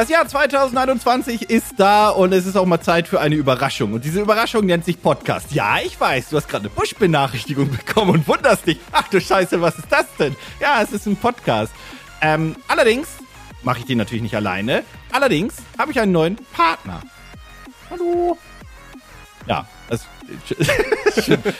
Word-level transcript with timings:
Das 0.00 0.08
Jahr 0.08 0.26
2021 0.26 1.50
ist 1.50 1.74
da 1.76 2.08
und 2.08 2.32
es 2.32 2.46
ist 2.46 2.56
auch 2.56 2.64
mal 2.64 2.80
Zeit 2.80 3.06
für 3.06 3.20
eine 3.20 3.34
Überraschung. 3.34 3.92
Und 3.92 4.02
diese 4.02 4.22
Überraschung 4.22 4.64
nennt 4.64 4.86
sich 4.86 5.02
Podcast. 5.02 5.52
Ja, 5.52 5.76
ich 5.84 6.00
weiß, 6.00 6.30
du 6.30 6.38
hast 6.38 6.48
gerade 6.48 6.62
eine 6.62 6.70
Push-Benachrichtigung 6.70 7.70
bekommen 7.70 8.12
und 8.12 8.26
wunderst 8.26 8.66
dich. 8.66 8.78
Ach 8.92 9.06
du 9.08 9.20
Scheiße, 9.20 9.60
was 9.60 9.78
ist 9.78 9.92
das 9.92 10.06
denn? 10.18 10.36
Ja, 10.58 10.80
es 10.80 10.92
ist 10.92 11.04
ein 11.04 11.16
Podcast. 11.16 11.70
Ähm, 12.22 12.56
allerdings 12.66 13.08
mache 13.62 13.80
ich 13.80 13.84
den 13.84 13.98
natürlich 13.98 14.22
nicht 14.22 14.34
alleine. 14.34 14.84
Allerdings 15.12 15.56
habe 15.76 15.92
ich 15.92 16.00
einen 16.00 16.12
neuen 16.12 16.36
Partner. 16.54 17.02
Hallo. 17.90 18.38
Ja, 19.46 19.66
das, 19.90 20.06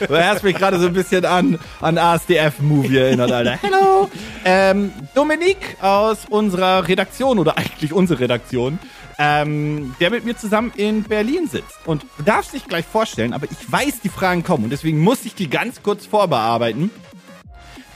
du 0.09 0.17
hast 0.17 0.43
mich 0.43 0.57
gerade 0.57 0.79
so 0.79 0.87
ein 0.87 0.93
bisschen 0.93 1.25
an, 1.25 1.59
an 1.81 1.99
ASDF-Movie 1.99 2.99
erinnert, 2.99 3.33
Alter. 3.33 3.59
Hello! 3.63 4.11
Ähm, 4.45 4.93
Dominik 5.15 5.77
aus 5.81 6.27
unserer 6.29 6.87
Redaktion, 6.87 7.39
oder 7.39 7.59
eigentlich 7.59 7.93
unsere 7.93 8.21
Redaktion, 8.21 8.79
ähm, 9.19 9.95
der 10.01 10.11
mit 10.11 10.25
mir 10.25 10.37
zusammen 10.37 10.73
in 10.77 11.03
Berlin 11.03 11.47
sitzt. 11.47 11.79
Und 11.87 12.07
du 12.17 12.23
darfst 12.23 12.55
dich 12.55 12.65
gleich 12.65 12.87
vorstellen, 12.87 13.33
aber 13.33 13.47
ich 13.51 13.71
weiß, 13.71 14.01
die 14.01 14.09
Fragen 14.09 14.43
kommen 14.43 14.65
und 14.65 14.71
deswegen 14.71 15.01
muss 15.01 15.25
ich 15.25 15.35
die 15.35 15.51
ganz 15.51 15.83
kurz 15.83 16.07
vorbearbeiten. 16.07 16.91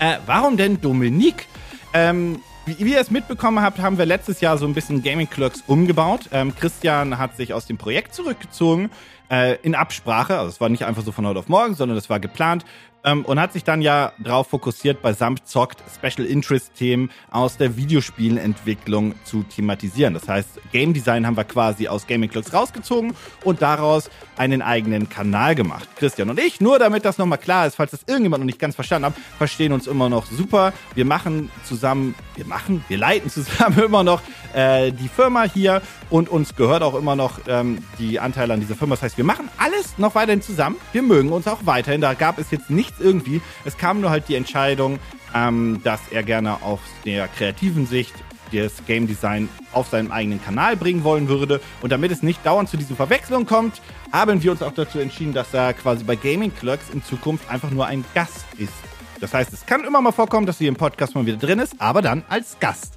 Äh, 0.00 0.18
warum 0.26 0.56
denn 0.56 0.80
Dominik? 0.80 1.46
Ähm, 1.92 2.40
wie, 2.66 2.78
wie 2.78 2.92
ihr 2.92 3.00
es 3.00 3.10
mitbekommen 3.10 3.62
habt, 3.62 3.78
haben 3.78 3.98
wir 3.98 4.06
letztes 4.06 4.40
Jahr 4.40 4.58
so 4.58 4.66
ein 4.66 4.74
bisschen 4.74 5.02
Gaming 5.02 5.28
Clerks 5.28 5.62
umgebaut. 5.66 6.28
Ähm, 6.32 6.54
Christian 6.54 7.18
hat 7.18 7.36
sich 7.36 7.52
aus 7.54 7.66
dem 7.66 7.78
Projekt 7.78 8.14
zurückgezogen 8.14 8.90
äh, 9.30 9.56
in 9.62 9.74
Absprache. 9.74 10.38
Also 10.38 10.48
es 10.50 10.60
war 10.60 10.68
nicht 10.68 10.84
einfach 10.84 11.02
so 11.02 11.12
von 11.12 11.26
heute 11.26 11.38
auf 11.38 11.48
morgen, 11.48 11.74
sondern 11.74 11.96
das 11.96 12.10
war 12.10 12.20
geplant. 12.20 12.64
Ähm, 13.06 13.24
und 13.26 13.38
hat 13.38 13.52
sich 13.52 13.64
dann 13.64 13.82
ja 13.82 14.12
darauf 14.18 14.48
fokussiert, 14.48 15.02
bei 15.02 15.12
Samt 15.12 15.46
zockt 15.46 15.82
Special 15.94 16.26
Interest 16.26 16.74
Themen 16.74 17.10
aus 17.30 17.58
der 17.58 17.76
Videospielentwicklung 17.76 19.14
zu 19.24 19.42
thematisieren. 19.42 20.14
Das 20.14 20.26
heißt, 20.26 20.58
Game 20.72 20.94
Design 20.94 21.26
haben 21.26 21.36
wir 21.36 21.44
quasi 21.44 21.86
aus 21.86 22.06
Gaming 22.06 22.30
Clocks 22.30 22.54
rausgezogen 22.54 23.14
und 23.44 23.60
daraus 23.60 24.08
einen 24.36 24.62
eigenen 24.62 25.08
Kanal 25.08 25.54
gemacht. 25.54 25.88
Christian 25.96 26.30
und 26.30 26.38
ich, 26.38 26.60
nur 26.60 26.78
damit 26.78 27.04
das 27.04 27.18
nochmal 27.18 27.38
klar 27.38 27.66
ist, 27.66 27.76
falls 27.76 27.90
das 27.92 28.00
irgendjemand 28.06 28.42
noch 28.42 28.46
nicht 28.46 28.58
ganz 28.58 28.74
verstanden 28.74 29.06
hat, 29.06 29.14
verstehen 29.38 29.72
uns 29.72 29.86
immer 29.86 30.08
noch 30.08 30.26
super. 30.26 30.72
Wir 30.94 31.04
machen 31.04 31.50
zusammen, 31.64 32.14
wir 32.36 32.46
machen, 32.46 32.84
wir 32.88 32.98
leiten 32.98 33.30
zusammen 33.30 33.78
immer 33.84 34.04
noch 34.04 34.22
äh, 34.54 34.92
die 34.92 35.08
Firma 35.08 35.44
hier 35.44 35.82
und 36.10 36.28
uns 36.28 36.56
gehört 36.56 36.82
auch 36.82 36.94
immer 36.94 37.16
noch 37.16 37.40
ähm, 37.48 37.78
die 37.98 38.20
Anteile 38.20 38.54
an 38.54 38.60
dieser 38.60 38.74
Firma. 38.74 38.94
Das 38.94 39.02
heißt, 39.02 39.16
wir 39.16 39.24
machen 39.24 39.48
alles 39.58 39.98
noch 39.98 40.14
weiterhin 40.14 40.42
zusammen. 40.42 40.76
Wir 40.92 41.02
mögen 41.02 41.32
uns 41.32 41.46
auch 41.46 41.60
weiterhin. 41.64 42.00
Da 42.00 42.14
gab 42.14 42.38
es 42.38 42.50
jetzt 42.50 42.70
nichts 42.70 43.00
irgendwie. 43.00 43.40
Es 43.64 43.76
kam 43.76 44.00
nur 44.00 44.10
halt 44.10 44.28
die 44.28 44.34
Entscheidung, 44.34 44.98
ähm, 45.34 45.80
dass 45.84 46.00
er 46.10 46.22
gerne 46.22 46.62
aus 46.62 46.80
der 47.04 47.28
kreativen 47.28 47.86
Sicht 47.86 48.14
das 48.62 48.84
Game 48.86 49.06
Design 49.06 49.48
auf 49.72 49.88
seinem 49.88 50.12
eigenen 50.12 50.42
Kanal 50.42 50.76
bringen 50.76 51.04
wollen 51.04 51.28
würde. 51.28 51.60
Und 51.82 51.90
damit 51.90 52.10
es 52.12 52.22
nicht 52.22 52.44
dauernd 52.46 52.68
zu 52.68 52.76
diesen 52.76 52.96
Verwechslungen 52.96 53.46
kommt, 53.46 53.80
haben 54.12 54.42
wir 54.42 54.50
uns 54.52 54.62
auch 54.62 54.72
dazu 54.72 54.98
entschieden, 54.98 55.32
dass 55.34 55.52
er 55.52 55.72
quasi 55.74 56.04
bei 56.04 56.16
Gaming 56.16 56.54
Clerks 56.54 56.90
in 56.90 57.02
Zukunft 57.02 57.48
einfach 57.50 57.70
nur 57.70 57.86
ein 57.86 58.04
Gast 58.14 58.44
ist. 58.58 58.72
Das 59.20 59.32
heißt, 59.32 59.52
es 59.52 59.64
kann 59.64 59.84
immer 59.84 60.00
mal 60.00 60.12
vorkommen, 60.12 60.46
dass 60.46 60.58
sie 60.58 60.66
im 60.66 60.76
Podcast 60.76 61.14
mal 61.14 61.24
wieder 61.24 61.38
drin 61.38 61.58
ist, 61.58 61.74
aber 61.80 62.02
dann 62.02 62.22
als 62.28 62.56
Gast. 62.60 62.94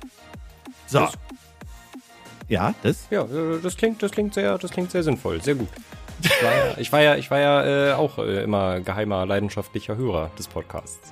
So. 0.87 0.99
Das- 0.99 1.13
ja, 2.49 2.73
das? 2.81 3.07
Ja, 3.09 3.23
äh, 3.23 3.59
das 3.61 3.75
klingt, 3.75 4.01
das 4.01 4.11
klingt 4.11 4.33
sehr, 4.33 4.57
das 4.57 4.71
klingt 4.71 4.91
sehr 4.91 5.03
sinnvoll, 5.03 5.41
sehr 5.41 5.55
gut. 5.55 5.67
Ich 6.21 6.31
war 6.41 6.51
ja, 6.55 6.77
ich 6.77 6.91
war 6.91 7.01
ja, 7.01 7.15
ich 7.15 7.29
war 7.29 7.39
ja 7.39 7.89
äh, 7.89 7.93
auch 7.93 8.17
äh, 8.19 8.43
immer 8.43 8.79
geheimer, 8.79 9.25
leidenschaftlicher 9.25 9.97
Hörer 9.97 10.31
des 10.37 10.47
Podcasts. 10.47 11.11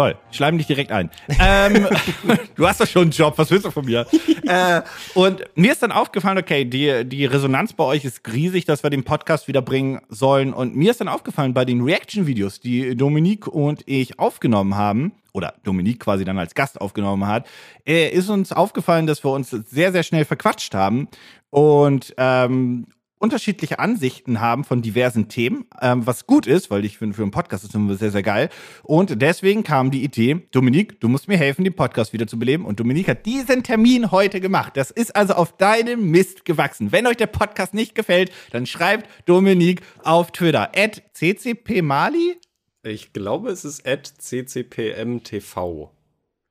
Toll, 0.00 0.16
schleim 0.30 0.56
dich 0.56 0.66
direkt 0.66 0.92
ein. 0.92 1.10
Ähm, 1.38 1.86
du 2.54 2.66
hast 2.66 2.80
doch 2.80 2.86
schon 2.86 3.02
einen 3.02 3.10
Job, 3.10 3.34
was 3.36 3.50
willst 3.50 3.66
du 3.66 3.70
von 3.70 3.84
mir? 3.84 4.06
äh, 4.46 4.80
und 5.12 5.44
mir 5.56 5.72
ist 5.72 5.82
dann 5.82 5.92
aufgefallen, 5.92 6.38
okay, 6.38 6.64
die, 6.64 7.04
die 7.04 7.26
Resonanz 7.26 7.74
bei 7.74 7.84
euch 7.84 8.06
ist 8.06 8.26
riesig, 8.32 8.64
dass 8.64 8.82
wir 8.82 8.88
den 8.88 9.04
Podcast 9.04 9.46
wieder 9.46 9.60
bringen 9.60 10.00
sollen. 10.08 10.54
Und 10.54 10.74
mir 10.74 10.92
ist 10.92 11.02
dann 11.02 11.08
aufgefallen, 11.08 11.52
bei 11.52 11.66
den 11.66 11.82
Reaction-Videos, 11.82 12.60
die 12.60 12.96
Dominique 12.96 13.46
und 13.46 13.82
ich 13.84 14.18
aufgenommen 14.18 14.74
haben, 14.74 15.12
oder 15.34 15.52
Dominique 15.64 16.00
quasi 16.00 16.24
dann 16.24 16.38
als 16.38 16.54
Gast 16.54 16.80
aufgenommen 16.80 17.26
hat, 17.26 17.46
äh, 17.86 18.08
ist 18.08 18.30
uns 18.30 18.52
aufgefallen, 18.52 19.06
dass 19.06 19.22
wir 19.22 19.32
uns 19.32 19.50
sehr, 19.50 19.92
sehr 19.92 20.02
schnell 20.02 20.24
verquatscht 20.24 20.72
haben 20.72 21.08
und 21.50 22.14
ähm, 22.16 22.86
unterschiedliche 23.20 23.78
Ansichten 23.78 24.40
haben 24.40 24.64
von 24.64 24.82
diversen 24.82 25.28
Themen, 25.28 25.66
ähm, 25.80 26.06
was 26.06 26.26
gut 26.26 26.46
ist, 26.46 26.70
weil 26.70 26.84
ich 26.84 26.98
finde, 26.98 27.14
für 27.14 27.22
einen 27.22 27.30
Podcast 27.30 27.64
ist 27.64 27.74
das 27.74 27.98
sehr, 27.98 28.10
sehr 28.10 28.22
geil. 28.22 28.48
Und 28.82 29.20
deswegen 29.20 29.62
kam 29.62 29.90
die 29.90 30.02
Idee, 30.02 30.40
Dominik, 30.50 31.00
du 31.00 31.08
musst 31.08 31.28
mir 31.28 31.36
helfen, 31.36 31.62
den 31.62 31.74
Podcast 31.74 32.14
wieder 32.14 32.26
zu 32.26 32.38
beleben. 32.38 32.64
Und 32.64 32.80
Dominik 32.80 33.08
hat 33.08 33.26
diesen 33.26 33.62
Termin 33.62 34.10
heute 34.10 34.40
gemacht. 34.40 34.76
Das 34.76 34.90
ist 34.90 35.14
also 35.14 35.34
auf 35.34 35.56
deinem 35.56 36.10
Mist 36.10 36.46
gewachsen. 36.46 36.92
Wenn 36.92 37.06
euch 37.06 37.18
der 37.18 37.26
Podcast 37.26 37.74
nicht 37.74 37.94
gefällt, 37.94 38.32
dann 38.52 38.64
schreibt 38.64 39.08
Dominik 39.26 39.82
auf 40.02 40.32
Twitter, 40.32 40.72
at 40.74 41.02
ccpmali. 41.12 42.38
Ich 42.82 43.12
glaube, 43.12 43.50
es 43.50 43.66
ist 43.66 43.86
at 43.86 44.14
ccpmtv. 44.18 45.90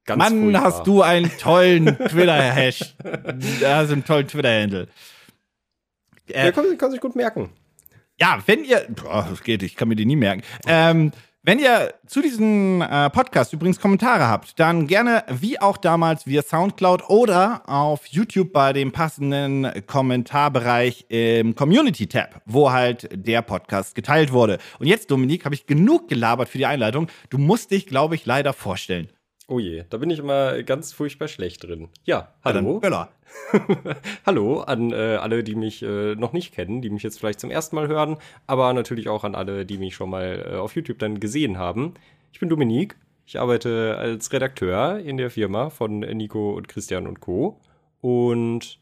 Ganz 0.06 0.20
Mann, 0.20 0.42
furchtbar. 0.42 0.64
hast 0.64 0.88
du 0.88 1.02
einen 1.02 1.32
tollen 1.40 1.98
Twitter-Hash. 1.98 2.96
Also 3.66 3.94
einen 3.94 4.06
tollen 4.06 4.28
Twitter-Handle. 4.28 4.88
Äh, 6.30 6.46
Ja, 6.46 6.52
kann, 6.52 6.78
kann 6.78 6.92
sich 6.92 7.02
gut 7.02 7.16
merken. 7.16 7.50
Ja, 8.20 8.40
wenn 8.46 8.64
ihr, 8.64 8.86
boah, 8.90 9.26
das 9.30 9.44
geht, 9.44 9.64
ich 9.64 9.76
kann 9.76 9.88
mir 9.88 9.96
die 9.96 10.06
nie 10.06 10.18
merken. 10.18 10.44
Ähm, 10.68 11.12
wenn 11.42 11.58
ihr 11.58 11.94
zu 12.06 12.22
diesem 12.22 12.82
äh, 12.82 13.10
Podcast 13.10 13.54
übrigens 13.54 13.80
Kommentare 13.80 14.28
habt, 14.28 14.60
dann 14.60 14.88
gerne 14.88 15.24
wie 15.30 15.58
auch 15.60 15.78
damals 15.78 16.28
via 16.28 16.42
Soundcloud 16.42 17.10
oder 17.10 17.62
auf 17.66 18.06
YouTube 18.08 18.52
bei 18.52 18.74
dem 18.74 18.92
passenden 18.92 19.72
Kommentarbereich 19.88 21.06
im 21.08 21.56
Community-Tab, 21.56 22.42
wo 22.46 22.72
halt 22.74 23.08
der 23.14 23.42
Podcast 23.42 23.96
geteilt 23.96 24.34
wurde. 24.34 24.58
Und 24.80 24.88
jetzt, 24.88 25.12
Dominik, 25.12 25.46
habe 25.46 25.56
ich 25.56 25.66
genug 25.66 26.10
gelabert 26.10 26.50
für 26.50 26.58
die 26.58 26.66
Einleitung. 26.66 27.08
Du 27.30 27.38
musst 27.38 27.72
dich, 27.72 27.86
glaube 27.88 28.16
ich, 28.16 28.26
leider 28.26 28.52
vorstellen. 28.52 29.08
Oh 29.52 29.58
je, 29.58 29.84
da 29.90 29.98
bin 29.98 30.12
ich 30.12 30.20
immer 30.20 30.62
ganz 30.62 30.94
furchtbar 30.94 31.28
schlecht 31.28 31.64
drin. 31.64 31.90
Ja, 32.04 32.32
hallo. 32.44 32.80
Böller. 32.80 33.10
Hallo 34.26 34.62
an 34.62 34.92
äh, 34.92 35.18
alle, 35.20 35.44
die 35.44 35.56
mich 35.56 35.82
äh, 35.82 36.14
noch 36.14 36.34
nicht 36.34 36.54
kennen, 36.54 36.84
die 36.84 36.92
mich 36.92 37.02
jetzt 37.02 37.20
vielleicht 37.20 37.40
zum 37.40 37.50
ersten 37.50 37.76
Mal 37.76 37.88
hören, 37.88 38.18
aber 38.46 38.72
natürlich 38.74 39.10
auch 39.10 39.24
an 39.24 39.34
alle, 39.34 39.66
die 39.66 39.80
mich 39.80 39.96
schon 39.96 40.12
mal 40.12 40.52
äh, 40.52 40.56
auf 40.58 40.76
YouTube 40.76 41.00
dann 41.00 41.20
gesehen 41.20 41.58
haben. 41.58 41.96
Ich 42.32 42.40
bin 42.40 42.50
Dominik. 42.50 42.96
Ich 43.26 43.40
arbeite 43.40 43.98
als 43.98 44.32
Redakteur 44.32 45.00
in 45.00 45.18
der 45.18 45.32
Firma 45.32 45.72
von 45.72 46.00
Nico 46.00 46.52
und 46.52 46.68
Christian 46.68 47.08
und 47.08 47.20
Co. 47.20 47.60
Und 48.02 48.80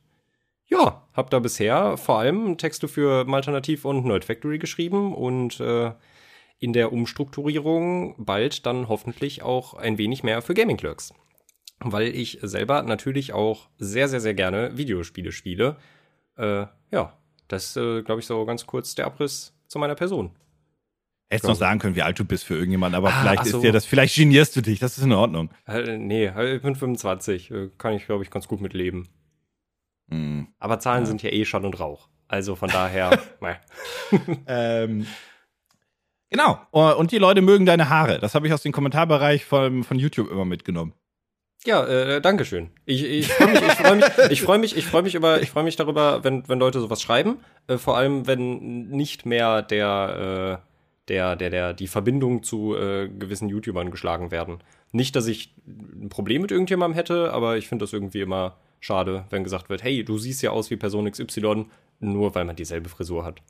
ja, 0.68 1.08
habe 1.14 1.30
da 1.30 1.40
bisher 1.40 1.96
vor 1.96 2.20
allem 2.20 2.58
Texte 2.58 2.90
für 2.90 3.24
Malternativ 3.24 3.86
und 3.86 4.06
Nerd 4.06 4.26
Factory 4.26 4.58
geschrieben 4.58 5.16
und 5.16 5.62
äh, 5.62 5.92
in 6.60 6.74
der 6.74 6.92
Umstrukturierung 6.92 8.16
bald 8.18 8.66
dann 8.66 8.88
hoffentlich 8.88 9.44
auch 9.44 9.74
ein 9.74 9.98
wenig 9.98 10.24
mehr 10.24 10.42
für 10.42 10.54
Gaming 10.54 10.78
Clerks 10.78 11.14
weil 11.80 12.08
ich 12.08 12.40
selber 12.42 12.82
natürlich 12.84 13.34
auch 13.34 13.70
sehr, 13.78 14.08
sehr, 14.08 14.20
sehr 14.20 14.34
gerne 14.34 14.78
Videospiele 14.78 15.32
spiele. 15.32 15.78
Äh, 16.38 16.66
ja, 16.92 17.18
das 17.48 17.66
ist, 17.66 17.78
äh, 17.78 18.02
glaube 18.02 18.22
ich, 18.22 18.28
so 18.28 18.46
ganz 18.46 18.66
kurz 18.66 18.96
der 18.96 19.06
Abriss 19.06 19.56
zu 19.68 19.80
meiner 19.80 19.96
Person. 19.96 20.32
Hättest 21.30 21.50
noch 21.50 21.56
sagen 21.56 21.80
können, 21.80 21.96
wie 21.96 22.04
alt 22.04 22.18
du 22.18 22.24
bist 22.24 22.46
für 22.46 22.56
irgendjemanden, 22.56 22.96
aber 22.96 23.10
Ah, 23.10 23.22
vielleicht 23.22 23.46
so. 23.46 23.58
ist 23.58 23.64
dir 23.64 23.74
das, 23.74 23.86
vielleicht 23.86 24.16
genierst 24.16 24.56
du 24.56 24.62
dich, 24.62 24.80
das 24.80 24.98
ist 24.98 25.04
in 25.04 25.12
Ordnung. 25.12 25.50
Äh, 25.68 25.98
nee, 25.98 26.26
äh, 26.26 26.56
ich 26.56 26.62
bin 26.62 26.76
25, 26.76 27.52
äh, 27.52 27.70
kann 27.78 27.94
ich, 27.94 28.06
glaube 28.06 28.24
ich, 28.24 28.32
ganz 28.32 28.48
gut 28.48 28.62
mit 28.62 28.74
leben. 28.74 29.10
Hm. 30.10 30.48
Aber 30.58 30.80
Zahlen 30.80 31.06
sind 31.06 31.22
ja 31.22 31.32
eh 31.32 31.44
Schall 31.44 31.66
und 31.66 31.80
Rauch. 31.80 32.08
Also 32.28 32.56
von 32.56 32.70
daher. 32.70 33.22
Ähm, 34.48 35.06
genau. 36.30 36.60
Und 36.72 37.12
die 37.12 37.18
Leute 37.18 37.42
mögen 37.42 37.66
deine 37.66 37.90
Haare. 37.90 38.20
Das 38.20 38.36
habe 38.36 38.48
ich 38.48 38.54
aus 38.54 38.64
dem 38.64 38.72
Kommentarbereich 38.72 39.46
von, 39.46 39.84
von 39.84 40.00
YouTube 40.00 40.32
immer 40.32 40.46
mitgenommen. 40.46 40.94
Ja, 41.66 41.86
äh, 41.86 42.22
Dankeschön. 42.22 42.70
Ich, 42.86 43.04
ich 43.04 43.28
freue 43.28 43.52
mich, 43.52 43.62
ich 43.62 43.74
freue 43.74 43.96
mich, 43.96 44.32
ich 44.32 44.42
freue 44.42 44.58
mich, 44.58 44.78
ich 44.78 44.86
freue 44.86 45.04
mich 45.04 45.16
über, 45.16 45.42
ich 45.42 45.50
freue 45.50 45.64
mich 45.64 45.76
darüber, 45.76 46.24
wenn, 46.24 46.48
wenn 46.48 46.60
Leute 46.60 46.80
sowas 46.80 47.02
schreiben. 47.02 47.40
Äh, 47.68 47.78
vor 47.78 47.98
allem, 47.98 48.26
wenn 48.26 48.88
nicht 48.90 49.26
mehr 49.26 49.64
der, 49.64 50.62
äh, 50.64 51.10
der, 51.10 51.36
der, 51.36 51.50
der, 51.50 51.74
die 51.74 51.88
Verbindung 51.88 52.44
zu 52.44 52.76
äh, 52.76 53.10
gewissen 53.10 53.50
YouTubern 53.50 53.92
geschlagen 53.92 54.32
werden. 54.32 54.60
Nicht, 54.92 55.16
dass 55.16 55.28
ich 55.28 55.54
ein 55.68 56.10
Problem 56.10 56.42
mit 56.42 56.52
irgendjemandem 56.52 56.96
hätte, 56.96 57.34
aber 57.34 57.58
ich 57.58 57.68
finde 57.68 57.84
das 57.84 57.92
irgendwie 57.92 58.22
immer 58.22 58.56
schade, 58.80 59.26
wenn 59.30 59.44
gesagt 59.44 59.70
wird, 59.70 59.84
hey, 59.84 60.04
du 60.06 60.18
siehst 60.18 60.42
ja 60.42 60.52
aus 60.52 60.70
wie 60.70 60.78
Person 60.78 61.12
XY, 61.12 61.66
nur 62.00 62.36
weil 62.36 62.46
man 62.46 62.56
dieselbe 62.56 62.88
Frisur 62.90 63.26
hat. 63.26 63.42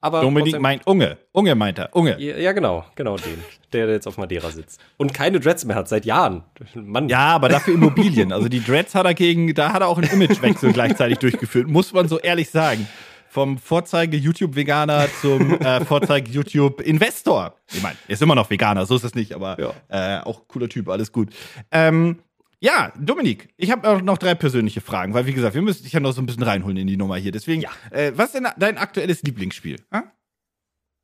Aber 0.00 0.20
Dominik 0.20 0.60
meint 0.60 0.86
Unge. 0.86 1.16
Unge 1.32 1.54
meint 1.54 1.78
er. 1.78 1.94
Unge. 1.96 2.16
ja, 2.20 2.36
ja, 2.36 2.52
genau, 2.52 2.84
genau 2.94 3.16
den, 3.16 3.42
der 3.72 3.88
jetzt 3.88 4.06
auf 4.06 4.18
Madeira 4.18 4.50
sitzt. 4.50 4.80
Und 4.98 5.12
keine 5.14 5.40
Dreads 5.40 5.64
mehr 5.64 5.74
hat 5.76 5.88
seit 5.88 6.04
Jahren. 6.04 6.44
Mann, 6.74 7.08
Ja, 7.08 7.28
aber 7.34 7.48
dafür 7.48 7.74
Immobilien. 7.74 8.32
Also 8.32 8.48
die 8.48 8.62
Dreads 8.62 8.94
hat 8.94 9.06
er 9.06 9.14
gegen, 9.14 9.52
da 9.54 9.72
hat 9.72 9.80
er 9.82 9.88
auch 9.88 9.98
einen 9.98 10.10
Imagewechsel 10.10 10.72
gleichzeitig 10.72 11.18
durchgeführt, 11.18 11.66
muss 11.68 11.92
man 11.92 12.08
so 12.08 12.18
ehrlich 12.20 12.50
sagen. 12.50 12.86
Vom 13.28 13.58
Vorzeige-YouTube-Veganer 13.58 15.08
zum 15.20 15.60
äh, 15.60 15.84
Vorzeige-YouTube-Investor. 15.84 17.54
Ich 17.72 17.82
meine, 17.82 17.96
er 18.06 18.12
ist 18.14 18.22
immer 18.22 18.34
noch 18.34 18.48
Veganer, 18.50 18.86
so 18.86 18.96
ist 18.96 19.04
es 19.04 19.14
nicht, 19.14 19.34
aber 19.34 19.56
Ja. 19.88 20.18
äh, 20.20 20.22
auch 20.22 20.46
cooler 20.48 20.68
Typ, 20.68 20.88
alles 20.88 21.12
gut. 21.12 21.30
Ähm, 21.70 22.18
Ja, 22.66 22.92
Dominik, 22.98 23.48
ich 23.56 23.70
habe 23.70 23.88
auch 23.88 24.00
noch 24.02 24.18
drei 24.18 24.34
persönliche 24.34 24.80
Fragen, 24.80 25.14
weil 25.14 25.24
wie 25.26 25.32
gesagt, 25.32 25.54
wir 25.54 25.62
müssen 25.62 25.84
dich 25.84 25.92
ja 25.92 26.00
noch 26.00 26.10
so 26.10 26.20
ein 26.20 26.26
bisschen 26.26 26.42
reinholen 26.42 26.76
in 26.76 26.88
die 26.88 26.96
Nummer 26.96 27.14
hier. 27.16 27.30
Deswegen, 27.30 27.62
Ja. 27.62 27.70
äh, 27.92 28.10
was 28.16 28.26
ist 28.26 28.34
denn 28.34 28.48
dein 28.58 28.76
aktuelles 28.76 29.22
Lieblingsspiel? 29.22 29.76
Ha? 29.92 30.02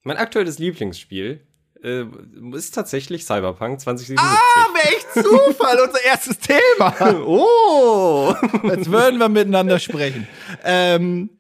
Mein 0.02 0.16
aktuelles 0.16 0.58
Lieblingsspiel 0.58 1.46
äh, 1.84 2.04
ist 2.56 2.74
tatsächlich 2.74 3.24
Cyberpunk 3.24 3.80
2077. 3.80 4.18
Ah, 4.18 4.74
wäre 4.74 4.88
echt 4.96 5.12
Zufall, 5.14 5.78
unser 5.86 6.04
erstes 6.04 6.36
Thema. 6.40 7.22
Oh, 7.24 8.34
jetzt 8.64 8.90
würden 8.90 9.20
wir 9.20 9.28
miteinander 9.28 9.78
sprechen. 9.78 10.26
Ähm, 10.64 11.30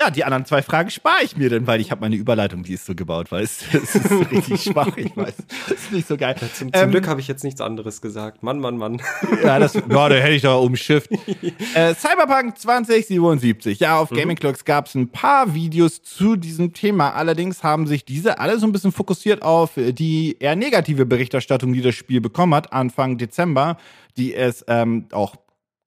ja, 0.00 0.10
die 0.10 0.24
anderen 0.24 0.46
zwei 0.46 0.62
Fragen 0.62 0.90
spare 0.90 1.22
ich 1.22 1.36
mir 1.36 1.50
denn, 1.50 1.66
weil 1.66 1.80
ich 1.80 1.90
habe 1.90 2.00
meine 2.00 2.16
Überleitung, 2.16 2.62
die 2.62 2.72
ist 2.72 2.86
so 2.86 2.94
gebaut, 2.94 3.30
weil 3.30 3.44
es, 3.44 3.62
es 3.72 3.94
ist 3.94 4.10
richtig 4.30 4.62
schwach, 4.62 4.96
ich 4.96 5.14
weiß. 5.14 5.34
Das 5.68 5.78
ist 5.78 5.92
nicht 5.92 6.08
so 6.08 6.16
geil. 6.16 6.34
Zum, 6.54 6.72
zum 6.72 6.82
Ähm, 6.82 6.90
Glück 6.90 7.06
habe 7.06 7.20
ich 7.20 7.28
jetzt 7.28 7.44
nichts 7.44 7.60
anderes 7.60 8.00
gesagt. 8.00 8.42
Mann, 8.42 8.60
Mann, 8.60 8.78
Mann. 8.78 9.02
Ja, 9.42 9.58
das, 9.58 9.72
boah, 9.88 10.08
da 10.08 10.16
hätte 10.16 10.34
ich 10.34 10.42
doch 10.42 10.62
umschifft. 10.62 11.10
äh, 11.74 11.94
Cyberpunk 11.94 12.58
2077. 12.58 13.80
Ja, 13.80 13.98
auf 13.98 14.10
Gaming 14.10 14.36
Clocks 14.36 14.64
gab 14.64 14.86
es 14.86 14.94
ein 14.94 15.08
paar 15.08 15.54
Videos 15.54 16.02
zu 16.02 16.36
diesem 16.36 16.72
Thema. 16.72 17.10
Allerdings 17.10 17.62
haben 17.62 17.86
sich 17.86 18.04
diese 18.04 18.38
alle 18.38 18.58
so 18.58 18.66
ein 18.66 18.72
bisschen 18.72 18.92
fokussiert 18.92 19.42
auf 19.42 19.72
die 19.76 20.36
eher 20.40 20.56
negative 20.56 21.04
Berichterstattung, 21.04 21.72
die 21.72 21.82
das 21.82 21.94
Spiel 21.94 22.20
bekommen 22.20 22.54
hat, 22.54 22.72
Anfang 22.72 23.18
Dezember, 23.18 23.76
die 24.16 24.34
es 24.34 24.64
ähm, 24.66 25.06
auch 25.12 25.36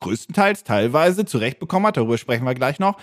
größtenteils, 0.01 0.63
teilweise 0.63 1.25
zurecht 1.25 1.59
bekommen 1.59 1.87
hat. 1.87 1.97
Darüber 1.97 2.17
sprechen 2.17 2.43
wir 2.45 2.53
gleich 2.53 2.77
noch. 2.77 2.97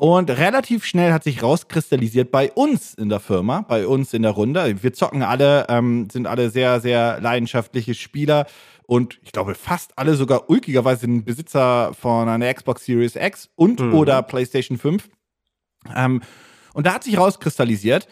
Und 0.00 0.30
relativ 0.30 0.86
schnell 0.86 1.12
hat 1.12 1.24
sich 1.24 1.42
rauskristallisiert 1.42 2.30
bei 2.30 2.50
uns 2.52 2.94
in 2.94 3.10
der 3.10 3.20
Firma, 3.20 3.66
bei 3.68 3.86
uns 3.86 4.14
in 4.14 4.22
der 4.22 4.30
Runde. 4.30 4.82
Wir 4.82 4.94
zocken 4.94 5.22
alle, 5.22 5.66
ähm, 5.68 6.08
sind 6.08 6.26
alle 6.26 6.48
sehr, 6.48 6.80
sehr 6.80 7.20
leidenschaftliche 7.20 7.92
Spieler 7.92 8.46
und 8.86 9.18
ich 9.22 9.30
glaube 9.30 9.54
fast 9.54 9.98
alle 9.98 10.14
sogar 10.14 10.48
ulkigerweise 10.48 11.02
sind 11.02 11.26
Besitzer 11.26 11.92
von 11.92 12.30
einer 12.30 12.54
Xbox 12.54 12.86
Series 12.86 13.14
X 13.14 13.50
und 13.56 13.78
oder 13.92 14.22
PlayStation 14.22 14.78
5. 14.78 15.06
Ähm, 15.94 16.22
und 16.72 16.86
da 16.86 16.94
hat 16.94 17.04
sich 17.04 17.18
rauskristallisiert, 17.18 18.08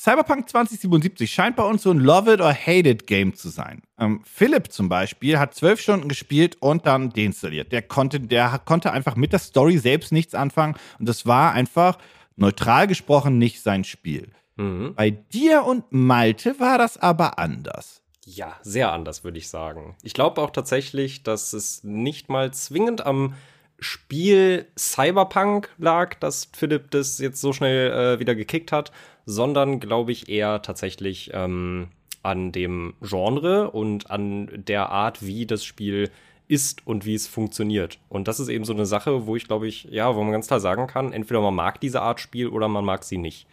Cyberpunk 0.00 0.48
2077 0.48 1.30
scheint 1.30 1.56
bei 1.56 1.62
uns 1.62 1.82
so 1.82 1.90
ein 1.90 1.98
Love 1.98 2.32
it 2.32 2.40
or 2.40 2.54
hate 2.54 2.88
it 2.88 3.06
Game 3.06 3.34
zu 3.34 3.50
sein. 3.50 3.82
Ähm, 3.98 4.22
Philipp 4.24 4.72
zum 4.72 4.88
Beispiel 4.88 5.38
hat 5.38 5.54
zwölf 5.54 5.78
Stunden 5.78 6.08
gespielt 6.08 6.56
und 6.60 6.86
dann 6.86 7.10
deinstalliert. 7.10 7.70
Der 7.70 7.82
konnte, 7.82 8.18
der 8.18 8.62
konnte 8.64 8.92
einfach 8.92 9.14
mit 9.14 9.32
der 9.32 9.40
Story 9.40 9.76
selbst 9.76 10.10
nichts 10.10 10.34
anfangen 10.34 10.76
und 10.98 11.06
das 11.06 11.26
war 11.26 11.52
einfach 11.52 11.98
neutral 12.36 12.86
gesprochen 12.86 13.36
nicht 13.36 13.62
sein 13.62 13.84
Spiel. 13.84 14.32
Mhm. 14.56 14.94
Bei 14.96 15.10
dir 15.10 15.64
und 15.64 15.84
Malte 15.92 16.58
war 16.58 16.78
das 16.78 16.96
aber 16.96 17.38
anders. 17.38 18.00
Ja, 18.24 18.56
sehr 18.62 18.92
anders, 18.92 19.22
würde 19.22 19.36
ich 19.36 19.50
sagen. 19.50 19.96
Ich 20.02 20.14
glaube 20.14 20.40
auch 20.40 20.50
tatsächlich, 20.50 21.24
dass 21.24 21.52
es 21.52 21.84
nicht 21.84 22.30
mal 22.30 22.54
zwingend 22.54 23.04
am 23.04 23.34
Spiel 23.80 24.66
Cyberpunk 24.78 25.70
lag, 25.78 26.14
dass 26.20 26.48
Philipp 26.54 26.90
das 26.90 27.18
jetzt 27.18 27.40
so 27.40 27.52
schnell 27.52 27.90
äh, 27.90 28.18
wieder 28.20 28.34
gekickt 28.34 28.72
hat, 28.72 28.92
sondern 29.26 29.80
glaube 29.80 30.12
ich 30.12 30.28
eher 30.28 30.62
tatsächlich 30.62 31.30
ähm, 31.32 31.88
an 32.22 32.52
dem 32.52 32.94
Genre 33.00 33.70
und 33.70 34.10
an 34.10 34.48
der 34.52 34.90
Art, 34.90 35.24
wie 35.24 35.46
das 35.46 35.64
Spiel 35.64 36.10
ist 36.48 36.86
und 36.86 37.06
wie 37.06 37.14
es 37.14 37.28
funktioniert. 37.28 37.98
Und 38.08 38.26
das 38.26 38.40
ist 38.40 38.48
eben 38.48 38.64
so 38.64 38.72
eine 38.72 38.86
Sache, 38.86 39.26
wo 39.26 39.36
ich 39.36 39.46
glaube 39.46 39.68
ich, 39.68 39.84
ja, 39.84 40.14
wo 40.14 40.22
man 40.22 40.32
ganz 40.32 40.48
klar 40.48 40.60
sagen 40.60 40.86
kann, 40.86 41.12
entweder 41.12 41.40
man 41.40 41.54
mag 41.54 41.80
diese 41.80 42.02
Art 42.02 42.20
Spiel 42.20 42.48
oder 42.48 42.68
man 42.68 42.84
mag 42.84 43.04
sie 43.04 43.18
nicht. 43.18 43.46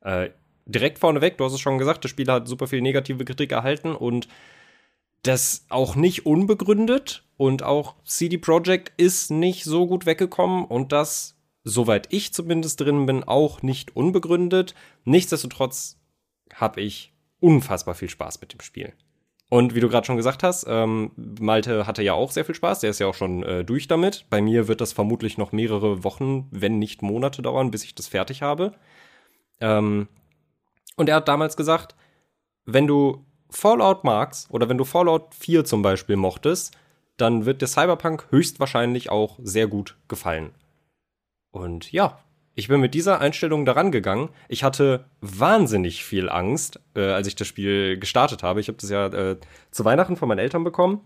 Äh, 0.00 0.30
direkt 0.66 0.98
vorneweg, 0.98 1.38
du 1.38 1.44
hast 1.44 1.54
es 1.54 1.60
schon 1.60 1.78
gesagt, 1.78 2.04
das 2.04 2.10
Spiel 2.10 2.30
hat 2.30 2.48
super 2.48 2.66
viel 2.66 2.82
negative 2.82 3.24
Kritik 3.24 3.52
erhalten 3.52 3.94
und 3.94 4.28
das 5.22 5.66
auch 5.68 5.96
nicht 5.96 6.26
unbegründet 6.26 7.24
und 7.36 7.62
auch 7.62 7.94
CD 8.04 8.38
Projekt 8.38 8.92
ist 8.96 9.30
nicht 9.30 9.64
so 9.64 9.86
gut 9.86 10.06
weggekommen 10.06 10.64
und 10.64 10.92
das, 10.92 11.35
soweit 11.66 12.12
ich 12.12 12.32
zumindest 12.32 12.80
drin 12.80 13.06
bin, 13.06 13.24
auch 13.24 13.60
nicht 13.60 13.96
unbegründet. 13.96 14.74
Nichtsdestotrotz 15.04 15.98
habe 16.54 16.80
ich 16.80 17.12
unfassbar 17.40 17.96
viel 17.96 18.08
Spaß 18.08 18.40
mit 18.40 18.52
dem 18.52 18.60
Spiel. 18.60 18.92
Und 19.48 19.74
wie 19.74 19.80
du 19.80 19.88
gerade 19.88 20.06
schon 20.06 20.16
gesagt 20.16 20.44
hast, 20.44 20.64
ähm, 20.68 21.10
Malte 21.16 21.86
hatte 21.86 22.04
ja 22.04 22.14
auch 22.14 22.30
sehr 22.30 22.44
viel 22.44 22.54
Spaß, 22.54 22.80
der 22.80 22.90
ist 22.90 23.00
ja 23.00 23.08
auch 23.08 23.14
schon 23.14 23.42
äh, 23.42 23.64
durch 23.64 23.88
damit. 23.88 24.26
Bei 24.30 24.40
mir 24.40 24.68
wird 24.68 24.80
das 24.80 24.92
vermutlich 24.92 25.38
noch 25.38 25.50
mehrere 25.52 26.04
Wochen, 26.04 26.46
wenn 26.52 26.78
nicht 26.78 27.02
Monate 27.02 27.42
dauern, 27.42 27.72
bis 27.72 27.84
ich 27.84 27.94
das 27.96 28.06
fertig 28.06 28.42
habe. 28.42 28.72
Ähm, 29.60 30.08
und 30.96 31.08
er 31.08 31.16
hat 31.16 31.28
damals 31.28 31.56
gesagt, 31.56 31.96
wenn 32.64 32.86
du 32.86 33.24
Fallout 33.50 34.04
magst 34.04 34.50
oder 34.50 34.68
wenn 34.68 34.78
du 34.78 34.84
Fallout 34.84 35.34
4 35.34 35.64
zum 35.64 35.82
Beispiel 35.82 36.16
mochtest, 36.16 36.76
dann 37.16 37.44
wird 37.44 37.60
dir 37.60 37.66
Cyberpunk 37.66 38.28
höchstwahrscheinlich 38.30 39.10
auch 39.10 39.38
sehr 39.42 39.66
gut 39.66 39.96
gefallen. 40.08 40.52
Und 41.56 41.90
ja, 41.90 42.18
ich 42.54 42.68
bin 42.68 42.80
mit 42.80 42.92
dieser 42.92 43.20
Einstellung 43.20 43.64
daran 43.64 43.90
gegangen. 43.90 44.28
Ich 44.48 44.62
hatte 44.62 45.06
wahnsinnig 45.22 46.04
viel 46.04 46.28
Angst, 46.28 46.80
äh, 46.94 47.00
als 47.00 47.26
ich 47.26 47.34
das 47.34 47.46
Spiel 47.46 47.98
gestartet 47.98 48.42
habe. 48.42 48.60
Ich 48.60 48.68
habe 48.68 48.78
das 48.78 48.90
ja 48.90 49.06
äh, 49.06 49.36
zu 49.70 49.84
Weihnachten 49.84 50.16
von 50.16 50.28
meinen 50.28 50.38
Eltern 50.38 50.64
bekommen. 50.64 51.00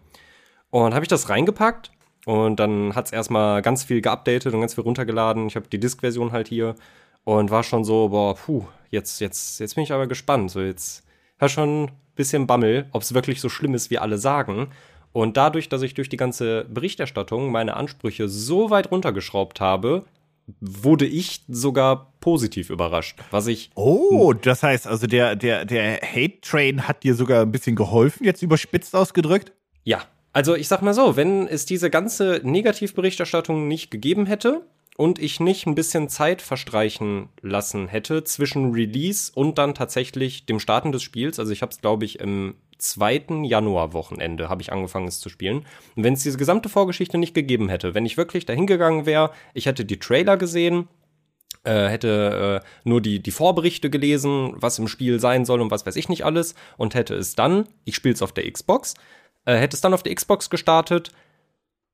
Und 0.71 0.93
habe 0.93 1.05
ich 1.05 1.09
das 1.09 1.29
reingepackt. 1.29 1.93
Und 2.27 2.59
dann 2.59 2.95
hat 2.97 3.07
es 3.07 3.13
erstmal 3.13 3.63
ganz 3.63 3.85
viel 3.85 4.01
geupdatet 4.01 4.53
und 4.53 4.61
ganz 4.61 4.75
viel 4.75 4.85
runtergeladen. 4.85 5.47
Ich 5.47 5.55
habe 5.55 5.69
die 5.69 5.79
Disk-Version 5.79 6.33
halt 6.33 6.49
hier. 6.49 6.75
Und 7.23 7.51
war 7.51 7.63
schon 7.63 7.85
so, 7.85 8.09
boah, 8.09 8.35
puh, 8.35 8.65
jetzt, 8.91 9.21
jetzt, 9.21 9.61
jetzt 9.61 9.77
bin 9.77 9.85
ich 9.85 9.93
aber 9.93 10.09
gespannt. 10.09 10.51
So, 10.51 10.61
jetzt 10.61 11.07
hat 11.39 11.53
schon 11.53 11.85
ein 11.85 11.91
bisschen 12.17 12.49
Bammel, 12.49 12.87
ob 12.93 13.03
es 13.03 13.15
wirklich 13.15 13.41
so 13.41 13.49
schlimm 13.49 13.75
ist, 13.75 13.91
wie 13.91 13.99
alle 13.99 14.19
sagen. 14.19 14.69
Und 15.13 15.37
dadurch, 15.37 15.69
dass 15.69 15.83
ich 15.83 15.95
durch 15.95 16.09
die 16.09 16.17
ganze 16.17 16.65
Berichterstattung 16.65 17.51
meine 17.51 17.77
Ansprüche 17.77 18.29
so 18.29 18.71
weit 18.71 18.91
runtergeschraubt 18.91 19.61
habe, 19.61 20.05
wurde 20.61 21.07
ich 21.07 21.45
sogar 21.49 22.13
positiv 22.21 22.71
überrascht. 22.71 23.19
Was 23.31 23.47
ich 23.47 23.71
Oh, 23.75 24.33
das 24.33 24.63
heißt 24.63 24.87
also, 24.87 25.07
der, 25.07 25.37
der, 25.37 25.65
der 25.65 26.01
Hate-Train 26.01 26.87
hat 26.87 27.03
dir 27.03 27.15
sogar 27.15 27.43
ein 27.43 27.53
bisschen 27.53 27.77
geholfen, 27.77 28.25
jetzt 28.25 28.43
überspitzt 28.43 28.95
ausgedrückt? 28.95 29.53
Ja, 29.85 30.03
also 30.33 30.55
ich 30.55 30.69
sag 30.69 30.83
mal 30.83 30.95
so, 30.95 31.17
wenn 31.17 31.49
es 31.49 31.67
diese 31.67 31.91
ganze 31.91 32.41
Negativberichterstattung 32.45 33.67
nicht 33.67 33.91
gegeben 33.91 34.27
hätte 34.27 34.67
und 34.97 35.19
ich 35.19 35.41
nicht 35.41 35.67
ein 35.67 35.75
bisschen 35.75 36.09
Zeit 36.09 36.43
verstreichen 36.43 37.31
lassen 37.41 37.89
hätte 37.89 38.23
zwischen 38.25 38.73
Release 38.73 39.33
und 39.35 39.59
dann 39.59 39.75
tatsächlich 39.75 40.47
dem 40.47 40.61
Starten 40.61 40.93
des 40.93 41.03
Spiels, 41.03 41.39
also 41.39 41.53
ich 41.53 41.63
habe 41.63 41.73
es 41.73 41.81
glaube 41.81 42.05
ich 42.05 42.21
im 42.21 42.55
zweiten 42.81 43.45
Januar-Wochenende 43.45 44.49
habe 44.49 44.63
ich 44.63 44.73
angefangen 44.73 45.09
es 45.09 45.21
zu 45.21 45.29
spielen. 45.29 45.67
Und 45.97 46.05
wenn 46.05 46.15
es 46.15 46.23
diese 46.23 46.39
gesamte 46.39 46.69
Vorgeschichte 46.69 47.19
nicht 47.19 47.35
gegeben 47.35 47.69
hätte, 47.69 47.95
wenn 47.95 48.07
ich 48.07 48.17
wirklich 48.17 48.47
dahin 48.47 48.67
gegangen 48.67 49.07
wäre, 49.07 49.31
ich 49.55 49.67
hätte 49.67 49.85
die 49.85 49.99
Trailer 49.99 50.37
gesehen, 50.37 50.89
äh, 51.65 51.89
hätte 51.89 52.63
äh, 52.65 52.89
nur 52.89 53.01
die, 53.01 53.21
die 53.23 53.31
Vorberichte 53.31 53.91
gelesen, 53.91 54.53
was 54.57 54.79
im 54.79 54.89
Spiel 54.89 55.21
sein 55.21 55.45
soll 55.45 55.61
und 55.61 55.71
was 55.71 55.85
weiß 55.85 55.97
ich 55.97 56.09
nicht 56.09 56.25
alles 56.25 56.55
und 56.77 56.95
hätte 56.95 57.15
es 57.15 57.35
dann, 57.35 57.69
ich 57.85 57.95
spiele 57.97 58.15
es 58.15 58.23
auf 58.23 58.33
der 58.33 58.51
Xbox, 58.51 58.95
äh, 59.45 59.57
hätte 59.57 59.77
es 59.77 59.81
dann 59.81 59.95
auf 59.95 60.03
der 60.03 60.15
Xbox 60.15 60.51
gestartet. 60.51 61.13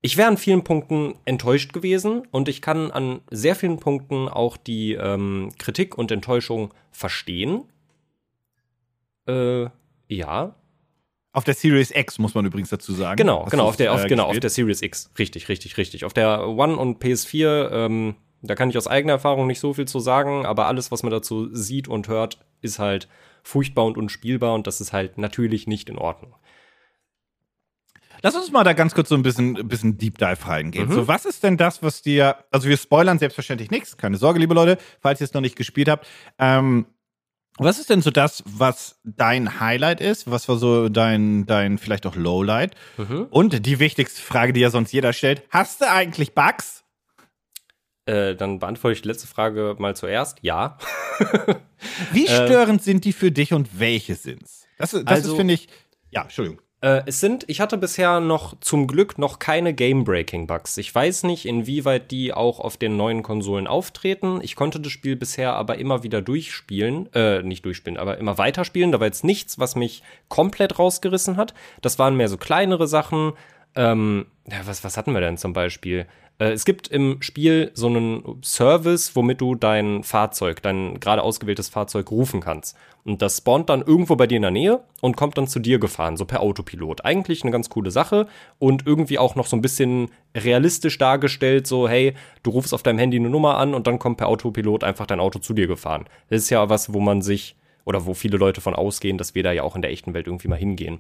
Ich 0.03 0.17
wäre 0.17 0.29
an 0.29 0.37
vielen 0.37 0.63
Punkten 0.63 1.15
enttäuscht 1.25 1.73
gewesen 1.73 2.23
und 2.31 2.49
ich 2.49 2.63
kann 2.63 2.93
an 2.93 3.23
sehr 3.31 3.57
vielen 3.57 3.79
Punkten 3.79 4.29
auch 4.29 4.57
die 4.57 4.93
ähm, 4.93 5.51
Kritik 5.59 5.99
und 5.99 6.13
Enttäuschung 6.13 6.73
verstehen. 6.93 7.65
Äh, 9.27 9.67
ja, 10.09 10.55
Auf 11.37 11.45
der 11.45 11.53
Series 11.53 11.91
X 11.95 12.19
muss 12.19 12.35
man 12.35 12.47
übrigens 12.47 12.71
dazu 12.71 12.95
sagen. 12.95 13.17
Genau, 13.19 13.45
Hast 13.45 13.51
genau, 13.51 13.67
auf 13.67 13.77
der, 13.77 13.93
auf, 13.93 14.05
äh, 14.05 14.09
genau, 14.09 14.25
auf 14.25 14.41
der 14.41 14.49
Series 14.49 14.81
X. 14.81 15.11
Richtig, 15.19 15.51
richtig, 15.51 15.77
richtig. 15.77 16.07
Auf 16.07 16.15
der 16.15 16.49
One 16.49 16.75
und 16.75 17.05
PS4, 17.05 17.71
ähm, 17.73 18.15
da 18.41 18.55
kann 18.55 18.71
ich 18.71 18.79
aus 18.79 18.87
eigener 18.87 19.13
Erfahrung 19.13 19.47
nicht 19.47 19.61
so 19.61 19.75
viel 19.75 19.87
zu 19.87 20.01
sagen, 20.01 20.47
aber 20.47 20.67
alles, 20.67 20.91
was 20.91 21.03
man 21.03 21.13
dazu 21.13 21.55
sieht 21.55 21.89
und 21.89 22.09
hört, 22.09 22.39
ist 22.63 22.79
halt 22.79 23.07
furchtbar 23.43 23.85
und 23.85 23.99
unspielbar 23.99 24.55
und 24.55 24.67
das 24.67 24.81
ist 24.81 24.95
halt 24.95 25.19
natürlich 25.19 25.67
nicht 25.67 25.91
in 25.91 25.99
Ordnung. 25.99 26.35
Lass 28.23 28.35
uns 28.35 28.51
mal 28.51 28.65
da 28.65 28.73
ganz 28.73 28.95
kurz 28.95 29.11
so 29.11 29.15
ein 29.15 29.23
bisschen, 29.23 29.59
ein 29.59 29.69
bisschen 29.69 29.99
Deep 29.99 30.17
Dive 30.17 30.49
reingehen. 30.49 30.89
Mhm. 30.89 30.93
So, 30.95 31.07
was 31.07 31.27
ist 31.27 31.43
denn 31.43 31.59
das, 31.59 31.83
was 31.83 32.01
dir, 32.01 32.37
also 32.51 32.67
wir 32.67 32.79
spoilern 32.79 33.19
selbstverständlich 33.19 33.71
nichts, 33.71 33.99
keine 33.99 34.17
Sorge, 34.17 34.39
liebe 34.39 34.55
Leute, 34.55 34.79
falls 35.01 35.21
ihr 35.21 35.27
es 35.27 35.35
noch 35.35 35.43
nicht 35.43 35.57
gespielt 35.57 35.91
habt. 35.91 36.07
Ähm, 36.39 36.87
was 37.59 37.79
ist 37.79 37.89
denn 37.91 38.03
so 38.03 38.11
das, 38.11 38.43
was 38.47 38.99
dein 39.05 39.61
Highlight 39.61 40.01
ist? 40.01 40.31
Was 40.31 40.49
war 40.49 40.57
so 40.59 40.89
dein, 40.89 41.47
dein 41.47 41.79
vielleicht 41.79 42.07
auch 42.07 42.15
Lowlight? 42.17 42.75
Mhm. 42.99 43.27
Und 43.31 43.65
die 43.67 43.79
wichtigste 43.79 44.21
Frage, 44.21 44.53
die 44.53 44.61
ja 44.61 44.71
sonst 44.71 44.93
jeder 44.93 45.13
stellt, 45.13 45.43
hast 45.51 45.81
du 45.81 45.91
eigentlich 45.91 46.35
Bugs? 46.35 46.85
Äh, 48.05 48.37
dann 48.37 48.59
beantworte 48.61 48.93
ich 48.95 49.03
die 49.03 49.09
letzte 49.09 49.27
Frage 49.27 49.75
mal 49.79 49.97
zuerst. 49.97 50.39
Ja. 50.43 50.79
Wie 52.13 52.27
Ähm. 52.27 52.47
störend 52.47 52.83
sind 52.83 53.05
die 53.05 53.13
für 53.13 53.33
dich 53.33 53.53
und 53.53 53.81
welche 53.81 54.15
sind's? 54.15 54.67
Das, 54.79 54.91
das 54.93 55.05
Also- 55.07 55.33
ist, 55.33 55.37
finde 55.37 55.55
ich, 55.55 55.69
ja, 56.11 56.23
Entschuldigung. 56.23 56.61
Äh, 56.87 57.03
es 57.07 57.19
sind, 57.19 57.45
ich 57.49 57.61
hatte 57.61 57.79
bisher 57.79 58.21
noch 58.21 58.55
zum 58.61 58.87
Glück 58.87 59.19
noch 59.19 59.41
keine 59.41 59.75
Game-Breaking-Bugs. 59.75 60.77
Ich 60.77 60.95
weiß 60.95 61.25
nicht, 61.25 61.45
inwieweit 61.45 62.13
die 62.13 62.33
auch 62.33 62.61
auf 62.61 62.77
den 62.77 62.97
neuen 62.97 63.25
Konsolen 63.25 63.67
auftreten. 63.67 64.39
Ich 64.41 64.55
konnte 64.55 64.79
das 64.79 64.93
Spiel 64.93 65.17
bisher 65.17 65.55
aber 65.55 65.79
immer 65.79 66.05
wieder 66.05 66.23
durchspielen, 66.23 67.13
äh, 67.13 67.43
nicht 67.43 67.65
durchspielen, 67.65 67.99
aber 67.99 68.19
immer 68.19 68.39
weiterspielen. 68.39 68.93
Da 68.93 69.01
war 69.01 69.09
jetzt 69.09 69.25
nichts, 69.25 69.59
was 69.59 69.75
mich 69.75 70.05
komplett 70.29 70.79
rausgerissen 70.79 71.37
hat. 71.37 71.55
Das 71.83 71.99
waren 71.99 72.17
mehr 72.17 72.29
so 72.29 72.37
kleinere 72.37 72.87
Sachen. 72.87 73.33
ähm, 73.75 74.27
ja, 74.49 74.59
was, 74.65 74.85
was 74.85 74.97
hatten 74.97 75.13
wir 75.13 75.21
denn 75.21 75.39
zum 75.39 75.53
Beispiel? 75.53 76.07
Äh, 76.39 76.53
es 76.53 76.65
gibt 76.65 76.89
im 76.89 77.19
Spiel 77.21 77.71
so 77.75 77.87
einen 77.87 78.41
Service, 78.43 79.17
womit 79.17 79.41
du 79.41 79.55
dein 79.55 80.03
Fahrzeug, 80.03 80.63
dein 80.63 81.01
gerade 81.01 81.23
ausgewähltes 81.23 81.69
Fahrzeug 81.69 82.11
rufen 82.11 82.41
kannst. 82.41 82.77
Und 83.05 83.23
das 83.23 83.39
spawnt 83.39 83.69
dann 83.69 83.83
irgendwo 83.83 84.17
bei 84.17 84.27
dir 84.27 84.37
in 84.37 84.43
der 84.43 84.51
Nähe 84.51 84.81
und 85.01 85.17
kommt 85.17 85.39
dann 85.39 85.47
zu 85.47 85.61
dir 85.61 85.79
gefahren, 85.79 86.17
so 86.17 86.25
per 86.25 86.41
Autopilot. 86.41 87.05
Eigentlich 87.05 87.43
eine 87.43 87.53
ganz 87.53 87.71
coole 87.71 87.91
Sache 87.91 88.27
und 88.59 88.87
irgendwie 88.87 89.19
auch 89.19 89.37
noch 89.37 89.47
so 89.47 89.57
ein 89.57 89.63
bisschen 89.63 90.11
realistisch 90.37 90.99
dargestellt, 90.99 91.67
so 91.67 91.89
hey, 91.89 92.15
du 92.43 92.51
rufst 92.51 92.75
auf 92.75 92.83
deinem 92.83 92.99
Handy 92.99 93.19
eine 93.19 93.31
Nummer 93.31 93.59
an 93.59 93.75
und 93.75 93.87
dann 93.87 94.01
kommt 94.01 94.17
per 94.17 94.29
Autopilot 94.29 94.83
einfach 94.83 95.07
dein 95.07 95.21
Auto 95.21 95.39
zu 95.39 95.55
dir 95.55 95.69
gefahren. 95.69 96.07
Das 96.31 96.43
ist 96.43 96.51
ja 96.51 96.69
was, 96.69 96.93
wo 96.93 97.01
man 97.01 97.23
sich 97.23 97.55
oder 97.85 98.05
wo 98.05 98.15
viele 98.15 98.37
Leute 98.37 98.61
von 98.61 98.75
ausgehen, 98.75 99.17
dass 99.17 99.37
wir 99.37 99.45
da 99.45 99.53
ja 99.53 99.63
auch 99.63 99.77
in 99.77 99.83
der 99.83 99.93
echten 99.93 100.13
Welt 100.13 100.27
irgendwie 100.27 100.49
mal 100.49 100.59
hingehen. 100.59 100.99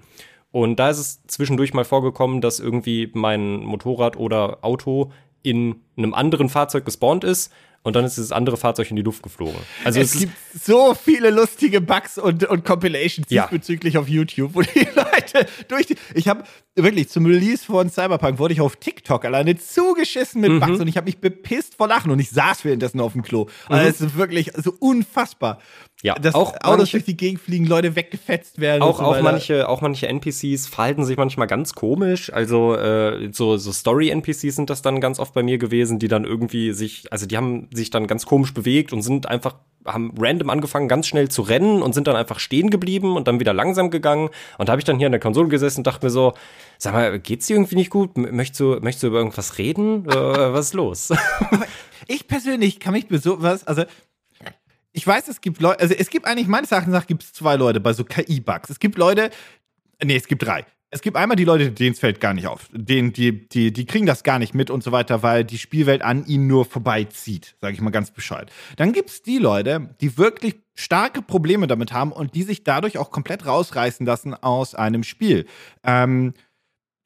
Und 0.56 0.76
da 0.76 0.88
ist 0.88 0.96
es 0.96 1.20
zwischendurch 1.26 1.74
mal 1.74 1.84
vorgekommen, 1.84 2.40
dass 2.40 2.60
irgendwie 2.60 3.10
mein 3.12 3.58
Motorrad 3.58 4.16
oder 4.16 4.64
Auto 4.64 5.12
in 5.42 5.82
einem 5.98 6.14
anderen 6.14 6.48
Fahrzeug 6.48 6.86
gespawnt 6.86 7.24
ist 7.24 7.52
und 7.82 7.94
dann 7.94 8.06
ist 8.06 8.16
dieses 8.16 8.32
andere 8.32 8.56
Fahrzeug 8.56 8.90
in 8.90 8.96
die 8.96 9.02
Luft 9.02 9.22
geflogen. 9.22 9.60
Also 9.84 10.00
es, 10.00 10.14
es 10.14 10.20
gibt 10.20 10.32
so 10.58 10.94
viele 10.94 11.28
lustige 11.28 11.82
Bugs 11.82 12.16
und, 12.16 12.42
und 12.44 12.64
Compilations 12.64 13.28
ja. 13.30 13.42
diesbezüglich 13.42 13.98
auf 13.98 14.08
YouTube, 14.08 14.54
wo 14.54 14.62
die 14.62 14.88
Leute 14.96 15.46
durch 15.68 15.86
die. 15.86 15.96
Ich 16.14 16.26
habe 16.26 16.42
wirklich 16.74 17.10
zum 17.10 17.26
Release 17.26 17.64
von 17.64 17.90
Cyberpunk 17.90 18.38
wurde 18.38 18.54
ich 18.54 18.60
auf 18.62 18.76
TikTok 18.76 19.24
alleine 19.26 19.56
zugeschissen 19.58 20.40
mit 20.40 20.52
mhm. 20.52 20.60
Bugs 20.60 20.80
und 20.80 20.88
ich 20.88 20.96
habe 20.96 21.04
mich 21.04 21.18
bepisst 21.18 21.74
vor 21.76 21.86
Lachen 21.86 22.10
und 22.10 22.18
ich 22.18 22.30
saß 22.30 22.64
währenddessen 22.64 22.98
auf 22.98 23.12
dem 23.12 23.22
Klo. 23.22 23.44
Mhm. 23.44 23.74
Also 23.74 23.88
es 23.88 24.00
ist 24.00 24.16
wirklich 24.16 24.52
so 24.56 24.74
unfassbar. 24.80 25.60
Ja, 26.02 26.14
dass 26.14 26.34
auch 26.34 26.52
Autos 26.62 26.78
manche, 26.78 26.92
durch 26.92 27.04
die 27.04 27.16
Gegend 27.16 27.40
fliegen, 27.40 27.64
Leute 27.64 27.96
weggefetzt 27.96 28.60
werden. 28.60 28.82
Auch, 28.82 28.98
so 28.98 29.04
auch, 29.04 29.20
manche, 29.22 29.66
auch 29.66 29.80
manche 29.80 30.06
NPCs 30.08 30.66
verhalten 30.66 31.06
sich 31.06 31.16
manchmal 31.16 31.46
ganz 31.46 31.74
komisch. 31.74 32.30
Also 32.30 32.76
äh, 32.76 33.30
so, 33.32 33.56
so 33.56 33.72
Story-NPCs 33.72 34.56
sind 34.56 34.68
das 34.68 34.82
dann 34.82 35.00
ganz 35.00 35.18
oft 35.18 35.32
bei 35.32 35.42
mir 35.42 35.56
gewesen, 35.56 35.98
die 35.98 36.08
dann 36.08 36.24
irgendwie 36.24 36.72
sich, 36.72 37.10
also 37.10 37.24
die 37.24 37.36
haben 37.38 37.68
sich 37.72 37.88
dann 37.88 38.06
ganz 38.06 38.26
komisch 38.26 38.52
bewegt 38.52 38.92
und 38.92 39.00
sind 39.00 39.26
einfach, 39.26 39.54
haben 39.86 40.12
random 40.18 40.50
angefangen, 40.50 40.86
ganz 40.86 41.06
schnell 41.06 41.30
zu 41.30 41.40
rennen 41.40 41.80
und 41.80 41.94
sind 41.94 42.06
dann 42.08 42.16
einfach 42.16 42.40
stehen 42.40 42.68
geblieben 42.68 43.16
und 43.16 43.26
dann 43.26 43.40
wieder 43.40 43.54
langsam 43.54 43.90
gegangen. 43.90 44.28
Und 44.58 44.68
da 44.68 44.72
habe 44.72 44.80
ich 44.80 44.84
dann 44.84 44.98
hier 44.98 45.06
an 45.06 45.12
der 45.12 45.20
Konsole 45.20 45.48
gesessen 45.48 45.80
und 45.80 45.86
dachte 45.86 46.04
mir 46.04 46.10
so, 46.10 46.34
sag 46.76 46.92
mal, 46.92 47.18
geht's 47.18 47.46
dir 47.46 47.56
irgendwie 47.56 47.76
nicht 47.76 47.90
gut? 47.90 48.18
Möchtest 48.18 48.60
du, 48.60 48.78
möchtest 48.82 49.04
du 49.04 49.06
über 49.06 49.18
irgendwas 49.18 49.56
reden? 49.56 50.04
äh, 50.10 50.12
was 50.14 50.66
ist 50.66 50.74
los? 50.74 51.08
ich 52.06 52.28
persönlich 52.28 52.80
kann 52.80 52.92
mich 52.92 53.08
bei 53.08 53.16
sowas, 53.16 53.66
also 53.66 53.84
ich 54.96 55.06
weiß, 55.06 55.28
es 55.28 55.42
gibt 55.42 55.60
Leute, 55.60 55.80
also 55.80 55.94
es 55.94 56.08
gibt 56.08 56.26
eigentlich 56.26 56.48
meines 56.48 56.72
Erachtens 56.72 56.92
nach 56.92 57.06
gibt 57.06 57.22
es 57.22 57.32
zwei 57.34 57.56
Leute 57.56 57.80
bei 57.80 57.92
so 57.92 58.02
KI-Bugs. 58.02 58.70
Es 58.70 58.80
gibt 58.80 58.96
Leute, 58.96 59.30
nee, 60.02 60.16
es 60.16 60.26
gibt 60.26 60.42
drei. 60.42 60.64
Es 60.88 61.02
gibt 61.02 61.18
einmal 61.18 61.36
die 61.36 61.44
Leute, 61.44 61.70
denen 61.70 61.92
es 61.92 61.98
fällt 61.98 62.18
gar 62.18 62.32
nicht 62.32 62.46
auf. 62.46 62.70
Denen, 62.72 63.12
die, 63.12 63.46
die, 63.46 63.74
die 63.74 63.84
kriegen 63.84 64.06
das 64.06 64.22
gar 64.22 64.38
nicht 64.38 64.54
mit 64.54 64.70
und 64.70 64.82
so 64.82 64.92
weiter, 64.92 65.22
weil 65.22 65.44
die 65.44 65.58
Spielwelt 65.58 66.00
an 66.00 66.24
ihnen 66.24 66.46
nur 66.46 66.64
vorbeizieht, 66.64 67.56
sage 67.60 67.74
ich 67.74 67.82
mal 67.82 67.90
ganz 67.90 68.10
bescheid. 68.10 68.50
Dann 68.76 68.94
gibt 68.94 69.10
es 69.10 69.22
die 69.22 69.36
Leute, 69.36 69.94
die 70.00 70.16
wirklich 70.16 70.54
starke 70.74 71.20
Probleme 71.20 71.66
damit 71.66 71.92
haben 71.92 72.10
und 72.10 72.34
die 72.34 72.44
sich 72.44 72.64
dadurch 72.64 72.96
auch 72.96 73.10
komplett 73.10 73.44
rausreißen 73.44 74.06
lassen 74.06 74.32
aus 74.32 74.74
einem 74.74 75.02
Spiel. 75.02 75.44
Ähm, 75.84 76.32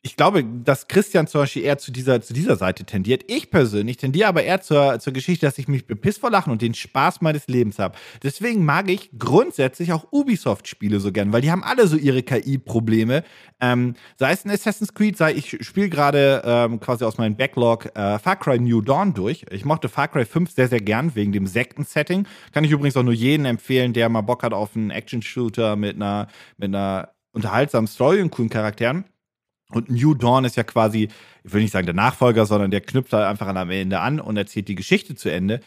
ich 0.02 0.16
glaube, 0.16 0.42
dass 0.42 0.88
Christian 0.88 1.26
zum 1.26 1.42
Beispiel 1.42 1.62
eher 1.62 1.76
zu 1.76 1.92
dieser, 1.92 2.22
zu 2.22 2.32
dieser 2.32 2.56
Seite 2.56 2.84
tendiert. 2.84 3.24
Ich 3.26 3.50
persönlich 3.50 3.98
tendiere 3.98 4.28
aber 4.28 4.42
eher 4.42 4.62
zur, 4.62 4.98
zur 4.98 5.12
Geschichte, 5.12 5.44
dass 5.44 5.58
ich 5.58 5.68
mich 5.68 5.86
bepiss 5.86 6.16
vor 6.16 6.30
Lachen 6.30 6.50
und 6.50 6.62
den 6.62 6.72
Spaß 6.72 7.20
meines 7.20 7.48
Lebens 7.48 7.78
habe. 7.78 7.98
Deswegen 8.22 8.64
mag 8.64 8.88
ich 8.88 9.10
grundsätzlich 9.18 9.92
auch 9.92 10.10
Ubisoft-Spiele 10.10 11.00
so 11.00 11.12
gern, 11.12 11.34
weil 11.34 11.42
die 11.42 11.50
haben 11.50 11.62
alle 11.62 11.86
so 11.86 11.98
ihre 11.98 12.22
KI-Probleme. 12.22 13.24
Ähm, 13.60 13.94
sei 14.16 14.32
es 14.32 14.46
in 14.46 14.50
Assassin's 14.50 14.94
Creed, 14.94 15.18
sei 15.18 15.34
ich 15.34 15.58
spiele 15.60 15.90
gerade 15.90 16.42
ähm, 16.46 16.80
quasi 16.80 17.04
aus 17.04 17.18
meinem 17.18 17.36
Backlog 17.36 17.94
äh, 17.94 18.18
Far 18.18 18.36
Cry 18.36 18.58
New 18.58 18.80
Dawn 18.80 19.12
durch. 19.12 19.44
Ich 19.50 19.66
mochte 19.66 19.90
Far 19.90 20.08
Cry 20.08 20.24
5 20.24 20.50
sehr, 20.50 20.68
sehr 20.68 20.80
gern 20.80 21.14
wegen 21.14 21.32
dem 21.32 21.46
Sekten-Setting. 21.46 22.26
Kann 22.52 22.64
ich 22.64 22.70
übrigens 22.70 22.96
auch 22.96 23.02
nur 23.02 23.12
jeden 23.12 23.44
empfehlen, 23.44 23.92
der 23.92 24.08
mal 24.08 24.22
Bock 24.22 24.44
hat 24.44 24.54
auf 24.54 24.74
einen 24.76 24.90
Action-Shooter 24.90 25.76
mit 25.76 25.96
einer, 25.96 26.28
mit 26.56 26.68
einer 26.68 27.10
unterhaltsamen 27.32 27.86
Story 27.86 28.22
und 28.22 28.30
coolen 28.30 28.48
Charakteren. 28.48 29.04
Und 29.70 29.90
New 29.90 30.14
Dawn 30.14 30.44
ist 30.44 30.56
ja 30.56 30.64
quasi, 30.64 31.08
ich 31.44 31.52
will 31.52 31.62
nicht 31.62 31.72
sagen 31.72 31.86
der 31.86 31.94
Nachfolger, 31.94 32.46
sondern 32.46 32.70
der 32.70 32.80
knüpft 32.80 33.12
halt 33.12 33.26
einfach 33.26 33.46
am 33.46 33.70
Ende 33.70 34.00
an 34.00 34.20
und 34.20 34.36
erzählt 34.36 34.68
die 34.68 34.74
Geschichte 34.74 35.14
zu 35.14 35.30
Ende. 35.30 35.60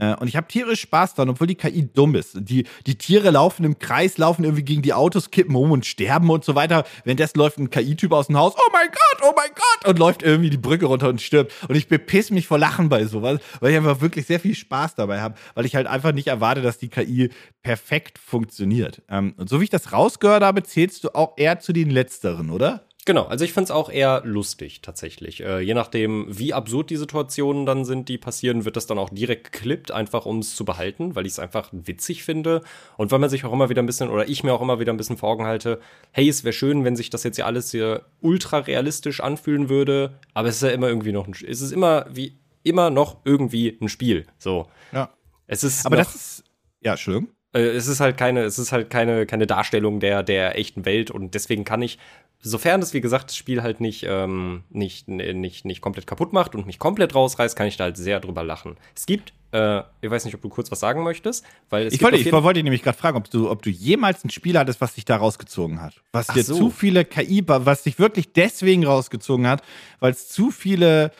Äh, 0.00 0.14
und 0.16 0.28
ich 0.28 0.36
habe 0.36 0.48
tierisch 0.48 0.80
Spaß 0.80 1.14
dran, 1.14 1.28
obwohl 1.28 1.46
die 1.46 1.54
KI 1.54 1.88
dumm 1.92 2.14
ist. 2.14 2.36
Die, 2.40 2.64
die 2.86 2.96
Tiere 2.96 3.30
laufen 3.30 3.64
im 3.64 3.78
Kreis, 3.78 4.18
laufen 4.18 4.44
irgendwie 4.44 4.64
gegen 4.64 4.82
die 4.82 4.94
Autos, 4.94 5.30
kippen 5.30 5.54
um 5.54 5.70
und 5.70 5.84
sterben 5.86 6.30
und 6.30 6.44
so 6.44 6.54
weiter. 6.54 6.84
Währenddessen 7.04 7.38
läuft 7.38 7.58
ein 7.58 7.70
KI-Typ 7.70 8.12
aus 8.12 8.28
dem 8.28 8.38
Haus, 8.38 8.54
oh 8.56 8.70
mein 8.72 8.88
Gott, 8.88 9.28
oh 9.28 9.34
mein 9.36 9.50
Gott, 9.54 9.88
und 9.88 9.98
läuft 9.98 10.22
irgendwie 10.22 10.50
die 10.50 10.56
Brücke 10.56 10.86
runter 10.86 11.08
und 11.08 11.20
stirbt. 11.20 11.52
Und 11.68 11.76
ich 11.76 11.88
bepiss 11.88 12.30
mich 12.30 12.46
vor 12.46 12.58
Lachen 12.58 12.88
bei 12.88 13.04
sowas, 13.04 13.40
weil 13.60 13.72
ich 13.72 13.76
einfach 13.76 14.00
wirklich 14.00 14.26
sehr 14.26 14.40
viel 14.40 14.54
Spaß 14.54 14.94
dabei 14.94 15.20
habe, 15.20 15.34
weil 15.54 15.66
ich 15.66 15.76
halt 15.76 15.86
einfach 15.86 16.12
nicht 16.12 16.28
erwarte, 16.28 16.62
dass 16.62 16.78
die 16.78 16.88
KI 16.88 17.30
perfekt 17.62 18.18
funktioniert. 18.18 19.02
Ähm, 19.08 19.34
und 19.36 19.48
so 19.50 19.60
wie 19.60 19.64
ich 19.64 19.70
das 19.70 19.92
rausgehört 19.92 20.42
habe, 20.42 20.62
zählst 20.62 21.04
du 21.04 21.14
auch 21.14 21.34
eher 21.36 21.60
zu 21.60 21.72
den 21.72 21.90
Letzteren, 21.90 22.50
oder? 22.50 22.86
Genau, 23.06 23.24
also 23.24 23.46
ich 23.46 23.54
finde 23.54 23.64
es 23.64 23.70
auch 23.70 23.88
eher 23.88 24.20
lustig 24.24 24.82
tatsächlich. 24.82 25.42
Äh, 25.42 25.60
je 25.60 25.72
nachdem, 25.72 26.26
wie 26.28 26.52
absurd 26.52 26.90
die 26.90 26.96
Situationen 26.96 27.64
dann 27.64 27.86
sind, 27.86 28.10
die 28.10 28.18
passieren, 28.18 28.66
wird 28.66 28.76
das 28.76 28.86
dann 28.86 28.98
auch 28.98 29.08
direkt 29.08 29.52
geklippt, 29.52 29.90
einfach 29.90 30.26
um 30.26 30.40
es 30.40 30.54
zu 30.54 30.66
behalten, 30.66 31.14
weil 31.14 31.24
ich 31.24 31.32
es 31.32 31.38
einfach 31.38 31.70
witzig 31.72 32.24
finde. 32.24 32.60
Und 32.98 33.10
weil 33.10 33.18
man 33.18 33.30
sich 33.30 33.44
auch 33.46 33.52
immer 33.54 33.70
wieder 33.70 33.82
ein 33.82 33.86
bisschen, 33.86 34.10
oder 34.10 34.28
ich 34.28 34.44
mir 34.44 34.52
auch 34.52 34.60
immer 34.60 34.80
wieder 34.80 34.92
ein 34.92 34.98
bisschen 34.98 35.16
vor 35.16 35.30
Augen 35.30 35.46
halte, 35.46 35.80
hey, 36.12 36.28
es 36.28 36.44
wäre 36.44 36.52
schön, 36.52 36.84
wenn 36.84 36.94
sich 36.94 37.08
das 37.08 37.24
jetzt 37.24 37.38
ja 37.38 37.46
alles 37.46 37.70
hier 37.70 38.04
ultra 38.20 38.58
realistisch 38.58 39.20
anfühlen 39.20 39.70
würde, 39.70 40.18
aber 40.34 40.48
es 40.48 40.56
ist 40.56 40.62
ja 40.62 40.70
immer 40.70 40.88
irgendwie 40.88 41.12
noch 41.12 41.26
ein 41.26 41.34
Es 41.46 41.62
ist 41.62 41.72
immer 41.72 42.04
wie 42.12 42.38
immer 42.64 42.90
noch 42.90 43.16
irgendwie 43.24 43.78
ein 43.80 43.88
Spiel. 43.88 44.26
So. 44.36 44.66
Ja. 44.92 45.08
Es 45.46 45.64
ist. 45.64 45.86
Aber 45.86 45.96
noch, 45.96 46.04
das 46.04 46.14
ist. 46.14 46.44
Ja, 46.82 46.98
schön 46.98 47.28
äh, 47.52 47.60
es 47.60 47.88
ist 47.88 48.00
halt 48.00 48.16
keine, 48.16 48.42
es 48.42 48.58
ist 48.58 48.72
halt 48.72 48.90
keine, 48.90 49.26
keine 49.26 49.46
Darstellung 49.46 50.00
der, 50.00 50.22
der 50.22 50.58
echten 50.58 50.84
Welt 50.84 51.10
und 51.10 51.34
deswegen 51.34 51.64
kann 51.64 51.82
ich 51.82 51.98
sofern 52.40 52.80
es, 52.80 52.94
wie 52.94 53.00
gesagt, 53.00 53.30
das 53.30 53.36
Spiel 53.36 53.62
halt 53.62 53.80
nicht, 53.80 54.04
ähm, 54.08 54.64
nicht, 54.70 55.08
nicht, 55.08 55.64
nicht 55.64 55.80
komplett 55.80 56.06
kaputt 56.06 56.32
macht 56.32 56.54
und 56.54 56.66
mich 56.66 56.78
komplett 56.78 57.14
rausreißt, 57.14 57.56
kann 57.56 57.66
ich 57.66 57.76
da 57.76 57.84
halt 57.84 57.96
sehr 57.96 58.20
drüber 58.20 58.42
lachen. 58.42 58.76
Es 58.94 59.06
gibt, 59.06 59.32
äh, 59.52 59.80
ich 60.00 60.10
weiß 60.10 60.24
nicht, 60.24 60.34
ob 60.34 60.40
du 60.40 60.48
kurz 60.48 60.70
was 60.70 60.80
sagen 60.80 61.02
möchtest, 61.02 61.44
weil 61.68 61.86
es 61.86 61.94
ich 61.94 62.02
wollte, 62.02 62.16
ich 62.16 62.32
wollte 62.32 62.62
nämlich 62.62 62.82
gerade 62.82 62.96
fragen, 62.96 63.18
ob 63.18 63.30
du, 63.30 63.50
ob 63.50 63.62
du 63.62 63.70
jemals 63.70 64.24
ein 64.24 64.30
Spiel 64.30 64.58
hattest, 64.58 64.80
was 64.80 64.94
dich 64.94 65.04
da 65.04 65.16
rausgezogen 65.16 65.82
hat. 65.82 66.00
Was 66.12 66.30
Ach 66.30 66.34
dir 66.34 66.44
so. 66.44 66.56
zu 66.56 66.70
viele 66.70 67.04
KI, 67.04 67.42
was 67.46 67.82
dich 67.82 67.98
wirklich 67.98 68.32
deswegen 68.32 68.86
rausgezogen 68.86 69.46
hat, 69.46 69.62
weil 69.98 70.12
es 70.12 70.28
zu 70.28 70.50
viele, 70.50 71.12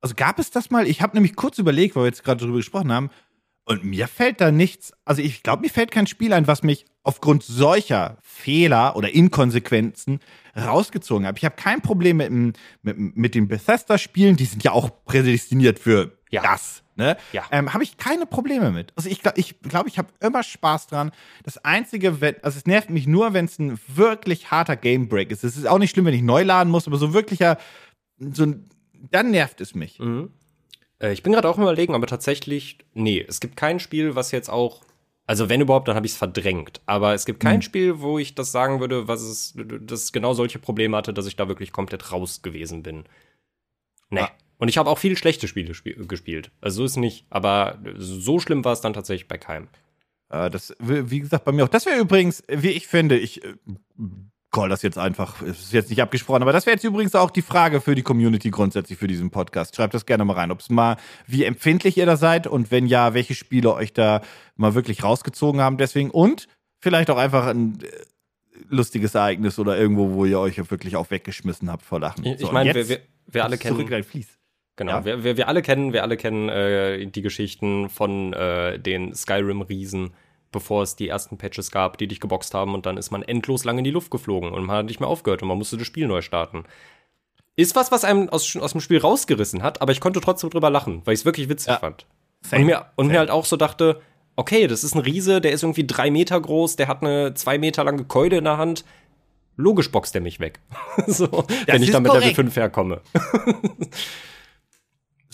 also 0.00 0.14
gab 0.14 0.38
es 0.38 0.50
das 0.50 0.70
mal? 0.70 0.86
Ich 0.86 1.00
habe 1.00 1.16
nämlich 1.16 1.34
kurz 1.34 1.58
überlegt, 1.58 1.96
weil 1.96 2.04
wir 2.04 2.08
jetzt 2.08 2.24
gerade 2.24 2.44
drüber 2.44 2.58
gesprochen 2.58 2.92
haben, 2.92 3.10
und 3.68 3.84
mir 3.84 4.08
fällt 4.08 4.40
da 4.40 4.50
nichts, 4.50 4.92
also 5.04 5.20
ich 5.20 5.42
glaube, 5.42 5.62
mir 5.62 5.68
fällt 5.68 5.90
kein 5.90 6.06
Spiel 6.06 6.32
ein, 6.32 6.46
was 6.46 6.62
mich 6.62 6.86
aufgrund 7.02 7.42
solcher 7.42 8.16
Fehler 8.22 8.96
oder 8.96 9.14
Inkonsequenzen 9.14 10.20
rausgezogen 10.56 11.26
hat. 11.26 11.36
Ich 11.38 11.44
habe 11.44 11.54
kein 11.54 11.82
Problem 11.82 12.16
mit, 12.16 12.30
mit, 12.82 13.16
mit 13.16 13.34
den 13.34 13.46
Bethesda-Spielen, 13.46 14.36
die 14.36 14.46
sind 14.46 14.64
ja 14.64 14.72
auch 14.72 15.04
prädestiniert 15.04 15.78
für 15.78 16.18
ja. 16.30 16.42
das. 16.42 16.82
Ne? 16.96 17.16
Ja. 17.32 17.44
Ähm, 17.52 17.74
habe 17.74 17.84
ich 17.84 17.98
keine 17.98 18.24
Probleme 18.24 18.70
mit. 18.70 18.92
Also 18.96 19.10
ich 19.10 19.20
glaube, 19.20 19.38
ich, 19.38 19.60
glaub, 19.60 19.86
ich 19.86 19.98
habe 19.98 20.08
immer 20.20 20.42
Spaß 20.42 20.86
dran. 20.86 21.12
Das 21.44 21.58
Einzige, 21.58 22.22
wenn, 22.22 22.36
also 22.42 22.58
es 22.58 22.66
nervt 22.66 22.88
mich 22.88 23.06
nur, 23.06 23.34
wenn 23.34 23.44
es 23.44 23.58
ein 23.58 23.78
wirklich 23.86 24.50
harter 24.50 24.76
Game 24.76 25.08
Break 25.08 25.30
ist. 25.30 25.44
Es 25.44 25.58
ist 25.58 25.66
auch 25.66 25.78
nicht 25.78 25.90
schlimm, 25.90 26.06
wenn 26.06 26.14
ich 26.14 26.22
neu 26.22 26.42
laden 26.42 26.70
muss, 26.70 26.86
aber 26.86 26.96
so 26.96 27.12
wirklicher, 27.12 27.58
so 28.18 28.44
ein, 28.44 28.64
dann 29.10 29.30
nervt 29.30 29.60
es 29.60 29.74
mich. 29.74 29.98
Mhm. 30.00 30.32
Äh, 31.00 31.12
ich 31.12 31.22
bin 31.22 31.32
gerade 31.32 31.48
auch 31.48 31.56
im 31.56 31.62
überlegen, 31.62 31.94
aber 31.94 32.06
tatsächlich, 32.06 32.78
nee, 32.94 33.24
es 33.26 33.40
gibt 33.40 33.56
kein 33.56 33.80
Spiel, 33.80 34.14
was 34.14 34.32
jetzt 34.32 34.50
auch, 34.50 34.82
also 35.26 35.48
wenn 35.48 35.60
überhaupt, 35.60 35.88
dann 35.88 35.96
habe 35.96 36.06
ich 36.06 36.12
es 36.12 36.18
verdrängt. 36.18 36.80
Aber 36.86 37.14
es 37.14 37.26
gibt 37.26 37.40
kein 37.40 37.56
mhm. 37.56 37.62
Spiel, 37.62 38.00
wo 38.00 38.18
ich 38.18 38.34
das 38.34 38.52
sagen 38.52 38.80
würde, 38.80 39.08
was 39.08 39.22
es, 39.22 39.54
das 39.56 40.12
genau 40.12 40.32
solche 40.34 40.58
Probleme 40.58 40.96
hatte, 40.96 41.12
dass 41.12 41.26
ich 41.26 41.36
da 41.36 41.48
wirklich 41.48 41.72
komplett 41.72 42.12
raus 42.12 42.42
gewesen 42.42 42.82
bin. 42.82 43.04
Nee. 44.10 44.20
Ah. 44.20 44.30
Und 44.58 44.68
ich 44.68 44.78
habe 44.78 44.90
auch 44.90 44.98
viele 44.98 45.16
schlechte 45.16 45.46
Spiele 45.46 45.70
sp 45.70 45.94
gespielt. 46.08 46.50
Also 46.60 46.78
so 46.78 46.84
ist 46.84 46.96
nicht. 46.96 47.26
Aber 47.30 47.78
so 47.96 48.40
schlimm 48.40 48.64
war 48.64 48.72
es 48.72 48.80
dann 48.80 48.92
tatsächlich 48.92 49.28
bei 49.28 49.38
keinem. 49.38 49.68
Äh, 50.30 50.50
das, 50.50 50.74
wie 50.80 51.20
gesagt, 51.20 51.44
bei 51.44 51.52
mir 51.52 51.64
auch. 51.64 51.68
Das 51.68 51.86
wäre 51.86 51.98
übrigens, 51.98 52.42
wie 52.48 52.70
ich 52.70 52.88
finde, 52.88 53.18
ich 53.18 53.44
äh, 53.44 53.54
call 54.50 54.68
das 54.68 54.82
jetzt 54.82 54.98
einfach, 54.98 55.42
ist 55.42 55.72
jetzt 55.72 55.90
nicht 55.90 56.00
abgesprochen, 56.00 56.42
aber 56.42 56.52
das 56.52 56.66
wäre 56.66 56.74
jetzt 56.74 56.84
übrigens 56.84 57.14
auch 57.14 57.30
die 57.30 57.42
Frage 57.42 57.80
für 57.80 57.94
die 57.94 58.02
Community 58.02 58.50
grundsätzlich 58.50 58.98
für 58.98 59.06
diesen 59.06 59.30
Podcast. 59.30 59.76
Schreibt 59.76 59.94
das 59.94 60.06
gerne 60.06 60.24
mal 60.24 60.34
rein, 60.34 60.50
ob 60.50 60.60
es 60.60 60.70
mal, 60.70 60.96
wie 61.26 61.44
empfindlich 61.44 61.96
ihr 61.98 62.06
da 62.06 62.16
seid 62.16 62.46
und 62.46 62.70
wenn 62.70 62.86
ja, 62.86 63.14
welche 63.14 63.34
Spiele 63.34 63.74
euch 63.74 63.92
da 63.92 64.22
mal 64.56 64.74
wirklich 64.74 65.04
rausgezogen 65.04 65.60
haben 65.60 65.76
deswegen 65.76 66.10
und 66.10 66.48
vielleicht 66.80 67.10
auch 67.10 67.18
einfach 67.18 67.46
ein 67.46 67.78
äh, 67.82 67.88
lustiges 68.68 69.14
Ereignis 69.14 69.58
oder 69.58 69.78
irgendwo, 69.78 70.12
wo 70.12 70.24
ihr 70.24 70.38
euch 70.38 70.58
wirklich 70.70 70.96
auch 70.96 71.10
weggeschmissen 71.10 71.70
habt 71.70 71.84
vor 71.84 72.00
Lachen. 72.00 72.24
Ich, 72.24 72.40
so, 72.40 72.52
meine, 72.52 72.74
wir, 72.74 72.88
wir, 72.88 73.00
wir 73.26 73.44
alle 73.44 73.58
kennen. 73.58 73.76
Zurück 73.76 73.90
dein 73.90 74.04
Fließ. 74.04 74.38
Genau, 74.76 74.92
ja. 74.92 75.04
wir, 75.04 75.24
wir, 75.24 75.36
wir 75.36 75.48
alle 75.48 75.60
kennen, 75.60 75.92
wir 75.92 76.04
alle 76.04 76.16
kennen 76.16 76.48
äh, 76.48 77.04
die 77.06 77.22
Geschichten 77.22 77.88
von 77.88 78.32
äh, 78.32 78.78
den 78.78 79.12
Skyrim-Riesen, 79.12 80.14
bevor 80.52 80.82
es 80.82 80.96
die 80.96 81.08
ersten 81.08 81.38
Patches 81.38 81.70
gab, 81.70 81.98
die 81.98 82.08
dich 82.08 82.20
geboxt 82.20 82.54
haben 82.54 82.74
und 82.74 82.86
dann 82.86 82.96
ist 82.96 83.10
man 83.10 83.22
endlos 83.22 83.64
lang 83.64 83.78
in 83.78 83.84
die 83.84 83.90
Luft 83.90 84.10
geflogen 84.10 84.52
und 84.52 84.64
man 84.64 84.76
hat 84.76 84.86
nicht 84.86 85.00
mehr 85.00 85.08
aufgehört 85.08 85.42
und 85.42 85.48
man 85.48 85.58
musste 85.58 85.76
das 85.76 85.86
Spiel 85.86 86.06
neu 86.06 86.22
starten. 86.22 86.64
ist 87.56 87.74
was, 87.76 87.90
was 87.90 88.04
einem 88.04 88.28
aus, 88.28 88.56
aus 88.56 88.72
dem 88.72 88.80
Spiel 88.80 88.98
rausgerissen 88.98 89.62
hat, 89.62 89.82
aber 89.82 89.92
ich 89.92 90.00
konnte 90.00 90.20
trotzdem 90.20 90.50
drüber 90.50 90.70
lachen, 90.70 91.02
weil 91.04 91.14
ich 91.14 91.20
es 91.20 91.24
wirklich 91.26 91.48
witzig 91.48 91.72
Ja. 91.72 91.78
fand. 91.78 92.06
Same. 92.42 92.60
Und 92.62 92.66
mir, 92.66 92.86
und 92.96 93.06
Same. 93.06 93.12
mir 93.12 93.18
halt 93.18 93.30
auch 93.30 93.44
so 93.44 93.56
dachte, 93.56 94.00
okay, 94.36 94.68
das 94.68 94.84
ist 94.84 94.94
ein 94.94 95.00
Riese, 95.00 95.40
der 95.40 95.50
ist 95.52 95.64
irgendwie 95.64 95.86
drei 95.86 96.10
Meter 96.10 96.40
groß, 96.40 96.76
der 96.76 96.86
hat 96.86 97.02
eine 97.02 97.34
zwei 97.34 97.58
Meter 97.58 97.82
lange 97.84 98.04
Keule 98.04 98.38
in 98.38 98.44
der 98.44 98.56
Hand. 98.58 98.84
Logisch 99.56 99.90
boxt 99.90 100.14
der 100.14 100.20
mich 100.22 100.38
weg. 100.38 100.60
so, 101.08 101.44
wenn 101.66 101.82
ich 101.82 101.90
dann 101.90 102.04
mit 102.04 102.12
Level 102.12 102.20
korrekt. 102.20 102.36
5 102.36 102.56
herkomme. 102.56 103.00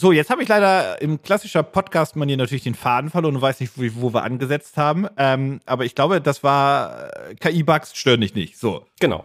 So, 0.04 0.12
jetzt 0.12 0.28
habe 0.28 0.42
ich 0.42 0.50
leider 0.50 1.00
im 1.00 1.22
klassischer 1.22 1.62
Podcast-Manier 1.62 2.36
natürlich 2.36 2.64
den 2.64 2.74
Faden 2.74 3.08
verloren 3.08 3.36
und 3.36 3.40
weiß 3.40 3.60
nicht, 3.60 3.72
wo, 3.78 4.12
wir 4.12 4.22
angesetzt 4.22 4.76
haben. 4.76 5.06
Ähm, 5.16 5.60
aber 5.64 5.86
ich 5.86 5.94
glaube, 5.94 6.20
das 6.20 6.44
war 6.44 7.08
äh, 7.30 7.34
KI-Bugs 7.36 7.96
stören 7.96 8.20
dich 8.20 8.34
nicht. 8.34 8.58
So. 8.58 8.84
Genau. 9.00 9.24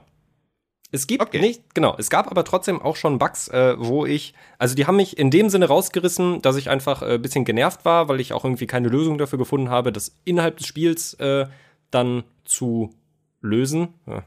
Es 0.93 1.05
gibt 1.05 1.21
Okay. 1.21 1.41
nicht, 1.41 1.75
genau, 1.75 1.97
es 1.97 2.09
gab 2.09 2.31
aber 2.31 2.45
trotzdem 2.45 2.81
auch 2.81 2.95
schon 2.95 3.19
Bugs, 3.19 3.49
äh, 3.49 3.75
wo 3.77 4.05
ich, 4.05 4.33
also 4.57 4.73
die 4.73 4.87
haben 4.87 4.95
mich 4.95 5.17
in 5.17 5.31
dem 5.31 5.49
Sinne 5.49 5.65
rausgerissen, 5.65 6.41
dass 6.41 6.55
ich 6.55 6.69
einfach 6.69 7.01
äh, 7.01 7.15
ein 7.15 7.21
bisschen 7.21 7.43
genervt 7.43 7.83
war, 7.83 8.07
weil 8.07 8.21
ich 8.21 8.31
auch 8.31 8.45
irgendwie 8.45 8.65
keine 8.65 8.87
Lösung 8.87 9.17
dafür 9.17 9.37
gefunden 9.37 9.69
habe, 9.69 9.91
das 9.91 10.15
innerhalb 10.23 10.55
des 10.55 10.67
Spiels 10.67 11.13
äh, 11.15 11.47
dann 11.91 12.23
zu 12.45 12.95
lösen. 13.41 13.95
Ja, 14.07 14.23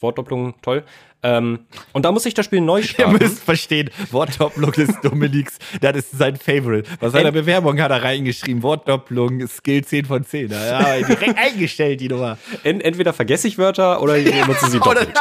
Wortdopplung, 0.00 0.54
toll. 0.62 0.84
Ähm, 1.22 1.60
und 1.92 2.04
da 2.06 2.12
muss 2.12 2.24
ich 2.24 2.32
das 2.32 2.46
Spiel 2.46 2.62
neu 2.62 2.78
Ihr 2.80 2.84
starten. 2.84 3.18
müsst 3.18 3.44
verstehen, 3.44 3.90
Wortdopplung 4.10 4.72
ist 4.74 5.04
Dominiks, 5.04 5.58
das 5.80 5.96
ist 5.96 6.12
sein 6.12 6.36
Favorite. 6.36 6.88
Bei 6.98 7.10
seiner 7.10 7.30
Bewerbung 7.30 7.78
hat 7.80 7.90
er 7.90 8.02
reingeschrieben, 8.02 8.62
Wortdopplung, 8.62 9.46
Skill 9.46 9.84
10 9.84 10.06
von 10.06 10.24
10. 10.24 10.50
Ja, 10.50 10.96
direkt 10.96 11.36
eingestellt, 11.38 12.00
die 12.00 12.08
Nummer. 12.08 12.38
En 12.64 12.80
entweder 12.80 13.12
vergesse 13.12 13.48
ich 13.48 13.58
Wörter 13.58 14.00
oder 14.02 14.16
ich 14.16 14.30
benutze 14.30 14.70
sie 14.70 14.78
doppelt. 14.80 15.12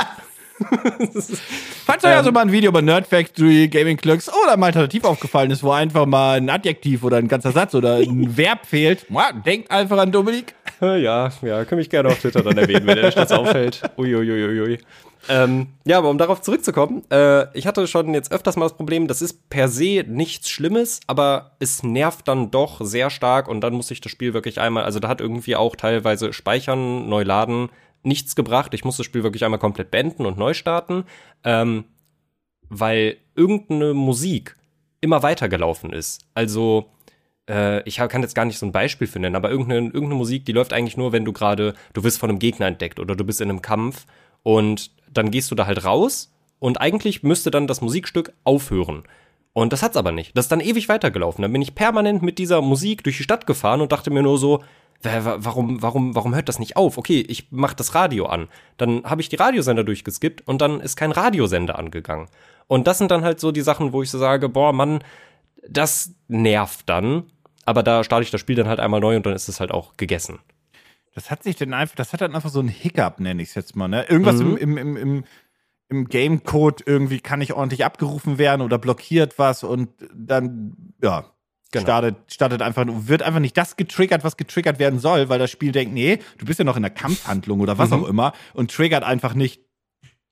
Falls 1.85 2.03
euch 2.03 2.15
also 2.15 2.31
mal 2.31 2.41
ein 2.41 2.51
Video 2.51 2.69
über 2.69 2.81
Nerd 2.81 3.07
Factory, 3.07 3.67
Gaming 3.69 3.97
Clerks 3.97 4.29
oder 4.29 4.57
mal 4.57 4.67
alternativ 4.67 5.03
aufgefallen 5.05 5.51
ist, 5.51 5.63
wo 5.63 5.71
einfach 5.71 6.05
mal 6.05 6.37
ein 6.37 6.49
Adjektiv 6.49 7.03
oder 7.03 7.17
ein 7.17 7.27
ganzer 7.27 7.51
Satz 7.51 7.75
oder 7.75 7.95
ein 7.95 8.35
Verb 8.37 8.65
fehlt, 8.65 9.05
denkt 9.45 9.71
einfach 9.71 9.97
an 9.97 10.11
Dominik. 10.11 10.53
Ja, 10.99 11.29
ja, 11.41 11.65
kann 11.65 11.77
mich 11.77 11.89
gerne 11.89 12.09
auf 12.09 12.19
Twitter 12.19 12.41
dann 12.41 12.57
erwähnen, 12.57 12.87
wenn 12.87 12.95
der 12.95 13.11
das 13.11 13.31
auffällt. 13.31 13.81
Uiuiuiui. 13.97 14.79
Ähm, 15.27 15.67
ja, 15.85 15.97
aber 15.97 16.09
um 16.09 16.17
darauf 16.17 16.41
zurückzukommen, 16.41 17.03
äh, 17.11 17.45
ich 17.57 17.67
hatte 17.67 17.85
schon 17.87 18.13
jetzt 18.13 18.31
öfters 18.31 18.55
mal 18.55 18.65
das 18.65 18.77
Problem, 18.77 19.07
das 19.07 19.21
ist 19.21 19.49
per 19.49 19.67
se 19.67 20.05
nichts 20.07 20.49
Schlimmes, 20.49 21.01
aber 21.07 21.57
es 21.59 21.83
nervt 21.83 22.27
dann 22.27 22.51
doch 22.51 22.79
sehr 22.81 23.09
stark 23.09 23.47
und 23.47 23.61
dann 23.61 23.73
muss 23.73 23.91
ich 23.91 23.99
das 23.99 24.11
Spiel 24.11 24.33
wirklich 24.33 24.61
einmal, 24.61 24.85
also 24.85 24.99
da 24.99 25.09
hat 25.09 25.19
irgendwie 25.19 25.55
auch 25.55 25.75
teilweise 25.75 26.31
Speichern, 26.31 27.09
neu 27.09 27.23
laden, 27.23 27.69
nichts 28.01 28.35
gebracht. 28.35 28.73
Ich 28.73 28.85
muss 28.85 28.97
das 28.97 29.05
Spiel 29.05 29.23
wirklich 29.23 29.43
einmal 29.43 29.59
komplett 29.59 29.91
beenden 29.91 30.25
und 30.25 30.37
neu 30.37 30.53
starten, 30.53 31.03
ähm, 31.43 31.83
weil 32.69 33.17
irgendeine 33.35 33.93
Musik 33.93 34.55
immer 35.01 35.21
weitergelaufen 35.21 35.91
ist. 35.91 36.21
Also 36.33 36.89
äh, 37.49 37.81
ich 37.87 37.97
kann 37.97 38.21
jetzt 38.21 38.35
gar 38.35 38.45
nicht 38.45 38.57
so 38.59 38.65
ein 38.65 38.71
Beispiel 38.71 39.07
für 39.07 39.19
nennen, 39.19 39.35
aber 39.35 39.49
irgendeine, 39.49 39.87
irgendeine 39.87 40.15
Musik, 40.15 40.45
die 40.45 40.51
läuft 40.53 40.71
eigentlich 40.71 40.95
nur, 40.97 41.11
wenn 41.11 41.25
du 41.25 41.33
gerade, 41.33 41.73
du 41.93 42.03
wirst 42.03 42.19
von 42.19 42.29
einem 42.29 42.39
Gegner 42.39 42.67
entdeckt 42.67 42.99
oder 42.99 43.15
du 43.15 43.23
bist 43.23 43.41
in 43.41 43.49
einem 43.49 43.61
Kampf 43.61 44.05
und 44.43 44.91
dann 45.11 45.31
gehst 45.31 45.49
du 45.51 45.55
da 45.55 45.65
halt 45.65 45.83
raus 45.83 46.31
und 46.59 46.79
eigentlich 46.79 47.23
müsste 47.23 47.51
dann 47.51 47.67
das 47.67 47.81
Musikstück 47.81 48.31
aufhören. 48.43 49.03
Und 49.53 49.73
das 49.73 49.81
hat's 49.81 49.97
aber 49.97 50.11
nicht. 50.11 50.37
Das 50.37 50.45
ist 50.45 50.51
dann 50.51 50.59
ewig 50.61 50.87
weitergelaufen. 50.89 51.41
Dann 51.41 51.51
bin 51.51 51.61
ich 51.61 51.73
permanent 51.75 52.21
mit 52.21 52.37
dieser 52.37 52.61
Musik 52.61 53.03
durch 53.03 53.17
die 53.17 53.23
Stadt 53.23 53.47
gefahren 53.47 53.81
und 53.81 53.91
dachte 53.91 54.11
mir 54.11 54.21
nur 54.21 54.37
so, 54.37 54.63
wa- 55.01 55.25
wa- 55.25 55.37
warum, 55.39 55.81
warum, 55.81 56.15
warum 56.15 56.35
hört 56.35 56.47
das 56.47 56.59
nicht 56.59 56.77
auf? 56.77 56.97
Okay, 56.97 57.25
ich 57.27 57.47
mach 57.49 57.73
das 57.73 57.95
Radio 57.95 58.27
an. 58.27 58.47
Dann 58.77 59.03
habe 59.05 59.21
ich 59.21 59.29
die 59.29 59.37
Radiosender 59.37 59.83
durchgeskippt 59.83 60.47
und 60.47 60.61
dann 60.61 60.79
ist 60.79 60.95
kein 60.95 61.11
Radiosender 61.11 61.79
angegangen. 61.79 62.27
Und 62.67 62.85
das 62.85 62.99
sind 62.99 63.09
dann 63.09 63.23
halt 63.23 63.39
so 63.39 63.51
die 63.51 63.61
Sachen, 63.61 63.91
wo 63.91 64.03
ich 64.03 64.11
so 64.11 64.19
sage, 64.19 64.47
boah, 64.49 64.71
Mann, 64.71 65.03
das 65.67 66.13
nervt 66.27 66.87
dann. 66.87 67.23
Aber 67.69 67.83
da 67.83 68.03
starte 68.03 68.23
ich 68.23 68.31
das 68.31 68.41
Spiel 68.41 68.55
dann 68.55 68.67
halt 68.67 68.79
einmal 68.79 68.99
neu 68.99 69.15
und 69.15 69.23
dann 69.27 69.33
ist 69.33 69.47
es 69.47 69.59
halt 69.59 69.69
auch 69.69 69.95
gegessen. 69.95 70.39
Das 71.13 71.29
hat 71.29 71.43
sich 71.43 71.55
dann 71.55 71.71
einfach, 71.75 71.93
das 71.95 72.13
hat 72.13 72.21
dann 72.21 72.33
einfach 72.33 72.49
so 72.49 72.59
ein 72.61 72.67
Hiccup, 72.67 73.19
nenne 73.19 73.43
ich 73.43 73.49
es 73.49 73.55
jetzt 73.55 73.75
mal. 73.75 73.87
Ne? 73.87 74.05
Irgendwas 74.09 74.37
Mhm. 74.41 74.57
im, 74.57 74.77
im, 74.77 74.77
im, 74.77 74.97
im, 74.97 75.23
im 75.89 76.05
Gamecode 76.07 76.81
irgendwie 76.87 77.19
kann 77.19 77.37
nicht 77.37 77.53
ordentlich 77.53 77.85
abgerufen 77.85 78.39
werden 78.39 78.61
oder 78.63 78.79
blockiert 78.79 79.37
was 79.37 79.63
und 79.63 79.89
dann, 80.15 80.93
ja, 81.03 81.25
Genau. 81.71 81.83
startet, 81.83 82.15
startet 82.33 82.63
einfach, 82.63 82.83
wird 82.87 83.21
einfach 83.21 83.39
nicht 83.39 83.55
das 83.55 83.75
getriggert, 83.77 84.23
was 84.23 84.35
getriggert 84.37 84.79
werden 84.79 84.97
soll, 84.97 85.29
weil 85.29 85.37
das 85.37 85.51
Spiel 85.51 85.71
denkt, 85.71 85.93
nee, 85.93 86.17
du 86.39 86.45
bist 86.47 86.57
ja 86.57 86.65
noch 86.65 86.75
in 86.75 86.81
der 86.81 86.89
Kampfhandlung 86.89 87.59
oder 87.59 87.77
was 87.77 87.91
Mhm. 87.91 88.03
auch 88.03 88.07
immer 88.07 88.33
und 88.55 88.71
triggert 88.71 89.03
einfach 89.03 89.35
nicht 89.35 89.61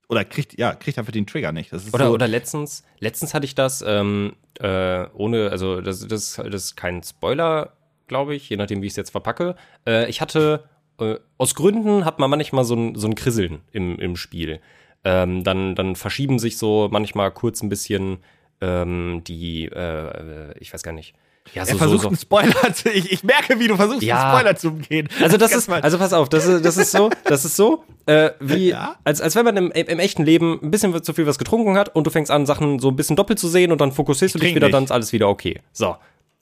oder 0.08 0.24
kriegt, 0.24 0.58
ja, 0.58 0.74
kriegt 0.74 0.98
einfach 0.98 1.12
den 1.12 1.26
Trigger 1.26 1.52
nicht. 1.52 1.72
Oder, 1.72 2.06
so, 2.06 2.12
oder 2.12 2.26
letztens, 2.26 2.82
letztens 2.98 3.34
hatte 3.34 3.44
ich 3.44 3.54
das, 3.54 3.84
ähm, 3.86 4.34
äh, 4.58 5.06
ohne, 5.14 5.50
also 5.50 5.80
das, 5.80 6.06
das, 6.06 6.36
das 6.36 6.64
ist 6.64 6.76
kein 6.76 7.02
Spoiler, 7.02 7.74
glaube 8.06 8.34
ich, 8.34 8.48
je 8.48 8.56
nachdem, 8.56 8.80
wie 8.80 8.86
ich 8.86 8.92
es 8.92 8.96
jetzt 8.96 9.10
verpacke. 9.10 9.54
Äh, 9.86 10.08
ich 10.08 10.20
hatte, 10.20 10.64
äh, 10.98 11.16
aus 11.36 11.54
Gründen 11.54 12.04
hat 12.06 12.18
man 12.18 12.30
manchmal 12.30 12.64
so 12.64 12.74
ein, 12.74 12.94
so 12.94 13.06
ein 13.06 13.14
Krisseln 13.14 13.60
im, 13.70 13.98
im 13.98 14.16
Spiel. 14.16 14.60
Ähm, 15.04 15.44
dann, 15.44 15.74
dann 15.74 15.94
verschieben 15.94 16.38
sich 16.38 16.56
so 16.56 16.88
manchmal 16.90 17.30
kurz 17.30 17.62
ein 17.62 17.68
bisschen 17.68 18.18
ähm, 18.60 19.22
die, 19.24 19.66
äh, 19.66 20.50
äh, 20.50 20.54
ich 20.58 20.72
weiß 20.72 20.82
gar 20.82 20.92
nicht. 20.92 21.14
Ja, 21.54 21.62
er 21.62 21.66
so, 21.66 21.72
so, 21.72 21.78
versucht 21.78 22.02
so. 22.02 22.08
einen 22.08 22.16
Spoiler 22.16 22.74
zu, 22.74 22.88
ich, 22.90 23.12
ich 23.12 23.24
merke, 23.24 23.58
wie 23.58 23.68
du 23.68 23.76
versuchst, 23.76 24.02
Ja. 24.02 24.20
einen 24.22 24.38
Spoiler 24.38 24.56
zu 24.56 24.68
umgehen. 24.68 25.08
Also 25.22 25.36
das 25.36 25.52
ist, 25.52 25.68
also 25.68 25.98
pass 25.98 26.12
auf, 26.12 26.28
das 26.28 26.46
ist, 26.46 26.64
das 26.64 26.76
ist 26.76 26.92
so, 26.92 27.10
das 27.24 27.44
ist 27.44 27.56
so, 27.56 27.84
äh, 28.06 28.30
wie, 28.40 28.68
Ja? 28.70 28.96
als, 29.04 29.20
als 29.20 29.34
wenn 29.36 29.44
man 29.44 29.56
im, 29.56 29.70
im 29.72 29.98
echten 29.98 30.24
Leben 30.24 30.58
ein 30.62 30.70
bisschen 30.70 31.02
zu 31.02 31.12
viel 31.14 31.26
was 31.26 31.38
getrunken 31.38 31.76
hat 31.76 31.94
und 31.94 32.06
du 32.06 32.10
fängst 32.10 32.30
an, 32.30 32.46
Sachen 32.46 32.78
so 32.78 32.88
ein 32.88 32.96
bisschen 32.96 33.16
doppelt 33.16 33.38
zu 33.38 33.48
sehen 33.48 33.72
und 33.72 33.80
dann 33.80 33.92
fokussierst 33.92 34.34
du 34.34 34.38
dich 34.38 34.54
wieder, 34.54 34.66
nicht. 34.66 34.74
dann 34.74 34.84
ist 34.84 34.90
alles 34.92 35.12
wieder 35.12 35.28
okay. 35.28 35.60
So. 35.72 35.96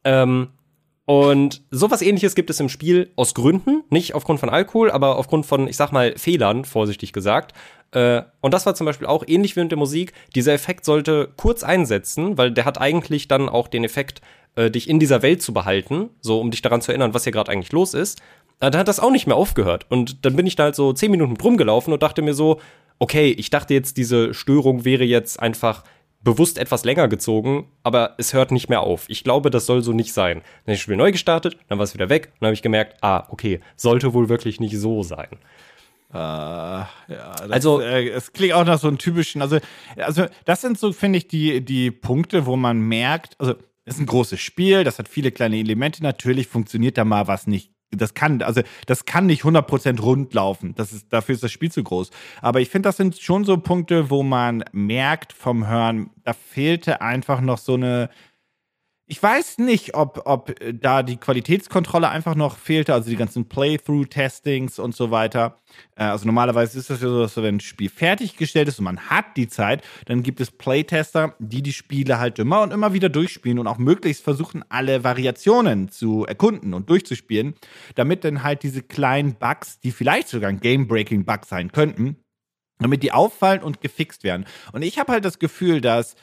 Ähm, 0.04 0.48
und 1.04 1.62
sowas 1.70 2.02
ähnliches 2.02 2.34
gibt 2.34 2.50
es 2.50 2.58
im 2.58 2.68
Spiel 2.68 3.12
aus 3.14 3.32
Gründen, 3.34 3.84
nicht 3.90 4.14
aufgrund 4.14 4.40
von 4.40 4.48
Alkohol, 4.50 4.90
aber 4.90 5.16
aufgrund 5.16 5.46
von, 5.46 5.68
ich 5.68 5.76
sag 5.76 5.92
mal, 5.92 6.14
Fehlern, 6.18 6.64
vorsichtig 6.64 7.12
gesagt. 7.12 7.54
Äh, 7.92 8.22
und 8.40 8.52
das 8.52 8.66
war 8.66 8.74
zum 8.74 8.86
Beispiel 8.86 9.06
auch 9.06 9.22
ähnlich 9.24 9.54
wie 9.54 9.60
mit 9.60 9.70
der 9.70 9.78
Musik. 9.78 10.12
Dieser 10.34 10.52
Effekt 10.52 10.84
sollte 10.84 11.28
kurz 11.36 11.62
einsetzen, 11.62 12.36
weil 12.38 12.50
der 12.50 12.64
hat 12.64 12.80
eigentlich 12.80 13.28
dann 13.28 13.48
auch 13.48 13.68
den 13.68 13.84
Effekt, 13.84 14.20
äh, 14.56 14.70
dich 14.70 14.88
in 14.88 14.98
dieser 14.98 15.22
Welt 15.22 15.40
zu 15.42 15.52
behalten, 15.54 16.10
so 16.20 16.40
um 16.40 16.50
dich 16.50 16.62
daran 16.62 16.80
zu 16.82 16.90
erinnern, 16.92 17.14
was 17.14 17.24
hier 17.24 17.32
gerade 17.32 17.52
eigentlich 17.52 17.72
los 17.72 17.94
ist. 17.94 18.20
Äh, 18.60 18.70
dann 18.70 18.80
hat 18.80 18.88
das 18.88 19.00
auch 19.00 19.10
nicht 19.12 19.26
mehr 19.26 19.36
aufgehört. 19.36 19.86
Und 19.88 20.24
dann 20.24 20.34
bin 20.36 20.46
ich 20.46 20.56
da 20.56 20.64
halt 20.64 20.74
so 20.74 20.92
zehn 20.92 21.10
Minuten 21.10 21.36
rumgelaufen 21.40 21.92
und 21.92 22.02
dachte 22.02 22.22
mir 22.22 22.34
so, 22.34 22.60
okay, 22.98 23.30
ich 23.30 23.50
dachte 23.50 23.74
jetzt, 23.74 23.96
diese 23.96 24.34
Störung 24.34 24.84
wäre 24.84 25.04
jetzt 25.04 25.38
einfach 25.40 25.84
bewusst 26.22 26.58
etwas 26.58 26.84
länger 26.84 27.06
gezogen, 27.06 27.68
aber 27.84 28.14
es 28.18 28.32
hört 28.32 28.50
nicht 28.50 28.68
mehr 28.68 28.80
auf. 28.80 29.04
Ich 29.08 29.22
glaube, 29.22 29.50
das 29.50 29.66
soll 29.66 29.82
so 29.82 29.92
nicht 29.92 30.12
sein. 30.12 30.38
Dann 30.38 30.42
habe 30.62 30.72
ich 30.72 30.78
das 30.78 30.80
Spiel 30.80 30.96
neu 30.96 31.12
gestartet, 31.12 31.56
dann 31.68 31.78
war 31.78 31.84
es 31.84 31.94
wieder 31.94 32.08
weg 32.08 32.30
und 32.32 32.40
dann 32.40 32.46
habe 32.48 32.54
ich 32.54 32.62
gemerkt, 32.62 32.96
ah, 33.02 33.26
okay, 33.28 33.60
sollte 33.76 34.12
wohl 34.12 34.28
wirklich 34.28 34.58
nicht 34.58 34.76
so 34.76 35.04
sein. 35.04 35.28
Ah, 36.12 36.88
ja, 37.08 37.32
das, 37.42 37.50
Also- 37.50 37.80
äh, 37.80 38.08
es 38.08 38.32
klingt 38.32 38.54
auch 38.54 38.64
nach 38.64 38.78
so 38.78 38.88
einem 38.88 38.98
typischen, 38.98 39.42
also, 39.42 39.58
also 39.96 40.26
das 40.44 40.60
sind 40.62 40.78
so, 40.78 40.92
finde 40.92 41.18
ich, 41.18 41.28
die, 41.28 41.64
die 41.64 41.90
Punkte, 41.90 42.46
wo 42.46 42.56
man 42.56 42.78
merkt, 42.80 43.34
also 43.38 43.54
ist 43.86 44.00
ein 44.00 44.06
großes 44.06 44.40
Spiel, 44.40 44.84
das 44.84 44.98
hat 44.98 45.08
viele 45.08 45.30
kleine 45.30 45.56
Elemente, 45.56 46.02
natürlich 46.02 46.48
funktioniert 46.48 46.98
da 46.98 47.04
mal 47.04 47.26
was 47.26 47.46
nicht. 47.46 47.72
Das 47.92 48.14
kann, 48.14 48.42
also 48.42 48.62
das 48.86 49.04
kann 49.04 49.26
nicht 49.26 49.44
100% 49.44 50.00
rund 50.00 50.34
laufen. 50.34 50.74
Das 50.74 50.92
ist, 50.92 51.12
dafür 51.12 51.36
ist 51.36 51.44
das 51.44 51.52
Spiel 51.52 51.70
zu 51.70 51.84
groß. 51.84 52.10
Aber 52.42 52.60
ich 52.60 52.68
finde, 52.68 52.88
das 52.88 52.96
sind 52.96 53.16
schon 53.16 53.44
so 53.44 53.58
Punkte, 53.58 54.10
wo 54.10 54.24
man 54.24 54.64
merkt 54.72 55.32
vom 55.32 55.68
Hören, 55.68 56.10
da 56.24 56.32
fehlte 56.32 57.00
einfach 57.00 57.40
noch 57.40 57.58
so 57.58 57.74
eine, 57.74 58.10
ich 59.08 59.22
weiß 59.22 59.58
nicht, 59.58 59.94
ob, 59.94 60.22
ob 60.24 60.60
äh, 60.60 60.74
da 60.74 61.04
die 61.04 61.16
Qualitätskontrolle 61.16 62.08
einfach 62.08 62.34
noch 62.34 62.56
fehlte, 62.56 62.92
also 62.92 63.08
die 63.08 63.16
ganzen 63.16 63.48
Playthrough-Testings 63.48 64.80
und 64.80 64.96
so 64.96 65.12
weiter. 65.12 65.60
Äh, 65.94 66.04
also 66.04 66.26
normalerweise 66.26 66.78
ist 66.78 66.90
das 66.90 67.00
ja 67.00 67.08
so, 67.08 67.20
dass 67.20 67.36
wenn 67.36 67.56
ein 67.56 67.60
Spiel 67.60 67.88
fertiggestellt 67.88 68.66
ist 68.66 68.80
und 68.80 68.84
man 68.84 68.98
hat 69.08 69.36
die 69.36 69.46
Zeit, 69.46 69.84
dann 70.06 70.24
gibt 70.24 70.40
es 70.40 70.50
Playtester, 70.50 71.36
die 71.38 71.62
die 71.62 71.72
Spiele 71.72 72.18
halt 72.18 72.40
immer 72.40 72.62
und 72.62 72.72
immer 72.72 72.94
wieder 72.94 73.08
durchspielen 73.08 73.60
und 73.60 73.68
auch 73.68 73.78
möglichst 73.78 74.24
versuchen, 74.24 74.64
alle 74.70 75.04
Variationen 75.04 75.88
zu 75.88 76.24
erkunden 76.26 76.74
und 76.74 76.90
durchzuspielen, 76.90 77.54
damit 77.94 78.24
dann 78.24 78.42
halt 78.42 78.64
diese 78.64 78.82
kleinen 78.82 79.36
Bugs, 79.36 79.78
die 79.78 79.92
vielleicht 79.92 80.26
sogar 80.28 80.48
ein 80.48 80.58
Game-Breaking-Bug 80.58 81.44
sein 81.46 81.70
könnten, 81.70 82.16
damit 82.80 83.04
die 83.04 83.12
auffallen 83.12 83.62
und 83.62 83.80
gefixt 83.80 84.24
werden. 84.24 84.46
Und 84.72 84.82
ich 84.82 84.98
habe 84.98 85.12
halt 85.12 85.24
das 85.24 85.38
Gefühl, 85.38 85.80
dass 85.80 86.16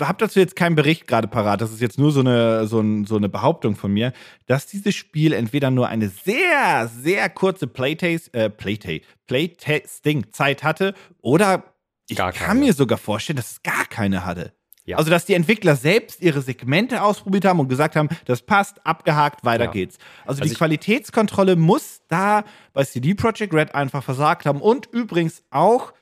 habe 0.00 0.18
dazu 0.18 0.38
jetzt 0.38 0.56
keinen 0.56 0.74
Bericht 0.74 1.06
gerade 1.06 1.28
parat, 1.28 1.60
das 1.60 1.72
ist 1.72 1.80
jetzt 1.80 1.98
nur 1.98 2.12
so 2.12 2.20
eine, 2.20 2.66
so, 2.66 2.80
ein, 2.80 3.04
so 3.04 3.16
eine 3.16 3.28
Behauptung 3.28 3.76
von 3.76 3.92
mir, 3.92 4.12
dass 4.46 4.66
dieses 4.66 4.94
Spiel 4.94 5.32
entweder 5.32 5.70
nur 5.70 5.88
eine 5.88 6.08
sehr, 6.08 6.88
sehr 6.88 7.28
kurze 7.28 7.66
Playtase, 7.66 8.32
äh, 8.34 8.50
Playtase, 8.50 9.02
Playtesting-Zeit 9.26 10.62
hatte 10.62 10.94
oder 11.20 11.64
ich 12.08 12.16
kann 12.18 12.58
mir 12.58 12.72
sogar 12.74 12.98
vorstellen, 12.98 13.36
dass 13.36 13.52
es 13.52 13.62
gar 13.62 13.86
keine 13.86 14.26
hatte. 14.26 14.52
Ja. 14.84 14.96
Also, 14.96 15.10
dass 15.10 15.24
die 15.24 15.34
Entwickler 15.34 15.76
selbst 15.76 16.20
ihre 16.20 16.42
Segmente 16.42 17.02
ausprobiert 17.02 17.44
haben 17.44 17.60
und 17.60 17.68
gesagt 17.68 17.94
haben, 17.94 18.08
das 18.24 18.42
passt, 18.42 18.84
abgehakt, 18.84 19.44
weiter 19.44 19.66
Ja. 19.66 19.70
geht's. 19.70 19.96
Also, 20.26 20.42
Also 20.42 20.52
die 20.52 20.58
Qualitätskontrolle 20.58 21.54
muss 21.56 22.00
da 22.08 22.44
bei 22.72 22.84
CD 22.84 23.14
Projekt 23.14 23.54
Red 23.54 23.74
einfach 23.74 24.02
versagt 24.02 24.44
haben 24.44 24.60
und 24.60 24.86
übrigens 24.86 25.44
auch 25.50 25.92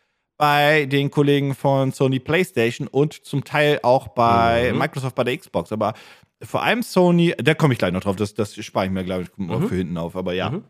bei 0.40 0.86
den 0.86 1.10
Kollegen 1.10 1.54
von 1.54 1.92
Sony 1.92 2.18
PlayStation 2.18 2.88
und 2.88 3.12
zum 3.12 3.44
Teil 3.44 3.78
auch 3.82 4.08
bei 4.08 4.70
mhm. 4.72 4.78
Microsoft 4.78 5.14
bei 5.14 5.22
der 5.22 5.36
Xbox. 5.36 5.70
Aber 5.70 5.92
vor 6.40 6.62
allem 6.62 6.82
Sony, 6.82 7.34
da 7.36 7.52
komme 7.52 7.74
ich 7.74 7.78
gleich 7.78 7.92
noch 7.92 8.00
drauf, 8.00 8.16
das, 8.16 8.32
das 8.32 8.54
spare 8.54 8.86
ich 8.86 8.90
mir, 8.90 9.04
glaube 9.04 9.24
ich, 9.24 9.28
mhm. 9.36 9.68
für 9.68 9.74
hinten 9.74 9.98
auf, 9.98 10.16
aber 10.16 10.32
ja. 10.32 10.48
Mhm. 10.48 10.64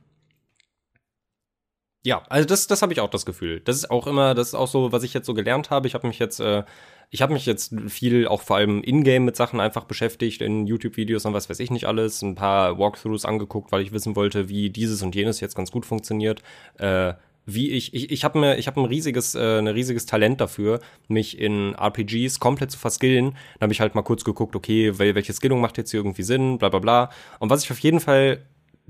Ja, 2.03 2.25
also 2.29 2.49
das, 2.49 2.67
das 2.67 2.83
habe 2.83 2.93
ich 2.93 2.99
auch 3.01 3.11
das 3.11 3.25
Gefühl. 3.25 3.61
Das 3.61 3.77
ist 3.77 3.93
auch 3.93 4.09
immer, 4.09 4.35
das 4.35 4.49
ist 4.49 4.55
auch 4.55 4.67
so, 4.67 4.91
was 4.91 5.05
ich 5.05 5.15
jetzt 5.15 5.27
so 5.27 5.35
gelernt 5.35 5.71
habe. 5.71 5.87
Ich 5.87 5.95
habe 5.95 6.09
mich 6.09 6.19
jetzt, 6.19 6.41
äh, 6.41 6.65
ich 7.11 7.23
habe 7.23 7.33
mich 7.33 7.47
jetzt 7.47 7.73
viel 7.87 8.27
auch 8.27 8.43
vor 8.43 8.57
allem 8.57 8.83
in-game 8.83 9.25
mit 9.25 9.37
Sachen 9.37 9.61
einfach 9.61 9.85
beschäftigt, 9.85 10.43
in 10.43 10.67
YouTube-Videos 10.67 11.27
und 11.27 11.35
was 11.35 11.49
weiß 11.49 11.61
ich 11.61 11.71
nicht 11.71 11.85
alles, 11.85 12.23
ein 12.23 12.35
paar 12.35 12.77
Walkthroughs 12.77 13.25
angeguckt, 13.25 13.71
weil 13.71 13.83
ich 13.83 13.93
wissen 13.93 14.17
wollte, 14.17 14.49
wie 14.49 14.71
dieses 14.71 15.03
und 15.03 15.15
jenes 15.15 15.39
jetzt 15.39 15.55
ganz 15.55 15.71
gut 15.71 15.87
funktioniert. 15.87 16.43
Äh, 16.79 17.15
wie 17.47 17.71
ich, 17.71 17.95
ich, 17.95 18.11
ich 18.11 18.25
habe 18.25 18.39
mir, 18.39 18.59
ich 18.59 18.67
habe 18.67 18.81
ein 18.81 18.87
riesiges, 18.87 19.35
äh, 19.35 19.59
ein 19.59 19.67
riesiges 19.67 20.07
Talent 20.07 20.41
dafür, 20.41 20.81
mich 21.09 21.39
in 21.39 21.75
RPGs 21.75 22.39
komplett 22.39 22.71
zu 22.71 22.79
verskillen. 22.79 23.33
Dann 23.55 23.67
habe 23.67 23.73
ich 23.73 23.81
halt 23.81 23.95
mal 23.95 24.03
kurz 24.03 24.25
geguckt, 24.25 24.55
okay, 24.55 24.99
welche 24.99 25.33
Skillung 25.33 25.61
macht 25.61 25.79
jetzt 25.79 25.91
hier 25.91 26.01
irgendwie 26.01 26.23
Sinn, 26.23 26.59
bla 26.59 26.69
bla 26.69 26.79
bla. 26.79 27.11
Und 27.39 27.51
was 27.51 27.65
ich 27.65 27.71
auf 27.71 27.79
jeden 27.81 28.01
Fall 28.01 28.45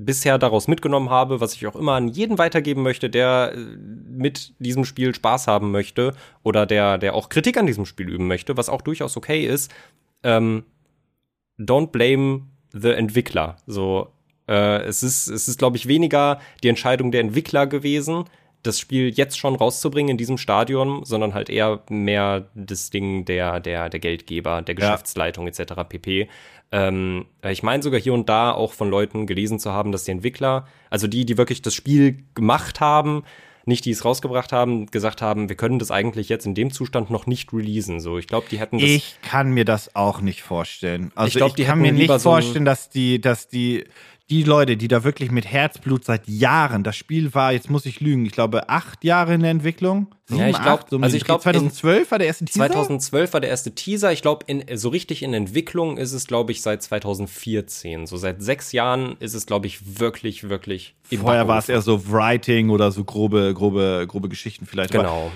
bisher 0.04 0.38
daraus 0.38 0.66
mitgenommen 0.68 1.10
habe, 1.10 1.40
was 1.40 1.54
ich 1.54 1.66
auch 1.66 1.76
immer 1.76 1.92
an 1.92 2.08
jeden 2.08 2.38
weitergeben 2.38 2.82
möchte, 2.82 3.10
der 3.10 3.52
äh, 3.54 3.58
mit 3.58 4.54
diesem 4.58 4.84
Spiel 4.84 5.14
Spaß 5.14 5.46
haben 5.46 5.70
möchte 5.70 6.14
oder 6.42 6.66
der, 6.66 6.98
der 6.98 7.14
auch 7.14 7.28
Kritik 7.28 7.56
an 7.56 7.66
diesem 7.66 7.86
Spiel 7.86 8.08
üben 8.08 8.26
möchte, 8.26 8.56
was 8.56 8.68
auch 8.68 8.82
durchaus 8.82 9.16
okay 9.16 9.44
ist. 9.44 9.72
Ähm, 10.22 10.64
don't 11.58 11.88
blame 11.88 12.46
the 12.72 12.90
Entwickler. 12.90 13.56
So, 13.66 14.08
äh, 14.48 14.82
es 14.82 15.02
ist, 15.02 15.28
es 15.28 15.48
ist, 15.48 15.58
glaube 15.58 15.76
ich, 15.76 15.86
weniger 15.86 16.40
die 16.62 16.68
Entscheidung 16.68 17.10
der 17.10 17.20
Entwickler 17.20 17.66
gewesen, 17.66 18.24
das 18.62 18.78
Spiel 18.78 19.10
jetzt 19.10 19.38
schon 19.38 19.54
rauszubringen 19.56 20.12
in 20.12 20.16
diesem 20.18 20.38
Stadion, 20.38 21.04
sondern 21.04 21.34
halt 21.34 21.48
eher 21.48 21.82
mehr 21.88 22.48
das 22.54 22.90
Ding 22.90 23.24
der, 23.24 23.60
der, 23.60 23.88
der 23.88 24.00
Geldgeber, 24.00 24.62
der 24.62 24.74
Geschäftsleitung 24.74 25.46
ja. 25.46 25.52
etc. 25.52 25.74
pp. 25.88 26.28
Ähm, 26.72 27.26
ich 27.48 27.62
meine 27.62 27.82
sogar 27.82 28.00
hier 28.00 28.14
und 28.14 28.28
da 28.28 28.52
auch 28.52 28.72
von 28.72 28.90
Leuten 28.90 29.26
gelesen 29.26 29.58
zu 29.58 29.72
haben, 29.72 29.92
dass 29.92 30.04
die 30.04 30.12
Entwickler, 30.12 30.66
also 30.88 31.06
die, 31.06 31.24
die 31.24 31.36
wirklich 31.36 31.62
das 31.62 31.74
Spiel 31.74 32.22
gemacht 32.34 32.80
haben, 32.80 33.24
nicht 33.66 33.84
die 33.84 33.90
es 33.90 34.04
rausgebracht 34.04 34.52
haben, 34.52 34.86
gesagt 34.86 35.22
haben, 35.22 35.48
wir 35.48 35.56
können 35.56 35.78
das 35.78 35.90
eigentlich 35.90 36.28
jetzt 36.28 36.46
in 36.46 36.54
dem 36.54 36.72
Zustand 36.72 37.10
noch 37.10 37.26
nicht 37.26 37.52
releasen. 37.52 38.00
So, 38.00 38.18
ich 38.18 38.26
glaube, 38.26 38.46
die 38.50 38.58
hätten 38.58 38.78
das. 38.78 38.88
Ich 38.88 39.16
kann 39.22 39.50
mir 39.50 39.64
das 39.64 39.94
auch 39.94 40.20
nicht 40.20 40.42
vorstellen. 40.42 41.12
Also 41.14 41.28
ich, 41.28 41.34
glaub, 41.34 41.58
ich 41.58 41.66
kann 41.66 41.80
mir 41.80 41.92
nicht 41.92 42.12
vorstellen, 42.20 42.64
dass 42.64 42.90
die, 42.90 43.20
dass 43.20 43.48
die 43.48 43.84
die 44.30 44.44
Leute, 44.44 44.76
die 44.76 44.86
da 44.86 45.02
wirklich 45.02 45.32
mit 45.32 45.44
Herzblut 45.44 46.04
seit 46.04 46.28
Jahren, 46.28 46.84
das 46.84 46.96
Spiel 46.96 47.34
war, 47.34 47.52
jetzt 47.52 47.68
muss 47.68 47.84
ich 47.84 48.00
lügen, 48.00 48.24
ich 48.24 48.32
glaube 48.32 48.68
acht 48.68 49.02
Jahre 49.04 49.34
in 49.34 49.40
der 49.40 49.50
Entwicklung. 49.50 50.06
Sieben, 50.26 50.40
ja, 50.40 50.48
ich 50.48 50.62
glaube, 50.62 50.84
so 50.88 50.98
also 51.00 51.16
ich 51.16 51.24
glaube 51.24 51.42
2012 51.42 52.10
war 52.12 52.18
der 52.18 52.28
erste 52.28 52.44
Teaser. 52.44 52.66
2012 52.66 53.32
war 53.32 53.40
der 53.40 53.50
erste 53.50 53.74
Teaser. 53.74 54.12
Ich 54.12 54.22
glaube, 54.22 54.46
so 54.74 54.88
richtig 54.90 55.24
in 55.24 55.34
Entwicklung 55.34 55.98
ist 55.98 56.12
es, 56.12 56.28
glaube 56.28 56.52
ich, 56.52 56.62
seit 56.62 56.82
2014. 56.82 58.06
So 58.06 58.16
seit 58.16 58.40
sechs 58.40 58.70
Jahren 58.70 59.16
ist 59.18 59.34
es, 59.34 59.46
glaube 59.46 59.66
ich, 59.66 59.98
wirklich, 59.98 60.48
wirklich. 60.48 60.94
Vorher 61.18 61.48
war 61.48 61.58
es 61.58 61.68
eher 61.68 61.82
so 61.82 62.12
Writing 62.12 62.70
oder 62.70 62.92
so 62.92 63.02
grobe, 63.02 63.52
grobe, 63.52 64.04
grobe 64.06 64.28
Geschichten 64.28 64.66
vielleicht. 64.66 64.92
Genau. 64.92 65.26
Aber, 65.26 65.32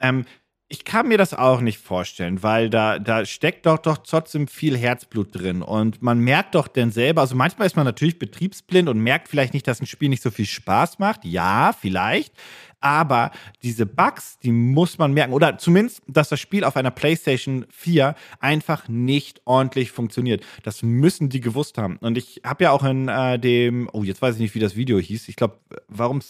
ähm, 0.00 0.24
ich 0.72 0.86
kann 0.86 1.06
mir 1.06 1.18
das 1.18 1.34
auch 1.34 1.60
nicht 1.60 1.78
vorstellen, 1.78 2.42
weil 2.42 2.70
da, 2.70 2.98
da 2.98 3.26
steckt 3.26 3.66
doch, 3.66 3.76
doch 3.76 3.98
trotzdem 3.98 4.48
viel 4.48 4.74
Herzblut 4.74 5.38
drin. 5.38 5.60
Und 5.60 6.00
man 6.00 6.18
merkt 6.18 6.54
doch 6.54 6.66
denn 6.66 6.90
selber, 6.90 7.20
also 7.20 7.36
manchmal 7.36 7.66
ist 7.66 7.76
man 7.76 7.84
natürlich 7.84 8.18
betriebsblind 8.18 8.88
und 8.88 8.98
merkt 8.98 9.28
vielleicht 9.28 9.52
nicht, 9.52 9.68
dass 9.68 9.82
ein 9.82 9.86
Spiel 9.86 10.08
nicht 10.08 10.22
so 10.22 10.30
viel 10.30 10.46
Spaß 10.46 10.98
macht. 10.98 11.26
Ja, 11.26 11.74
vielleicht. 11.78 12.32
Aber 12.80 13.32
diese 13.62 13.84
Bugs, 13.84 14.38
die 14.38 14.50
muss 14.50 14.96
man 14.96 15.12
merken. 15.12 15.34
Oder 15.34 15.58
zumindest, 15.58 16.00
dass 16.06 16.30
das 16.30 16.40
Spiel 16.40 16.64
auf 16.64 16.74
einer 16.74 16.90
PlayStation 16.90 17.66
4 17.70 18.14
einfach 18.40 18.88
nicht 18.88 19.42
ordentlich 19.44 19.92
funktioniert. 19.92 20.42
Das 20.62 20.82
müssen 20.82 21.28
die 21.28 21.42
gewusst 21.42 21.76
haben. 21.76 21.98
Und 21.98 22.16
ich 22.16 22.40
habe 22.46 22.64
ja 22.64 22.70
auch 22.70 22.82
in 22.82 23.08
äh, 23.08 23.38
dem, 23.38 23.90
oh, 23.92 24.04
jetzt 24.04 24.22
weiß 24.22 24.36
ich 24.36 24.40
nicht, 24.40 24.54
wie 24.54 24.60
das 24.60 24.74
Video 24.74 24.98
hieß. 24.98 25.28
Ich 25.28 25.36
glaube, 25.36 25.58
warum 25.88 26.22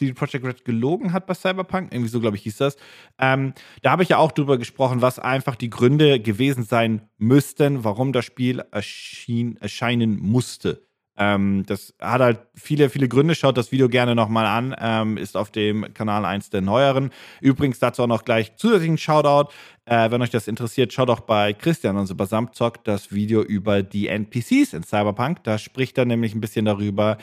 CD 0.00 0.14
Projekt 0.14 0.44
Red 0.44 0.64
gelogen 0.64 1.12
hat 1.12 1.26
bei 1.26 1.34
Cyberpunk, 1.34 1.92
irgendwie 1.92 2.08
so, 2.08 2.20
glaube 2.20 2.36
ich, 2.36 2.42
hieß 2.42 2.56
das. 2.56 2.76
Ähm, 3.18 3.52
da 3.82 3.90
habe 3.90 4.02
ich 4.02 4.08
ja 4.08 4.16
auch 4.16 4.32
drüber 4.32 4.56
gesprochen, 4.56 5.02
was 5.02 5.18
einfach 5.18 5.56
die 5.56 5.68
Gründe 5.68 6.20
gewesen 6.20 6.64
sein 6.64 7.02
müssten, 7.18 7.84
warum 7.84 8.12
das 8.12 8.24
Spiel 8.24 8.62
erschien, 8.72 9.58
erscheinen 9.58 10.18
musste. 10.18 10.82
Ähm, 11.18 11.64
das 11.66 11.92
hat 12.00 12.22
halt 12.22 12.38
viele, 12.54 12.88
viele 12.88 13.06
Gründe. 13.06 13.34
Schaut 13.34 13.58
das 13.58 13.72
Video 13.72 13.90
gerne 13.90 14.14
nochmal 14.14 14.46
an. 14.46 14.74
Ähm, 14.80 15.18
ist 15.18 15.36
auf 15.36 15.50
dem 15.50 15.92
Kanal 15.92 16.24
eins 16.24 16.48
der 16.48 16.62
neueren. 16.62 17.10
Übrigens 17.42 17.78
dazu 17.78 18.02
auch 18.02 18.06
noch 18.06 18.24
gleich 18.24 18.56
zusätzlichen 18.56 18.96
Shoutout. 18.96 19.52
Äh, 19.84 20.10
wenn 20.10 20.22
euch 20.22 20.30
das 20.30 20.48
interessiert, 20.48 20.94
schaut 20.94 21.10
auch 21.10 21.20
bei 21.20 21.52
Christian, 21.52 21.98
unser 21.98 22.14
Basamzock, 22.14 22.82
das 22.84 23.12
Video 23.12 23.42
über 23.42 23.82
die 23.82 24.08
NPCs 24.08 24.72
in 24.72 24.82
Cyberpunk. 24.82 25.44
Da 25.44 25.58
spricht 25.58 25.98
er 25.98 26.06
nämlich 26.06 26.34
ein 26.34 26.40
bisschen 26.40 26.64
darüber, 26.64 27.18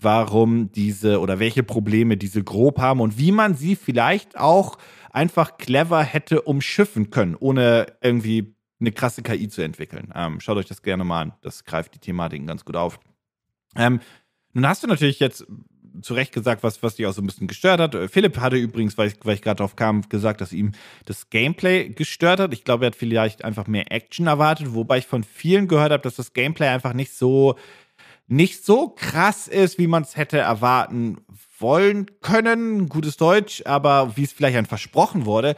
warum 0.00 0.70
diese 0.72 1.20
oder 1.20 1.38
welche 1.38 1.62
Probleme 1.62 2.16
diese 2.16 2.42
grob 2.44 2.78
haben 2.78 3.00
und 3.00 3.18
wie 3.18 3.32
man 3.32 3.54
sie 3.54 3.76
vielleicht 3.76 4.38
auch 4.38 4.78
einfach 5.10 5.58
clever 5.58 6.02
hätte 6.02 6.42
umschiffen 6.42 7.10
können, 7.10 7.34
ohne 7.34 7.86
irgendwie 8.00 8.54
eine 8.80 8.92
krasse 8.92 9.22
KI 9.22 9.48
zu 9.48 9.62
entwickeln. 9.62 10.12
Ähm, 10.14 10.40
schaut 10.40 10.56
euch 10.56 10.66
das 10.66 10.82
gerne 10.82 11.04
mal 11.04 11.22
an. 11.22 11.32
Das 11.42 11.64
greift 11.64 11.94
die 11.94 11.98
Thematiken 11.98 12.46
ganz 12.46 12.64
gut 12.64 12.76
auf. 12.76 13.00
Ähm, 13.74 14.00
nun 14.52 14.66
hast 14.66 14.82
du 14.82 14.86
natürlich 14.86 15.18
jetzt 15.18 15.46
zu 16.02 16.14
Recht 16.14 16.32
gesagt, 16.32 16.62
was, 16.62 16.82
was 16.82 16.96
dich 16.96 17.06
auch 17.06 17.12
so 17.12 17.22
ein 17.22 17.26
bisschen 17.26 17.48
gestört 17.48 17.80
hat. 17.80 17.96
Philipp 18.10 18.38
hatte 18.38 18.56
übrigens, 18.56 18.96
weil 18.98 19.08
ich, 19.08 19.14
weil 19.24 19.34
ich 19.34 19.42
gerade 19.42 19.56
drauf 19.56 19.76
kam, 19.76 20.08
gesagt, 20.08 20.40
dass 20.40 20.52
ihm 20.52 20.72
das 21.06 21.30
Gameplay 21.30 21.88
gestört 21.88 22.40
hat. 22.40 22.52
Ich 22.52 22.64
glaube, 22.64 22.84
er 22.84 22.88
hat 22.88 22.96
vielleicht 22.96 23.44
einfach 23.44 23.66
mehr 23.66 23.90
Action 23.90 24.26
erwartet, 24.26 24.74
wobei 24.74 24.98
ich 24.98 25.06
von 25.06 25.24
vielen 25.24 25.66
gehört 25.66 25.92
habe, 25.92 26.02
dass 26.02 26.16
das 26.16 26.32
Gameplay 26.32 26.68
einfach 26.68 26.92
nicht 26.92 27.12
so 27.12 27.56
nicht 28.28 28.64
so 28.64 28.90
krass 28.90 29.48
ist, 29.48 29.78
wie 29.78 29.86
man 29.86 30.02
es 30.02 30.16
hätte 30.16 30.38
erwarten 30.38 31.18
wollen 31.58 32.06
können. 32.20 32.88
Gutes 32.88 33.16
Deutsch, 33.16 33.62
aber 33.64 34.16
wie 34.16 34.24
es 34.24 34.32
vielleicht 34.32 34.56
ein 34.56 34.66
versprochen 34.66 35.24
wurde. 35.24 35.56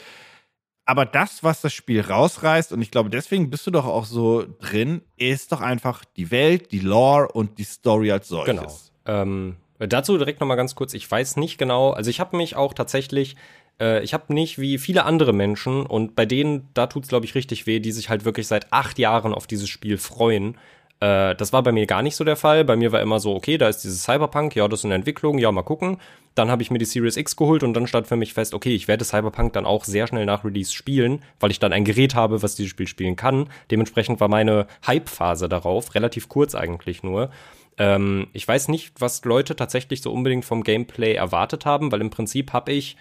Aber 0.86 1.04
das, 1.04 1.44
was 1.44 1.60
das 1.60 1.72
Spiel 1.72 2.00
rausreißt, 2.00 2.72
und 2.72 2.80
ich 2.80 2.90
glaube, 2.90 3.10
deswegen 3.10 3.50
bist 3.50 3.66
du 3.66 3.70
doch 3.70 3.86
auch 3.86 4.04
so 4.04 4.44
drin, 4.60 5.02
ist 5.16 5.52
doch 5.52 5.60
einfach 5.60 6.04
die 6.16 6.30
Welt, 6.30 6.72
die 6.72 6.80
Lore 6.80 7.28
und 7.28 7.58
die 7.58 7.64
Story 7.64 8.10
als 8.10 8.28
solches. 8.28 8.92
Genau. 9.04 9.22
Ähm, 9.22 9.56
dazu 9.78 10.16
direkt 10.16 10.40
nochmal 10.40 10.56
ganz 10.56 10.74
kurz, 10.74 10.94
ich 10.94 11.08
weiß 11.10 11.36
nicht 11.36 11.58
genau, 11.58 11.90
also 11.90 12.10
ich 12.10 12.20
habe 12.20 12.36
mich 12.36 12.56
auch 12.56 12.74
tatsächlich 12.74 13.36
äh, 13.80 14.02
ich 14.02 14.14
habe 14.14 14.32
nicht 14.32 14.58
wie 14.58 14.78
viele 14.78 15.04
andere 15.04 15.32
Menschen 15.32 15.86
und 15.86 16.14
bei 16.14 16.26
denen, 16.26 16.68
da 16.74 16.86
tut's 16.86 17.08
glaube 17.08 17.24
ich 17.24 17.34
richtig 17.34 17.66
weh, 17.66 17.80
die 17.80 17.92
sich 17.92 18.08
halt 18.08 18.24
wirklich 18.24 18.46
seit 18.46 18.72
acht 18.72 18.98
Jahren 18.98 19.32
auf 19.34 19.46
dieses 19.46 19.68
Spiel 19.68 19.96
freuen 19.96 20.56
äh, 21.00 21.34
das 21.34 21.52
war 21.52 21.62
bei 21.62 21.72
mir 21.72 21.86
gar 21.86 22.02
nicht 22.02 22.14
so 22.14 22.24
der 22.24 22.36
Fall. 22.36 22.64
Bei 22.64 22.76
mir 22.76 22.92
war 22.92 23.00
immer 23.00 23.18
so, 23.20 23.34
okay, 23.34 23.58
da 23.58 23.68
ist 23.68 23.78
dieses 23.78 24.02
Cyberpunk, 24.04 24.54
ja, 24.54 24.68
das 24.68 24.80
ist 24.80 24.84
in 24.84 24.92
Entwicklung, 24.92 25.38
ja, 25.38 25.50
mal 25.50 25.62
gucken. 25.62 25.98
Dann 26.34 26.50
habe 26.50 26.62
ich 26.62 26.70
mir 26.70 26.78
die 26.78 26.84
Series 26.84 27.16
X 27.16 27.36
geholt 27.36 27.62
und 27.62 27.74
dann 27.74 27.86
stand 27.86 28.06
für 28.06 28.16
mich 28.16 28.34
fest, 28.34 28.54
okay, 28.54 28.74
ich 28.74 28.86
werde 28.86 29.04
Cyberpunk 29.04 29.54
dann 29.54 29.66
auch 29.66 29.84
sehr 29.84 30.06
schnell 30.06 30.26
nach 30.26 30.44
Release 30.44 30.72
spielen, 30.72 31.22
weil 31.40 31.50
ich 31.50 31.58
dann 31.58 31.72
ein 31.72 31.84
Gerät 31.84 32.14
habe, 32.14 32.42
was 32.42 32.54
dieses 32.54 32.70
Spiel 32.70 32.86
spielen 32.86 33.16
kann. 33.16 33.48
Dementsprechend 33.70 34.20
war 34.20 34.28
meine 34.28 34.66
Hype-Phase 34.86 35.48
darauf, 35.48 35.94
relativ 35.94 36.28
kurz 36.28 36.54
eigentlich 36.54 37.02
nur. 37.02 37.30
Ähm, 37.78 38.28
ich 38.32 38.46
weiß 38.46 38.68
nicht, 38.68 39.00
was 39.00 39.24
Leute 39.24 39.56
tatsächlich 39.56 40.02
so 40.02 40.12
unbedingt 40.12 40.44
vom 40.44 40.62
Gameplay 40.62 41.14
erwartet 41.14 41.64
haben, 41.64 41.90
weil 41.90 42.02
im 42.02 42.10
Prinzip 42.10 42.52
habe 42.52 42.72
ich 42.72 42.96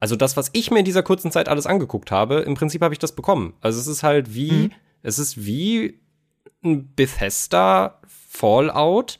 also 0.00 0.16
das, 0.16 0.36
was 0.36 0.50
ich 0.52 0.72
mir 0.72 0.80
in 0.80 0.84
dieser 0.84 1.04
kurzen 1.04 1.30
Zeit 1.30 1.48
alles 1.48 1.64
angeguckt 1.64 2.10
habe, 2.10 2.40
im 2.40 2.54
Prinzip 2.54 2.82
habe 2.82 2.92
ich 2.92 2.98
das 2.98 3.12
bekommen. 3.12 3.54
Also 3.60 3.78
es 3.78 3.86
ist 3.86 4.02
halt 4.02 4.34
wie, 4.34 4.50
mhm. 4.50 4.72
es 5.04 5.20
ist 5.20 5.46
wie 5.46 6.01
ein 6.64 6.94
Bethesda 6.94 8.00
Fallout 8.06 9.18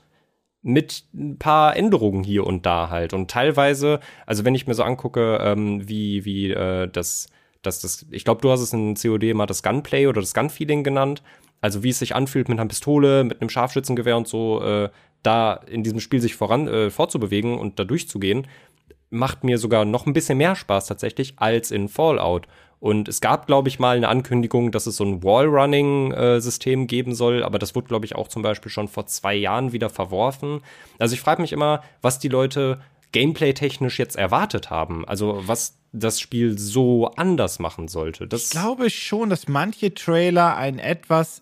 mit 0.63 1.05
ein 1.13 1.39
paar 1.39 1.77
Änderungen 1.77 2.23
hier 2.23 2.47
und 2.47 2.65
da 2.65 2.89
halt. 2.89 3.13
Und 3.13 3.31
teilweise, 3.31 4.01
also 4.27 4.45
wenn 4.45 4.55
ich 4.55 4.67
mir 4.67 4.75
so 4.75 4.85
angucke, 4.85 5.39
ähm, 5.43 5.87
wie, 5.89 6.25
wie 6.25 6.51
äh, 6.53 6.89
das, 6.89 7.29
das, 7.63 7.81
das, 7.81 8.07
ich 8.11 8.25
glaube, 8.25 8.41
du 8.41 8.51
hast 8.51 8.61
es 8.61 8.73
in 8.73 8.95
COD 8.95 9.25
immer 9.25 9.47
das 9.47 9.63
Gunplay 9.63 10.07
oder 10.07 10.21
das 10.21 10.35
Gunfeeling 10.35 10.85
genannt. 10.85 11.23
Also 11.61 11.83
wie 11.83 11.91
es 11.91 11.99
sich 11.99 12.15
anfühlt 12.15 12.49
mit 12.49 12.59
einer 12.59 12.69
Pistole, 12.69 13.25
mit 13.25 13.41
einem 13.41 13.51
Scharfschützengewehr 13.51 14.17
und 14.17 14.29
so, 14.29 14.63
äh, 14.63 14.91
da 15.23 15.55
in 15.55 15.83
diesem 15.83 16.01
Spiel 16.01 16.21
sich 16.21 16.35
voran 16.35 16.69
äh, 16.69 16.91
fortzubewegen 16.91 17.59
und 17.59 17.79
da 17.79 17.85
durchzugehen, 17.85 18.47
macht 19.11 19.45
mir 19.45 19.59
sogar 19.59 19.85
noch 19.85 20.07
ein 20.07 20.13
bisschen 20.13 20.39
mehr 20.39 20.57
Spaß 20.57 20.87
tatsächlich 20.87 21.35
als 21.37 21.71
in 21.71 21.89
Fallout. 21.89 22.47
Und 22.83 23.07
es 23.07 23.21
gab, 23.21 23.47
glaube 23.47 23.69
ich, 23.69 23.79
mal 23.79 23.97
eine 23.97 24.09
Ankündigung, 24.09 24.73
dass 24.73 24.89
es 24.89 24.97
so 24.97 25.05
ein 25.05 25.23
Wallrunning-System 25.23 26.89
geben 26.89 27.15
soll, 27.15 27.45
aber 27.45 27.61
das 27.61 27.77
wurde, 27.77 27.87
glaube 27.87 28.07
ich, 28.07 28.17
auch 28.17 28.27
zum 28.27 28.43
Beispiel 28.43 28.73
schon 28.73 28.89
vor 28.89 29.07
zwei 29.07 29.37
Jahren 29.37 29.73
wieder 29.73 29.89
verworfen. 29.89 30.63
Also 30.99 31.15
ich 31.15 31.21
frage 31.21 31.41
mich 31.43 31.53
immer, 31.53 31.85
was 32.01 32.19
die 32.19 32.27
Leute 32.27 32.81
gameplay-technisch 33.13 34.01
jetzt 34.01 34.17
erwartet 34.17 34.71
haben. 34.71 35.07
Also 35.07 35.43
was 35.47 35.79
das 35.93 36.19
Spiel 36.19 36.59
so 36.59 37.07
anders 37.15 37.61
machen 37.61 37.87
sollte. 37.87 38.27
Das 38.27 38.47
ich 38.47 38.51
glaube 38.51 38.91
schon, 38.91 39.31
dass 39.31 39.47
manche 39.47 39.95
Trailer 39.95 40.57
ein 40.57 40.81
etwas 40.81 41.41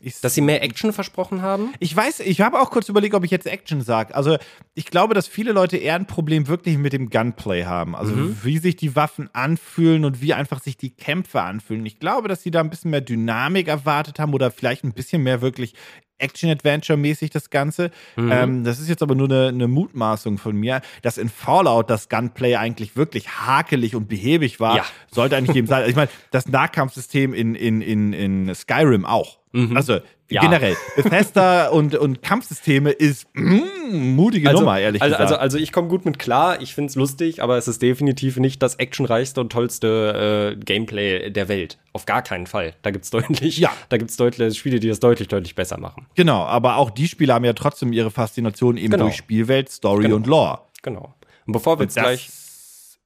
ich, 0.00 0.20
Dass 0.20 0.34
sie 0.34 0.40
mehr 0.40 0.62
Action 0.62 0.92
versprochen 0.92 1.42
haben? 1.42 1.72
ich 1.80 1.94
weiß, 1.94 2.20
ich 2.20 2.40
habe 2.40 2.60
auch 2.60 2.70
kurz 2.70 2.88
überlegt, 2.88 3.14
ob 3.14 3.24
ich 3.24 3.30
jetzt 3.30 3.46
Action 3.46 3.80
sage. 3.80 4.14
Also 4.14 4.36
ich 4.74 4.86
glaube, 4.86 5.14
dass 5.14 5.26
viele 5.26 5.52
Leute 5.52 5.76
eher 5.76 5.94
ein 5.94 6.06
Problem 6.06 6.48
wirklich 6.48 6.78
mit 6.78 6.92
dem 6.92 7.10
Gunplay 7.10 7.64
haben. 7.64 7.96
Also 7.96 8.14
wie 8.44 8.58
sich 8.58 8.76
die 8.76 8.94
Waffen 8.96 9.28
anfühlen 9.32 10.04
und 10.04 10.20
wie 10.20 10.34
einfach 10.34 10.62
sich 10.62 10.76
die 10.76 10.90
Kämpfe 10.90 11.42
anfühlen. 11.42 11.86
Ich 11.86 11.98
glaube, 11.98 12.28
dass 12.28 12.42
sie 12.42 12.50
da 12.50 12.60
ein 12.60 12.70
bisschen 12.70 12.90
mehr 12.90 13.00
Dynamik 13.00 13.68
erwartet 13.68 14.18
haben 14.18 14.34
oder 14.34 14.50
vielleicht 14.50 14.84
ein 14.84 14.92
bisschen 14.92 15.22
mehr 15.22 15.40
wirklich 15.40 15.74
Action-Adventure-mäßig 16.18 17.30
das 17.30 17.50
Ganze. 17.50 17.90
Ähm, 18.16 18.64
das 18.64 18.80
ist 18.80 18.88
jetzt 18.88 19.02
aber 19.02 19.14
nur 19.14 19.28
eine, 19.28 19.48
eine 19.48 19.68
Mutmaßung 19.68 20.38
von 20.38 20.56
mir, 20.56 20.80
dass 21.02 21.18
in 21.18 21.28
Fallout 21.28 21.90
das 21.90 22.08
Gunplay 22.08 22.56
eigentlich 22.56 22.96
wirklich 22.96 23.28
hakelig 23.28 23.94
und 23.94 24.08
behäbig 24.08 24.60
war. 24.60 24.76
Ja. 24.76 24.84
Sollte 25.10 25.36
eigentlich 25.36 25.54
jedem 25.54 25.66
sein. 25.68 25.78
Also 25.78 25.90
ich 25.90 25.96
meine, 25.96 26.10
das 26.30 26.48
Nahkampfsystem 26.48 27.34
in, 27.34 27.54
in, 27.54 27.80
in, 27.80 28.12
in 28.12 28.54
Skyrim 28.54 29.04
auch. 29.04 29.38
Also 29.74 29.98
Ja. 30.28 30.40
generell, 30.42 30.76
Bethesda 30.96 31.68
und, 31.70 31.94
und 31.94 32.22
Kampfsysteme 32.22 32.90
ist 32.90 33.26
mm, 33.34 34.14
mutige 34.14 34.52
Nummer, 34.52 34.78
ehrlich 34.80 35.00
also, 35.02 35.14
gesagt. 35.14 35.30
Also, 35.32 35.40
also 35.40 35.58
ich 35.58 35.72
komme 35.72 35.88
gut 35.88 36.04
mit 36.04 36.18
klar, 36.18 36.60
ich 36.60 36.74
find's 36.74 36.94
lustig, 36.96 37.42
aber 37.42 37.56
es 37.56 37.68
ist 37.68 37.80
definitiv 37.82 38.36
nicht 38.38 38.62
das 38.62 38.74
actionreichste 38.76 39.40
und 39.40 39.50
tollste 39.52 40.56
äh, 40.56 40.64
Gameplay 40.64 41.30
der 41.30 41.48
Welt. 41.48 41.78
Auf 41.92 42.06
gar 42.06 42.22
keinen 42.22 42.46
Fall. 42.46 42.74
Da 42.82 42.90
gibt's 42.90 43.10
deutlich, 43.16 43.58
Ja. 43.58 43.70
da 43.88 43.96
gibt's 43.98 44.16
deutlich 44.16 44.58
Spiele, 44.58 44.80
die 44.80 44.88
das 44.88 45.00
deutlich, 45.00 45.28
deutlich 45.28 45.54
besser 45.54 45.78
machen. 45.78 46.06
genau, 46.16 46.44
aber 46.44 46.76
auch 46.76 46.90
die 46.90 47.08
Spiele 47.08 47.32
haben 47.34 47.44
ja 47.44 47.52
trotzdem 47.52 47.92
ihre 47.92 48.10
Faszination 48.10 48.76
eben 48.76 48.90
Genau. 48.92 49.04
durch 49.04 49.16
Spielwelt, 49.16 49.70
Story 49.70 50.02
Genau. 50.04 50.16
und 50.16 50.26
Lore. 50.26 50.58
Genau. 50.82 51.14
Und 51.46 51.52
bevor 51.52 51.78
wir 51.78 51.84
jetzt 51.84 51.96
gleich. 51.96 52.28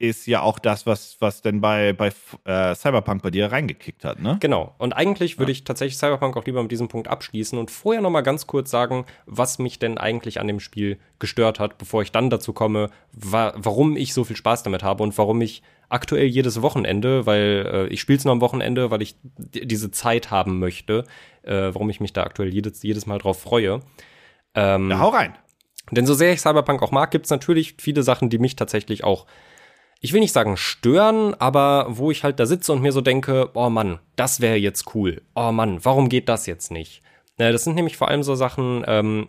Ist 0.00 0.26
ja 0.26 0.40
auch 0.40 0.58
das, 0.58 0.86
was, 0.86 1.18
was 1.20 1.42
denn 1.42 1.60
bei, 1.60 1.92
bei 1.92 2.10
äh, 2.44 2.74
Cyberpunk 2.74 3.22
bei 3.22 3.30
dir 3.30 3.52
reingekickt 3.52 4.04
hat, 4.04 4.18
ne? 4.20 4.38
Genau. 4.40 4.74
Und 4.78 4.94
eigentlich 4.94 5.38
würde 5.38 5.52
ich 5.52 5.62
tatsächlich 5.62 5.98
Cyberpunk 5.98 6.36
auch 6.38 6.44
lieber 6.46 6.62
mit 6.62 6.72
diesem 6.72 6.88
Punkt 6.88 7.06
abschließen 7.06 7.58
und 7.58 7.70
vorher 7.70 8.00
noch 8.00 8.08
mal 8.10 8.22
ganz 8.22 8.46
kurz 8.46 8.70
sagen, 8.70 9.04
was 9.26 9.58
mich 9.58 9.78
denn 9.78 9.98
eigentlich 9.98 10.40
an 10.40 10.46
dem 10.48 10.58
Spiel 10.58 10.98
gestört 11.18 11.60
hat, 11.60 11.76
bevor 11.76 12.00
ich 12.02 12.12
dann 12.12 12.30
dazu 12.30 12.54
komme, 12.54 12.88
wa 13.12 13.52
warum 13.56 13.94
ich 13.96 14.14
so 14.14 14.24
viel 14.24 14.36
Spaß 14.36 14.62
damit 14.62 14.82
habe 14.82 15.02
und 15.02 15.16
warum 15.18 15.40
ich 15.42 15.62
aktuell 15.90 16.26
jedes 16.26 16.62
Wochenende, 16.62 17.26
weil 17.26 17.68
äh, 17.70 17.86
ich 17.92 18.00
spiele 18.00 18.16
es 18.18 18.24
nur 18.24 18.32
am 18.32 18.40
Wochenende, 18.40 18.90
weil 18.90 19.02
ich 19.02 19.16
diese 19.22 19.90
Zeit 19.90 20.30
haben 20.30 20.58
möchte, 20.60 21.04
äh, 21.42 21.52
warum 21.74 21.90
ich 21.90 22.00
mich 22.00 22.14
da 22.14 22.22
aktuell 22.22 22.54
jedes, 22.54 22.82
jedes 22.82 23.04
Mal 23.04 23.18
drauf 23.18 23.40
freue. 23.42 23.80
Ähm, 24.54 24.90
Ja, 24.90 24.98
hau 25.00 25.08
rein. 25.10 25.34
denn 25.90 26.06
so 26.06 26.14
sehr 26.14 26.32
ich 26.32 26.40
Cyberpunk 26.40 26.82
auch 26.82 26.90
mag, 26.90 27.10
gibt 27.10 27.26
es 27.26 27.30
natürlich 27.30 27.74
viele 27.78 28.02
Sachen, 28.02 28.30
die 28.30 28.38
mich 28.38 28.56
tatsächlich 28.56 29.04
auch, 29.04 29.26
ich 30.00 30.12
will 30.12 30.20
nicht 30.20 30.32
sagen 30.32 30.56
stören, 30.56 31.34
aber 31.34 31.86
wo 31.90 32.10
ich 32.10 32.24
halt 32.24 32.40
da 32.40 32.46
sitze 32.46 32.72
und 32.72 32.82
mir 32.82 32.92
so 32.92 33.02
denke, 33.02 33.50
oh 33.54 33.68
Mann, 33.68 33.98
das 34.16 34.40
wäre 34.40 34.56
jetzt 34.56 34.94
cool. 34.94 35.20
Oh 35.34 35.52
Mann, 35.52 35.84
warum 35.84 36.08
geht 36.08 36.28
das 36.28 36.46
jetzt 36.46 36.70
nicht? 36.70 37.02
Das 37.36 37.64
sind 37.64 37.74
nämlich 37.74 37.96
vor 37.96 38.08
allem 38.08 38.22
so 38.22 38.34
Sachen, 38.34 38.84
ähm, 38.86 39.28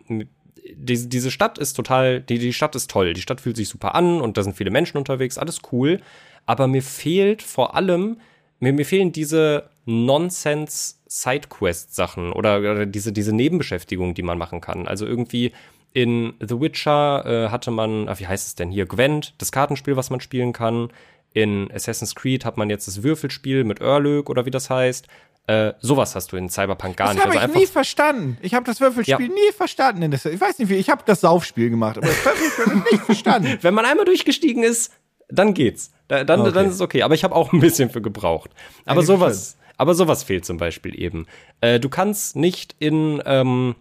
diese, 0.74 1.08
diese 1.08 1.32
Stadt 1.32 1.58
ist 1.58 1.74
total, 1.74 2.22
die, 2.22 2.40
die 2.40 2.54
Stadt 2.54 2.76
ist 2.76 2.90
toll, 2.90 3.14
die 3.14 3.22
Stadt 3.22 3.42
fühlt 3.42 3.58
sich 3.58 3.70
super 3.70 3.96
an 3.96 4.22
und 4.22 4.38
da 4.38 4.44
sind 4.44 4.56
viele 4.56 4.72
Menschen 4.72 4.98
unterwegs, 4.98 5.38
alles 5.38 5.60
cool. 5.72 6.00
Aber 6.46 6.68
mir 6.68 6.82
fehlt 6.82 7.42
vor 7.42 7.76
allem, 7.76 8.22
mir, 8.60 8.74
mir 8.74 8.86
fehlen 8.86 9.12
diese 9.12 9.70
Nonsense-Sidequest-Sachen 9.86 12.32
oder, 12.32 12.60
oder 12.60 12.86
diese, 12.86 13.12
diese 13.12 13.36
Nebenbeschäftigungen, 13.36 14.14
die 14.14 14.24
man 14.24 14.38
machen 14.38 14.62
kann. 14.62 14.88
Also 14.88 15.06
irgendwie 15.06 15.52
in 15.94 16.34
The 16.40 16.60
Witcher 16.62 17.26
äh, 17.26 17.50
hatte 17.50 17.72
man, 17.72 18.08
ah, 18.08 18.18
wie 18.20 18.28
heißt 18.28 18.48
es 18.48 18.56
denn 18.56 18.72
hier, 18.72 18.86
Gwent, 18.86 19.34
das 19.40 19.52
Kartenspiel, 19.52 19.96
was 19.96 20.10
man 20.10 20.22
spielen 20.22 20.54
kann. 20.54 20.90
In 21.34 21.70
Assassin's 21.74 22.16
Creed 22.16 22.44
hat 22.46 22.58
man 22.58 22.70
jetzt 22.70 22.88
das 22.88 23.04
Würfelspiel 23.04 23.64
mit 23.64 23.80
Örlög 23.82 24.30
oder 24.30 24.46
wie 24.46 24.52
das 24.52 24.70
heißt. 24.70 25.08
Äh, 25.48 25.74
sowas 25.80 26.14
hast 26.16 26.32
du 26.34 26.38
in 26.38 26.50
Cyberpunk 26.50 26.98
gar 26.98 27.08
Das 27.08 27.16
nicht. 27.16 27.26
habe 27.26 27.40
Also 27.40 27.54
ich 27.54 27.60
nie 27.62 27.66
verstanden. 27.68 28.38
Ich 28.42 28.54
habe 28.54 28.66
das 28.66 28.80
Würfelspiel 28.80 29.28
Ja. 29.28 29.34
nie 29.34 29.52
verstanden. 29.56 30.12
Das, 30.12 30.26
ich 30.26 30.40
weiß 30.40 30.60
nicht 30.60 30.70
wie, 30.70 30.76
ich 30.76 30.90
habe 30.90 31.04
das 31.06 31.22
Saufspiel 31.22 31.70
gemacht, 31.70 31.98
aber 31.98 32.08
das 32.08 32.24
Würfelspiel 32.26 32.66
habe 32.66 32.84
ich 32.86 32.92
nicht 32.92 33.04
verstanden. 33.06 33.58
wenn 33.62 33.74
man 33.74 33.86
einmal 33.86 34.06
durchgestiegen 34.06 34.64
ist, 34.64 34.94
dann 35.30 35.54
geht's. 35.54 35.92
Da, 36.10 36.24
dann, 36.26 36.42
Okay. 36.42 36.52
dann 36.52 36.66
ist 36.68 36.76
es 36.76 36.82
okay. 36.82 37.02
Aber 37.04 37.16
ich 37.16 37.24
habe 37.24 37.34
auch 37.36 37.54
ein 37.54 37.60
bisschen 37.62 37.90
für 37.90 38.02
gebraucht. 38.02 38.52
Aber 38.86 38.98
Eigentlich 39.00 39.08
sowas, 39.08 39.58
aber 39.78 39.96
sowas 39.96 40.24
fehlt 40.24 40.46
zum 40.46 40.58
Beispiel 40.58 41.00
eben. 41.02 41.26
Äh, 41.62 41.80
du 41.80 41.90
kannst 41.90 42.36
nicht 42.36 42.76
in, 42.80 43.22
ähm, 43.26 43.76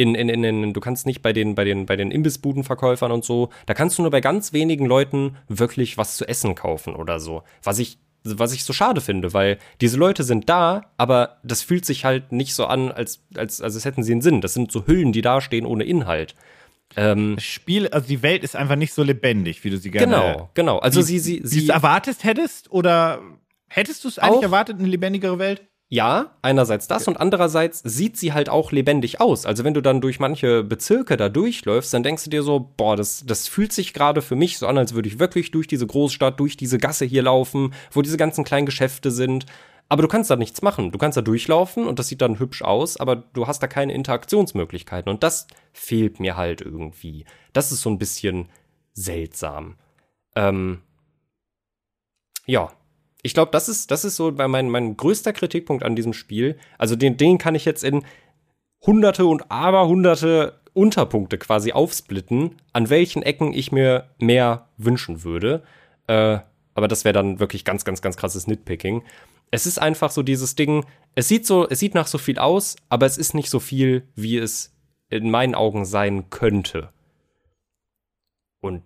in, 0.00 0.14
in, 0.14 0.30
in, 0.30 0.44
in, 0.44 0.72
du 0.72 0.80
kannst 0.80 1.04
nicht 1.04 1.20
bei 1.20 1.34
den, 1.34 1.54
bei 1.54 1.64
den, 1.64 1.84
bei 1.84 1.94
den 1.94 2.10
Imbissbudenverkäufern 2.10 3.12
und 3.12 3.22
so, 3.22 3.50
da 3.66 3.74
kannst 3.74 3.98
du 3.98 4.02
nur 4.02 4.10
bei 4.10 4.22
ganz 4.22 4.54
wenigen 4.54 4.86
Leuten 4.86 5.36
wirklich 5.48 5.98
was 5.98 6.16
zu 6.16 6.26
essen 6.26 6.54
kaufen 6.54 6.96
oder 6.96 7.20
so. 7.20 7.42
Was 7.62 7.78
ich, 7.78 7.98
was 8.24 8.54
ich 8.54 8.64
so 8.64 8.72
schade 8.72 9.02
finde, 9.02 9.34
weil 9.34 9.58
diese 9.82 9.98
Leute 9.98 10.24
sind 10.24 10.48
da, 10.48 10.86
aber 10.96 11.36
das 11.42 11.62
fühlt 11.62 11.84
sich 11.84 12.06
halt 12.06 12.32
nicht 12.32 12.54
so 12.54 12.64
an, 12.64 12.90
als, 12.90 13.22
als, 13.36 13.60
als 13.60 13.84
hätten 13.84 14.02
sie 14.02 14.12
einen 14.12 14.22
Sinn. 14.22 14.40
Das 14.40 14.54
sind 14.54 14.72
so 14.72 14.86
Hüllen, 14.86 15.12
die 15.12 15.20
da 15.20 15.42
stehen 15.42 15.66
ohne 15.66 15.84
Inhalt. 15.84 16.34
Ähm, 16.96 17.34
Das 17.36 17.44
Spiel, 17.44 17.88
also 17.88 18.08
die 18.08 18.22
Welt 18.22 18.42
ist 18.42 18.56
einfach 18.56 18.76
nicht 18.76 18.94
so 18.94 19.02
lebendig, 19.02 19.64
wie 19.64 19.70
du 19.70 19.76
sie 19.76 19.90
gerne 19.90 20.06
genau, 20.06 20.50
genau. 20.54 20.78
Also 20.78 21.00
wie, 21.00 21.04
sie, 21.04 21.18
sie, 21.18 21.42
wie 21.42 21.46
sie, 21.46 21.62
es 21.64 21.68
erwartet 21.68 22.24
hättest 22.24 22.72
oder 22.72 23.20
hättest 23.68 24.04
du 24.04 24.08
es 24.08 24.18
eigentlich 24.18 24.42
erwartet, 24.42 24.78
eine 24.78 24.88
lebendigere 24.88 25.38
Welt? 25.38 25.62
Ja, 25.92 26.36
einerseits 26.40 26.86
das 26.86 27.08
und 27.08 27.16
andererseits 27.16 27.80
sieht 27.80 28.16
sie 28.16 28.32
halt 28.32 28.48
auch 28.48 28.70
lebendig 28.70 29.20
aus. 29.20 29.44
Also 29.44 29.64
wenn 29.64 29.74
du 29.74 29.80
dann 29.80 30.00
durch 30.00 30.20
manche 30.20 30.62
Bezirke 30.62 31.16
da 31.16 31.28
durchläufst, 31.28 31.92
dann 31.92 32.04
denkst 32.04 32.22
du 32.22 32.30
dir 32.30 32.44
so, 32.44 32.60
boah, 32.76 32.94
das, 32.96 33.24
das 33.26 33.48
fühlt 33.48 33.72
sich 33.72 33.92
gerade 33.92 34.22
für 34.22 34.36
mich 34.36 34.58
so 34.58 34.68
an, 34.68 34.78
als 34.78 34.94
würde 34.94 35.08
ich 35.08 35.18
wirklich 35.18 35.50
durch 35.50 35.66
diese 35.66 35.88
Großstadt, 35.88 36.38
durch 36.38 36.56
diese 36.56 36.78
Gasse 36.78 37.06
hier 37.06 37.24
laufen, 37.24 37.74
wo 37.90 38.02
diese 38.02 38.16
ganzen 38.16 38.44
kleinen 38.44 38.66
Geschäfte 38.66 39.10
sind. 39.10 39.46
Aber 39.88 40.02
du 40.02 40.06
kannst 40.08 40.30
da 40.30 40.36
nichts 40.36 40.62
machen. 40.62 40.92
Du 40.92 40.98
kannst 40.98 41.16
da 41.16 41.22
durchlaufen 41.22 41.88
und 41.88 41.98
das 41.98 42.06
sieht 42.06 42.22
dann 42.22 42.38
hübsch 42.38 42.62
aus, 42.62 42.96
aber 42.96 43.16
du 43.16 43.48
hast 43.48 43.60
da 43.60 43.66
keine 43.66 43.92
Interaktionsmöglichkeiten. 43.92 45.10
Und 45.10 45.24
das 45.24 45.48
fehlt 45.72 46.20
mir 46.20 46.36
halt 46.36 46.60
irgendwie. 46.60 47.24
Das 47.52 47.72
ist 47.72 47.80
so 47.80 47.90
ein 47.90 47.98
bisschen 47.98 48.48
seltsam. 48.92 49.74
Ähm, 50.36 50.82
ja, 52.46 52.70
ich 53.22 53.34
glaube, 53.34 53.50
das 53.52 53.68
ist, 53.68 53.90
das 53.90 54.04
ist 54.04 54.16
so 54.16 54.30
mein, 54.32 54.70
mein 54.70 54.96
größter 54.96 55.32
Kritikpunkt 55.32 55.84
an 55.84 55.96
diesem 55.96 56.12
Spiel. 56.12 56.58
Also 56.78 56.96
den, 56.96 57.16
den 57.16 57.38
kann 57.38 57.54
ich 57.54 57.64
jetzt 57.64 57.84
in 57.84 58.04
hunderte 58.84 59.26
und 59.26 59.50
aberhunderte 59.50 60.60
Unterpunkte 60.72 61.36
quasi 61.38 61.72
aufsplitten, 61.72 62.56
an 62.72 62.88
welchen 62.88 63.22
Ecken 63.22 63.52
ich 63.52 63.72
mir 63.72 64.08
mehr 64.18 64.68
wünschen 64.76 65.24
würde. 65.24 65.62
Äh, 66.06 66.38
aber 66.74 66.88
das 66.88 67.04
wäre 67.04 67.12
dann 67.12 67.40
wirklich 67.40 67.64
ganz, 67.64 67.84
ganz, 67.84 68.00
ganz 68.00 68.16
krasses 68.16 68.46
Nitpicking. 68.46 69.02
Es 69.50 69.66
ist 69.66 69.78
einfach 69.78 70.10
so 70.10 70.22
dieses 70.22 70.54
Ding, 70.54 70.86
es 71.14 71.28
sieht 71.28 71.44
so, 71.44 71.68
es 71.68 71.80
sieht 71.80 71.94
nach 71.94 72.06
so 72.06 72.18
viel 72.18 72.38
aus, 72.38 72.76
aber 72.88 73.06
es 73.06 73.18
ist 73.18 73.34
nicht 73.34 73.50
so 73.50 73.58
viel, 73.60 74.06
wie 74.14 74.38
es 74.38 74.72
in 75.08 75.30
meinen 75.30 75.56
Augen 75.56 75.84
sein 75.84 76.30
könnte. 76.30 76.90
Und 78.60 78.82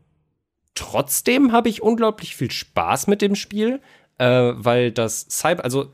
trotzdem 0.75 1.53
habe 1.53 1.69
ich 1.69 1.83
unglaublich 1.83 2.35
viel 2.35 2.51
Spaß 2.51 3.07
mit 3.07 3.21
dem 3.21 3.35
Spiel, 3.37 3.81
äh, 4.19 4.53
weil 4.55 4.93
das 4.93 5.27
Cyber, 5.31 5.65
also 5.65 5.91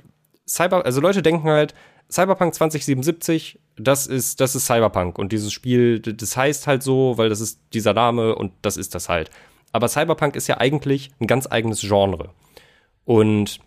Cyber, 0.49 0.85
also 0.85 1.01
Leute 1.01 1.23
denken 1.23 1.49
halt, 1.49 1.75
Cyberpunk 2.11 2.55
2077, 2.55 3.61
das 3.77 4.07
ist, 4.07 4.41
das 4.41 4.55
ist 4.57 4.67
Cyberpunk 4.67 5.19
und 5.19 5.33
dieses 5.33 5.53
Spiel, 5.53 6.01
das 6.01 6.37
heißt 6.37 6.67
halt 6.67 6.83
so, 6.83 7.17
weil 7.17 7.29
das 7.29 7.41
ist 7.41 7.61
dieser 7.73 7.95
Name 7.95 8.35
und 8.35 8.53
das 8.63 8.77
ist 8.77 8.95
das 8.95 9.09
halt. 9.09 9.31
Aber 9.73 9.89
Cyberpunk 9.89 10.35
ist 10.35 10.49
ja 10.49 10.59
eigentlich 10.59 11.11
ein 11.21 11.29
ganz 11.29 11.47
eigenes 11.51 11.81
Genre. 11.81 12.31
Und 13.05 13.61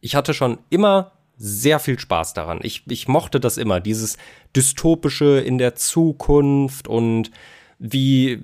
ich 0.00 0.14
hatte 0.14 0.34
schon 0.34 0.58
immer 0.70 1.12
sehr 1.36 1.78
viel 1.80 1.98
Spaß 1.98 2.34
daran. 2.34 2.60
Ich, 2.62 2.84
ich 2.88 3.08
mochte 3.08 3.40
das 3.40 3.56
immer, 3.56 3.80
dieses 3.80 4.16
dystopische 4.54 5.40
in 5.40 5.58
der 5.58 5.74
Zukunft 5.74 6.88
und 6.88 7.30
wie, 7.78 8.40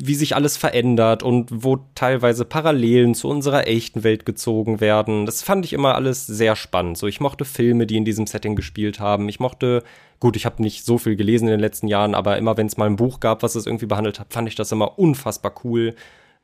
wie 0.00 0.14
sich 0.14 0.34
alles 0.34 0.56
verändert 0.56 1.22
und 1.22 1.50
wo 1.52 1.78
teilweise 1.94 2.46
Parallelen 2.46 3.14
zu 3.14 3.28
unserer 3.28 3.66
echten 3.66 4.02
Welt 4.02 4.24
gezogen 4.24 4.80
werden. 4.80 5.26
Das 5.26 5.42
fand 5.42 5.66
ich 5.66 5.74
immer 5.74 5.94
alles 5.94 6.26
sehr 6.26 6.56
spannend. 6.56 6.96
So, 6.96 7.06
ich 7.06 7.20
mochte 7.20 7.44
Filme, 7.44 7.86
die 7.86 7.98
in 7.98 8.06
diesem 8.06 8.26
Setting 8.26 8.56
gespielt 8.56 8.98
haben. 8.98 9.28
Ich 9.28 9.40
mochte, 9.40 9.82
gut, 10.20 10.36
ich 10.36 10.46
habe 10.46 10.62
nicht 10.62 10.86
so 10.86 10.96
viel 10.96 11.16
gelesen 11.16 11.48
in 11.48 11.52
den 11.52 11.60
letzten 11.60 11.86
Jahren, 11.86 12.14
aber 12.14 12.38
immer 12.38 12.56
wenn 12.56 12.66
es 12.66 12.78
mal 12.78 12.86
ein 12.86 12.96
Buch 12.96 13.20
gab, 13.20 13.42
was 13.42 13.56
es 13.56 13.66
irgendwie 13.66 13.86
behandelt 13.86 14.18
hat, 14.18 14.32
fand 14.32 14.48
ich 14.48 14.54
das 14.54 14.72
immer 14.72 14.98
unfassbar 14.98 15.52
cool. 15.64 15.94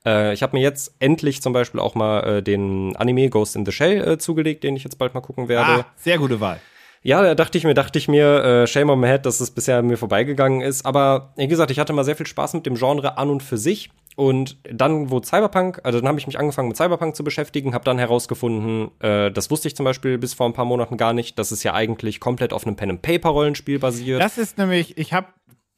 Äh, 0.04 0.34
ich 0.34 0.42
habe 0.42 0.54
mir 0.54 0.62
jetzt 0.62 0.94
endlich 0.98 1.40
zum 1.40 1.54
Beispiel 1.54 1.80
auch 1.80 1.94
mal 1.94 2.20
äh, 2.38 2.42
den 2.42 2.94
Anime 2.96 3.30
Ghost 3.30 3.56
in 3.56 3.64
the 3.64 3.72
Shell 3.72 4.06
äh, 4.06 4.18
zugelegt, 4.18 4.64
den 4.64 4.76
ich 4.76 4.84
jetzt 4.84 4.98
bald 4.98 5.14
mal 5.14 5.22
gucken 5.22 5.48
werde. 5.48 5.84
Ah, 5.84 5.86
sehr 5.96 6.18
gute 6.18 6.40
Wahl. 6.40 6.60
Ja, 7.02 7.22
da 7.22 7.34
dachte 7.34 7.56
ich 7.58 7.64
mir, 7.64 7.74
dachte 7.74 7.98
ich 7.98 8.08
mir, 8.08 8.42
äh, 8.44 8.66
shame 8.66 8.90
on 8.90 9.00
my 9.00 9.06
head, 9.06 9.24
dass 9.26 9.40
es 9.40 9.50
bisher 9.50 9.82
mir 9.82 9.96
vorbeigegangen 9.96 10.60
ist. 10.60 10.84
Aber 10.84 11.32
wie 11.36 11.46
gesagt, 11.48 11.70
ich 11.70 11.78
hatte 11.78 11.92
mal 11.92 12.04
sehr 12.04 12.16
viel 12.16 12.26
Spaß 12.26 12.54
mit 12.54 12.66
dem 12.66 12.74
Genre 12.74 13.16
an 13.18 13.30
und 13.30 13.42
für 13.42 13.56
sich. 13.58 13.90
Und 14.16 14.56
dann, 14.68 15.10
wo 15.10 15.20
Cyberpunk, 15.22 15.80
also 15.84 16.00
dann 16.00 16.08
habe 16.08 16.18
ich 16.18 16.26
mich 16.26 16.38
angefangen 16.40 16.66
mit 16.68 16.76
Cyberpunk 16.76 17.14
zu 17.14 17.22
beschäftigen, 17.22 17.72
habe 17.72 17.84
dann 17.84 17.98
herausgefunden, 17.98 18.90
äh, 19.00 19.30
das 19.30 19.48
wusste 19.50 19.68
ich 19.68 19.76
zum 19.76 19.84
Beispiel 19.84 20.18
bis 20.18 20.34
vor 20.34 20.46
ein 20.46 20.52
paar 20.54 20.64
Monaten 20.64 20.96
gar 20.96 21.12
nicht, 21.12 21.38
dass 21.38 21.52
es 21.52 21.62
ja 21.62 21.72
eigentlich 21.72 22.18
komplett 22.18 22.52
auf 22.52 22.66
einem 22.66 22.74
Pen-and-Paper-Rollenspiel 22.74 23.78
basiert. 23.78 24.20
Das 24.20 24.36
ist 24.36 24.58
nämlich, 24.58 24.98
ich 24.98 25.12
habe 25.12 25.28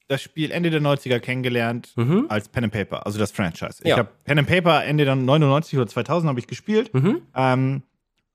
das 0.09 0.23
Spiel 0.23 0.51
Ende 0.51 0.71
der 0.71 0.81
90er 0.81 1.21
kennengelernt 1.21 1.95
als 2.29 2.49
Pen 2.49 2.65
and 2.65 2.73
Paper, 2.73 3.05
also 3.07 3.19
das 3.19 3.31
Franchise. 3.31 3.75
Ich 3.81 3.85
Mhm. 3.85 3.89
Ja. 3.91 3.97
habe 3.99 4.09
Pen 4.25 4.39
and 4.39 4.49
Paper 4.49 4.85
Ende 4.85 5.05
der 5.05 5.15
99 5.17 5.79
oder 5.79 5.87
2000 5.87 6.29
habe 6.31 6.41
ich 6.41 6.47
gespielt. 6.47 6.93
Mhm. 6.95 7.21
Ähm, 7.37 7.83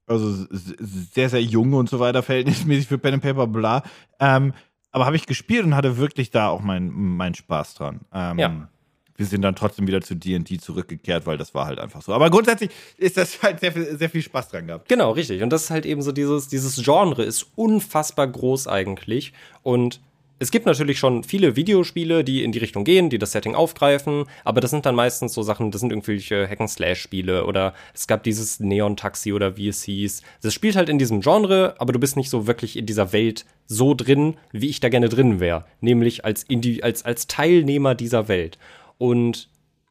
Also 0.07 0.45
sehr, 0.49 1.29
sehr 1.29 1.41
jung 1.41 1.73
und 1.73 1.89
so 1.89 1.99
weiter, 1.99 2.21
verhältnismäßig 2.21 2.87
für 2.87 2.97
Pen 2.97 3.15
and 3.15 3.23
Paper, 3.23 3.47
bla. 3.47 3.83
Ähm, 4.19 4.53
aber 4.91 5.05
habe 5.05 5.15
ich 5.15 5.25
gespielt 5.25 5.65
und 5.65 5.75
hatte 5.75 5.97
wirklich 5.97 6.31
da 6.31 6.47
auch 6.49 6.61
meinen 6.61 6.91
mein 6.93 7.33
Spaß 7.33 7.73
dran. 7.73 8.01
Ähm, 8.13 8.39
ja. 8.39 8.69
Wir 9.17 9.25
sind 9.25 9.41
dann 9.41 9.55
trotzdem 9.55 9.87
wieder 9.87 10.01
zu 10.01 10.15
D&D 10.15 10.57
zurückgekehrt, 10.59 11.25
weil 11.25 11.37
das 11.37 11.53
war 11.53 11.65
halt 11.65 11.79
einfach 11.79 12.01
so. 12.01 12.13
Aber 12.13 12.29
grundsätzlich 12.29 12.69
ist 12.97 13.17
das 13.17 13.41
halt 13.41 13.61
sehr, 13.61 13.71
sehr 13.97 14.09
viel 14.09 14.21
Spaß 14.21 14.49
dran 14.49 14.67
gehabt. 14.67 14.89
Genau, 14.89 15.11
richtig. 15.11 15.41
Und 15.41 15.49
das 15.49 15.63
ist 15.63 15.69
halt 15.69 15.85
eben 15.85 16.01
so 16.01 16.11
dieses, 16.11 16.49
dieses 16.49 16.83
Genre 16.83 17.23
ist 17.23 17.47
unfassbar 17.55 18.27
groß 18.27 18.67
eigentlich. 18.67 19.33
Und 19.63 20.01
es 20.37 20.51
gibt 20.51 20.65
natürlich 20.65 20.99
schon 20.99 21.23
viele 21.23 21.55
Videospiele, 21.55 22.23
die 22.23 22.43
in 22.43 22.51
die 22.51 22.59
Richtung 22.59 22.83
gehen, 22.83 23.09
die 23.09 23.17
das 23.17 23.31
Setting 23.31 23.55
aufgreifen, 23.55 24.25
aber 24.43 24.59
das 24.59 24.71
sind 24.71 24.85
dann 24.85 24.95
meistens 24.95 25.33
so 25.33 25.43
Sachen, 25.43 25.71
das 25.71 25.81
sind 25.81 25.91
irgendwelche 25.91 26.47
Hack-and-Slash-Spiele 26.47 27.45
oder 27.45 27.73
es 27.93 28.07
gab 28.07 28.23
dieses 28.23 28.59
Neon-Taxi 28.59 29.31
oder 29.31 29.55
wie 29.55 29.69
es 29.69 29.83
hieß. 29.83 30.23
Das 30.41 30.53
spielt 30.53 30.75
halt 30.75 30.89
in 30.89 30.99
diesem 30.99 31.21
Genre, 31.21 31.75
aber 31.79 31.93
du 31.93 31.99
bist 31.99 32.17
nicht 32.17 32.29
so 32.29 32.47
wirklich 32.47 32.75
in 32.75 32.85
dieser 32.85 33.13
Welt 33.13 33.45
so 33.65 33.93
drin, 33.93 34.35
wie 34.51 34.69
ich 34.69 34.81
da 34.81 34.89
gerne 34.89 35.09
drin 35.09 35.39
wäre, 35.39 35.65
nämlich 35.79 36.25
als, 36.25 36.45
als, 36.81 37.05
als 37.05 37.27
Teilnehmer 37.27 37.95
dieser 37.95 38.27
Welt. 38.27 38.57
Und 38.97 39.49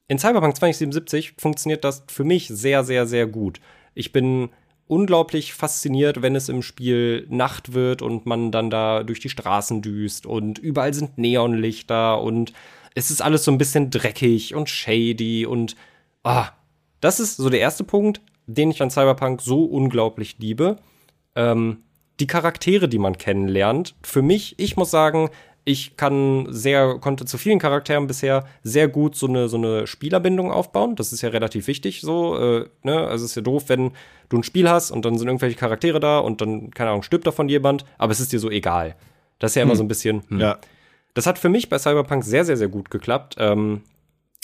in 0.08 0.18
Cyberpunk 0.18 0.56
2077 0.56 1.34
funktioniert 1.38 1.84
das 1.84 2.04
für 2.08 2.24
mich 2.24 2.48
sehr, 2.48 2.84
sehr, 2.84 3.06
sehr 3.06 3.26
gut. 3.26 3.60
Ich 3.94 4.12
bin 4.12 4.50
unglaublich 4.86 5.54
fasziniert, 5.54 6.22
wenn 6.22 6.36
es 6.36 6.48
im 6.48 6.62
Spiel 6.62 7.26
Nacht 7.30 7.72
wird 7.72 8.02
und 8.02 8.26
man 8.26 8.52
dann 8.52 8.70
da 8.70 9.02
durch 9.02 9.20
die 9.20 9.30
Straßen 9.30 9.82
düst 9.82 10.26
und 10.26 10.58
überall 10.58 10.92
sind 10.92 11.16
Neonlichter 11.18 12.20
und 12.20 12.52
es 12.94 13.10
ist 13.10 13.22
alles 13.22 13.44
so 13.44 13.50
ein 13.50 13.58
bisschen 13.58 13.90
dreckig 13.90 14.54
und 14.54 14.68
shady 14.68 15.46
und 15.46 15.74
ah, 16.22 16.50
das 17.00 17.20
ist 17.20 17.36
so 17.36 17.50
der 17.50 17.60
erste 17.60 17.84
Punkt, 17.84 18.20
den 18.46 18.70
ich 18.70 18.82
an 18.82 18.90
Cyberpunk 18.90 19.40
so 19.40 19.64
unglaublich 19.64 20.36
liebe. 20.38 20.78
Ähm, 21.34 21.78
die 22.20 22.26
Charaktere, 22.26 22.88
die 22.88 22.98
man 22.98 23.18
kennenlernt. 23.18 23.94
Für 24.02 24.22
mich, 24.22 24.54
ich 24.58 24.76
muss 24.76 24.90
sagen, 24.90 25.30
ich 25.64 25.96
kann 25.96 26.46
sehr, 26.50 26.98
konnte 27.00 27.24
zu 27.24 27.38
vielen 27.38 27.58
Charakteren 27.58 28.06
bisher 28.06 28.44
sehr 28.62 28.86
gut 28.86 29.16
so 29.16 29.26
eine, 29.26 29.48
so 29.48 29.56
eine 29.56 29.86
Spielerbindung 29.86 30.50
aufbauen. 30.50 30.94
Das 30.94 31.12
ist 31.12 31.22
ja 31.22 31.30
relativ 31.30 31.66
wichtig 31.66 32.02
so. 32.02 32.38
Äh, 32.38 32.68
ne? 32.82 32.98
Also 32.98 33.24
es 33.24 33.30
ist 33.30 33.36
ja 33.36 33.42
doof, 33.42 33.64
wenn 33.68 33.92
du 34.28 34.36
ein 34.36 34.42
Spiel 34.42 34.68
hast 34.68 34.90
und 34.90 35.04
dann 35.06 35.16
sind 35.16 35.26
irgendwelche 35.26 35.56
Charaktere 35.56 36.00
da 36.00 36.18
und 36.18 36.42
dann, 36.42 36.70
keine 36.70 36.90
Ahnung, 36.90 37.02
stirbt 37.02 37.26
davon 37.26 37.48
jemand, 37.48 37.86
aber 37.96 38.12
es 38.12 38.20
ist 38.20 38.32
dir 38.32 38.40
so 38.40 38.50
egal. 38.50 38.94
Das 39.38 39.52
ist 39.52 39.56
ja 39.56 39.62
immer 39.62 39.72
hm. 39.72 39.78
so 39.78 39.84
ein 39.84 39.88
bisschen. 39.88 40.22
Hm. 40.28 40.40
Ja. 40.40 40.58
Das 41.14 41.26
hat 41.26 41.38
für 41.38 41.48
mich 41.48 41.70
bei 41.70 41.78
Cyberpunk 41.78 42.24
sehr, 42.24 42.44
sehr, 42.44 42.58
sehr 42.58 42.68
gut 42.68 42.90
geklappt. 42.90 43.36
Ähm, 43.38 43.82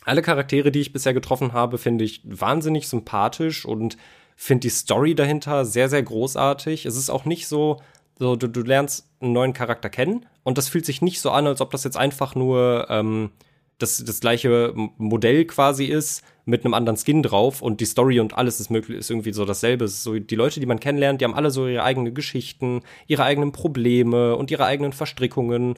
alle 0.04 0.22
Charaktere, 0.22 0.70
die 0.70 0.80
ich 0.80 0.92
bisher 0.94 1.12
getroffen 1.12 1.52
habe, 1.52 1.76
finde 1.76 2.04
ich 2.04 2.22
wahnsinnig 2.24 2.88
sympathisch 2.88 3.66
und 3.66 3.98
finde 4.36 4.60
die 4.62 4.70
Story 4.70 5.14
dahinter 5.14 5.66
sehr, 5.66 5.90
sehr 5.90 6.02
großartig. 6.02 6.86
Es 6.86 6.96
ist 6.96 7.10
auch 7.10 7.26
nicht 7.26 7.46
so, 7.46 7.82
so, 8.20 8.36
du, 8.36 8.48
du 8.48 8.60
lernst 8.60 9.08
einen 9.20 9.32
neuen 9.32 9.54
Charakter 9.54 9.88
kennen 9.88 10.26
und 10.44 10.58
das 10.58 10.68
fühlt 10.68 10.84
sich 10.84 11.00
nicht 11.00 11.20
so 11.20 11.30
an, 11.30 11.46
als 11.46 11.62
ob 11.62 11.70
das 11.70 11.84
jetzt 11.84 11.96
einfach 11.96 12.34
nur 12.34 12.86
ähm, 12.90 13.30
das, 13.78 14.04
das 14.04 14.20
gleiche 14.20 14.74
Modell 14.98 15.46
quasi 15.46 15.86
ist, 15.86 16.22
mit 16.44 16.64
einem 16.64 16.74
anderen 16.74 16.98
Skin 16.98 17.22
drauf 17.22 17.62
und 17.62 17.80
die 17.80 17.86
Story 17.86 18.20
und 18.20 18.36
alles 18.36 18.60
ist 18.60 18.70
möglich, 18.70 18.98
ist 18.98 19.10
irgendwie 19.10 19.32
so 19.32 19.46
dasselbe. 19.46 19.88
So, 19.88 20.18
die 20.18 20.34
Leute, 20.34 20.60
die 20.60 20.66
man 20.66 20.80
kennenlernt, 20.80 21.22
die 21.22 21.24
haben 21.24 21.34
alle 21.34 21.50
so 21.50 21.66
ihre 21.66 21.82
eigenen 21.82 22.12
Geschichten, 22.12 22.82
ihre 23.06 23.24
eigenen 23.24 23.52
Probleme 23.52 24.36
und 24.36 24.50
ihre 24.50 24.66
eigenen 24.66 24.92
Verstrickungen. 24.92 25.76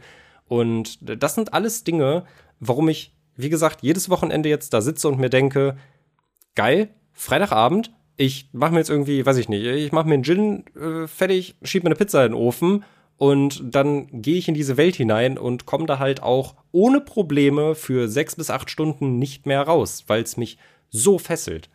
Und 0.48 0.98
das 1.00 1.36
sind 1.36 1.54
alles 1.54 1.84
Dinge, 1.84 2.24
warum 2.58 2.88
ich, 2.88 3.14
wie 3.36 3.50
gesagt, 3.50 3.82
jedes 3.82 4.10
Wochenende 4.10 4.48
jetzt 4.48 4.74
da 4.74 4.80
sitze 4.80 5.08
und 5.08 5.20
mir 5.20 5.30
denke, 5.30 5.76
geil, 6.56 6.88
Freitagabend, 7.12 7.92
ich 8.22 8.48
mache 8.52 8.72
mir 8.72 8.78
jetzt 8.78 8.90
irgendwie, 8.90 9.26
weiß 9.26 9.36
ich 9.36 9.48
nicht, 9.48 9.64
ich 9.64 9.90
mache 9.90 10.06
mir 10.06 10.14
einen 10.14 10.22
Gin 10.22 10.64
äh, 10.76 11.08
fertig, 11.08 11.56
schieb 11.62 11.82
mir 11.82 11.88
eine 11.88 11.96
Pizza 11.96 12.24
in 12.24 12.32
den 12.32 12.40
Ofen 12.40 12.84
und 13.16 13.62
dann 13.64 14.06
gehe 14.22 14.38
ich 14.38 14.46
in 14.46 14.54
diese 14.54 14.76
Welt 14.76 14.94
hinein 14.94 15.38
und 15.38 15.66
komme 15.66 15.86
da 15.86 15.98
halt 15.98 16.22
auch 16.22 16.54
ohne 16.70 17.00
Probleme 17.00 17.74
für 17.74 18.06
sechs 18.06 18.36
bis 18.36 18.48
acht 18.48 18.70
Stunden 18.70 19.18
nicht 19.18 19.44
mehr 19.46 19.62
raus, 19.62 20.04
weil 20.06 20.22
es 20.22 20.36
mich 20.36 20.56
so 20.88 21.18
fesselt. 21.18 21.68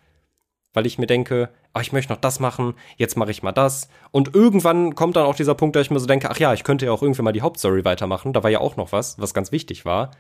Weil 0.74 0.86
ich 0.86 0.98
mir 0.98 1.08
denke, 1.08 1.50
ach, 1.74 1.82
ich 1.82 1.92
möchte 1.92 2.14
noch 2.14 2.22
das 2.22 2.40
machen, 2.40 2.76
jetzt 2.96 3.18
mache 3.18 3.32
ich 3.32 3.44
mal 3.44 3.52
das. 3.52 3.90
Und 4.12 4.34
irgendwann 4.34 4.96
kommt 4.96 5.18
dann 5.18 5.26
auch 5.26 5.36
dieser 5.36 5.56
Punkt, 5.56 5.76
da 5.76 5.82
ich 5.82 5.92
mir 5.92 6.00
so 6.00 6.06
denke, 6.06 6.30
ach 6.30 6.40
ja, 6.40 6.54
ich 6.54 6.64
könnte 6.64 6.86
ja 6.86 6.94
auch 6.94 7.02
irgendwie 7.02 7.24
mal 7.24 7.34
die 7.34 7.42
Hauptstory 7.42 7.84
weitermachen. 7.84 8.32
Da 8.32 8.44
war 8.44 8.50
ja 8.50 8.60
auch 8.60 8.78
noch 8.78 8.94
was, 8.94 9.20
was 9.20 9.34
ganz 9.34 9.52
wichtig 9.52 9.84
war. 9.84 10.12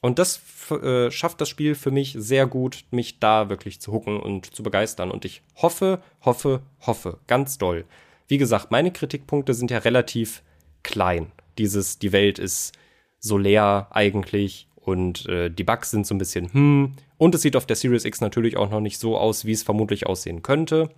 Und 0.00 0.18
das 0.18 0.40
äh, 0.70 1.10
schafft 1.10 1.40
das 1.40 1.48
Spiel 1.48 1.74
für 1.74 1.90
mich 1.90 2.14
sehr 2.18 2.46
gut, 2.46 2.84
mich 2.90 3.20
da 3.20 3.48
wirklich 3.48 3.80
zu 3.80 3.92
hucken 3.92 4.20
und 4.20 4.54
zu 4.54 4.62
begeistern. 4.62 5.10
Und 5.10 5.24
ich 5.24 5.42
hoffe, 5.56 6.02
hoffe, 6.20 6.62
hoffe, 6.80 7.18
ganz 7.26 7.56
doll. 7.58 7.84
Wie 8.28 8.38
gesagt, 8.38 8.70
meine 8.70 8.92
Kritikpunkte 8.92 9.54
sind 9.54 9.70
ja 9.70 9.78
relativ 9.78 10.42
klein. 10.82 11.32
Dieses, 11.58 11.98
die 11.98 12.12
Welt 12.12 12.38
ist 12.38 12.72
so 13.18 13.38
leer 13.38 13.88
eigentlich 13.90 14.68
und 14.74 15.26
äh, 15.26 15.50
die 15.50 15.64
Bugs 15.64 15.90
sind 15.90 16.06
so 16.06 16.14
ein 16.14 16.18
bisschen, 16.18 16.52
hm. 16.52 16.92
Und 17.16 17.34
es 17.34 17.42
sieht 17.42 17.56
auf 17.56 17.64
der 17.64 17.76
Series 17.76 18.04
X 18.04 18.20
natürlich 18.20 18.56
auch 18.56 18.70
noch 18.70 18.80
nicht 18.80 18.98
so 18.98 19.16
aus, 19.16 19.46
wie 19.46 19.52
es 19.52 19.62
vermutlich 19.62 20.06
aussehen 20.06 20.42
könnte. 20.42 20.90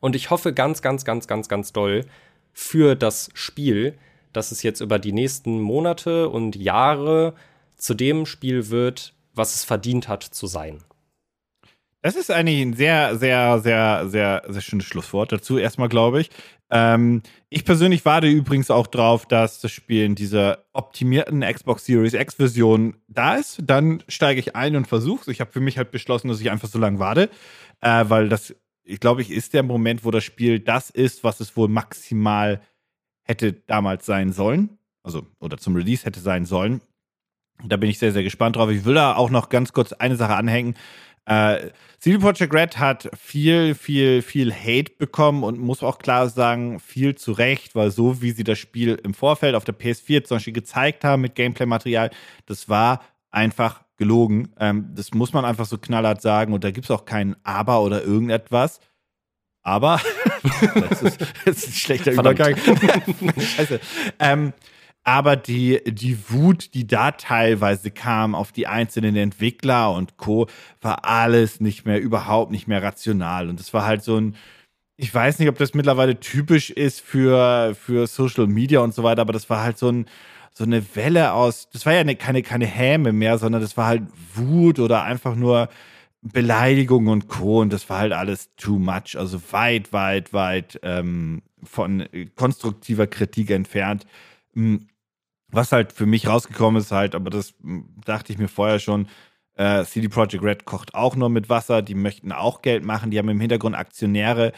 Und 0.00 0.16
ich 0.16 0.30
hoffe 0.30 0.54
ganz, 0.54 0.82
ganz, 0.82 1.04
ganz, 1.04 1.26
ganz, 1.26 1.48
ganz 1.48 1.72
doll 1.72 2.06
für 2.52 2.94
das 2.94 3.28
Spiel, 3.34 3.98
dass 4.32 4.52
es 4.52 4.62
jetzt 4.62 4.80
über 4.80 4.98
die 4.98 5.12
nächsten 5.12 5.60
Monate 5.60 6.28
und 6.28 6.56
Jahre 6.56 7.34
zu 7.76 7.94
dem 7.94 8.26
Spiel 8.26 8.70
wird, 8.70 9.14
was 9.34 9.54
es 9.54 9.64
verdient 9.64 10.08
hat 10.08 10.22
zu 10.22 10.46
sein. 10.46 10.82
Das 12.02 12.14
ist 12.14 12.30
eigentlich 12.30 12.62
ein 12.62 12.74
sehr, 12.74 13.16
sehr, 13.16 13.58
sehr, 13.58 14.08
sehr, 14.08 14.42
sehr 14.46 14.60
schönes 14.60 14.86
Schlusswort 14.86 15.32
dazu. 15.32 15.58
Erstmal 15.58 15.88
glaube 15.88 16.20
ich. 16.20 16.30
Ähm, 16.70 17.22
ich 17.48 17.64
persönlich 17.64 18.04
warte 18.04 18.28
übrigens 18.28 18.70
auch 18.70 18.86
drauf, 18.86 19.26
dass 19.26 19.60
das 19.60 19.72
Spiel 19.72 20.04
in 20.04 20.14
dieser 20.14 20.64
optimierten 20.72 21.40
Xbox 21.40 21.84
Series 21.84 22.14
X 22.14 22.34
Version 22.34 22.96
da 23.08 23.34
ist. 23.36 23.58
Dann 23.62 24.02
steige 24.08 24.40
ich 24.40 24.56
ein 24.56 24.76
und 24.76 24.86
versuche. 24.86 25.30
Ich 25.30 25.40
habe 25.40 25.52
für 25.52 25.60
mich 25.60 25.78
halt 25.78 25.90
beschlossen, 25.90 26.28
dass 26.28 26.40
ich 26.40 26.50
einfach 26.50 26.68
so 26.68 26.78
lange 26.78 26.98
warte, 26.98 27.28
äh, 27.80 28.04
weil 28.08 28.28
das, 28.28 28.54
ich 28.84 29.00
glaube, 29.00 29.22
ich 29.22 29.30
ist 29.30 29.54
der 29.54 29.62
Moment, 29.62 30.04
wo 30.04 30.10
das 30.10 30.24
Spiel 30.24 30.60
das 30.60 30.90
ist, 30.90 31.24
was 31.24 31.40
es 31.40 31.56
wohl 31.56 31.68
maximal 31.68 32.60
hätte 33.22 33.52
damals 33.52 34.06
sein 34.06 34.32
sollen. 34.32 34.78
Also, 35.02 35.26
oder 35.40 35.58
zum 35.58 35.76
Release 35.76 36.04
hätte 36.04 36.20
sein 36.20 36.46
sollen. 36.46 36.80
Da 37.64 37.76
bin 37.76 37.90
ich 37.90 37.98
sehr, 37.98 38.12
sehr 38.12 38.22
gespannt 38.22 38.56
drauf. 38.56 38.70
Ich 38.70 38.84
will 38.84 38.94
da 38.94 39.16
auch 39.16 39.30
noch 39.30 39.48
ganz 39.48 39.72
kurz 39.72 39.92
eine 39.92 40.16
Sache 40.16 40.34
anhängen. 40.34 40.74
Äh, 41.26 41.70
CD 41.98 42.18
Projekt 42.18 42.54
Red 42.54 42.78
hat 42.78 43.10
viel, 43.18 43.74
viel, 43.74 44.22
viel 44.22 44.52
Hate 44.52 44.92
bekommen 44.96 45.42
und 45.42 45.58
muss 45.58 45.82
auch 45.82 45.98
klar 45.98 46.28
sagen, 46.28 46.78
viel 46.78 47.16
zu 47.16 47.32
Recht, 47.32 47.74
weil 47.74 47.90
so 47.90 48.22
wie 48.22 48.30
sie 48.30 48.44
das 48.44 48.58
Spiel 48.58 49.00
im 49.02 49.12
Vorfeld 49.12 49.56
auf 49.56 49.64
der 49.64 49.76
PS4 49.76 50.24
zum 50.24 50.36
Beispiel 50.36 50.52
gezeigt 50.52 51.02
haben 51.02 51.22
mit 51.22 51.34
Gameplay-Material, 51.34 52.10
das 52.46 52.68
war 52.68 53.00
einfach 53.30 53.82
gelogen. 53.96 54.52
Ähm, 54.60 54.90
das 54.94 55.14
muss 55.14 55.32
man 55.32 55.44
einfach 55.44 55.66
so 55.66 55.78
knallhart 55.78 56.22
sagen 56.22 56.52
und 56.52 56.62
da 56.62 56.70
gibt 56.70 56.84
es 56.84 56.90
auch 56.90 57.06
kein 57.06 57.34
Aber 57.42 57.82
oder 57.82 58.02
irgendetwas. 58.02 58.80
Aber, 59.62 60.00
das, 60.90 61.02
ist, 61.02 61.20
das 61.44 61.56
ist 61.56 61.66
ein 61.66 61.72
schlechter 61.72 62.12
Übergang. 62.12 62.56
Scheiße. 63.36 63.80
Ähm, 64.20 64.52
aber 65.06 65.36
die, 65.36 65.80
die 65.86 66.18
Wut, 66.30 66.74
die 66.74 66.84
da 66.84 67.12
teilweise 67.12 67.92
kam 67.92 68.34
auf 68.34 68.50
die 68.50 68.66
einzelnen 68.66 69.14
Entwickler 69.14 69.92
und 69.92 70.16
Co., 70.16 70.48
war 70.80 71.04
alles 71.04 71.60
nicht 71.60 71.86
mehr, 71.86 72.00
überhaupt 72.00 72.50
nicht 72.50 72.66
mehr 72.66 72.82
rational. 72.82 73.48
Und 73.48 73.60
es 73.60 73.72
war 73.72 73.86
halt 73.86 74.02
so 74.02 74.16
ein, 74.16 74.34
ich 74.96 75.14
weiß 75.14 75.38
nicht, 75.38 75.48
ob 75.48 75.58
das 75.58 75.74
mittlerweile 75.74 76.18
typisch 76.18 76.70
ist 76.70 77.00
für, 77.00 77.76
für 77.76 78.08
Social 78.08 78.48
Media 78.48 78.80
und 78.80 78.94
so 78.94 79.04
weiter, 79.04 79.20
aber 79.20 79.32
das 79.32 79.48
war 79.48 79.62
halt 79.62 79.78
so 79.78 79.90
ein, 79.90 80.06
so 80.52 80.64
eine 80.64 80.84
Welle 80.96 81.34
aus, 81.34 81.70
das 81.70 81.86
war 81.86 81.92
ja 81.92 82.00
eine, 82.00 82.16
keine, 82.16 82.42
keine 82.42 82.66
Häme 82.66 83.12
mehr, 83.12 83.38
sondern 83.38 83.62
das 83.62 83.76
war 83.76 83.86
halt 83.86 84.02
Wut 84.34 84.80
oder 84.80 85.04
einfach 85.04 85.36
nur 85.36 85.68
Beleidigung 86.20 87.06
und 87.06 87.28
Co. 87.28 87.60
Und 87.60 87.72
das 87.72 87.88
war 87.88 88.00
halt 88.00 88.12
alles 88.12 88.56
too 88.56 88.80
much, 88.80 89.16
also 89.16 89.40
weit, 89.52 89.92
weit, 89.92 90.32
weit 90.32 90.80
ähm, 90.82 91.42
von 91.62 92.08
konstruktiver 92.34 93.06
Kritik 93.06 93.50
entfernt. 93.50 94.04
Was 95.50 95.72
halt 95.72 95.92
für 95.92 96.06
mich 96.06 96.26
rausgekommen 96.26 96.80
ist, 96.80 96.92
halt, 96.92 97.14
aber 97.14 97.30
das 97.30 97.54
hm, 97.62 97.88
dachte 98.04 98.32
ich 98.32 98.38
mir 98.38 98.48
vorher 98.48 98.78
schon, 98.78 99.08
äh, 99.54 99.84
CD 99.84 100.08
Projekt 100.08 100.42
Red 100.42 100.64
kocht 100.64 100.94
auch 100.94 101.16
nur 101.16 101.28
mit 101.28 101.48
Wasser, 101.48 101.82
die 101.82 101.94
möchten 101.94 102.32
auch 102.32 102.62
Geld 102.62 102.84
machen, 102.84 103.10
die 103.10 103.18
haben 103.18 103.28
im 103.28 103.40
Hintergrund 103.40 103.74
Aktionäre, 103.74 104.52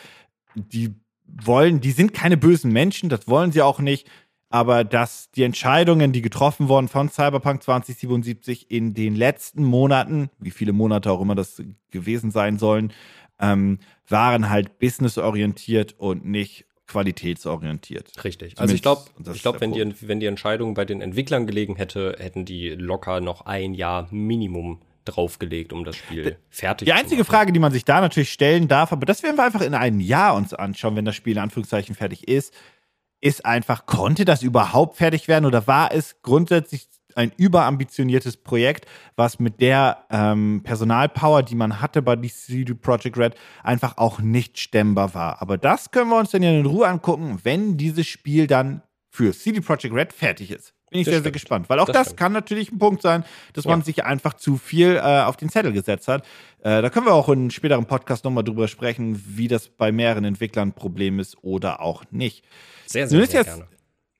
die 0.55 0.95
wollen, 1.27 1.81
die 1.81 1.93
sind 1.93 2.15
keine 2.15 2.37
bösen 2.37 2.73
Menschen, 2.73 3.09
das 3.09 3.29
wollen 3.29 3.53
sie 3.53 3.63
auch 3.63 3.81
nicht, 3.81 4.09
aber 4.51 4.83
dass 4.83 5.31
die 5.31 5.43
Entscheidungen, 5.43 6.13
die 6.13 6.23
getroffen 6.23 6.69
wurden 6.69 6.89
von 6.89 7.11
Cyberpunk 7.11 7.63
2077 7.63 8.71
in 8.71 8.95
den 8.95 9.15
letzten 9.15 9.63
Monaten, 9.63 10.31
wie 10.39 10.51
viele 10.51 10.73
Monate 10.73 11.11
auch 11.11 11.21
immer 11.21 11.35
das 11.35 11.63
gewesen 11.91 12.31
sein 12.31 12.59
sollen, 12.59 12.93
ähm, 13.39 13.79
waren 14.09 14.49
halt 14.49 14.79
businessorientiert 14.79 15.95
und 15.99 16.25
nicht 16.25 16.65
qualitätsorientiert. 16.89 18.25
Richtig. 18.25 18.57
Zumindest 18.57 18.61
also 18.61 18.75
ich 18.75 18.83
glaube, 18.83 19.35
ich 19.35 19.43
glaube, 19.43 19.61
wenn 19.61 19.73
die, 19.73 20.09
wenn 20.09 20.21
die 20.21 20.27
Entscheidung 20.27 20.75
bei 20.75 20.85
den 20.85 21.01
Entwicklern 21.01 21.47
gelegen 21.47 21.77
hätte, 21.77 22.17
hätten 22.19 22.45
die 22.45 22.71
locker 22.71 23.21
noch 23.21 23.43
ein 23.43 23.75
Jahr 23.75 24.09
Minimum 24.11 24.81
draufgelegt, 25.05 25.73
um 25.73 25.85
das 25.85 25.97
Spiel 25.97 26.37
fertig 26.51 26.87
Die 26.87 26.93
einzige 26.93 27.25
Frage, 27.25 27.53
die 27.53 27.61
man 27.61 27.73
sich 27.73 27.85
da 27.85 28.01
natürlich 28.01 28.33
stellen 28.33 28.69
darf, 28.69 28.93
aber 28.93 29.07
das 29.07 29.23
werden 29.23 29.37
wir 29.37 29.45
einfach 29.45 29.61
in 29.61 29.75
einem 29.75 30.01
Jahr 30.01 30.35
uns 30.35 30.53
anschauen, 30.53 30.97
wenn 30.97 31.05
das 31.05 31.15
Spiel 31.17 31.35
in 31.35 31.43
Anführungszeichen 31.43 31.95
fertig 31.95 32.29
ist, 32.29 32.53
ist 33.21 33.45
einfach, 33.45 33.87
konnte 33.87 34.25
das 34.25 34.43
überhaupt 34.43 34.97
fertig 34.97 35.29
werden 35.29 35.45
oder 35.45 35.67
war 35.67 35.93
es 35.93 36.21
grundsätzlich 36.23 36.89
ein 37.19 37.33
überambitioniertes 37.37 38.37
Projekt, 38.37 38.87
was 39.17 39.39
mit 39.41 39.61
der 39.61 40.05
ähm, 40.11 40.61
Personalpower, 40.65 41.43
die 41.43 41.57
man 41.57 41.81
hatte 41.81 42.01
bei 42.01 42.17
CD 42.17 42.75
Projekt 42.75 43.19
Red, 43.19 43.35
einfach 43.63 43.99
auch 43.99 44.21
nicht 44.21 44.59
stemmbar 44.59 45.15
war. 45.15 45.43
Aber 45.43 45.59
das 45.59 45.91
können 45.91 46.11
wir 46.11 46.19
uns 46.19 46.31
dann 46.31 46.43
ja 46.43 46.51
in 46.53 46.65
Ruhe 46.65 46.87
angucken, 46.87 47.41
wenn 47.43 47.77
dieses 47.77 48.07
Spiel 48.07 48.47
dann 48.47 48.83
für 49.11 49.33
CD 49.33 49.61
Projekt 49.61 49.95
Red 49.95 50.13
fertig 50.13 50.51
ist. 50.53 50.75
Bin 50.91 51.01
ich 51.01 51.05
Das 51.05 51.13
sehr, 51.13 51.15
stimmt. 51.17 51.25
sehr 51.25 51.33
gespannt. 51.33 51.69
Weil 51.69 51.81
auch 51.81 51.87
Das 51.87 52.09
das, 52.09 52.17
kann 52.17 52.33
natürlich 52.33 52.73
ein 52.73 52.79
Punkt 52.79 53.03
sein, 53.03 53.25
dass 53.53 53.67
man 53.67 53.81
Ja. 53.81 53.85
sich 53.85 54.05
einfach 54.05 54.35
zu 54.35 54.57
viel 54.57 54.97
äh, 54.97 55.01
auf 55.01 55.37
den 55.37 55.51
Zettel 55.51 55.73
gesetzt 55.73 56.09
hat. 56.09 56.25
Äh, 56.61 56.81
da 56.81 56.89
können 56.89 57.05
wir 57.05 57.13
auch 57.13 57.29
in 57.29 57.41
einem 57.41 57.51
späteren 57.51 57.85
Podcast 57.85 58.25
nochmal 58.25 58.43
drüber 58.45 58.69
sprechen, 58.69 59.23
wie 59.27 59.49
das 59.49 59.69
bei 59.69 59.93
mehreren 59.93 60.25
Entwicklern 60.25 60.69
ein 60.69 60.73
Problem 60.73 61.19
ist 61.19 61.37
oder 61.43 61.83
auch 61.83 62.05
nicht. 62.11 62.43
Sehr, 62.87 63.07
sehr, 63.07 63.27
sehr 63.27 63.41
jetzt- 63.41 63.47
gerne. 63.49 63.69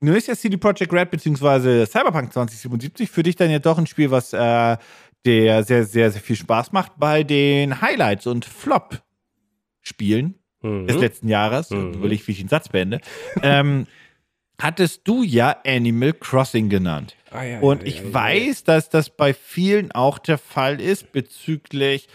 Nun 0.01 0.15
ist 0.15 0.27
ja 0.27 0.35
CD 0.35 0.57
Projekt 0.57 0.93
Red 0.93 1.11
bzw. 1.11 1.85
Cyberpunk 1.85 2.31
2077 2.33 3.09
für 3.09 3.23
dich 3.23 3.35
dann 3.35 3.49
ja 3.51 3.59
doch 3.59 3.77
ein 3.77 3.87
Spiel, 3.87 4.11
was 4.11 4.31
äh, 4.33 4.77
der 5.25 5.63
sehr, 5.63 5.83
sehr, 5.85 6.11
sehr 6.11 6.21
viel 6.21 6.37
Spaß 6.37 6.71
macht 6.71 6.93
bei 6.97 7.23
den 7.23 7.81
Highlights 7.81 8.25
und 8.27 8.45
Flop-Spielen 8.45 10.35
des 10.63 10.95
Mhm. 10.95 11.01
letzten 11.01 11.27
Jahres. 11.29 11.69
Mhm. 11.69 11.93
Überleg, 11.93 12.25
wie 12.27 12.31
ich 12.33 12.39
den 12.39 12.47
Satz 12.49 12.69
beende. 12.69 12.99
ähm, 13.43 13.87
hattest 14.61 15.07
du 15.07 15.23
ja 15.23 15.55
Animal 15.65 16.13
Crossing 16.13 16.69
genannt. 16.69 17.15
Ah, 17.31 17.43
ja, 17.43 17.59
Und 17.59 17.81
ja, 17.81 17.87
ich 17.87 17.97
ja, 17.99 18.03
ja. 18.07 18.13
weiß, 18.13 18.63
dass 18.65 18.89
das 18.89 19.09
bei 19.09 19.33
vielen 19.33 19.91
auch 19.91 20.19
der 20.19 20.37
Fall 20.37 20.81
ist 20.81 21.11
bezüglich 21.11 22.07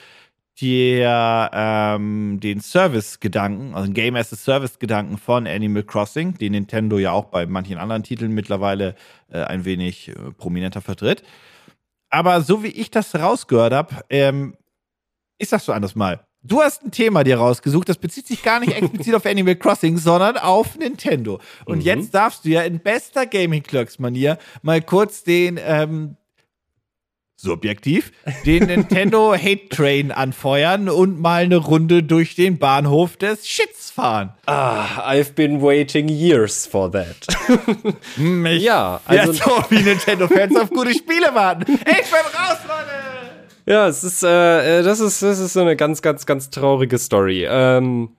der, 0.61 1.51
ähm, 1.53 2.39
den 2.41 2.61
Service-Gedanken, 2.61 3.75
also 3.75 3.91
Game 3.93 4.15
as 4.17 4.33
a 4.33 4.37
Service-Gedanken 4.37 5.19
von 5.19 5.47
Animal 5.47 5.83
Crossing, 5.83 6.35
den 6.39 6.53
Nintendo 6.53 6.99
ja 6.99 7.13
auch 7.13 7.25
bei 7.27 7.47
manchen 7.47 7.79
anderen 7.79 8.03
Titeln 8.05 8.33
mittlerweile 8.33 8.95
äh, 9.31 9.43
ein 9.43 9.65
wenig 9.65 10.09
äh, 10.11 10.15
prominenter 10.37 10.81
vertritt. 10.81 11.23
Aber 12.11 12.41
so 12.43 12.63
wie 12.63 12.69
ich 12.69 12.91
das 12.91 13.15
rausgehört 13.15 13.73
habe, 13.73 13.97
ähm, 14.11 14.57
ich 15.39 15.49
sag's 15.49 15.65
so 15.65 15.73
anders 15.73 15.97
mal. 15.97 16.25
Du 16.47 16.61
hast 16.61 16.85
ein 16.85 16.91
Thema 16.91 17.25
dir 17.25 17.39
rausgesucht, 17.39 17.89
das 17.89 17.97
bezieht 17.99 18.27
sich 18.29 18.43
gar 18.43 18.61
nicht 18.61 18.73
explizit 18.77 19.15
auf 19.15 19.27
Animal 19.27 19.57
Crossing, 19.57 19.97
sondern 19.97 20.37
auf 20.37 20.77
Nintendo. 20.79 21.41
Und 21.65 21.79
Mhm. 21.79 21.85
jetzt 21.85 22.15
darfst 22.15 22.45
du 22.45 22.51
ja 22.51 22.63
in 22.63 22.79
bester 22.79 23.27
Gaming 23.27 23.63
Clerks 23.65 23.99
Manier 23.99 24.39
mal 24.63 24.81
kurz 24.83 25.25
den 25.25 25.59
ähm, 25.61 26.17
subjektiv 27.45 28.11
den 28.45 28.67
Nintendo 28.67 29.33
Hate 29.37 29.69
Train 29.69 30.11
anfeuern 30.11 30.89
und 30.89 31.21
mal 31.21 31.45
eine 31.45 31.59
Runde 31.59 32.03
durch 32.03 32.35
den 32.35 32.59
Bahnhof 32.59 33.17
des 33.17 33.47
Shits 33.47 33.91
fahren. 33.93 34.31
Ah, 34.47 35.09
I've 35.09 35.35
been 35.35 35.63
waiting 35.63 36.09
years 36.09 36.67
for 36.67 36.91
that. 36.91 37.17
Ja, 38.17 38.51
ja, 38.51 39.01
also 39.07 39.33
so 39.33 39.51
wie 39.69 39.83
Nintendo-Fans 39.83 40.57
auf 40.57 40.71
gute 40.71 40.93
Spiele 40.95 41.35
warten. 41.35 41.65
Ich 41.73 41.77
bin 41.77 42.21
raus, 42.35 42.59
Leute! 42.67 43.15
Ja, 43.67 43.89
es 43.89 44.05
ist, 44.05 44.23
äh, 44.23 44.81
äh, 44.81 44.83
das 44.83 45.01
ist, 45.01 45.23
das 45.23 45.39
ist 45.39 45.53
so 45.53 45.61
eine 45.61 45.77
ganz, 45.77 46.03
ganz, 46.03 46.27
ganz 46.27 46.51
traurige 46.51 46.99
Story. 46.99 47.47
Ähm, 47.49 48.11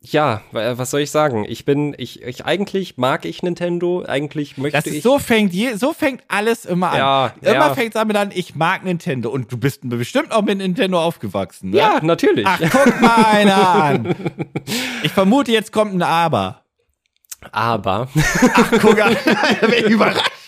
ja, 0.00 0.42
wa- 0.52 0.78
was 0.78 0.90
soll 0.92 1.00
ich 1.00 1.10
sagen? 1.10 1.44
Ich 1.48 1.64
bin, 1.64 1.94
ich, 1.98 2.22
ich, 2.22 2.44
eigentlich 2.46 2.96
mag 2.98 3.24
ich 3.24 3.42
Nintendo, 3.42 4.04
eigentlich 4.06 4.56
möchte 4.56 4.76
Das 4.78 4.86
ich. 4.86 4.98
ist 4.98 5.02
so 5.02 5.18
fängt 5.18 5.52
je, 5.52 5.74
so 5.74 5.92
fängt 5.92 6.22
alles 6.28 6.64
immer 6.64 6.90
an. 6.92 6.98
Ja, 6.98 7.32
immer 7.42 7.52
ja. 7.54 7.74
fängt 7.74 7.88
es 7.88 7.94
damit 7.94 8.16
an, 8.16 8.30
ich 8.32 8.54
mag 8.54 8.84
Nintendo 8.84 9.28
und 9.30 9.50
du 9.50 9.56
bist 9.56 9.80
bestimmt 9.82 10.30
auch 10.32 10.42
mit 10.42 10.58
Nintendo 10.58 11.02
aufgewachsen, 11.02 11.70
ne? 11.70 11.78
ja, 11.78 11.98
natürlich. 12.02 12.46
Ach, 12.46 12.60
guck 12.70 13.00
mal 13.00 13.24
einer 13.26 13.68
an. 13.68 14.14
Ich 15.02 15.12
vermute, 15.12 15.50
jetzt 15.52 15.72
kommt 15.72 15.94
ein 15.94 16.02
Aber. 16.02 16.62
Aber, 17.52 18.08
Guck 18.80 19.00
an, 19.00 19.16
welche 19.62 19.98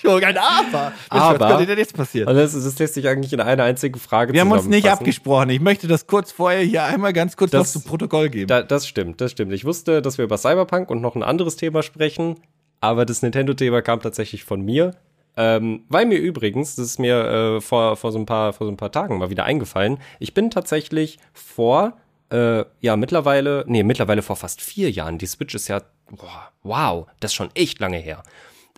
Überraschung, 0.02 0.28
ein 0.28 0.38
Aber. 0.38 0.82
Mensch, 0.90 0.92
Aber- 1.10 1.40
was 1.40 1.48
könnte 1.50 1.66
denn 1.66 1.78
jetzt 1.78 1.94
passieren? 1.96 2.28
und 2.28 2.34
das, 2.36 2.52
das 2.52 2.78
lässt 2.78 2.94
sich 2.94 3.06
eigentlich 3.08 3.32
in 3.32 3.40
einer 3.40 3.64
einzigen 3.64 3.98
Frage 3.98 4.32
Wir 4.32 4.40
haben 4.40 4.52
uns 4.52 4.66
nicht 4.66 4.88
abgesprochen. 4.88 5.50
Ich 5.50 5.60
möchte 5.60 5.86
das 5.88 6.06
kurz 6.06 6.32
vorher 6.32 6.60
hier 6.62 6.84
einmal 6.84 7.12
ganz 7.12 7.36
kurz 7.36 7.50
Das- 7.50 7.74
noch 7.74 7.82
zu 7.82 7.88
Protokoll 7.88 8.28
geben. 8.30 8.46
Da, 8.48 8.62
das 8.62 8.86
stimmt, 8.86 9.20
das 9.20 9.30
stimmt. 9.32 9.52
Ich 9.52 9.64
wusste, 9.64 10.02
dass 10.02 10.18
wir 10.18 10.24
über 10.24 10.38
Cyberpunk 10.38 10.90
und 10.90 11.00
noch 11.00 11.14
ein 11.16 11.22
anderes 11.22 11.56
Thema 11.56 11.82
sprechen, 11.82 12.36
aber 12.80 13.04
das 13.04 13.22
Nintendo-Thema 13.22 13.82
kam 13.82 14.00
tatsächlich 14.00 14.44
von 14.44 14.60
mir. 14.62 14.94
Ähm, 15.36 15.84
weil 15.88 16.06
mir 16.06 16.18
übrigens, 16.18 16.74
das 16.74 16.86
ist 16.86 16.98
mir 16.98 17.56
äh, 17.56 17.60
vor, 17.60 17.96
vor, 17.96 18.10
so 18.10 18.18
ein 18.18 18.26
paar, 18.26 18.52
vor 18.52 18.66
so 18.66 18.72
ein 18.72 18.76
paar 18.76 18.90
Tagen 18.90 19.16
mal 19.18 19.30
wieder 19.30 19.44
eingefallen, 19.44 19.98
ich 20.18 20.34
bin 20.34 20.50
tatsächlich 20.50 21.18
vor, 21.32 21.92
äh, 22.32 22.64
ja, 22.80 22.96
mittlerweile, 22.96 23.64
nee, 23.68 23.84
mittlerweile 23.84 24.22
vor 24.22 24.34
fast 24.36 24.60
vier 24.60 24.90
Jahren, 24.90 25.18
die 25.18 25.26
Switch 25.26 25.54
ist 25.54 25.68
ja, 25.68 25.82
boah, 26.10 26.50
wow, 26.64 27.06
das 27.20 27.30
ist 27.30 27.36
schon 27.36 27.50
echt 27.54 27.78
lange 27.78 27.98
her. 27.98 28.24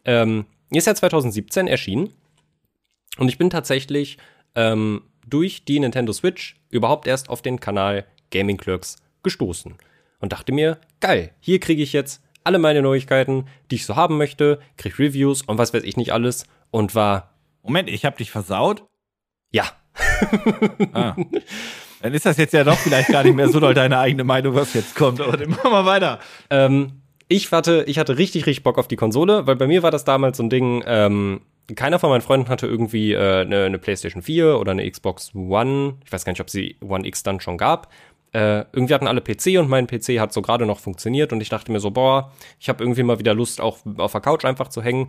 Ähm, 0.04 0.44
ist 0.78 0.86
ja 0.86 0.94
2017 0.94 1.66
erschienen 1.66 2.10
und 3.18 3.28
ich 3.28 3.38
bin 3.38 3.50
tatsächlich 3.50 4.18
ähm, 4.54 5.02
durch 5.26 5.64
die 5.64 5.80
Nintendo 5.80 6.12
Switch 6.12 6.56
überhaupt 6.70 7.06
erst 7.06 7.28
auf 7.28 7.42
den 7.42 7.60
Kanal 7.60 8.06
Gaming 8.30 8.56
Clerks 8.56 8.96
gestoßen 9.22 9.74
und 10.20 10.32
dachte 10.32 10.52
mir, 10.52 10.78
geil, 11.00 11.32
hier 11.40 11.60
kriege 11.60 11.82
ich 11.82 11.92
jetzt 11.92 12.22
alle 12.44 12.58
meine 12.58 12.82
Neuigkeiten, 12.82 13.46
die 13.70 13.76
ich 13.76 13.86
so 13.86 13.96
haben 13.96 14.16
möchte, 14.18 14.60
krieg 14.76 14.98
Reviews 14.98 15.42
und 15.42 15.58
was 15.58 15.72
weiß 15.72 15.84
ich 15.84 15.96
nicht 15.96 16.12
alles 16.12 16.44
und 16.70 16.94
war, 16.94 17.34
Moment, 17.62 17.88
ich 17.88 18.04
habe 18.04 18.16
dich 18.16 18.30
versaut. 18.30 18.84
ja, 19.52 19.64
Ah. 20.92 21.14
Dann 22.00 22.14
ist 22.14 22.26
das 22.26 22.36
jetzt 22.36 22.52
ja 22.52 22.64
doch 22.64 22.78
vielleicht 22.78 23.10
gar 23.10 23.22
nicht 23.22 23.36
mehr 23.36 23.48
so 23.48 23.60
doll 23.60 23.74
deine 23.74 23.98
eigene 23.98 24.24
Meinung, 24.24 24.54
was 24.54 24.74
jetzt 24.74 24.96
kommt. 24.96 25.20
Aber 25.20 25.36
dann 25.36 25.50
machen 25.50 25.70
wir 25.70 25.84
weiter. 25.84 26.18
ähm, 26.50 27.01
ich 27.32 27.50
hatte, 27.50 27.84
ich 27.86 27.98
hatte 27.98 28.18
richtig, 28.18 28.46
richtig 28.46 28.62
Bock 28.62 28.78
auf 28.78 28.88
die 28.88 28.96
Konsole, 28.96 29.46
weil 29.46 29.56
bei 29.56 29.66
mir 29.66 29.82
war 29.82 29.90
das 29.90 30.04
damals 30.04 30.36
so 30.36 30.42
ein 30.42 30.50
Ding, 30.50 30.82
ähm, 30.86 31.40
keiner 31.74 31.98
von 31.98 32.10
meinen 32.10 32.20
Freunden 32.20 32.48
hatte 32.48 32.66
irgendwie 32.66 33.12
äh, 33.12 33.42
eine, 33.42 33.64
eine 33.64 33.78
PlayStation 33.78 34.22
4 34.22 34.58
oder 34.58 34.72
eine 34.72 34.88
Xbox 34.90 35.34
One. 35.34 35.94
Ich 36.04 36.12
weiß 36.12 36.24
gar 36.24 36.32
nicht, 36.32 36.40
ob 36.40 36.50
sie 36.50 36.76
One 36.82 37.06
X 37.06 37.22
dann 37.22 37.40
schon 37.40 37.56
gab. 37.56 37.90
Äh, 38.32 38.64
irgendwie 38.72 38.94
hatten 38.94 39.06
alle 39.06 39.20
PC 39.20 39.58
und 39.58 39.68
mein 39.68 39.86
PC 39.86 40.18
hat 40.18 40.32
so 40.32 40.42
gerade 40.42 40.66
noch 40.66 40.80
funktioniert 40.80 41.32
und 41.32 41.40
ich 41.40 41.48
dachte 41.48 41.70
mir 41.70 41.80
so, 41.80 41.90
boah, 41.90 42.32
ich 42.58 42.68
habe 42.68 42.82
irgendwie 42.82 43.02
mal 43.02 43.18
wieder 43.18 43.34
Lust, 43.34 43.60
auch 43.60 43.78
auf 43.98 44.12
der 44.12 44.20
Couch 44.20 44.44
einfach 44.44 44.68
zu 44.68 44.82
hängen. 44.82 45.08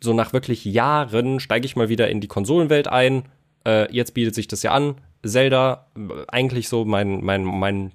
So 0.00 0.12
nach 0.12 0.32
wirklich 0.32 0.64
Jahren 0.64 1.40
steige 1.40 1.66
ich 1.66 1.76
mal 1.76 1.88
wieder 1.88 2.08
in 2.08 2.20
die 2.20 2.28
Konsolenwelt 2.28 2.88
ein. 2.88 3.24
Äh, 3.66 3.92
jetzt 3.92 4.14
bietet 4.14 4.34
sich 4.34 4.48
das 4.48 4.62
ja 4.62 4.72
an. 4.72 4.96
Zelda, 5.24 5.86
eigentlich 6.28 6.68
so 6.68 6.84
mein, 6.84 7.24
mein, 7.24 7.44
mein 7.44 7.92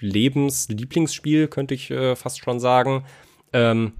Lebenslieblingsspiel, 0.00 1.48
könnte 1.48 1.74
ich 1.74 1.90
äh, 1.90 2.14
fast 2.16 2.40
schon 2.40 2.60
sagen. 2.60 3.04
Ähm, 3.52 3.92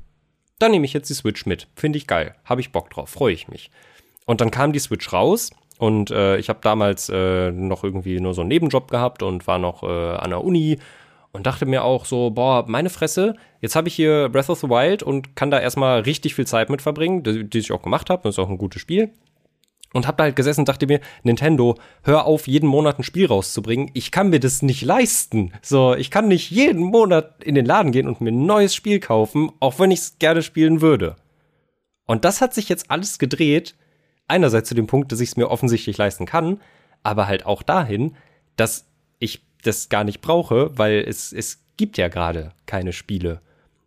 dann 0.58 0.72
nehme 0.72 0.84
ich 0.84 0.92
jetzt 0.92 1.08
die 1.08 1.14
Switch 1.14 1.46
mit. 1.46 1.68
Finde 1.74 1.98
ich 1.98 2.06
geil. 2.06 2.34
Habe 2.44 2.60
ich 2.60 2.72
Bock 2.72 2.90
drauf. 2.90 3.10
Freue 3.10 3.32
ich 3.32 3.48
mich. 3.48 3.70
Und 4.26 4.40
dann 4.40 4.50
kam 4.50 4.72
die 4.72 4.78
Switch 4.78 5.12
raus 5.12 5.50
und 5.78 6.10
äh, 6.10 6.36
ich 6.38 6.48
habe 6.48 6.58
damals 6.62 7.08
äh, 7.08 7.50
noch 7.52 7.84
irgendwie 7.84 8.20
nur 8.20 8.34
so 8.34 8.42
einen 8.42 8.48
Nebenjob 8.48 8.90
gehabt 8.90 9.22
und 9.22 9.46
war 9.46 9.58
noch 9.58 9.82
äh, 9.84 9.86
an 9.86 10.30
der 10.30 10.44
Uni 10.44 10.78
und 11.32 11.46
dachte 11.46 11.66
mir 11.66 11.84
auch 11.84 12.04
so, 12.04 12.30
boah, 12.30 12.64
meine 12.66 12.90
Fresse, 12.90 13.36
jetzt 13.60 13.76
habe 13.76 13.88
ich 13.88 13.94
hier 13.94 14.28
Breath 14.28 14.50
of 14.50 14.58
the 14.58 14.68
Wild 14.68 15.02
und 15.02 15.36
kann 15.36 15.50
da 15.50 15.60
erstmal 15.60 16.00
richtig 16.00 16.34
viel 16.34 16.46
Zeit 16.46 16.68
mit 16.68 16.82
verbringen, 16.82 17.22
die, 17.22 17.48
die 17.48 17.58
ich 17.58 17.72
auch 17.72 17.82
gemacht 17.82 18.10
habe. 18.10 18.22
Das 18.24 18.34
ist 18.34 18.38
auch 18.38 18.50
ein 18.50 18.58
gutes 18.58 18.82
Spiel. 18.82 19.12
Und 19.94 20.06
hab 20.06 20.18
da 20.18 20.24
halt 20.24 20.36
gesessen 20.36 20.60
und 20.60 20.68
dachte 20.68 20.86
mir, 20.86 21.00
Nintendo, 21.22 21.76
hör 22.02 22.26
auf, 22.26 22.46
jeden 22.46 22.68
Monat 22.68 22.98
ein 22.98 23.04
Spiel 23.04 23.26
rauszubringen. 23.26 23.90
Ich 23.94 24.10
kann 24.10 24.28
mir 24.28 24.38
das 24.38 24.60
nicht 24.60 24.82
leisten. 24.82 25.52
So, 25.62 25.94
ich 25.94 26.10
kann 26.10 26.28
nicht 26.28 26.50
jeden 26.50 26.82
Monat 26.82 27.42
in 27.42 27.54
den 27.54 27.64
Laden 27.64 27.92
gehen 27.92 28.06
und 28.06 28.20
mir 28.20 28.30
ein 28.30 28.44
neues 28.44 28.74
Spiel 28.74 29.00
kaufen, 29.00 29.50
auch 29.60 29.78
wenn 29.78 29.90
ich 29.90 30.00
es 30.00 30.18
gerne 30.18 30.42
spielen 30.42 30.82
würde. 30.82 31.16
Und 32.06 32.24
das 32.24 32.40
hat 32.40 32.54
sich 32.54 32.68
jetzt 32.68 32.90
alles 32.90 33.18
gedreht. 33.18 33.74
Einerseits 34.26 34.68
zu 34.68 34.74
dem 34.74 34.86
Punkt, 34.86 35.10
dass 35.10 35.20
ich 35.20 35.30
es 35.30 35.36
mir 35.36 35.50
offensichtlich 35.50 35.96
leisten 35.96 36.26
kann, 36.26 36.60
aber 37.02 37.26
halt 37.26 37.46
auch 37.46 37.62
dahin, 37.62 38.14
dass 38.56 38.86
ich 39.18 39.42
das 39.62 39.88
gar 39.88 40.04
nicht 40.04 40.20
brauche, 40.20 40.76
weil 40.76 41.04
es, 41.06 41.32
es 41.32 41.62
gibt 41.78 41.96
ja 41.96 42.08
gerade 42.08 42.52
keine 42.66 42.92
Spiele. 42.92 43.40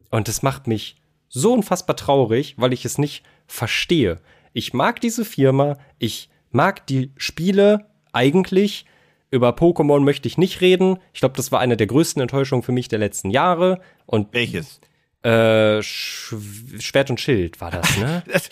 Und 0.09 0.27
das 0.27 0.41
macht 0.41 0.67
mich 0.67 0.97
so 1.29 1.53
unfassbar 1.53 1.95
traurig, 1.95 2.55
weil 2.57 2.73
ich 2.73 2.85
es 2.85 2.97
nicht 2.97 3.23
verstehe. 3.47 4.19
Ich 4.53 4.73
mag 4.73 4.99
diese 5.01 5.25
Firma, 5.25 5.77
ich 5.99 6.29
mag 6.51 6.85
die 6.87 7.11
Spiele 7.17 7.85
eigentlich. 8.13 8.85
Über 9.33 9.51
Pokémon 9.51 10.01
möchte 10.01 10.27
ich 10.27 10.37
nicht 10.37 10.59
reden. 10.59 10.97
Ich 11.13 11.21
glaube, 11.21 11.37
das 11.37 11.51
war 11.53 11.59
eine 11.61 11.77
der 11.77 11.87
größten 11.87 12.21
Enttäuschungen 12.21 12.63
für 12.63 12.73
mich 12.73 12.89
der 12.89 12.99
letzten 12.99 13.29
Jahre. 13.29 13.79
Und 14.05 14.33
Welches? 14.33 14.81
äh, 15.23 15.81
Sch 15.81 16.35
Schwert 16.79 17.09
und 17.11 17.19
Schild 17.21 17.61
war 17.61 17.71
das, 17.71 17.95
ne? 17.97 18.23
Das, 18.31 18.49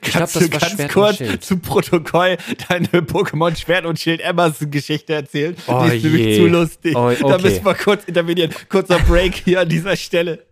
glaub, 0.00 0.12
kannst 0.14 0.36
das 0.36 0.42
du 0.44 0.52
war 0.52 0.58
ganz 0.60 0.72
Schwert 0.72 0.88
und 0.96 1.02
kurz 1.02 1.16
Schild. 1.18 1.44
zu 1.44 1.58
Protokoll 1.58 2.38
deine 2.68 2.86
Pokémon 3.02 3.54
Schwert 3.56 3.84
und 3.84 3.98
Schild 3.98 4.20
Emerson 4.22 4.70
Geschichte 4.70 5.12
erzählen? 5.14 5.54
Oh 5.66 5.84
Die 5.90 5.96
ist 5.96 6.04
nämlich 6.04 6.26
je. 6.26 6.36
zu 6.38 6.46
lustig. 6.46 6.96
Oh, 6.96 7.10
Da 7.10 7.26
okay. 7.34 7.42
müssen 7.42 7.64
wir 7.66 7.74
kurz 7.74 8.04
intervenieren. 8.04 8.52
Kurzer 8.70 8.98
Break 9.00 9.34
hier 9.34 9.60
an 9.60 9.68
dieser 9.68 9.96
Stelle. 9.96 10.45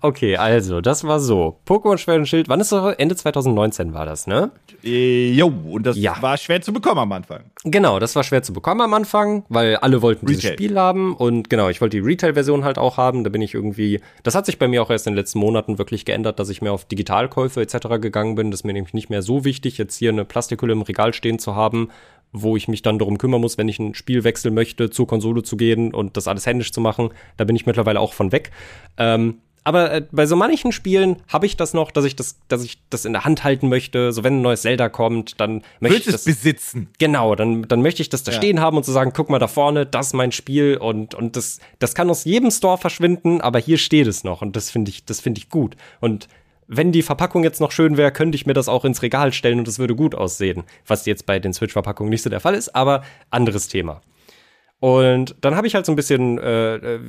Okay, 0.00 0.36
also, 0.36 0.80
das 0.80 1.04
war 1.04 1.20
so. 1.20 1.58
Pokémon 1.66 1.98
Schwert 1.98 2.18
und 2.18 2.26
Schild, 2.26 2.48
wann 2.48 2.60
ist 2.60 2.72
das? 2.72 2.94
Ende 2.96 3.16
2019 3.16 3.94
war 3.94 4.06
das, 4.06 4.26
ne? 4.26 4.50
Äh, 4.82 5.32
jo, 5.32 5.46
und 5.46 5.86
das 5.86 5.96
ja. 5.96 6.20
war 6.20 6.36
schwer 6.36 6.60
zu 6.62 6.72
bekommen 6.72 7.00
am 7.00 7.12
Anfang. 7.12 7.40
Genau, 7.64 7.98
das 7.98 8.16
war 8.16 8.24
schwer 8.24 8.42
zu 8.42 8.52
bekommen 8.52 8.80
am 8.80 8.94
Anfang, 8.94 9.44
weil 9.48 9.76
alle 9.76 10.02
wollten 10.02 10.26
Retail. 10.26 10.40
dieses 10.40 10.52
Spiel 10.52 10.78
haben 10.78 11.14
und 11.14 11.50
genau, 11.50 11.68
ich 11.68 11.80
wollte 11.80 11.98
die 11.98 12.06
Retail-Version 12.06 12.64
halt 12.64 12.78
auch 12.78 12.96
haben. 12.96 13.24
Da 13.24 13.30
bin 13.30 13.42
ich 13.42 13.54
irgendwie, 13.54 14.00
das 14.22 14.34
hat 14.34 14.46
sich 14.46 14.58
bei 14.58 14.68
mir 14.68 14.82
auch 14.82 14.90
erst 14.90 15.06
in 15.06 15.12
den 15.12 15.18
letzten 15.18 15.38
Monaten 15.38 15.78
wirklich 15.78 16.04
geändert, 16.04 16.38
dass 16.38 16.48
ich 16.48 16.62
mehr 16.62 16.72
auf 16.72 16.86
Digitalkäufe 16.86 17.60
etc. 17.60 18.00
gegangen 18.00 18.34
bin. 18.34 18.50
Das 18.50 18.60
ist 18.60 18.64
mir 18.64 18.72
nämlich 18.72 18.94
nicht 18.94 19.10
mehr 19.10 19.22
so 19.22 19.44
wichtig, 19.44 19.78
jetzt 19.78 19.96
hier 19.96 20.10
eine 20.10 20.24
Plastikhülle 20.24 20.72
im 20.72 20.82
Regal 20.82 21.12
stehen 21.12 21.38
zu 21.38 21.54
haben, 21.54 21.90
wo 22.32 22.56
ich 22.56 22.68
mich 22.68 22.82
dann 22.82 22.98
darum 22.98 23.18
kümmern 23.18 23.40
muss, 23.40 23.58
wenn 23.58 23.68
ich 23.68 23.78
ein 23.78 23.94
Spiel 23.94 24.24
wechseln 24.24 24.54
möchte, 24.54 24.90
zur 24.90 25.06
Konsole 25.06 25.42
zu 25.42 25.56
gehen 25.56 25.92
und 25.92 26.16
das 26.16 26.28
alles 26.28 26.46
händisch 26.46 26.72
zu 26.72 26.80
machen. 26.80 27.10
Da 27.36 27.44
bin 27.44 27.56
ich 27.56 27.66
mittlerweile 27.66 28.00
auch 28.00 28.12
von 28.12 28.32
weg. 28.32 28.50
Ähm, 28.96 29.38
aber 29.64 29.92
äh, 29.92 30.02
bei 30.10 30.26
so 30.26 30.36
manchen 30.36 30.72
Spielen 30.72 31.16
habe 31.28 31.46
ich 31.46 31.56
das 31.56 31.74
noch, 31.74 31.90
dass 31.90 32.04
ich 32.04 32.16
das, 32.16 32.36
dass 32.48 32.64
ich 32.64 32.78
das 32.90 33.04
in 33.04 33.12
der 33.12 33.24
Hand 33.24 33.44
halten 33.44 33.68
möchte. 33.68 34.12
So 34.12 34.24
wenn 34.24 34.38
ein 34.38 34.42
neues 34.42 34.62
Zelda 34.62 34.88
kommt, 34.88 35.40
dann 35.40 35.62
möchte 35.80 35.96
Willst 35.96 36.06
ich 36.08 36.12
das 36.12 36.24
besitzen. 36.24 36.88
Genau, 36.98 37.34
dann, 37.34 37.62
dann 37.68 37.82
möchte 37.82 38.02
ich 38.02 38.08
das 38.08 38.22
da 38.22 38.32
ja. 38.32 38.38
stehen 38.38 38.60
haben 38.60 38.76
und 38.76 38.84
zu 38.84 38.90
so 38.90 38.94
sagen, 38.94 39.12
guck 39.14 39.28
mal 39.30 39.38
da 39.38 39.48
vorne, 39.48 39.86
das 39.86 40.08
ist 40.08 40.12
mein 40.14 40.32
Spiel 40.32 40.76
und 40.76 41.14
und 41.14 41.36
das 41.36 41.58
das 41.78 41.94
kann 41.94 42.08
aus 42.10 42.24
jedem 42.24 42.50
Store 42.50 42.78
verschwinden, 42.78 43.40
aber 43.40 43.58
hier 43.58 43.78
steht 43.78 44.06
es 44.06 44.24
noch 44.24 44.42
und 44.42 44.56
das 44.56 44.70
finde 44.70 44.90
ich 44.90 45.04
das 45.04 45.20
finde 45.20 45.38
ich 45.38 45.48
gut 45.48 45.76
und 46.00 46.28
wenn 46.72 46.92
die 46.92 47.02
Verpackung 47.02 47.42
jetzt 47.42 47.60
noch 47.60 47.72
schön 47.72 47.96
wäre, 47.96 48.12
könnte 48.12 48.36
ich 48.36 48.46
mir 48.46 48.52
das 48.52 48.68
auch 48.68 48.84
ins 48.84 49.02
Regal 49.02 49.32
stellen 49.32 49.58
und 49.58 49.66
es 49.66 49.80
würde 49.80 49.96
gut 49.96 50.14
aussehen. 50.14 50.62
Was 50.86 51.04
jetzt 51.04 51.26
bei 51.26 51.40
den 51.40 51.52
Switch-Verpackungen 51.52 52.10
nicht 52.10 52.22
so 52.22 52.30
der 52.30 52.38
Fall 52.38 52.54
ist, 52.54 52.76
aber 52.76 53.02
anderes 53.28 53.66
Thema. 53.66 54.02
Und 54.80 55.36
dann 55.42 55.56
habe 55.56 55.66
ich 55.66 55.74
halt 55.74 55.84
so 55.84 55.92
ein 55.92 55.96
bisschen, 55.96 56.38
äh, 56.38 56.76
äh, 56.76 57.00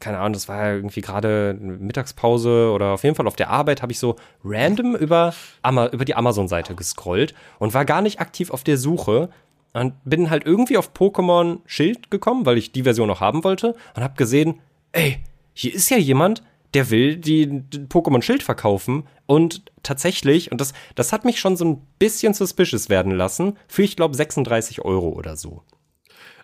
keine 0.00 0.18
Ahnung, 0.18 0.32
das 0.32 0.48
war 0.48 0.66
ja 0.66 0.74
irgendwie 0.74 1.02
gerade 1.02 1.54
Mittagspause 1.60 2.70
oder 2.72 2.92
auf 2.92 3.04
jeden 3.04 3.14
Fall 3.14 3.26
auf 3.26 3.36
der 3.36 3.50
Arbeit, 3.50 3.82
habe 3.82 3.92
ich 3.92 3.98
so 3.98 4.16
random 4.42 4.96
über, 4.96 5.34
Ama 5.60 5.88
über 5.88 6.06
die 6.06 6.14
Amazon-Seite 6.14 6.74
gescrollt 6.74 7.34
und 7.58 7.74
war 7.74 7.84
gar 7.84 8.00
nicht 8.00 8.20
aktiv 8.20 8.50
auf 8.50 8.64
der 8.64 8.78
Suche 8.78 9.28
und 9.74 9.92
bin 10.04 10.30
halt 10.30 10.46
irgendwie 10.46 10.78
auf 10.78 10.92
Pokémon 10.94 11.58
Schild 11.66 12.10
gekommen, 12.10 12.46
weil 12.46 12.56
ich 12.56 12.72
die 12.72 12.82
Version 12.82 13.08
noch 13.08 13.20
haben 13.20 13.44
wollte 13.44 13.74
und 13.94 14.02
habe 14.02 14.14
gesehen, 14.16 14.60
ey, 14.92 15.18
hier 15.52 15.74
ist 15.74 15.90
ja 15.90 15.98
jemand, 15.98 16.42
der 16.72 16.88
will 16.88 17.16
die, 17.16 17.46
Pokémon 17.90 18.22
Schild 18.22 18.42
verkaufen 18.42 19.06
und 19.26 19.70
tatsächlich, 19.82 20.50
und 20.50 20.62
das, 20.62 20.72
das 20.94 21.12
hat 21.12 21.26
mich 21.26 21.38
schon 21.40 21.58
so 21.58 21.66
ein 21.66 21.82
bisschen 21.98 22.32
suspicious 22.32 22.88
werden 22.88 23.12
lassen, 23.12 23.58
für 23.68 23.82
ich 23.82 23.96
glaube 23.96 24.16
36 24.16 24.82
Euro 24.82 25.10
oder 25.10 25.36
so. 25.36 25.62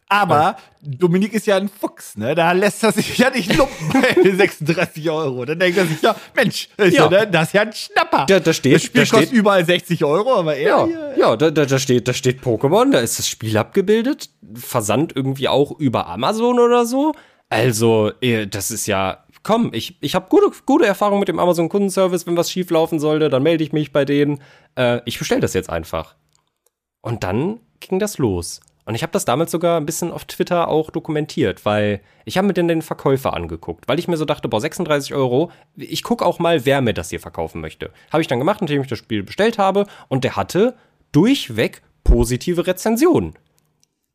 Aber 0.09 0.57
Dominik 0.81 1.35
ist 1.35 1.47
ja 1.47 1.57
ein 1.57 1.69
Fuchs, 1.69 2.17
ne? 2.17 2.35
Da 2.35 2.53
lässt 2.53 2.83
er 2.83 2.93
sich 2.93 3.19
ja 3.19 3.29
nicht 3.31 3.55
lumpen 3.55 3.93
bei 3.93 4.31
36 4.31 5.11
Euro. 5.11 5.45
Dann 5.45 5.59
denkt 5.59 5.77
er 5.77 5.87
sich, 5.87 6.01
ja, 6.01 6.17
Mensch, 6.35 6.69
ist 6.79 6.97
ja. 6.97 7.11
Ja, 7.11 7.27
das 7.27 7.49
ist 7.49 7.53
ja 7.53 7.63
ein 7.63 7.73
Schnapper. 7.73 8.25
Da, 8.27 8.41
da 8.41 8.53
steht, 8.53 8.77
das 8.77 8.83
Spiel 8.85 9.05
da 9.05 9.11
kostet 9.11 9.33
überall 9.33 9.65
60 9.65 10.05
Euro, 10.05 10.35
aber 10.37 10.57
er. 10.57 10.69
Ja, 10.69 10.87
hier, 10.87 11.15
ja 11.19 11.37
da, 11.37 11.51
da, 11.51 11.67
da 11.67 11.79
steht, 11.79 12.09
da 12.09 12.15
steht 12.15 12.41
Pokémon, 12.43 12.91
da 12.91 13.01
ist 13.01 13.19
das 13.19 13.29
Spiel 13.29 13.57
abgebildet. 13.59 14.31
Versand 14.55 15.15
irgendwie 15.15 15.49
auch 15.49 15.79
über 15.79 16.07
Amazon 16.07 16.59
oder 16.59 16.87
so. 16.87 17.13
Also, 17.51 18.13
eh, 18.21 18.47
das 18.47 18.71
ist 18.71 18.87
ja. 18.87 19.25
Komm, 19.43 19.71
ich, 19.73 19.99
ich 20.03 20.15
habe 20.15 20.27
gute, 20.29 20.51
gute 20.67 20.87
Erfahrung 20.87 21.21
mit 21.21 21.29
dem 21.29 21.39
Amazon-Kundenservice. 21.39 22.27
Wenn 22.27 22.37
was 22.37 22.51
schief 22.51 22.71
laufen 22.71 22.99
sollte, 22.99 23.29
dann 23.29 23.43
melde 23.43 23.63
ich 23.63 23.73
mich 23.73 23.93
bei 23.93 24.05
denen. 24.05 24.41
Äh, 24.75 25.01
ich 25.05 25.19
bestelle 25.19 25.41
das 25.41 25.55
jetzt 25.55 25.71
einfach. 25.71 26.17
Und 27.03 27.25
dann 27.25 27.61
ging 27.81 27.99
das 27.99 28.19
los. 28.19 28.61
Und 28.89 28.95
ich 28.95 29.03
habe 29.03 29.12
das 29.12 29.26
damals 29.26 29.51
sogar 29.51 29.78
ein 29.78 29.84
bisschen 29.84 30.11
auf 30.11 30.24
Twitter 30.24 30.68
auch 30.68 30.89
dokumentiert, 30.89 31.66
weil 31.66 32.01
ich 32.24 32.39
habe 32.39 32.47
mir 32.47 32.55
dann 32.55 32.68
den 32.68 32.80
Verkäufer 32.80 33.34
angeguckt, 33.34 33.86
weil 33.86 33.99
ich 33.99 34.09
mir 34.09 34.16
so 34.16 34.24
dachte, 34.24 34.49
boah, 34.49 34.62
36 34.62 35.12
Euro, 35.12 35.53
ich 35.76 36.03
gucke 36.03 36.24
auch 36.24 36.39
mal, 36.39 36.64
wer 36.64 36.80
mir 36.80 36.95
das 36.95 37.11
hier 37.11 37.20
verkaufen 37.20 37.61
möchte. 37.61 37.91
Habe 38.11 38.22
ich 38.22 38.28
dann 38.28 38.39
gemacht, 38.39 38.62
nachdem 38.62 38.80
ich 38.80 38.89
das 38.89 38.99
Spiel 38.99 39.22
bestellt 39.22 39.59
habe 39.59 39.84
und 40.09 40.24
der 40.24 40.36
hatte 40.36 40.74
durchweg 41.12 41.82
positive 42.03 42.66
Rezensionen. 42.66 43.34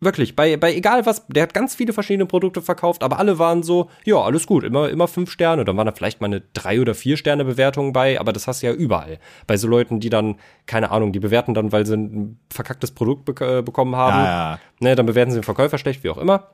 Wirklich, 0.04 0.36
bei, 0.36 0.58
bei 0.58 0.74
egal 0.74 1.06
was, 1.06 1.26
der 1.28 1.44
hat 1.44 1.54
ganz 1.54 1.76
viele 1.76 1.94
verschiedene 1.94 2.26
Produkte 2.26 2.62
verkauft, 2.62 3.04
aber 3.04 3.20
alle 3.20 3.40
waren 3.40 3.64
so, 3.64 3.90
ja, 4.06 4.18
alles 4.18 4.48
gut, 4.48 4.64
immer, 4.64 4.90
immer 4.90 5.08
fünf 5.08 5.32
Sterne. 5.32 5.66
Dann 5.66 5.78
waren 5.78 5.86
da 5.86 5.92
vielleicht 5.92 6.22
mal 6.22 6.28
eine 6.28 6.42
drei 6.54 6.82
oder 6.82 6.96
vier 6.96 7.18
Sterne 7.18 7.46
Bewertung 7.46 7.94
bei, 7.94 8.20
aber 8.20 8.34
das 8.34 8.48
hast 8.48 8.64
du 8.64 8.68
ja 8.68 8.74
überall. 8.74 9.20
Bei 9.48 9.58
so 9.58 9.68
Leuten, 9.68 10.00
die 10.00 10.10
dann, 10.10 10.36
keine 10.66 10.92
Ahnung, 10.92 11.12
die 11.12 11.20
bewerten 11.20 11.54
dann, 11.54 11.72
weil 11.72 11.86
sie 11.86 11.96
ein 11.96 12.40
verkacktes 12.50 12.92
Produkt 12.92 13.26
be 13.26 13.34
äh, 13.40 13.62
bekommen 13.62 13.96
haben. 13.96 14.24
Ja, 14.24 14.52
ja. 14.54 14.60
Ne, 14.80 14.96
dann 14.96 15.06
bewerten 15.06 15.32
sie 15.32 15.40
den 15.40 15.44
Verkäufer 15.44 15.78
schlecht, 15.78 16.04
wie 16.04 16.10
auch 16.10 16.18
immer. 16.18 16.50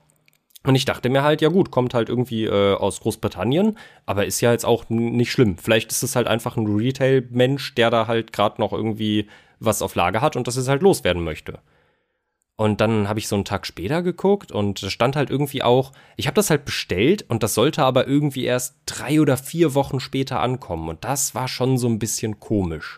Und 0.63 0.75
ich 0.75 0.85
dachte 0.85 1.09
mir 1.09 1.23
halt, 1.23 1.41
ja 1.41 1.49
gut, 1.49 1.71
kommt 1.71 1.93
halt 1.93 2.09
irgendwie 2.09 2.45
äh, 2.45 2.75
aus 2.75 2.99
Großbritannien, 2.99 3.77
aber 4.05 4.25
ist 4.25 4.41
ja 4.41 4.51
jetzt 4.51 4.65
auch 4.65 4.89
nicht 4.89 5.31
schlimm. 5.31 5.57
Vielleicht 5.57 5.91
ist 5.91 6.03
es 6.03 6.15
halt 6.15 6.27
einfach 6.27 6.57
ein 6.57 6.67
Retail-Mensch, 6.67 7.75
der 7.75 7.89
da 7.89 8.07
halt 8.07 8.33
gerade 8.33 8.59
noch 8.59 8.73
irgendwie 8.73 9.29
was 9.59 9.81
auf 9.81 9.95
Lager 9.95 10.21
hat 10.21 10.35
und 10.35 10.47
das 10.47 10.57
es 10.57 10.67
halt 10.67 10.81
loswerden 10.81 11.23
möchte. 11.23 11.59
Und 12.59 12.81
dann 12.81 13.07
habe 13.07 13.19
ich 13.19 13.29
so 13.29 13.37
einen 13.37 13.45
Tag 13.45 13.65
später 13.65 14.03
geguckt 14.03 14.51
und 14.51 14.79
stand 14.79 15.15
halt 15.15 15.29
irgendwie 15.29 15.63
auch, 15.63 15.93
ich 16.17 16.27
habe 16.27 16.35
das 16.35 16.49
halt 16.49 16.65
bestellt 16.65 17.23
und 17.29 17.41
das 17.41 17.53
sollte 17.53 17.83
aber 17.83 18.05
irgendwie 18.05 18.43
erst 18.43 18.75
drei 18.85 19.21
oder 19.21 19.37
vier 19.37 19.75
Wochen 19.75 20.01
später 20.01 20.41
ankommen. 20.41 20.89
Und 20.89 21.05
das 21.05 21.33
war 21.33 21.47
schon 21.47 21.77
so 21.77 21.87
ein 21.87 21.99
bisschen 21.99 22.41
komisch. 22.41 22.97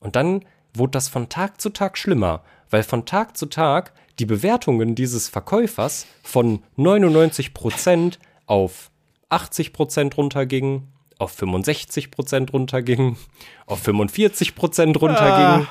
Und 0.00 0.16
dann 0.16 0.42
wurde 0.72 0.92
das 0.92 1.08
von 1.08 1.28
Tag 1.28 1.60
zu 1.60 1.68
Tag 1.68 1.98
schlimmer, 1.98 2.42
weil 2.70 2.82
von 2.82 3.04
Tag 3.04 3.36
zu 3.36 3.44
Tag 3.44 3.92
die 4.18 4.24
Bewertungen 4.24 4.94
dieses 4.94 5.28
Verkäufers 5.28 6.06
von 6.22 6.62
99% 6.78 8.16
auf 8.46 8.90
80% 9.28 10.14
runtergingen, 10.14 10.88
auf 11.18 11.38
65% 11.38 12.52
runtergingen, 12.52 13.18
auf 13.66 13.86
45% 13.86 14.96
runtergingen. 14.96 15.66
Ah. 15.66 15.68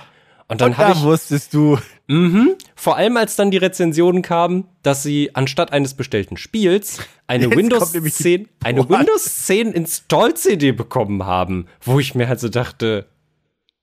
Und 0.47 0.61
dann 0.61 0.77
habe 0.77 0.93
ich 0.93 1.03
wusstest 1.03 1.53
du. 1.53 1.77
Mhm, 2.07 2.55
vor 2.75 2.95
allem 2.95 3.17
als 3.17 3.35
dann 3.35 3.51
die 3.51 3.57
Rezensionen 3.57 4.21
kamen, 4.21 4.65
dass 4.81 5.03
sie 5.03 5.35
anstatt 5.35 5.73
eines 5.73 5.93
bestellten 5.93 6.37
Spiels 6.37 6.99
eine 7.27 7.45
Jetzt 7.47 7.57
Windows 7.57 7.91
10 7.91 8.47
eine 8.63 8.87
Windows 8.87 9.45
10 9.45 9.73
Install 9.73 10.35
CD 10.35 10.71
bekommen 10.71 11.25
haben, 11.25 11.67
wo 11.81 11.99
ich 11.99 12.15
mir 12.15 12.29
halt 12.29 12.39
so 12.39 12.47
dachte, 12.47 13.07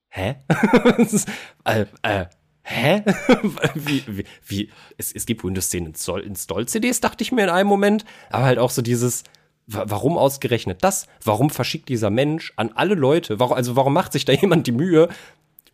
hä? 0.09 0.37
äh, 1.65 1.85
äh, 2.03 2.25
hä? 2.63 3.03
wie, 3.75 4.03
wie, 4.07 4.25
wie, 4.47 4.71
es, 4.97 5.13
es 5.13 5.27
gibt 5.27 5.45
Windows 5.45 5.69
10 5.69 5.85
Install, 5.85 6.23
Install 6.23 6.67
CDs, 6.67 7.01
dachte 7.01 7.23
ich 7.23 7.31
mir 7.31 7.45
in 7.45 7.51
einem 7.51 7.69
Moment, 7.69 8.07
aber 8.31 8.45
halt 8.45 8.59
auch 8.59 8.71
so 8.71 8.81
dieses 8.81 9.25
Warum 9.67 10.19
ausgerechnet 10.19 10.85
das? 10.85 11.07
Warum 11.25 11.49
verschickt 11.49 11.89
dieser 11.89 12.11
Mensch 12.11 12.53
an 12.57 12.73
alle 12.75 12.95
Leute? 12.95 13.41
Warum, 13.41 13.57
also 13.57 13.77
warum 13.77 13.95
macht 13.95 14.13
sich 14.13 14.27
da 14.27 14.33
jemand 14.35 14.67
die 14.67 14.73
Mühe, 14.73 15.09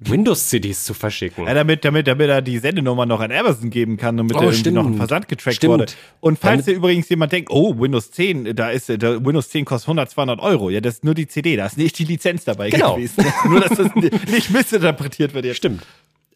Windows-CDs 0.01 0.85
zu 0.85 0.95
verschicken. 0.95 1.47
Ja, 1.47 1.53
damit, 1.53 1.85
damit, 1.85 2.07
damit 2.07 2.29
er 2.29 2.41
die 2.41 2.59
Sendenummer 2.59 3.05
noch 3.05 3.21
an 3.21 3.31
Amazon 3.31 3.69
geben 3.69 3.99
kann, 3.99 4.17
damit 4.17 4.35
oh, 4.35 4.41
er 4.41 4.51
irgendwie 4.51 4.71
noch 4.71 4.87
ein 4.87 4.97
Versand 4.97 5.29
getrackt 5.29 5.57
stimmt. 5.57 5.73
wurde. 5.73 5.87
Und 6.21 6.39
falls 6.39 6.67
ihr 6.67 6.75
übrigens 6.75 7.09
jemand 7.11 7.33
denkt, 7.33 7.51
oh, 7.51 7.79
Windows 7.79 8.11
10, 8.11 8.57
da 8.57 8.71
ist, 8.71 8.89
der 8.89 9.25
Windows 9.25 9.51
10 9.51 9.67
kostet 9.67 9.89
100, 9.89 10.11
200 10.11 10.41
Euro. 10.41 10.71
Ja, 10.71 10.81
das 10.81 10.95
ist 10.95 11.05
nur 11.05 11.15
die 11.15 11.27
CD, 11.27 11.57
da 11.57 11.67
ist 11.67 11.77
nicht 11.77 11.99
die 11.99 12.05
Lizenz 12.05 12.45
dabei 12.45 12.71
genau. 12.71 12.95
gewesen. 12.95 13.25
nur, 13.49 13.61
dass 13.61 13.77
das 13.77 13.95
nicht 13.95 14.51
missinterpretiert 14.51 15.35
wird 15.35 15.45
jetzt. 15.45 15.59
Stimmt. 15.59 15.83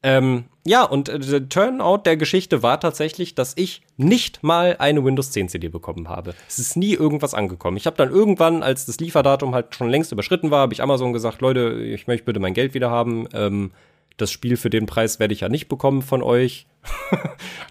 Ähm, 0.05 0.45
ja, 0.67 0.85
und 0.85 1.09
äh, 1.09 1.19
der 1.19 1.49
Turnout 1.49 2.03
der 2.05 2.19
Geschichte 2.19 2.63
war 2.63 2.79
tatsächlich, 2.79 3.35
dass 3.35 3.55
ich 3.57 3.81
nicht 3.97 4.43
mal 4.43 4.77
eine 4.79 5.03
Windows 5.03 5.31
10 5.31 5.49
CD 5.49 5.69
bekommen 5.69 6.11
habe. 6.11 6.35
Es 6.47 6.59
ist 6.59 6.77
nie 6.77 6.93
irgendwas 6.93 7.33
angekommen. 7.33 7.79
Ich 7.79 7.87
habe 7.87 7.97
dann 7.97 8.11
irgendwann, 8.11 8.63
als 8.63 8.85
das 8.85 9.01
Lieferdatum 9.01 9.55
halt 9.55 9.75
schon 9.75 9.89
längst 9.89 10.13
überschritten 10.13 10.51
war, 10.51 10.61
habe 10.61 10.75
ich 10.75 10.83
Amazon 10.83 11.15
gesagt, 11.15 11.41
Leute, 11.41 11.73
ich 11.83 12.07
möchte 12.07 12.27
bitte 12.27 12.39
mein 12.39 12.53
Geld 12.53 12.75
wieder 12.75 12.91
haben. 12.91 13.27
Ähm, 13.33 13.71
das 14.19 14.31
Spiel 14.31 14.59
für 14.59 14.69
den 14.69 14.85
Preis 14.85 15.19
werde 15.19 15.33
ich 15.33 15.41
ja 15.41 15.49
nicht 15.49 15.69
bekommen 15.69 16.03
von 16.03 16.23
euch. 16.23 16.67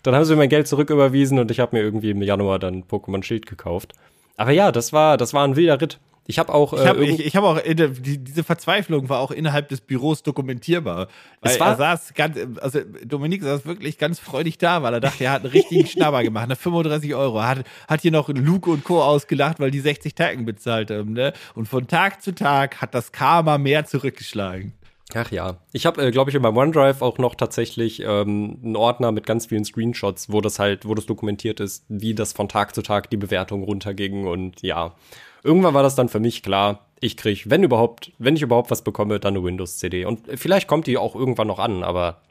dann 0.02 0.16
haben 0.16 0.26
sie 0.26 0.34
mir 0.34 0.40
mein 0.40 0.50
Geld 0.50 0.68
zurücküberwiesen 0.68 1.38
und 1.38 1.52
ich 1.52 1.60
habe 1.60 1.76
mir 1.76 1.84
irgendwie 1.84 2.10
im 2.10 2.22
Januar 2.24 2.58
dann 2.58 2.84
Pokémon 2.84 3.22
Schild 3.22 3.46
gekauft. 3.46 3.94
Aber 4.38 4.52
ja, 4.52 4.72
das 4.72 4.92
war, 4.92 5.18
das 5.18 5.36
war 5.36 5.48
ein 5.48 5.56
wilder 5.56 5.80
Ritt. 5.80 6.00
Ich 6.26 6.40
habe 6.40 6.54
auch. 6.54 6.74
Äh, 6.74 6.82
ich 6.82 6.88
habe 6.88 7.06
ich, 7.06 7.26
ich 7.26 7.36
hab 7.36 7.44
auch 7.44 7.60
der, 7.60 7.90
die, 7.90 8.18
diese 8.18 8.44
Verzweiflung 8.44 9.10
war 9.10 9.20
auch 9.20 9.32
innerhalb 9.32 9.70
des 9.70 9.82
Büros 9.82 10.24
dokumentierbar. 10.24 11.08
Weil 11.42 11.52
es 11.52 11.60
war, 11.60 11.72
er 11.72 11.76
saß 11.76 12.14
ganz, 12.14 12.38
also 12.62 12.80
Dominik 13.06 13.44
saß 13.44 13.66
wirklich 13.66 13.98
ganz 13.98 14.20
freudig 14.20 14.58
da, 14.58 14.82
weil 14.84 14.94
er 14.94 15.00
dachte, 15.02 15.26
er 15.26 15.32
hat 15.32 15.44
einen 15.44 15.52
richtigen 15.52 15.86
Schnabber 15.86 16.24
gemacht, 16.24 16.48
ne 16.48 16.56
35 16.56 17.14
Euro. 17.16 17.44
Hat, 17.44 17.66
hat 17.88 18.02
hier 18.02 18.12
noch 18.12 18.30
Luke 18.30 18.70
und 18.70 18.84
Co. 18.84 19.02
ausgelacht, 19.02 19.60
weil 19.60 19.72
die 19.72 19.82
60 19.82 20.16
Tagen 20.16 20.46
bezahlt 20.46 20.92
haben, 20.92 21.14
ne? 21.14 21.34
Und 21.56 21.68
von 21.68 21.88
Tag 21.88 22.22
zu 22.22 22.34
Tag 22.34 22.82
hat 22.82 22.94
das 22.94 23.12
Karma 23.12 23.58
mehr 23.58 23.86
zurückgeschlagen. 23.86 24.74
Ach 25.16 25.32
ja, 25.32 25.58
ich 25.74 25.86
habe, 25.86 26.02
äh, 26.02 26.12
glaube 26.12 26.32
ich, 26.32 26.36
in 26.36 26.42
meinem 26.42 26.58
OneDrive 26.58 27.02
auch 27.02 27.18
noch 27.18 27.36
tatsächlich 27.36 28.02
ähm, 28.02 28.60
einen 28.64 28.76
Ordner 28.76 29.12
mit 29.12 29.26
ganz 29.26 29.48
vielen 29.48 29.66
Screenshots, 29.66 30.32
wo 30.32 30.42
das 30.42 30.58
halt, 30.58 30.88
wo 30.88 30.96
das 30.96 31.06
dokumentiert 31.06 31.60
ist, 31.60 31.86
wie 31.90 32.16
das 32.16 32.34
von 32.34 32.48
Tag 32.48 32.74
zu 32.74 32.82
Tag 32.82 33.10
die 33.10 33.18
Bewertung 33.18 33.64
runterging 33.64 34.26
und 34.26 34.62
ja 34.62 34.96
irgendwann 35.44 35.74
war 35.74 35.84
das 35.84 35.96
dann 35.96 36.10
für 36.10 36.20
mich 36.20 36.44
klar, 36.44 36.88
ich 37.00 37.18
kriege, 37.18 37.42
wenn 37.46 37.64
überhaupt, 37.64 38.12
wenn 38.18 38.36
ich 38.36 38.42
überhaupt 38.42 38.72
was 38.72 38.84
bekomme, 38.84 39.20
dann 39.20 39.36
eine 39.36 39.44
Windows-CD. 39.44 40.06
Und 40.06 40.22
vielleicht 40.36 40.68
kommt 40.68 40.88
die 40.88 40.98
auch 40.98 41.16
irgendwann 41.16 41.48
noch 41.48 41.60
an, 41.60 41.84
aber. 41.84 42.22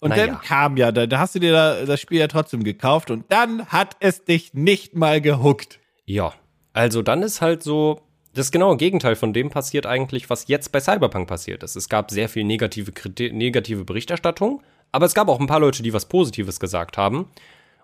Und 0.00 0.10
naja. 0.10 0.26
dann 0.26 0.40
kam 0.40 0.76
ja, 0.76 0.92
da, 0.92 1.06
da 1.06 1.18
hast 1.18 1.34
du 1.34 1.38
dir 1.38 1.52
da, 1.52 1.84
das 1.84 2.00
Spiel 2.00 2.18
ja 2.18 2.28
trotzdem 2.28 2.64
gekauft 2.64 3.10
und 3.10 3.24
dann 3.30 3.66
hat 3.66 3.96
es 4.00 4.24
dich 4.24 4.54
nicht 4.54 4.94
mal 4.94 5.20
gehuckt. 5.20 5.80
Ja, 6.04 6.34
also 6.72 7.02
dann 7.02 7.22
ist 7.22 7.40
halt 7.40 7.62
so, 7.62 8.02
das 8.34 8.50
genaue 8.50 8.76
Gegenteil 8.76 9.16
von 9.16 9.32
dem 9.32 9.48
passiert 9.48 9.86
eigentlich, 9.86 10.28
was 10.28 10.48
jetzt 10.48 10.70
bei 10.70 10.80
Cyberpunk 10.80 11.26
passiert 11.26 11.62
ist. 11.62 11.76
Es 11.76 11.88
gab 11.88 12.10
sehr 12.10 12.28
viel 12.28 12.44
negative, 12.44 12.92
negative 13.32 13.84
Berichterstattung, 13.84 14.62
aber 14.92 15.06
es 15.06 15.14
gab 15.14 15.28
auch 15.28 15.40
ein 15.40 15.46
paar 15.46 15.60
Leute, 15.60 15.82
die 15.82 15.94
was 15.94 16.06
Positives 16.06 16.60
gesagt 16.60 16.98
haben. 16.98 17.30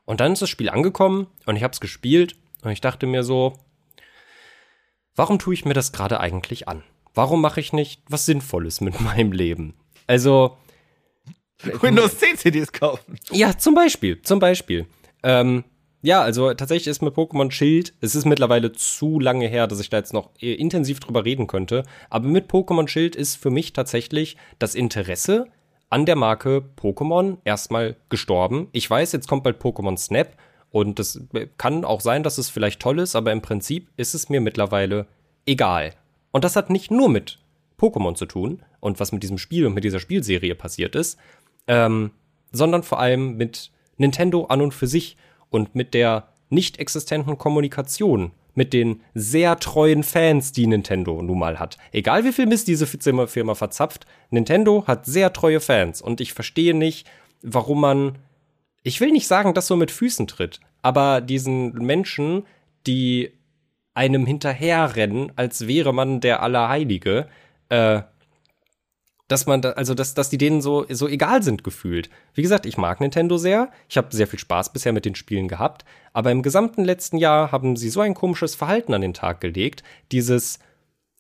Und 0.05 0.21
dann 0.21 0.33
ist 0.33 0.43
das 0.43 0.51
Spiel 0.51 0.69
angekommen 0.69 1.29
und 1.47 1.57
ich 1.57 1.63
habe 1.63 1.73
es 1.73 1.81
gespielt 1.81 2.37
und 2.63 2.71
ich 2.71 2.83
dachte 2.83 3.07
mir 3.07 3.23
so, 3.23 3.55
warum 5.17 5.39
tue 5.39 5.55
ich 5.55 5.65
mir 5.65 5.75
das 5.75 5.93
gerade 5.93 6.21
eigentlich 6.21 6.69
an? 6.69 6.83
Warum 7.15 7.41
mache 7.41 7.61
ich 7.61 7.73
nicht 7.73 8.03
was 8.09 8.27
Sinnvolles 8.27 8.81
mit 8.81 9.01
meinem 9.01 9.33
Leben? 9.33 9.75
Also 10.07 10.57
Windows 11.81 12.19
10 12.19 12.39
CDs 12.39 12.73
kaufen. 12.73 13.17
Ja, 13.31 13.57
zum 13.57 13.75
Beispiel, 13.75 14.21
zum 14.23 14.39
Beispiel. 14.39 14.87
Ähm, 15.23 15.65
ja, 16.05 16.21
also 16.21 16.53
tatsächlich 16.55 16.89
ist 16.89 17.01
mit 17.01 17.15
Pokémon 17.15 17.53
Schild, 17.53 17.95
es 18.01 18.17
ist 18.17 18.25
mittlerweile 18.25 18.73
zu 18.73 19.21
lange 19.21 19.47
her, 19.47 19.69
dass 19.69 19.79
ich 19.79 19.89
da 19.89 19.99
jetzt 19.99 20.13
noch 20.13 20.31
intensiv 20.41 20.99
drüber 20.99 21.25
reden 21.25 21.47
könnte, 21.47 21.85
aber 22.11 22.27
mit 22.27 22.51
Pokémon 22.51 22.89
Schild 22.89 23.15
ist 23.15 23.37
für 23.37 23.51
mich 23.51 23.73
tatsächlich 23.73 24.37
das 24.59 24.75
Interesse 24.75 25.47
an 25.91 26.05
der 26.05 26.17
Marke 26.17 26.65
Pokémon 26.77 27.37
erstmal 27.45 27.95
gestorben. 28.09 28.67
Ich 28.73 28.91
weiß, 28.91 29.13
jetzt 29.13 29.29
kommt 29.29 29.45
bald 29.45 29.63
Pokémon 29.63 29.97
Snap 29.97 30.37
und 30.73 30.99
das 30.99 31.21
kann 31.59 31.85
auch 31.85 32.01
sein, 32.01 32.23
dass 32.23 32.39
es 32.39 32.51
vielleicht 32.51 32.81
toll 32.81 32.99
ist, 32.99 33.15
aber 33.15 33.31
im 33.31 33.43
Prinzip 33.43 33.89
ist 33.97 34.15
es 34.15 34.29
mir 34.29 34.41
mittlerweile 34.41 35.07
egal. 35.47 35.95
Und 36.33 36.45
das 36.45 36.57
hat 36.57 36.71
nicht 36.71 36.91
nur 36.91 37.09
mit 37.09 37.39
Pokémon 37.79 38.15
zu 38.15 38.27
tun 38.27 38.63
und 38.81 38.99
was 38.99 39.13
mit 39.13 39.23
diesem 39.23 39.39
Spiel 39.39 39.67
und 39.67 39.75
mit 39.75 39.85
dieser 39.85 40.01
Spielserie 40.01 40.55
passiert 40.55 40.95
ist, 40.97 41.19
ähm, 41.67 42.11
sondern 42.53 42.83
vor 42.83 42.99
allem 42.99 43.37
mit 43.37 43.71
Nintendo 43.99 44.47
an 44.47 44.63
und 44.63 44.73
für 44.73 44.87
sich 44.87 45.17
und 45.51 45.75
mit 45.75 45.95
der 45.95 46.29
nicht 46.49 46.79
existenten 46.79 47.39
Kommunikation 47.39 48.33
mit 48.55 48.73
den 48.73 49.01
sehr 49.15 49.59
treuen 49.59 50.03
Fans, 50.03 50.53
die 50.53 50.67
Nintendo 50.67 51.23
nun 51.23 51.39
mal 51.39 51.59
hat. 51.59 51.79
Egal 51.91 52.25
wie 52.25 52.33
viel 52.33 52.47
Mist 52.47 52.69
diese 52.69 52.87
Firma 52.87 53.55
verzapft, 53.55 54.07
Nintendo 54.31 54.85
hat 54.87 55.07
sehr 55.07 55.33
treue 55.33 55.61
Fans 55.61 56.03
und 56.03 56.21
ich 56.21 56.33
verstehe 56.33 56.75
nicht, 56.75 57.07
warum 57.43 57.81
man, 57.81 58.19
ich 58.83 59.01
will 59.01 59.11
nicht 59.11 59.27
sagen, 59.27 59.55
das 59.55 59.67
so 59.67 59.77
mit 59.77 59.91
Füßen 59.91 60.27
tritt, 60.27 60.61
aber 60.83 61.21
diesen 61.21 61.73
Menschen, 61.73 62.45
die 62.87 63.33
einem 63.95 64.27
hinterherrennen, 64.27 65.33
als 65.37 65.67
wäre 65.67 65.93
man 65.93 66.21
der 66.21 66.43
Allerheilige, 66.43 67.29
äh, 67.69 68.03
dass 69.29 69.47
man 69.47 69.63
da, 69.63 69.71
also 69.71 69.95
dass, 69.95 70.15
dass 70.15 70.29
die 70.29 70.39
denen 70.39 70.61
so, 70.61 70.85
so 70.91 71.09
egal 71.09 71.43
sind 71.43 71.65
gefühlt. 71.65 72.11
Wie 72.35 72.43
gesagt, 72.43 72.67
ich 72.67 72.77
mag 72.77 73.01
Nintendo 73.01 73.39
sehr. 73.39 73.71
Ich 73.89 73.97
habe 73.97 74.15
sehr 74.15 74.27
viel 74.27 74.39
Spaß 74.39 74.73
bisher 74.73 74.93
mit 74.93 75.07
den 75.07 75.15
Spielen 75.15 75.49
gehabt. 75.49 75.85
Aber 76.13 76.31
im 76.31 76.43
gesamten 76.43 76.85
letzten 76.85 77.17
Jahr 77.17 77.51
haben 77.51 77.77
sie 77.77 77.89
so 77.89 78.01
ein 78.01 78.15
komisches 78.15 78.55
Verhalten 78.55 78.93
an 78.93 79.01
den 79.01 79.15
Tag 79.15 79.41
gelegt. 79.41 79.83
Dieses, 80.11 80.59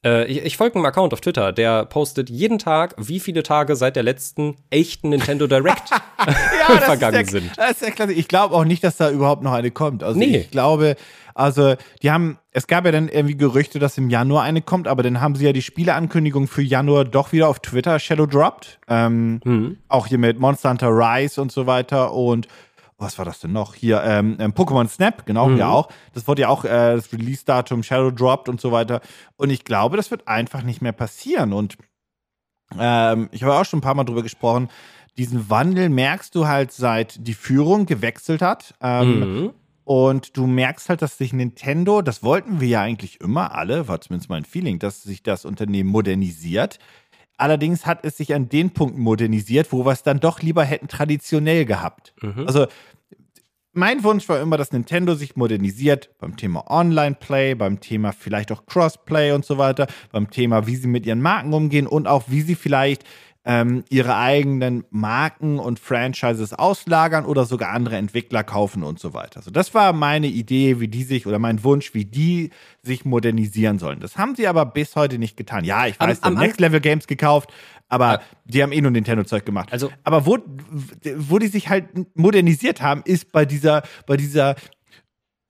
äh, 0.04 0.26
ich, 0.26 0.44
ich 0.44 0.56
folge 0.56 0.76
einem 0.76 0.86
Account 0.86 1.12
auf 1.12 1.20
Twitter, 1.20 1.52
der 1.52 1.84
postet 1.84 2.28
jeden 2.28 2.58
Tag, 2.58 2.94
wie 2.98 3.20
viele 3.20 3.42
Tage 3.42 3.76
seit 3.76 3.96
der 3.96 4.02
letzten 4.02 4.56
echten 4.70 5.10
Nintendo 5.10 5.46
Direct 5.46 5.90
ja, 6.18 6.76
vergangen 6.80 7.14
der, 7.14 7.26
sind. 7.26 7.50
Das 7.56 7.72
ist 7.72 7.82
ja 7.82 7.90
klasse. 7.90 8.12
Ich 8.12 8.28
glaube 8.28 8.54
auch 8.54 8.64
nicht, 8.64 8.82
dass 8.82 8.96
da 8.96 9.10
überhaupt 9.10 9.42
noch 9.42 9.52
eine 9.52 9.70
kommt. 9.70 10.02
Also 10.02 10.18
nee. 10.18 10.38
ich 10.38 10.50
glaube, 10.50 10.96
also, 11.34 11.76
die 12.02 12.10
haben, 12.10 12.38
es 12.50 12.66
gab 12.66 12.84
ja 12.84 12.92
dann 12.92 13.08
irgendwie 13.08 13.36
Gerüchte, 13.36 13.78
dass 13.78 13.96
im 13.96 14.10
Januar 14.10 14.42
eine 14.42 14.60
kommt, 14.60 14.86
aber 14.86 15.02
dann 15.02 15.20
haben 15.20 15.34
sie 15.34 15.46
ja 15.46 15.52
die 15.52 15.62
Spieleankündigung 15.62 16.46
für 16.46 16.62
Januar 16.62 17.04
doch 17.04 17.32
wieder 17.32 17.48
auf 17.48 17.60
Twitter 17.60 17.98
Shadow 17.98 18.26
dropped. 18.26 18.78
Ähm, 18.88 19.40
mhm. 19.44 19.78
Auch 19.88 20.06
hier 20.06 20.18
mit 20.18 20.38
Monster 20.38 20.70
Hunter 20.70 20.90
Rise 20.90 21.40
und 21.40 21.52
so 21.52 21.66
weiter 21.66 22.12
und 22.12 22.48
was 23.02 23.18
war 23.18 23.24
das 23.24 23.40
denn 23.40 23.52
noch? 23.52 23.74
Hier, 23.74 24.02
ähm, 24.02 24.36
ähm, 24.38 24.52
Pokémon 24.52 24.88
Snap, 24.88 25.26
genau, 25.26 25.48
mhm. 25.48 25.58
ja 25.58 25.68
auch. 25.68 25.88
Das 26.14 26.26
wurde 26.26 26.42
ja 26.42 26.48
auch 26.48 26.64
äh, 26.64 26.94
das 26.94 27.12
Release-Datum 27.12 27.82
Shadow 27.82 28.10
dropped 28.10 28.48
und 28.48 28.60
so 28.60 28.72
weiter. 28.72 29.00
Und 29.36 29.50
ich 29.50 29.64
glaube, 29.64 29.96
das 29.96 30.10
wird 30.10 30.28
einfach 30.28 30.62
nicht 30.62 30.80
mehr 30.80 30.92
passieren. 30.92 31.52
Und 31.52 31.76
ähm, 32.78 33.28
ich 33.32 33.42
habe 33.42 33.54
auch 33.54 33.64
schon 33.64 33.80
ein 33.80 33.82
paar 33.82 33.94
Mal 33.94 34.04
drüber 34.04 34.22
gesprochen. 34.22 34.70
Diesen 35.18 35.50
Wandel 35.50 35.90
merkst 35.90 36.34
du 36.34 36.46
halt, 36.46 36.72
seit 36.72 37.26
die 37.26 37.34
Führung 37.34 37.84
gewechselt 37.84 38.40
hat. 38.40 38.74
Ähm, 38.80 39.20
mhm. 39.20 39.50
Und 39.84 40.36
du 40.36 40.46
merkst 40.46 40.88
halt, 40.88 41.02
dass 41.02 41.18
sich 41.18 41.32
Nintendo, 41.32 42.02
das 42.02 42.22
wollten 42.22 42.60
wir 42.60 42.68
ja 42.68 42.80
eigentlich 42.80 43.20
immer 43.20 43.54
alle, 43.54 43.88
war 43.88 44.00
zumindest 44.00 44.30
mein 44.30 44.44
Feeling, 44.44 44.78
dass 44.78 45.02
sich 45.02 45.22
das 45.22 45.44
Unternehmen 45.44 45.90
modernisiert. 45.90 46.78
Allerdings 47.36 47.86
hat 47.86 48.04
es 48.04 48.16
sich 48.16 48.34
an 48.34 48.48
den 48.48 48.70
Punkten 48.70 49.00
modernisiert, 49.00 49.72
wo 49.72 49.84
wir 49.84 49.92
es 49.92 50.02
dann 50.02 50.20
doch 50.20 50.42
lieber 50.42 50.64
hätten 50.64 50.88
traditionell 50.88 51.64
gehabt. 51.64 52.14
Mhm. 52.22 52.46
Also 52.46 52.66
mein 53.74 54.04
Wunsch 54.04 54.28
war 54.28 54.38
immer, 54.40 54.58
dass 54.58 54.72
Nintendo 54.72 55.14
sich 55.14 55.34
modernisiert 55.34 56.10
beim 56.18 56.36
Thema 56.36 56.70
Online-Play, 56.70 57.54
beim 57.54 57.80
Thema 57.80 58.12
vielleicht 58.12 58.52
auch 58.52 58.66
Crossplay 58.66 59.32
und 59.32 59.46
so 59.46 59.56
weiter, 59.56 59.86
beim 60.10 60.30
Thema, 60.30 60.66
wie 60.66 60.76
sie 60.76 60.88
mit 60.88 61.06
ihren 61.06 61.22
Marken 61.22 61.54
umgehen 61.54 61.86
und 61.86 62.06
auch 62.06 62.24
wie 62.28 62.42
sie 62.42 62.54
vielleicht 62.54 63.04
ähm, 63.44 63.84
ihre 63.88 64.16
eigenen 64.16 64.84
Marken 64.90 65.58
und 65.58 65.80
Franchises 65.80 66.52
auslagern 66.52 67.24
oder 67.24 67.44
sogar 67.44 67.70
andere 67.70 67.96
Entwickler 67.96 68.44
kaufen 68.44 68.84
und 68.84 69.00
so 69.00 69.14
weiter. 69.14 69.38
Also 69.38 69.50
das 69.50 69.74
war 69.74 69.92
meine 69.92 70.28
Idee, 70.28 70.78
wie 70.78 70.88
die 70.88 71.02
sich 71.02 71.26
oder 71.26 71.38
mein 71.38 71.64
Wunsch, 71.64 71.92
wie 71.92 72.04
die 72.04 72.50
sich 72.82 73.04
modernisieren 73.04 73.78
sollen. 73.78 73.98
Das 73.98 74.16
haben 74.16 74.36
sie 74.36 74.46
aber 74.46 74.64
bis 74.66 74.94
heute 74.94 75.18
nicht 75.18 75.36
getan. 75.36 75.64
Ja, 75.64 75.86
ich 75.86 75.98
weiß, 75.98 76.22
am, 76.22 76.34
am 76.36 76.40
Next 76.40 76.60
Level 76.60 76.80
Games 76.80 77.08
gekauft, 77.08 77.52
aber 77.88 78.12
ja. 78.12 78.20
die 78.44 78.62
haben 78.62 78.72
eh 78.72 78.80
nur 78.80 78.92
Nintendo-Zeug 78.92 79.44
gemacht. 79.44 79.72
Also, 79.72 79.90
aber 80.04 80.24
wo, 80.24 80.38
wo 81.16 81.38
die 81.38 81.48
sich 81.48 81.68
halt 81.68 81.86
modernisiert 82.16 82.80
haben, 82.80 83.02
ist 83.04 83.32
bei 83.32 83.44
dieser, 83.44 83.82
bei 84.06 84.16
dieser 84.16 84.54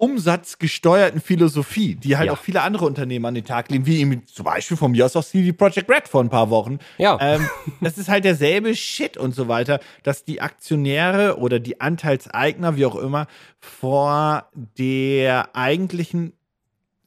umsatzgesteuerten 0.02 1.20
Philosophie, 1.20 1.94
die 1.94 2.16
halt 2.16 2.26
ja. 2.26 2.32
auch 2.32 2.38
viele 2.38 2.62
andere 2.62 2.86
Unternehmen 2.86 3.24
an 3.24 3.36
den 3.36 3.44
Tag 3.44 3.70
legen, 3.70 3.86
wie 3.86 4.00
eben 4.00 4.26
zum 4.26 4.44
Beispiel 4.44 4.76
von 4.76 4.90
mir 4.90 5.04
aus 5.04 5.14
auch 5.14 5.22
CD 5.22 5.52
Projekt 5.52 5.88
Red 5.88 6.08
vor 6.08 6.20
ein 6.20 6.28
paar 6.28 6.50
Wochen. 6.50 6.80
Ja. 6.98 7.16
Ähm, 7.20 7.48
das 7.80 7.98
ist 7.98 8.08
halt 8.08 8.24
derselbe 8.24 8.74
Shit 8.74 9.16
und 9.16 9.32
so 9.32 9.46
weiter, 9.46 9.78
dass 10.02 10.24
die 10.24 10.40
Aktionäre 10.40 11.38
oder 11.38 11.60
die 11.60 11.80
Anteilseigner, 11.80 12.76
wie 12.76 12.84
auch 12.84 12.96
immer, 12.96 13.28
vor 13.60 14.48
der 14.52 15.54
eigentlichen, 15.54 16.32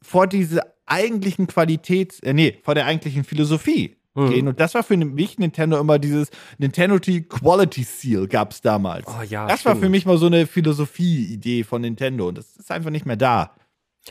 vor 0.02 0.26
diese 0.26 0.62
eigentlichen 0.86 1.48
Qualität, 1.48 2.24
äh, 2.24 2.32
nee, 2.32 2.60
vor 2.64 2.76
der 2.76 2.86
eigentlichen 2.86 3.26
Philosophie 3.26 3.98
mhm. 4.16 4.30
gehen. 4.30 4.48
Und 4.48 4.60
das 4.60 4.74
war 4.74 4.84
für 4.84 4.98
mich 4.98 5.38
Nintendo 5.38 5.80
immer 5.80 6.00
dieses 6.00 6.30
Nintendo 6.58 6.98
Quality 7.00 7.84
Seal 7.84 8.28
gab 8.28 8.52
es 8.52 8.62
damals. 8.62 9.06
Oh, 9.08 9.22
ja, 9.24 9.48
das 9.48 9.62
stimmt. 9.62 9.76
war 9.76 9.82
für 9.82 9.90
mich 9.90 10.06
mal 10.06 10.18
so 10.18 10.26
eine 10.26 10.48
Philosophie-Idee 10.48 11.64
von 11.64 11.82
Nintendo 11.82 12.28
und 12.28 12.38
das 12.38 12.56
ist 12.56 12.72
einfach 12.72 12.90
nicht 12.90 13.06
mehr 13.06 13.18
da. 13.18 13.56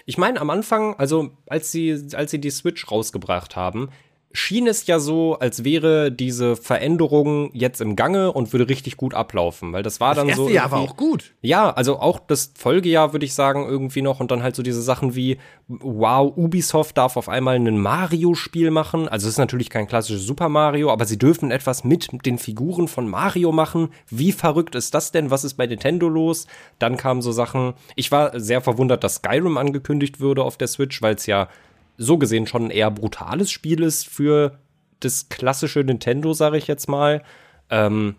Ich 0.06 0.18
meine, 0.18 0.40
am 0.40 0.50
Anfang, 0.50 0.94
also 0.96 1.30
als 1.46 1.70
sie, 1.70 2.08
als 2.14 2.30
sie 2.30 2.40
die 2.40 2.50
Switch 2.50 2.90
rausgebracht 2.90 3.56
haben, 3.56 3.90
schien 4.36 4.66
es 4.66 4.86
ja 4.88 4.98
so, 4.98 5.38
als 5.38 5.62
wäre 5.62 6.10
diese 6.10 6.56
Veränderung 6.56 7.50
jetzt 7.54 7.80
im 7.80 7.94
Gange 7.94 8.32
und 8.32 8.52
würde 8.52 8.68
richtig 8.68 8.96
gut 8.96 9.14
ablaufen, 9.14 9.72
weil 9.72 9.84
das 9.84 10.00
war 10.00 10.10
das 10.10 10.18
dann 10.18 10.28
erste 10.28 10.44
so. 10.44 10.50
Jahr 10.50 10.72
war 10.72 10.80
auch 10.80 10.96
gut. 10.96 11.34
Ja, 11.40 11.70
also 11.70 12.00
auch 12.00 12.18
das 12.18 12.52
Folgejahr 12.58 13.12
würde 13.12 13.24
ich 13.24 13.32
sagen 13.32 13.64
irgendwie 13.64 14.02
noch 14.02 14.18
und 14.18 14.32
dann 14.32 14.42
halt 14.42 14.56
so 14.56 14.64
diese 14.64 14.82
Sachen 14.82 15.14
wie 15.14 15.38
wow, 15.68 16.36
Ubisoft 16.36 16.98
darf 16.98 17.16
auf 17.16 17.28
einmal 17.28 17.54
ein 17.54 17.78
Mario-Spiel 17.78 18.72
machen. 18.72 19.08
Also 19.08 19.28
es 19.28 19.34
ist 19.34 19.38
natürlich 19.38 19.70
kein 19.70 19.86
klassisches 19.86 20.26
Super 20.26 20.48
Mario, 20.48 20.90
aber 20.90 21.04
sie 21.04 21.18
dürfen 21.18 21.52
etwas 21.52 21.84
mit 21.84 22.08
den 22.26 22.38
Figuren 22.38 22.88
von 22.88 23.08
Mario 23.08 23.52
machen. 23.52 23.90
Wie 24.10 24.32
verrückt 24.32 24.74
ist 24.74 24.94
das 24.94 25.12
denn? 25.12 25.30
Was 25.30 25.44
ist 25.44 25.54
bei 25.54 25.66
Nintendo 25.66 26.08
los? 26.08 26.48
Dann 26.80 26.96
kamen 26.96 27.22
so 27.22 27.30
Sachen. 27.30 27.74
Ich 27.94 28.10
war 28.10 28.38
sehr 28.38 28.60
verwundert, 28.60 29.04
dass 29.04 29.16
Skyrim 29.16 29.56
angekündigt 29.58 30.18
würde 30.18 30.42
auf 30.42 30.56
der 30.56 30.68
Switch, 30.68 31.00
weil 31.00 31.14
es 31.14 31.26
ja 31.26 31.48
so 31.96 32.18
gesehen 32.18 32.46
schon 32.46 32.66
ein 32.66 32.70
eher 32.70 32.90
brutales 32.90 33.50
Spiel 33.50 33.82
ist 33.82 34.08
für 34.08 34.58
das 35.00 35.28
klassische 35.28 35.80
Nintendo, 35.80 36.32
sage 36.32 36.56
ich 36.56 36.66
jetzt 36.66 36.88
mal. 36.88 37.22
Ähm, 37.70 38.16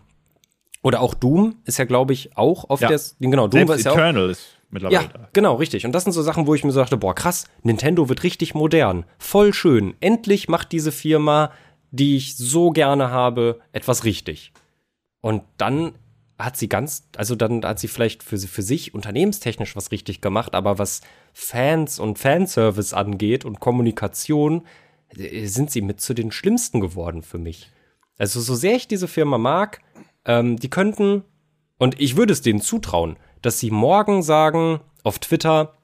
oder 0.82 1.00
auch 1.00 1.14
Doom 1.14 1.56
ist 1.64 1.78
ja, 1.78 1.84
glaube 1.84 2.12
ich, 2.12 2.36
auch 2.36 2.70
auf 2.70 2.80
ja. 2.80 2.88
der. 2.88 3.00
Genau, 3.18 3.48
Doom 3.48 3.66
Selbst 3.66 3.80
ist 3.80 3.84
ja 3.86 3.92
Eternal 3.92 4.26
auch, 4.26 4.30
ist 4.30 4.56
mittlerweile. 4.70 5.02
Ja, 5.02 5.28
genau, 5.32 5.56
richtig. 5.56 5.84
Und 5.84 5.92
das 5.92 6.04
sind 6.04 6.12
so 6.12 6.22
Sachen, 6.22 6.46
wo 6.46 6.54
ich 6.54 6.64
mir 6.64 6.72
so 6.72 6.80
dachte, 6.80 6.96
boah, 6.96 7.14
krass, 7.14 7.46
Nintendo 7.62 8.08
wird 8.08 8.22
richtig 8.22 8.54
modern. 8.54 9.04
Voll 9.18 9.52
schön. 9.52 9.94
Endlich 10.00 10.48
macht 10.48 10.72
diese 10.72 10.92
Firma, 10.92 11.50
die 11.90 12.16
ich 12.16 12.36
so 12.36 12.70
gerne 12.70 13.10
habe, 13.10 13.60
etwas 13.72 14.04
richtig. 14.04 14.52
Und 15.20 15.42
dann 15.56 15.94
hat 16.38 16.56
sie 16.56 16.68
ganz, 16.68 17.08
also 17.16 17.34
dann 17.34 17.64
hat 17.64 17.78
sie 17.78 17.88
vielleicht 17.88 18.22
für, 18.22 18.38
für 18.38 18.62
sich 18.62 18.94
unternehmenstechnisch 18.94 19.74
was 19.74 19.90
richtig 19.90 20.20
gemacht, 20.20 20.54
aber 20.54 20.78
was 20.78 21.00
Fans 21.32 21.98
und 21.98 22.18
Fanservice 22.18 22.94
angeht 22.94 23.44
und 23.44 23.60
Kommunikation, 23.60 24.66
äh, 25.16 25.46
sind 25.46 25.70
sie 25.70 25.80
mit 25.80 26.00
zu 26.00 26.14
den 26.14 26.30
schlimmsten 26.30 26.80
geworden 26.80 27.22
für 27.22 27.38
mich. 27.38 27.70
Also 28.18 28.40
so 28.40 28.54
sehr 28.54 28.76
ich 28.76 28.88
diese 28.88 29.08
Firma 29.08 29.38
mag, 29.38 29.80
ähm, 30.24 30.56
die 30.58 30.70
könnten, 30.70 31.24
und 31.78 32.00
ich 32.00 32.16
würde 32.16 32.32
es 32.32 32.42
denen 32.42 32.60
zutrauen, 32.60 33.16
dass 33.42 33.60
sie 33.60 33.70
morgen 33.70 34.22
sagen 34.22 34.80
auf 35.04 35.18
Twitter, 35.18 35.74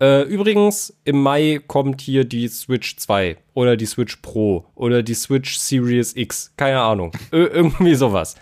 äh, 0.00 0.22
übrigens, 0.22 0.98
im 1.04 1.22
Mai 1.22 1.60
kommt 1.64 2.00
hier 2.00 2.24
die 2.24 2.48
Switch 2.48 2.96
2 2.96 3.36
oder 3.52 3.76
die 3.76 3.86
Switch 3.86 4.16
Pro 4.16 4.66
oder 4.74 5.02
die 5.02 5.14
Switch 5.14 5.58
Series 5.58 6.16
X, 6.16 6.54
keine 6.56 6.80
Ahnung, 6.80 7.12
irgendwie 7.30 7.94
sowas. 7.94 8.36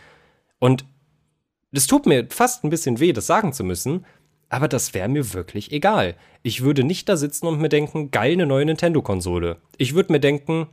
Und 0.60 0.84
es 1.72 1.86
tut 1.86 2.06
mir 2.06 2.26
fast 2.30 2.64
ein 2.64 2.70
bisschen 2.70 3.00
weh, 3.00 3.12
das 3.12 3.26
sagen 3.26 3.52
zu 3.52 3.64
müssen, 3.64 4.04
aber 4.48 4.68
das 4.68 4.94
wäre 4.94 5.08
mir 5.08 5.34
wirklich 5.34 5.72
egal. 5.72 6.16
Ich 6.42 6.62
würde 6.62 6.84
nicht 6.84 7.08
da 7.08 7.16
sitzen 7.16 7.46
und 7.46 7.60
mir 7.60 7.68
denken, 7.68 8.10
geil, 8.10 8.32
eine 8.32 8.46
neue 8.46 8.64
Nintendo-Konsole. 8.64 9.58
Ich 9.76 9.94
würde 9.94 10.12
mir 10.12 10.20
denken, 10.20 10.68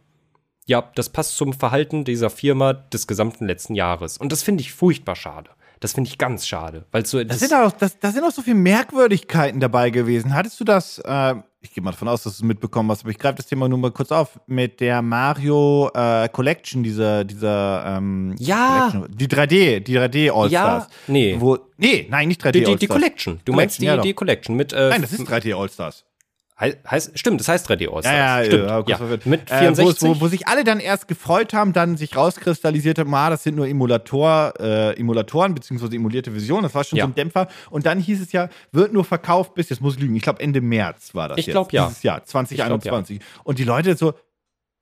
ja, 0.65 0.91
das 0.95 1.09
passt 1.09 1.37
zum 1.37 1.53
Verhalten 1.53 2.05
dieser 2.05 2.29
Firma 2.29 2.73
des 2.73 3.07
gesamten 3.07 3.45
letzten 3.45 3.75
Jahres. 3.75 4.17
Und 4.17 4.31
das 4.31 4.43
finde 4.43 4.61
ich 4.61 4.73
furchtbar 4.73 5.15
schade. 5.15 5.51
Das 5.85 5.93
finde 5.93 6.09
ich 6.09 6.17
ganz 6.17 6.47
schade. 6.47 6.83
Weil 6.91 7.05
so, 7.05 7.23
das, 7.23 7.37
das, 7.37 7.39
sind 7.47 7.53
auch, 7.53 7.71
das, 7.71 7.99
da 7.99 8.09
sind 8.11 8.23
auch 8.23 8.31
so 8.31 8.41
viele 8.41 8.55
Merkwürdigkeiten 8.55 9.59
dabei 9.59 9.91
gewesen. 9.91 10.33
Hattest 10.33 10.59
du 10.59 10.63
das, 10.63 10.97
äh, 10.97 11.35
ich 11.61 11.75
gehe 11.75 11.83
mal 11.83 11.91
davon 11.91 12.07
aus, 12.07 12.23
dass 12.23 12.37
du 12.37 12.43
es 12.43 12.47
mitbekommen 12.47 12.89
hast, 12.89 13.01
aber 13.01 13.11
ich 13.11 13.19
greife 13.19 13.35
das 13.35 13.45
Thema 13.45 13.69
nur 13.69 13.77
mal 13.77 13.91
kurz 13.91 14.11
auf, 14.11 14.39
mit 14.47 14.79
der 14.79 15.03
Mario 15.03 15.91
äh, 15.93 16.27
Collection, 16.29 16.81
dieser, 16.81 17.23
dieser 17.23 17.97
ähm, 17.97 18.33
ja. 18.39 18.89
Collection, 18.89 19.15
die 19.15 19.27
3D, 19.27 19.79
die 19.81 19.99
3D 19.99 20.31
All-Stars. 20.31 20.49
Ja, 20.49 20.87
nee. 21.05 21.35
Wo, 21.37 21.59
nee, 21.77 22.07
nein, 22.09 22.29
nicht 22.29 22.43
3D 22.43 22.51
die, 22.53 22.63
die, 22.63 22.75
die 22.77 22.87
Collection. 22.87 23.39
Du 23.45 23.53
meinst 23.53 23.79
die, 23.79 23.85
ja 23.85 23.97
die 23.97 24.15
Collection 24.15 24.55
mit 24.55 24.73
äh, 24.73 24.89
Nein, 24.89 25.03
das 25.03 25.13
ist 25.13 25.21
3D 25.21 25.55
All-Stars. 25.55 26.03
Heißt, 26.57 27.19
stimmt, 27.19 27.41
das 27.41 27.49
heißt 27.49 27.69
3D 27.69 27.93
All-Stars. 27.93 28.05
Ja, 28.05 28.39
ja, 28.39 28.45
stimmt. 28.45 28.69
ja, 28.69 28.83
ja. 28.87 29.17
Mit 29.25 29.49
64. 29.49 29.49
Äh, 29.49 30.07
wo, 30.07 30.15
wo, 30.15 30.21
wo, 30.21 30.27
sich 30.29 30.47
alle 30.47 30.63
dann 30.63 30.79
erst 30.79 31.09
gefreut 31.09 31.53
haben, 31.53 31.73
dann 31.73 31.97
sich 31.97 32.15
rauskristallisiert 32.15 32.97
haben, 32.97 33.13
ah, 33.13 33.29
das 33.29 33.43
sind 33.43 33.57
nur 33.57 33.67
Emulator, 33.67 34.53
äh, 34.57 34.97
Emulatoren, 34.97 35.53
beziehungsweise 35.53 35.97
emulierte 35.97 36.31
Versionen, 36.31 36.63
das 36.63 36.73
war 36.73 36.85
schon 36.85 36.97
ja. 36.97 37.03
so 37.03 37.11
ein 37.11 37.15
Dämpfer. 37.15 37.49
Und 37.71 37.85
dann 37.85 37.99
hieß 37.99 38.21
es 38.21 38.31
ja, 38.31 38.47
wird 38.71 38.93
nur 38.93 39.03
verkauft 39.03 39.53
bis, 39.53 39.67
jetzt 39.67 39.81
muss 39.81 39.95
ich 39.95 39.99
lügen, 39.99 40.15
ich 40.15 40.21
glaube 40.21 40.39
Ende 40.39 40.61
März 40.61 41.13
war 41.13 41.27
das 41.27 41.37
Ich 41.39 41.47
glaube 41.47 41.71
ja. 41.73 41.87
Dieses 41.87 42.03
Jahr, 42.03 42.23
2021. 42.23 43.19
Glaub, 43.19 43.27
ja. 43.27 43.41
Und 43.43 43.59
die 43.59 43.65
Leute 43.65 43.97
so, 43.97 44.13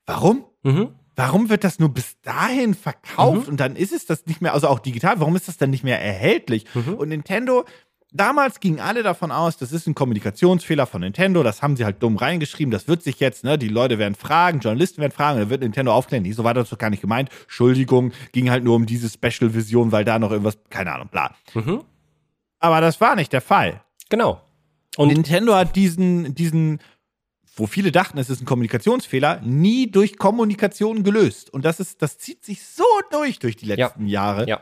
warum? 0.05 0.45
Mhm. 0.61 0.89
Warum 1.15 1.49
wird 1.49 1.63
das 1.63 1.79
nur 1.79 1.89
bis 1.89 2.19
dahin 2.21 2.75
verkauft 2.75 3.47
mhm. 3.47 3.53
und 3.53 3.59
dann 3.59 3.75
ist 3.75 3.93
es 3.93 4.05
das 4.05 4.27
nicht 4.27 4.41
mehr, 4.41 4.53
also 4.53 4.67
auch 4.67 4.79
digital, 4.79 5.19
warum 5.19 5.35
ist 5.35 5.47
das 5.47 5.57
dann 5.57 5.71
nicht 5.71 5.83
mehr 5.83 5.99
erhältlich? 5.99 6.65
Mhm. 6.75 6.93
Und 6.93 7.09
Nintendo 7.09 7.65
damals 8.13 8.59
gingen 8.59 8.79
alle 8.79 9.03
davon 9.03 9.31
aus, 9.31 9.57
das 9.57 9.71
ist 9.71 9.87
ein 9.87 9.95
Kommunikationsfehler 9.95 10.85
von 10.85 11.01
Nintendo, 11.01 11.43
das 11.43 11.61
haben 11.61 11.75
sie 11.75 11.83
halt 11.83 12.01
dumm 12.01 12.15
reingeschrieben, 12.15 12.71
das 12.71 12.87
wird 12.87 13.03
sich 13.03 13.19
jetzt, 13.19 13.43
ne, 13.43 13.57
die 13.57 13.67
Leute 13.67 13.99
werden 13.99 14.15
fragen, 14.15 14.59
Journalisten 14.59 15.01
werden 15.01 15.11
fragen, 15.11 15.39
dann 15.39 15.49
wird 15.49 15.61
Nintendo 15.61 15.93
aufklären, 15.93 16.23
nee, 16.23 16.31
so 16.31 16.43
war 16.43 16.53
das 16.53 16.69
doch 16.69 16.77
gar 16.77 16.89
nicht 16.89 17.01
gemeint, 17.01 17.29
Entschuldigung, 17.43 18.13
ging 18.31 18.49
halt 18.49 18.63
nur 18.63 18.75
um 18.75 18.85
diese 18.85 19.09
Special-Vision, 19.09 19.91
weil 19.91 20.05
da 20.05 20.19
noch 20.19 20.31
irgendwas, 20.31 20.57
keine 20.69 20.93
Ahnung, 20.93 21.09
bla. 21.09 21.35
Mhm. 21.53 21.83
Aber 22.59 22.79
das 22.79 23.01
war 23.01 23.15
nicht 23.15 23.33
der 23.33 23.41
Fall. 23.41 23.81
Genau. 24.09 24.41
Und 24.95 25.09
Nintendo 25.09 25.55
hat 25.55 25.75
diesen, 25.75 26.35
diesen, 26.35 26.79
wo 27.55 27.67
viele 27.67 27.91
dachten, 27.91 28.17
es 28.19 28.29
ist 28.29 28.41
ein 28.41 28.45
Kommunikationsfehler, 28.45 29.41
nie 29.41 29.89
durch 29.89 30.17
Kommunikation 30.17 31.03
gelöst. 31.03 31.51
Und 31.51 31.65
das 31.65 31.79
ist, 31.79 32.01
das 32.01 32.19
zieht 32.19 32.45
sich 32.45 32.65
so 32.65 32.85
durch 33.11 33.39
durch 33.39 33.55
die 33.55 33.65
letzten 33.65 34.05
ja. 34.07 34.13
Jahre. 34.21 34.47
Ja. 34.47 34.61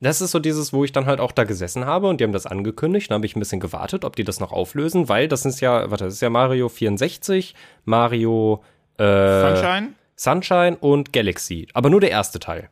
Das 0.00 0.20
ist 0.20 0.30
so 0.30 0.38
dieses, 0.38 0.72
wo 0.72 0.84
ich 0.84 0.92
dann 0.92 1.06
halt 1.06 1.20
auch 1.20 1.32
da 1.32 1.44
gesessen 1.44 1.86
habe 1.86 2.08
und 2.08 2.20
die 2.20 2.24
haben 2.24 2.32
das 2.32 2.46
angekündigt. 2.46 3.10
Dann 3.10 3.16
habe 3.16 3.26
ich 3.26 3.34
ein 3.34 3.40
bisschen 3.40 3.60
gewartet, 3.60 4.04
ob 4.04 4.14
die 4.14 4.24
das 4.24 4.40
noch 4.40 4.52
auflösen, 4.52 5.08
weil 5.08 5.26
das 5.26 5.46
ist 5.46 5.60
ja, 5.60 5.90
warte, 5.90 6.04
das 6.04 6.14
ist 6.14 6.20
ja 6.20 6.28
Mario 6.28 6.68
64, 6.68 7.54
Mario 7.84 8.62
äh, 8.98 9.40
Sunshine? 9.40 9.88
Sunshine 10.16 10.76
und 10.78 11.12
Galaxy. 11.12 11.68
Aber 11.72 11.88
nur 11.88 12.00
der 12.00 12.10
erste 12.10 12.38
Teil. 12.38 12.68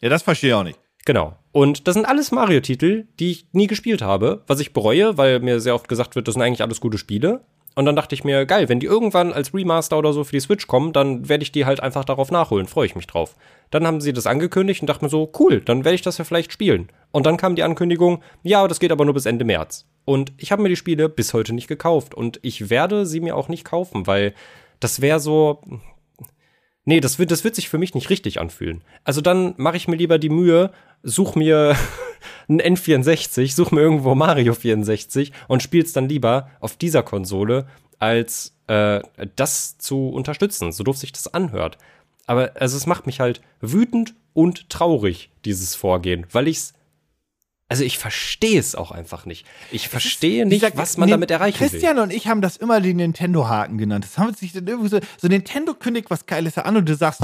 Ja, 0.00 0.08
das 0.10 0.22
verstehe 0.22 0.50
ich 0.50 0.54
auch 0.54 0.64
nicht. 0.64 0.78
Genau. 1.04 1.36
Und 1.52 1.88
das 1.88 1.94
sind 1.94 2.04
alles 2.04 2.32
Mario-Titel, 2.32 3.06
die 3.18 3.30
ich 3.30 3.46
nie 3.52 3.66
gespielt 3.66 4.02
habe, 4.02 4.42
was 4.46 4.60
ich 4.60 4.74
bereue, 4.74 5.16
weil 5.16 5.40
mir 5.40 5.60
sehr 5.60 5.74
oft 5.74 5.88
gesagt 5.88 6.14
wird, 6.16 6.28
das 6.28 6.34
sind 6.34 6.42
eigentlich 6.42 6.62
alles 6.62 6.80
gute 6.80 6.98
Spiele. 6.98 7.40
Und 7.78 7.84
dann 7.84 7.94
dachte 7.94 8.12
ich 8.12 8.24
mir, 8.24 8.44
geil, 8.44 8.68
wenn 8.68 8.80
die 8.80 8.88
irgendwann 8.88 9.32
als 9.32 9.54
Remaster 9.54 9.96
oder 9.96 10.12
so 10.12 10.24
für 10.24 10.32
die 10.32 10.40
Switch 10.40 10.66
kommen, 10.66 10.92
dann 10.92 11.28
werde 11.28 11.44
ich 11.44 11.52
die 11.52 11.64
halt 11.64 11.78
einfach 11.78 12.04
darauf 12.04 12.32
nachholen. 12.32 12.66
Freue 12.66 12.86
ich 12.86 12.96
mich 12.96 13.06
drauf. 13.06 13.36
Dann 13.70 13.86
haben 13.86 14.00
sie 14.00 14.12
das 14.12 14.26
angekündigt 14.26 14.80
und 14.80 14.88
dachte 14.88 15.04
mir 15.04 15.08
so, 15.08 15.30
cool, 15.38 15.60
dann 15.60 15.84
werde 15.84 15.94
ich 15.94 16.02
das 16.02 16.18
ja 16.18 16.24
vielleicht 16.24 16.52
spielen. 16.52 16.88
Und 17.12 17.24
dann 17.24 17.36
kam 17.36 17.54
die 17.54 17.62
Ankündigung, 17.62 18.20
ja, 18.42 18.66
das 18.66 18.80
geht 18.80 18.90
aber 18.90 19.04
nur 19.04 19.14
bis 19.14 19.26
Ende 19.26 19.44
März. 19.44 19.86
Und 20.04 20.32
ich 20.38 20.50
habe 20.50 20.60
mir 20.60 20.70
die 20.70 20.74
Spiele 20.74 21.08
bis 21.08 21.32
heute 21.34 21.54
nicht 21.54 21.68
gekauft. 21.68 22.16
Und 22.16 22.40
ich 22.42 22.68
werde 22.68 23.06
sie 23.06 23.20
mir 23.20 23.36
auch 23.36 23.46
nicht 23.46 23.64
kaufen, 23.64 24.08
weil 24.08 24.34
das 24.80 25.00
wäre 25.00 25.20
so. 25.20 25.62
Nee, 26.88 27.00
das 27.00 27.18
wird, 27.18 27.30
das 27.30 27.44
wird 27.44 27.54
sich 27.54 27.68
für 27.68 27.76
mich 27.76 27.94
nicht 27.94 28.08
richtig 28.08 28.40
anfühlen. 28.40 28.80
Also 29.04 29.20
dann 29.20 29.52
mache 29.58 29.76
ich 29.76 29.88
mir 29.88 29.96
lieber 29.96 30.18
die 30.18 30.30
Mühe, 30.30 30.70
such 31.02 31.34
mir 31.34 31.76
ein 32.48 32.62
N64, 32.62 33.54
such 33.54 33.72
mir 33.72 33.82
irgendwo 33.82 34.14
Mario 34.14 34.54
64 34.54 35.32
und 35.48 35.62
spiel's 35.62 35.92
dann 35.92 36.08
lieber 36.08 36.48
auf 36.60 36.78
dieser 36.78 37.02
Konsole, 37.02 37.66
als 37.98 38.54
äh, 38.68 39.02
das 39.36 39.76
zu 39.76 40.08
unterstützen, 40.08 40.72
so 40.72 40.82
doof 40.82 40.96
sich 40.96 41.12
das 41.12 41.34
anhört. 41.34 41.76
Aber 42.26 42.52
also 42.54 42.78
es 42.78 42.86
macht 42.86 43.04
mich 43.04 43.20
halt 43.20 43.42
wütend 43.60 44.14
und 44.32 44.70
traurig, 44.70 45.28
dieses 45.44 45.74
Vorgehen, 45.74 46.26
weil 46.32 46.48
ich's 46.48 46.72
also 47.68 47.84
ich 47.84 47.98
verstehe 47.98 48.58
es 48.58 48.74
auch 48.74 48.92
einfach 48.92 49.26
nicht. 49.26 49.46
Ich 49.70 49.88
verstehe 49.88 50.46
nicht, 50.46 50.62
dieser, 50.62 50.76
was 50.76 50.96
man 50.96 51.10
damit 51.10 51.30
erreichen 51.30 51.58
Christian 51.58 51.72
will. 51.72 51.80
Christian 51.80 51.98
und 51.98 52.12
ich 52.12 52.26
haben 52.28 52.40
das 52.40 52.56
immer 52.56 52.80
den 52.80 52.96
Nintendo-Haken 52.96 53.76
genannt. 53.76 54.04
Das 54.04 54.16
haben 54.16 54.32
sich 54.34 54.52
dann 54.52 54.66
irgendwie 54.66 54.88
so, 54.88 55.00
so 55.18 55.28
Nintendo 55.28 55.74
kündigt 55.74 56.10
was 56.10 56.26
Geiles 56.26 56.56
an 56.56 56.76
und 56.76 56.88
du 56.88 56.94
sagst, 56.94 57.22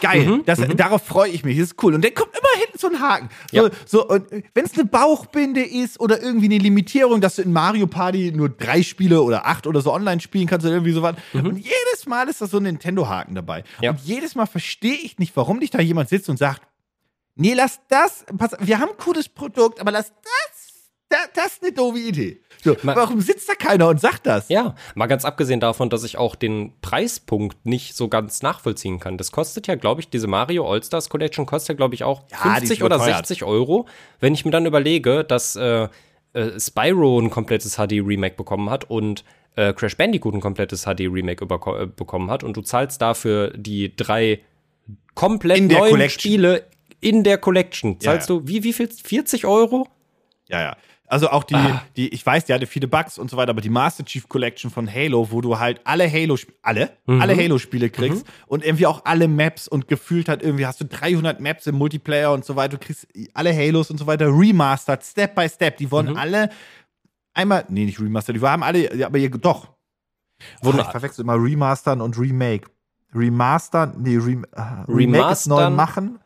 Geil, 0.00 0.26
mhm, 0.26 0.44
das, 0.46 0.60
mhm. 0.60 0.76
darauf 0.76 1.02
freue 1.02 1.30
ich 1.30 1.44
mich, 1.44 1.58
das 1.58 1.70
ist 1.70 1.82
cool. 1.82 1.94
Und 1.94 2.04
dann 2.04 2.14
kommt 2.14 2.30
immer 2.30 2.62
hinten 2.62 2.78
so 2.78 2.88
ein 2.88 3.00
Haken. 3.00 3.28
So, 3.50 3.66
ja. 3.66 3.70
so, 3.84 4.08
wenn 4.54 4.64
es 4.64 4.74
eine 4.74 4.84
Bauchbinde 4.84 5.62
ist 5.62 5.98
oder 5.98 6.22
irgendwie 6.22 6.46
eine 6.46 6.58
Limitierung, 6.58 7.20
dass 7.20 7.36
du 7.36 7.42
in 7.42 7.52
Mario 7.52 7.86
Party 7.86 8.32
nur 8.32 8.48
drei 8.48 8.82
Spiele 8.82 9.22
oder 9.22 9.46
acht 9.46 9.66
oder 9.66 9.80
so 9.80 9.92
online 9.92 10.20
spielen 10.20 10.46
kannst 10.46 10.64
oder 10.64 10.74
irgendwie 10.74 10.92
sowas. 10.92 11.16
Mhm. 11.32 11.46
Und 11.46 11.56
jedes 11.56 12.06
Mal 12.06 12.28
ist 12.28 12.40
da 12.40 12.46
so 12.46 12.58
ein 12.58 12.64
Nintendo-Haken 12.64 13.34
dabei. 13.34 13.64
Ja. 13.80 13.90
Und 13.90 14.00
jedes 14.04 14.34
Mal 14.34 14.46
verstehe 14.46 14.94
ich 14.94 15.18
nicht, 15.18 15.36
warum 15.36 15.58
nicht 15.58 15.74
da 15.74 15.80
jemand 15.80 16.08
sitzt 16.08 16.28
und 16.28 16.36
sagt, 16.36 16.62
nee, 17.38 17.54
lass 17.54 17.80
das, 17.88 18.26
pass, 18.36 18.52
wir 18.60 18.78
haben 18.78 18.90
ein 18.90 18.98
cooles 18.98 19.28
Produkt, 19.28 19.80
aber 19.80 19.90
lass 19.90 20.12
das, 20.12 20.82
das, 21.08 21.28
das 21.34 21.46
ist 21.54 21.62
eine 21.62 21.72
doofe 21.72 21.98
Idee. 21.98 22.40
So, 22.62 22.76
warum 22.82 23.20
sitzt 23.20 23.48
da 23.48 23.54
keiner 23.54 23.88
und 23.88 24.00
sagt 24.00 24.26
das? 24.26 24.48
Ja, 24.48 24.74
mal 24.94 25.06
ganz 25.06 25.24
abgesehen 25.24 25.60
davon, 25.60 25.90
dass 25.90 26.02
ich 26.04 26.18
auch 26.18 26.34
den 26.34 26.72
Preispunkt 26.80 27.64
nicht 27.64 27.96
so 27.96 28.08
ganz 28.08 28.42
nachvollziehen 28.42 28.98
kann. 28.98 29.16
Das 29.16 29.30
kostet 29.30 29.68
ja, 29.68 29.76
glaube 29.76 30.00
ich, 30.00 30.10
diese 30.10 30.26
Mario 30.26 30.70
All-Stars 30.70 31.08
Collection 31.08 31.46
kostet 31.46 31.70
ja, 31.70 31.74
glaube 31.76 31.94
ich, 31.94 32.04
auch 32.04 32.24
ja, 32.30 32.56
50 32.56 32.82
oder 32.82 32.98
60 32.98 33.44
Euro. 33.44 33.86
Wenn 34.20 34.34
ich 34.34 34.44
mir 34.44 34.50
dann 34.50 34.66
überlege, 34.66 35.24
dass 35.24 35.54
äh, 35.56 35.88
äh, 36.32 36.60
Spyro 36.60 37.20
ein 37.20 37.30
komplettes 37.30 37.76
HD-Remake 37.76 38.36
bekommen 38.36 38.70
hat 38.70 38.90
und 38.90 39.24
äh, 39.54 39.72
Crash 39.72 39.96
Bandicoot 39.96 40.34
ein 40.34 40.40
komplettes 40.40 40.84
HD-Remake 40.84 41.44
äh, 41.44 41.86
bekommen 41.86 42.30
hat 42.30 42.42
und 42.42 42.56
du 42.56 42.62
zahlst 42.62 43.00
dafür 43.00 43.52
die 43.56 43.94
drei 43.94 44.40
komplett 45.14 45.62
neuen 45.62 45.90
Collection. 45.90 46.20
Spiele 46.20 46.64
in 47.00 47.24
der 47.24 47.38
Collection. 47.38 48.00
Zahlst 48.00 48.28
ja, 48.28 48.34
ja. 48.34 48.40
du, 48.40 48.48
wie, 48.48 48.64
wie 48.64 48.72
viel? 48.72 48.88
40 48.88 49.46
Euro? 49.46 49.86
Ja, 50.48 50.60
ja. 50.60 50.76
Also 51.10 51.30
auch 51.30 51.44
die, 51.44 51.54
ah. 51.54 51.82
die, 51.96 52.08
ich 52.10 52.24
weiß, 52.24 52.44
die 52.44 52.52
hatte 52.52 52.66
viele 52.66 52.86
Bugs 52.86 53.18
und 53.18 53.30
so 53.30 53.38
weiter, 53.38 53.50
aber 53.50 53.62
die 53.62 53.70
Master 53.70 54.04
Chief 54.04 54.28
Collection 54.28 54.70
von 54.70 54.92
Halo, 54.92 55.30
wo 55.30 55.40
du 55.40 55.58
halt 55.58 55.80
alle 55.84 56.10
Halo, 56.10 56.36
alle, 56.62 56.90
mhm. 57.06 57.22
alle 57.22 57.34
Halo-Spiele 57.34 57.88
kriegst 57.88 58.26
mhm. 58.26 58.32
und 58.46 58.64
irgendwie 58.64 58.84
auch 58.84 59.06
alle 59.06 59.26
Maps 59.26 59.68
und 59.68 59.88
gefühlt 59.88 60.28
hat 60.28 60.42
irgendwie 60.42 60.66
hast 60.66 60.82
du 60.82 60.84
300 60.84 61.40
Maps 61.40 61.66
im 61.66 61.76
Multiplayer 61.76 62.32
und 62.32 62.44
so 62.44 62.56
weiter, 62.56 62.76
du 62.76 62.84
kriegst 62.84 63.08
alle 63.32 63.54
Halos 63.56 63.90
und 63.90 63.96
so 63.96 64.06
weiter 64.06 64.26
remastered, 64.26 65.02
Step 65.02 65.34
by 65.34 65.48
Step. 65.48 65.78
Die 65.78 65.90
wurden 65.90 66.10
mhm. 66.10 66.16
alle 66.18 66.50
einmal, 67.32 67.64
nee, 67.70 67.86
nicht 67.86 68.00
remastered, 68.00 68.36
die 68.36 68.42
waren 68.42 68.62
alle, 68.62 68.94
ja, 68.94 69.06
aber 69.06 69.16
ihr, 69.16 69.30
doch. 69.30 69.68
Wurden, 70.60 70.78
oh, 70.78 70.82
ich 70.82 70.88
verwechsel 70.88 71.24
immer 71.24 71.42
remastern 71.42 72.02
und 72.02 72.18
remake. 72.18 72.68
Remastern, 73.14 73.94
nee, 73.98 74.18
rem, 74.18 74.44
uh, 74.56 74.92
remake 74.92 75.32
ist 75.32 75.46
neu 75.46 75.70
machen. 75.70 76.18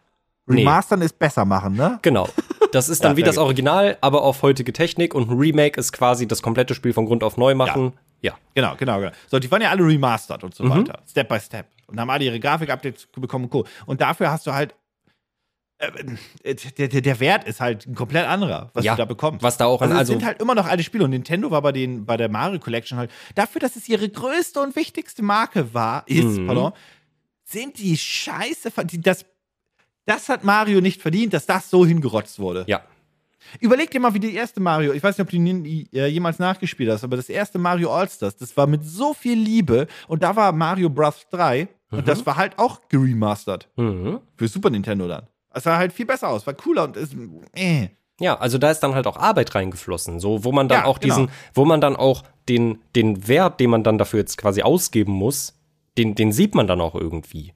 Remastern 0.49 0.99
nee. 1.01 1.07
ist 1.07 1.19
besser 1.19 1.45
machen, 1.45 1.75
ne? 1.75 1.99
Genau. 2.03 2.29
Das 2.73 2.89
ist 2.89 3.05
dann 3.05 3.13
ja, 3.13 3.17
wie 3.19 3.23
das 3.23 3.39
Original, 3.39 3.99
aber 4.01 4.23
auf 4.23 4.43
heutige 4.43 4.73
Technik 4.73 5.15
und 5.15 5.31
ein 5.31 5.39
Remake 5.39 5.79
ist 5.79 5.93
quasi 5.93 6.27
das 6.27 6.43
komplette 6.43 6.75
Spiel 6.75 6.93
von 6.93 7.07
Grund 7.07 7.23
auf 7.23 7.37
neu 7.37 7.55
machen. 7.55 7.93
Ja. 8.23 8.33
ja. 8.33 8.39
Genau, 8.55 8.75
genau, 8.77 8.99
genau. 8.99 9.13
So, 9.29 9.39
die 9.39 9.51
waren 9.51 9.63
ja 9.63 9.71
alle 9.71 9.85
remastered 9.87 10.43
und 10.43 10.55
so 10.55 10.65
mhm. 10.65 10.71
weiter. 10.71 11.03
Step 11.09 11.29
by 11.29 11.39
Step. 11.39 11.67
Und 11.87 12.01
haben 12.01 12.11
alle 12.11 12.25
ihre 12.25 12.41
Grafik-Updates 12.41 13.09
bekommen 13.13 13.45
und 13.45 13.51
Co. 13.51 13.67
Und 13.85 14.01
dafür 14.01 14.31
hast 14.31 14.47
du 14.47 14.55
halt 14.55 14.75
äh, 15.83 16.55
der, 16.79 16.89
der, 16.89 17.01
der, 17.01 17.21
Wert 17.21 17.45
ist 17.45 17.61
halt 17.61 17.87
ein 17.87 17.95
komplett 17.95 18.27
anderer, 18.27 18.71
was 18.73 18.85
ja, 18.85 18.95
du 18.95 18.99
da 18.99 19.05
bekommst. 19.05 19.43
Was 19.43 19.57
da 19.57 19.67
auch 19.67 19.83
also, 19.83 19.95
also 19.95 20.13
sind 20.13 20.25
halt 20.25 20.41
immer 20.41 20.55
noch 20.55 20.67
alte 20.67 20.85
Spiele 20.85 21.05
und 21.05 21.11
Nintendo 21.11 21.51
war 21.51 21.61
bei 21.61 21.73
den 21.73 22.07
bei 22.07 22.17
der 22.17 22.29
Mario 22.29 22.61
Collection 22.61 22.99
halt 22.99 23.11
dafür, 23.35 23.61
dass 23.61 23.75
es 23.75 23.89
ihre 23.89 24.09
größte 24.09 24.61
und 24.61 24.77
wichtigste 24.77 25.23
Marke 25.23 25.75
war, 25.75 26.05
ist, 26.07 26.39
mhm. 26.39 26.47
pardon, 26.47 26.73
sind 27.45 27.79
die 27.79 27.97
Scheiße, 27.97 28.71
das 28.99 29.27
das 30.07 30.29
hat 30.29 30.45
Mario 30.45 30.81
nicht 30.81 31.01
verdient, 31.01 31.33
dass 31.33 31.47
das 31.47 31.71
so 31.71 31.87
hingerotzt 31.87 32.39
wurde. 32.39 32.65
Ja. 32.67 32.83
Überleg 33.61 33.91
dir 33.91 34.01
mal, 34.01 34.15
wie 34.15 34.21
die 34.21 34.35
erste 34.35 34.61
Mario, 34.61 34.93
ich 34.93 35.03
weiß 35.03 35.19
nicht, 35.19 35.27
ob 35.27 35.31
du 35.31 35.39
die 35.39 35.89
jemals 35.91 36.39
nachgespielt 36.39 36.91
hast, 36.91 37.05
aber 37.05 37.17
das 37.17 37.29
erste 37.29 37.59
Mario 37.59 37.93
All-Stars, 37.93 38.37
das 38.37 38.57
war 38.57 38.67
mit 38.67 38.85
so 38.85 39.15
viel 39.15 39.39
Liebe 39.39 39.87
und 40.09 40.23
da 40.23 40.35
war 40.37 40.53
Mario 40.53 40.89
Bros. 40.89 41.27
3 41.31 41.69
mhm. 41.91 41.99
und 41.99 42.09
das 42.09 42.25
war 42.25 42.37
halt 42.37 42.59
auch 42.59 42.81
geremastert. 42.89 43.69
Mhm. 43.77 44.21
Für 44.37 44.49
Super 44.49 44.71
Nintendo 44.71 45.09
dann. 45.09 45.27
Es 45.53 45.65
sah 45.65 45.77
halt 45.77 45.93
viel 45.93 46.07
besser 46.07 46.29
aus, 46.29 46.47
war 46.47 46.55
cooler 46.55 46.85
und 46.85 46.97
ist, 46.97 47.15
äh. 47.55 47.89
Ja, 48.21 48.39
also 48.39 48.59
da 48.59 48.71
ist 48.71 48.81
dann 48.81 48.95
halt 48.95 49.07
auch 49.07 49.17
Arbeit 49.17 49.55
reingeflossen, 49.55 50.21
so 50.21 50.45
wo 50.45 50.53
man 50.53 50.69
dann 50.69 50.83
ja, 50.83 50.85
auch 50.85 50.99
diesen, 50.99 51.27
genau. 51.27 51.39
wo 51.55 51.65
man 51.65 51.81
dann 51.81 51.97
auch 51.97 52.23
den, 52.49 52.79
den 52.95 53.27
Wert, 53.29 53.61
den 53.61 53.71
man 53.71 53.83
dann 53.83 53.99
dafür 53.99 54.21
jetzt 54.21 54.39
quasi 54.39 54.63
ausgeben 54.63 55.13
muss, 55.13 55.55
den, 55.99 56.15
den 56.15 56.33
sieht 56.33 56.55
man 56.55 56.67
dann 56.67 56.81
auch 56.81 56.95
irgendwie. 56.95 57.53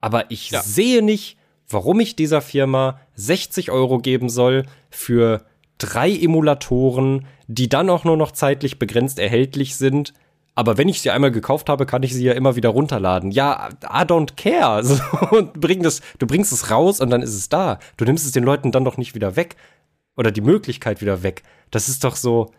Aber 0.00 0.30
ich 0.30 0.50
ja. 0.50 0.60
sehe 0.62 1.02
nicht, 1.02 1.38
warum 1.72 2.00
ich 2.00 2.16
dieser 2.16 2.40
Firma 2.40 3.00
60 3.14 3.70
Euro 3.70 3.98
geben 3.98 4.28
soll 4.28 4.64
für 4.90 5.44
drei 5.78 6.10
Emulatoren, 6.10 7.26
die 7.46 7.68
dann 7.68 7.90
auch 7.90 8.04
nur 8.04 8.16
noch 8.16 8.32
zeitlich 8.32 8.78
begrenzt 8.78 9.18
erhältlich 9.18 9.76
sind. 9.76 10.14
Aber 10.54 10.76
wenn 10.76 10.88
ich 10.88 11.00
sie 11.00 11.10
einmal 11.10 11.30
gekauft 11.30 11.68
habe, 11.68 11.86
kann 11.86 12.02
ich 12.02 12.14
sie 12.14 12.24
ja 12.24 12.32
immer 12.32 12.56
wieder 12.56 12.68
runterladen. 12.68 13.30
Ja, 13.30 13.70
I 13.84 14.04
don't 14.04 14.36
care. 14.36 14.84
So, 14.84 15.00
und 15.30 15.54
bring 15.54 15.82
das, 15.82 16.02
du 16.18 16.26
bringst 16.26 16.52
es 16.52 16.70
raus 16.70 17.00
und 17.00 17.10
dann 17.10 17.22
ist 17.22 17.34
es 17.34 17.48
da. 17.48 17.78
Du 17.96 18.04
nimmst 18.04 18.26
es 18.26 18.32
den 18.32 18.44
Leuten 18.44 18.70
dann 18.70 18.84
doch 18.84 18.98
nicht 18.98 19.14
wieder 19.14 19.36
weg. 19.36 19.56
Oder 20.16 20.30
die 20.30 20.42
Möglichkeit 20.42 21.00
wieder 21.00 21.22
weg. 21.22 21.42
Das 21.70 21.88
ist 21.88 22.04
doch 22.04 22.16
so. 22.16 22.52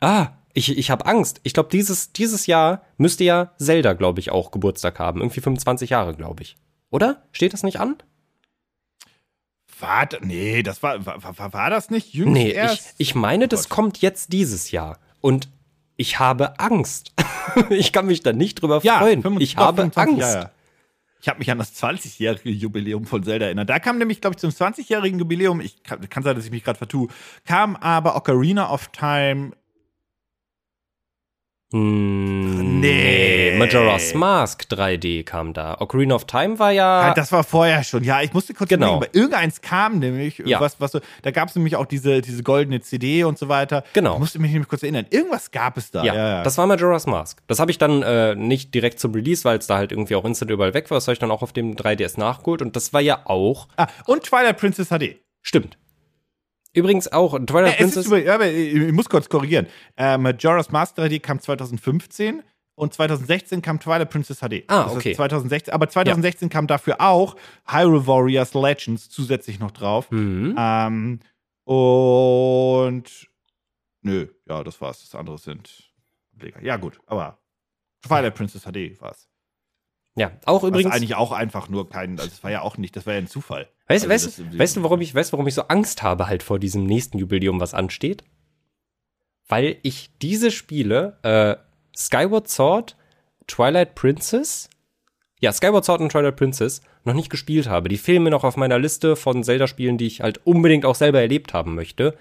Ah, 0.00 0.28
ich, 0.52 0.76
ich 0.76 0.90
habe 0.90 1.06
Angst. 1.06 1.40
Ich 1.44 1.54
glaube, 1.54 1.70
dieses, 1.70 2.12
dieses 2.12 2.46
Jahr 2.46 2.82
müsste 2.98 3.24
ja 3.24 3.52
Zelda, 3.58 3.94
glaube 3.94 4.20
ich, 4.20 4.30
auch 4.30 4.50
Geburtstag 4.50 4.98
haben. 4.98 5.20
Irgendwie 5.20 5.40
25 5.40 5.90
Jahre, 5.90 6.14
glaube 6.14 6.42
ich. 6.42 6.56
Oder? 6.90 7.22
Steht 7.32 7.52
das 7.52 7.62
nicht 7.62 7.80
an? 7.80 7.96
War, 9.80 10.08
nee, 10.20 10.62
das 10.62 10.82
war, 10.82 11.04
war, 11.06 11.38
war, 11.38 11.52
war 11.52 11.70
das 11.70 11.90
nicht 11.90 12.12
jüngst 12.14 12.32
Nee, 12.32 12.50
erst? 12.50 12.94
ich, 12.98 13.08
ich 13.08 13.14
meine, 13.14 13.44
Oh 13.44 13.48
das 13.48 13.68
kommt 13.68 13.98
jetzt 13.98 14.32
dieses 14.32 14.70
Jahr. 14.70 14.98
Und 15.20 15.48
ich 15.96 16.18
habe 16.18 16.58
Angst. 16.58 17.12
ich 17.70 17.92
kann 17.92 18.06
mich 18.06 18.22
da 18.22 18.32
nicht 18.32 18.62
drüber 18.62 18.80
ja, 18.82 18.98
freuen. 18.98 19.22
25 19.22 19.42
Ich 19.42 19.56
habe 19.56 19.82
25, 19.82 20.24
Angst. 20.24 20.34
Ja, 20.34 20.40
ja. 20.42 20.50
Ich 21.20 21.28
habe 21.28 21.40
mich 21.40 21.50
an 21.50 21.58
das 21.58 21.74
20-jährige 21.74 22.50
Jubiläum 22.50 23.04
von 23.04 23.24
Zelda 23.24 23.46
erinnert. 23.46 23.68
Da 23.68 23.80
kam 23.80 23.98
nämlich, 23.98 24.20
glaube 24.20 24.34
ich, 24.34 24.40
zum 24.40 24.50
20-jährigen 24.50 25.18
Jubiläum, 25.18 25.60
ich 25.60 25.82
kann, 25.82 26.08
kann 26.08 26.22
sein, 26.22 26.36
dass 26.36 26.44
ich 26.44 26.52
mich 26.52 26.62
gerade 26.62 26.78
vertue, 26.78 27.08
kam 27.44 27.74
aber 27.76 28.14
Ocarina 28.14 28.70
of 28.72 28.88
Time. 28.88 29.50
Hm, 31.72 32.80
Nee. 32.80 33.56
Majora's 33.58 34.14
Mask 34.14 34.64
3D 34.70 35.24
kam 35.24 35.52
da. 35.52 35.76
Ocarina 35.80 36.14
of 36.14 36.24
Time 36.26 36.58
war 36.58 36.70
ja. 36.70 37.00
Ah, 37.10 37.14
das 37.14 37.32
war 37.32 37.44
vorher 37.44 37.82
schon. 37.82 38.04
Ja, 38.04 38.22
ich 38.22 38.32
musste 38.32 38.54
kurz 38.54 38.68
Genau. 38.70 38.96
überlegen, 38.98 39.04
aber 39.10 39.14
irgendeins 39.14 39.60
kam 39.60 39.98
nämlich, 39.98 40.38
Ja. 40.44 40.60
was, 40.60 40.80
was 40.80 40.92
so, 40.92 41.00
da 41.22 41.30
gab 41.30 41.48
es 41.48 41.56
nämlich 41.56 41.76
auch 41.76 41.86
diese, 41.86 42.20
diese 42.22 42.42
goldene 42.42 42.80
CD 42.80 43.24
und 43.24 43.36
so 43.38 43.48
weiter. 43.48 43.84
Genau. 43.94 44.14
Ich 44.14 44.18
musste 44.20 44.38
mich 44.38 44.52
nämlich 44.52 44.68
kurz 44.68 44.82
erinnern. 44.82 45.06
Irgendwas 45.10 45.50
gab 45.50 45.76
es 45.76 45.90
da. 45.90 46.04
ja, 46.04 46.14
Ja, 46.14 46.28
ja. 46.28 46.42
das 46.42 46.56
war 46.56 46.66
Majora's 46.66 47.06
Mask. 47.06 47.38
Das 47.48 47.58
habe 47.58 47.70
ich 47.70 47.78
dann 47.78 48.02
äh, 48.02 48.34
nicht 48.34 48.72
direkt 48.74 49.00
zum 49.00 49.12
Release, 49.12 49.44
weil 49.44 49.58
es 49.58 49.66
da 49.66 49.76
halt 49.76 49.92
irgendwie 49.92 50.14
auch 50.14 50.24
instant 50.24 50.50
überall 50.50 50.74
weg 50.74 50.90
war. 50.90 50.96
Das 50.96 51.06
habe 51.06 51.14
ich 51.14 51.18
dann 51.18 51.30
auch 51.30 51.42
auf 51.42 51.52
dem 51.52 51.74
3DS 51.74 52.18
nachgeholt. 52.18 52.62
Und 52.62 52.76
das 52.76 52.92
war 52.92 53.00
ja 53.00 53.20
auch. 53.24 53.68
ah, 53.76 53.88
und 54.06 54.22
Twilight 54.22 54.56
Princess 54.58 54.88
HD. 54.88 55.16
Stimmt. 55.42 55.76
Übrigens 56.78 57.10
auch 57.12 57.38
Twilight 57.44 57.72
Äh, 57.72 57.72
es 57.72 57.76
Princess. 57.78 57.96
ist 58.04 58.06
über, 58.06 58.18
ja, 58.18 58.40
ich 58.40 58.92
muss 58.92 59.08
kurz 59.08 59.28
korrigieren. 59.28 59.66
Äh, 59.96 60.16
Majora's 60.18 60.70
Mask 60.70 60.96
3D 60.98 61.20
kam 61.20 61.40
2015 61.40 62.42
und 62.74 62.94
2016 62.94 63.60
kam 63.62 63.80
Twilight 63.80 64.08
Princess 64.10 64.38
HD. 64.40 64.64
Ah, 64.68 64.84
Das 64.84 64.96
okay. 64.96 65.14
2016, 65.14 65.74
aber 65.74 65.88
2016 65.88 66.48
kam 66.48 66.66
dafür 66.66 67.00
auch 67.00 67.36
Hyrule 67.66 68.06
Warriors 68.06 68.54
Legends 68.54 69.08
zusätzlich 69.10 69.58
noch 69.58 69.72
drauf. 69.72 70.10
Mhm. 70.10 70.54
Ähm, 70.58 71.20
und 71.64 73.28
nö, 74.02 74.26
ja, 74.48 74.64
das 74.64 74.80
war's. 74.80 75.00
Das 75.00 75.14
andere 75.14 75.38
sind 75.38 75.90
Ableger. 76.34 76.62
Ja, 76.62 76.76
gut, 76.76 76.98
aber 77.06 77.38
Twilight 78.02 78.34
Princess 78.36 78.62
HD 78.62 79.00
war's. 79.00 79.28
Ja, 80.16 80.32
auch 80.46 80.62
Was 80.62 80.68
übrigens. 80.70 80.92
eigentlich 80.94 81.14
auch 81.14 81.32
einfach 81.32 81.68
nur 81.68 81.88
kein, 81.88 82.18
also 82.18 82.28
das 82.30 82.42
war 82.42 82.50
ja 82.50 82.62
auch 82.62 82.76
nicht, 82.78 82.96
das 82.96 83.06
war 83.06 83.12
ja 83.14 83.18
ein 83.20 83.26
Zufall. 83.26 83.68
Weißt, 83.88 84.04
Also 84.04 84.08
weißt, 84.08 84.26
das- 84.52 84.58
weißt 84.58 84.76
du, 84.76 84.82
warum 84.82 85.00
ich, 85.00 85.14
weißt, 85.14 85.32
du, 85.32 85.32
warum 85.34 85.46
ich 85.46 85.54
so 85.54 85.62
Angst 85.62 86.02
habe 86.02 86.26
halt 86.28 86.42
vor 86.42 86.58
diesem 86.58 86.84
nächsten 86.84 87.18
Jubiläum, 87.18 87.58
was 87.60 87.74
ansteht? 87.74 88.22
Weil 89.48 89.76
ich 89.82 90.10
diese 90.20 90.50
Spiele, 90.50 91.18
äh, 91.22 91.56
Skyward 91.96 92.48
Sword, 92.48 92.96
Twilight 93.46 93.94
Princess, 93.94 94.68
ja, 95.40 95.52
Skyward 95.52 95.84
Sword 95.84 96.00
und 96.02 96.12
Twilight 96.12 96.36
Princess, 96.36 96.82
noch 97.04 97.14
nicht 97.14 97.30
gespielt 97.30 97.66
habe. 97.68 97.88
Die 97.88 97.96
fehlen 97.96 98.22
mir 98.24 98.30
noch 98.30 98.44
auf 98.44 98.56
meiner 98.56 98.78
Liste 98.78 99.16
von 99.16 99.42
Zelda-Spielen, 99.42 99.96
die 99.96 100.06
ich 100.06 100.20
halt 100.20 100.40
unbedingt 100.46 100.84
auch 100.84 100.94
selber 100.96 101.20
erlebt 101.20 101.54
haben 101.54 101.74
möchte. 101.74 102.16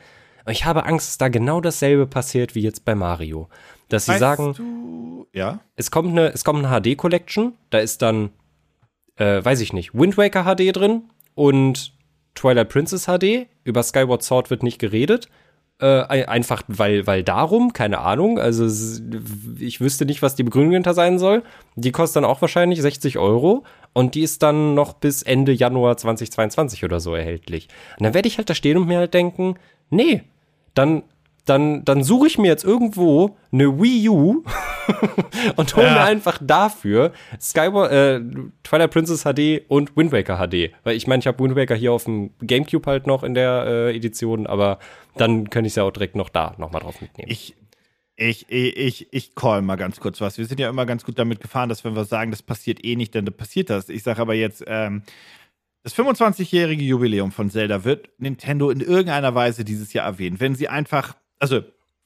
Und 0.45 0.53
ich 0.53 0.63
habe 0.63 0.85
Angst, 0.85 1.07
dass 1.09 1.17
da 1.17 1.27
genau 1.27 1.59
dasselbe 1.59 2.07
passiert 2.07 2.55
wie 2.55 2.61
jetzt 2.61 2.85
bei 2.85 2.95
Mario. 2.95 3.49
Dass 3.89 4.05
sie 4.05 4.11
Weißt 4.11 4.19
sagen, 4.21 4.53
du, 4.53 5.27
ja? 5.33 5.59
es 5.75 5.91
kommt 5.91 6.09
eine, 6.11 6.31
es 6.31 6.45
kommt 6.45 6.63
eine 6.65 6.69
HD 6.81 6.95
Collection, 6.95 7.53
da 7.71 7.79
ist 7.79 8.01
dann, 8.01 8.29
äh, 9.17 9.43
weiß 9.43 9.59
ich 9.59 9.73
nicht, 9.73 9.93
Wind 9.93 10.17
Waker 10.17 10.43
HD 10.45 10.71
drin 10.71 11.03
und 11.37 11.93
Twilight 12.35 12.69
Princess 12.69 13.05
HD. 13.05 13.47
Über 13.63 13.83
Skyward 13.83 14.23
Sword 14.23 14.49
wird 14.49 14.63
nicht 14.63 14.79
geredet. 14.79 15.29
Äh, 15.79 16.01
ein- 16.01 16.25
einfach 16.27 16.63
weil, 16.67 17.05
weil 17.05 17.23
darum, 17.23 17.71
keine 17.73 17.99
Ahnung. 17.99 18.39
Also 18.39 18.65
ich 19.59 19.79
wüsste 19.79 20.05
nicht, 20.07 20.23
was 20.23 20.33
die 20.33 20.41
Begründung 20.43 20.73
hinter 20.73 20.95
sein 20.95 21.19
soll. 21.19 21.43
Die 21.75 21.91
kostet 21.91 22.17
dann 22.17 22.25
auch 22.29 22.41
wahrscheinlich 22.41 22.81
60 22.81 23.19
Euro 23.19 23.63
und 23.93 24.15
die 24.15 24.21
ist 24.23 24.41
dann 24.41 24.73
noch 24.73 24.93
bis 24.93 25.21
Ende 25.21 25.51
Januar 25.51 25.95
2022 25.97 26.83
oder 26.83 26.99
so 26.99 27.13
erhältlich. 27.13 27.67
Und 27.99 28.03
dann 28.05 28.15
werde 28.15 28.27
ich 28.27 28.39
halt 28.39 28.49
da 28.49 28.55
stehen 28.55 28.77
und 28.77 28.87
mir 28.87 28.97
halt 28.97 29.13
denken, 29.13 29.55
nee, 29.91 30.23
dann, 30.73 31.03
dann, 31.49 31.85
dann 31.85 32.03
suche 32.03 32.27
ich 32.27 32.37
mir 32.37 32.47
jetzt 32.47 32.63
irgendwo 32.63 33.37
eine 33.51 33.79
Wii 33.81 34.09
U 34.09 34.43
und 35.55 35.75
hole 35.75 35.85
Ja. 35.87 35.93
mir 35.93 36.01
einfach 36.01 36.39
dafür 36.41 37.11
Skyward, 37.39 37.91
äh, 37.91 38.21
Twilight 38.63 38.91
Princess 38.91 39.23
HD 39.23 39.61
und 39.67 39.95
Wind 39.95 40.11
Waker 40.11 40.37
HD. 40.37 40.71
Weil 40.83 40.95
ich 40.95 41.07
meine, 41.07 41.19
ich 41.19 41.27
habe 41.27 41.43
Wind 41.43 41.55
Waker 41.55 41.75
hier 41.75 41.93
auf 41.93 42.05
dem 42.05 42.31
Gamecube 42.41 42.85
halt 42.89 43.07
noch 43.07 43.23
in 43.23 43.33
der 43.33 43.65
äh, 43.67 43.95
Edition, 43.95 44.47
aber 44.47 44.79
dann 45.15 45.49
könnte 45.49 45.67
ich 45.67 45.71
es 45.71 45.75
ja 45.75 45.83
auch 45.83 45.91
direkt 45.91 46.15
noch 46.15 46.29
da 46.29 46.55
nochmal 46.57 46.81
drauf 46.81 47.01
mitnehmen. 47.01 47.31
Ich, 47.31 47.55
ich, 48.15 48.45
ich, 48.49 49.07
ich, 49.11 49.35
call 49.35 49.61
mal 49.61 49.75
ganz 49.75 49.99
kurz 49.99 50.19
was. 50.21 50.37
Wir 50.37 50.45
sind 50.45 50.59
ja 50.59 50.69
immer 50.69 50.85
ganz 50.85 51.05
gut 51.05 51.19
damit 51.19 51.39
gefahren, 51.39 51.69
dass 51.69 51.83
wenn 51.83 51.95
wir 51.95 52.05
sagen, 52.05 52.31
das 52.31 52.41
passiert 52.41 52.83
eh 52.83 52.95
nicht, 52.95 53.13
dann 53.13 53.25
passiert 53.25 53.69
das. 53.69 53.89
Ich 53.89 54.03
sage 54.03 54.21
aber 54.21 54.33
jetzt, 54.33 54.63
ähm, 54.67 55.03
das 55.83 55.95
25-jährige 55.95 56.83
Jubiläum 56.83 57.31
von 57.31 57.49
Zelda 57.49 57.85
wird 57.85 58.09
Nintendo 58.17 58.69
in 58.69 58.81
irgendeiner 58.81 59.35
Weise 59.35 59.63
dieses 59.63 59.93
Jahr 59.93 60.05
erwähnen. 60.05 60.39
Wenn 60.39 60.55
sie 60.55 60.67
einfach, 60.67 61.15
also 61.39 61.61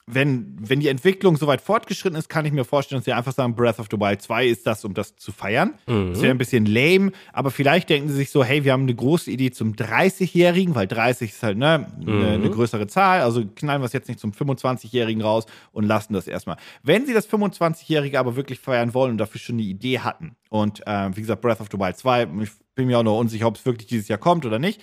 wenn, 0.06 0.56
wenn 0.58 0.80
die 0.80 0.88
Entwicklung 0.88 1.36
so 1.36 1.46
weit 1.46 1.60
fortgeschritten 1.60 2.18
ist, 2.18 2.28
kann 2.28 2.44
ich 2.44 2.50
mir 2.52 2.64
vorstellen, 2.64 2.98
dass 2.98 3.04
sie 3.04 3.12
einfach 3.12 3.32
sagen, 3.32 3.54
Breath 3.54 3.78
of 3.78 3.86
the 3.88 3.98
Wild 3.98 4.20
2 4.20 4.46
ist 4.48 4.66
das, 4.66 4.84
um 4.84 4.94
das 4.94 5.14
zu 5.14 5.30
feiern. 5.30 5.74
Das 5.86 6.20
wäre 6.20 6.32
ein 6.32 6.38
bisschen 6.38 6.66
lame, 6.66 7.12
aber 7.32 7.52
vielleicht 7.52 7.88
denken 7.88 8.08
sie 8.08 8.16
sich 8.16 8.30
so, 8.30 8.42
hey, 8.42 8.64
wir 8.64 8.72
haben 8.72 8.82
eine 8.82 8.96
große 8.96 9.30
Idee 9.30 9.52
zum 9.52 9.74
30-Jährigen, 9.74 10.74
weil 10.74 10.88
30 10.88 11.30
ist 11.30 11.42
halt 11.44 11.56
ne, 11.56 11.86
eine, 12.00 12.30
eine 12.30 12.50
größere 12.50 12.88
Zahl, 12.88 13.20
also 13.20 13.44
knallen 13.54 13.80
wir 13.80 13.86
es 13.86 13.92
jetzt 13.92 14.08
nicht 14.08 14.18
zum 14.18 14.32
25-Jährigen 14.32 15.22
raus 15.22 15.46
und 15.70 15.84
lassen 15.84 16.14
das 16.14 16.26
erstmal. 16.26 16.56
Wenn 16.82 17.06
sie 17.06 17.14
das 17.14 17.28
25-Jährige 17.30 18.18
aber 18.18 18.34
wirklich 18.34 18.58
feiern 18.58 18.94
wollen 18.94 19.12
und 19.12 19.18
dafür 19.18 19.40
schon 19.40 19.54
eine 19.54 19.62
Idee 19.62 20.00
hatten 20.00 20.34
und 20.50 20.84
äh, 20.84 21.16
wie 21.16 21.20
gesagt, 21.20 21.42
Breath 21.42 21.60
of 21.60 21.68
the 21.70 21.78
Wild 21.78 21.96
2, 21.96 22.28
ich 22.42 22.50
bin 22.74 22.88
mir 22.88 22.98
auch 22.98 23.04
noch 23.04 23.18
unsicher, 23.18 23.46
ob 23.46 23.56
es 23.56 23.64
wirklich 23.64 23.86
dieses 23.86 24.08
Jahr 24.08 24.18
kommt 24.18 24.44
oder 24.44 24.58
nicht, 24.58 24.80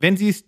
wenn 0.00 0.16
sie 0.16 0.30
es 0.30 0.44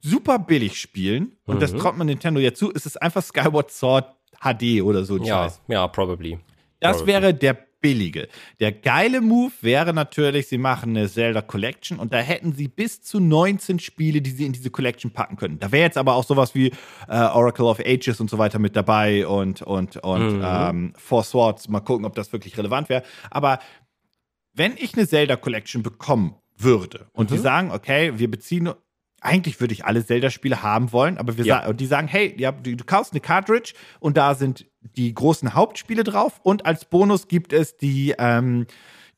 super 0.00 0.38
billig 0.38 0.80
spielen, 0.80 1.36
und 1.46 1.60
das 1.62 1.72
Mhm. 1.72 1.78
traut 1.78 1.96
man 1.96 2.06
Nintendo 2.06 2.40
ja 2.40 2.52
zu, 2.54 2.70
ist 2.70 2.86
es 2.86 2.96
einfach 2.96 3.22
Skyward 3.22 3.70
Sword 3.70 4.06
HD 4.40 4.82
oder 4.82 5.04
so. 5.04 5.16
ja, 5.18 5.44
Scheiß. 5.44 5.60
ja, 5.68 5.86
probably. 5.88 6.38
Das 6.80 6.98
Probably. 6.98 7.12
wäre 7.12 7.34
der 7.34 7.56
billige. 7.80 8.28
Der 8.60 8.72
geile 8.72 9.20
Move 9.20 9.52
wäre 9.60 9.92
natürlich, 9.92 10.46
sie 10.48 10.56
machen 10.56 10.96
eine 10.96 11.06
Zelda 11.08 11.42
Collection 11.42 11.98
und 11.98 12.14
da 12.14 12.18
hätten 12.18 12.52
sie 12.54 12.68
bis 12.68 13.02
zu 13.02 13.20
19 13.20 13.78
Spiele, 13.78 14.22
die 14.22 14.30
sie 14.30 14.46
in 14.46 14.52
diese 14.54 14.70
Collection 14.70 15.10
packen 15.10 15.36
können. 15.36 15.58
Da 15.58 15.70
wäre 15.70 15.84
jetzt 15.84 15.98
aber 15.98 16.14
auch 16.14 16.24
sowas 16.24 16.54
wie 16.54 16.68
äh, 17.08 17.18
Oracle 17.18 17.66
of 17.66 17.80
Ages 17.80 18.20
und 18.20 18.30
so 18.30 18.38
weiter 18.38 18.58
mit 18.58 18.74
dabei 18.74 19.26
und, 19.26 19.60
und, 19.60 19.98
und 19.98 20.32
Mhm. 20.38 20.42
ähm, 20.42 20.92
Four 20.96 21.24
Swords. 21.24 21.68
Mal 21.68 21.80
gucken, 21.80 22.06
ob 22.06 22.14
das 22.14 22.32
wirklich 22.32 22.56
relevant 22.56 22.88
wäre. 22.88 23.02
Aber 23.30 23.58
wenn 24.54 24.76
ich 24.78 24.94
eine 24.96 25.06
Zelda 25.06 25.36
Collection 25.36 25.82
bekommen 25.82 26.36
würde 26.56 27.08
und 27.12 27.30
Mhm. 27.30 27.34
die 27.34 27.40
sagen, 27.40 27.70
okay, 27.70 28.12
wir 28.18 28.30
beziehen 28.30 28.70
eigentlich 29.24 29.60
würde 29.60 29.72
ich 29.72 29.84
alle 29.84 30.04
Zelda-Spiele 30.04 30.62
haben 30.62 30.92
wollen, 30.92 31.18
aber 31.18 31.36
wir 31.36 31.44
Ja. 31.44 31.62
sa 31.62 31.68
und 31.68 31.80
die 31.80 31.86
sagen, 31.86 32.06
hey, 32.08 32.34
ja, 32.38 32.52
du, 32.52 32.76
du 32.76 32.84
kaufst 32.84 33.12
eine 33.12 33.20
Cartridge 33.20 33.72
und 34.00 34.16
da 34.16 34.34
sind 34.34 34.66
die 34.96 35.12
großen 35.14 35.54
Hauptspiele 35.54 36.04
drauf 36.04 36.40
und 36.42 36.66
als 36.66 36.84
Bonus 36.84 37.26
gibt 37.28 37.52
es 37.52 37.76
die, 37.76 38.14
ähm, 38.18 38.66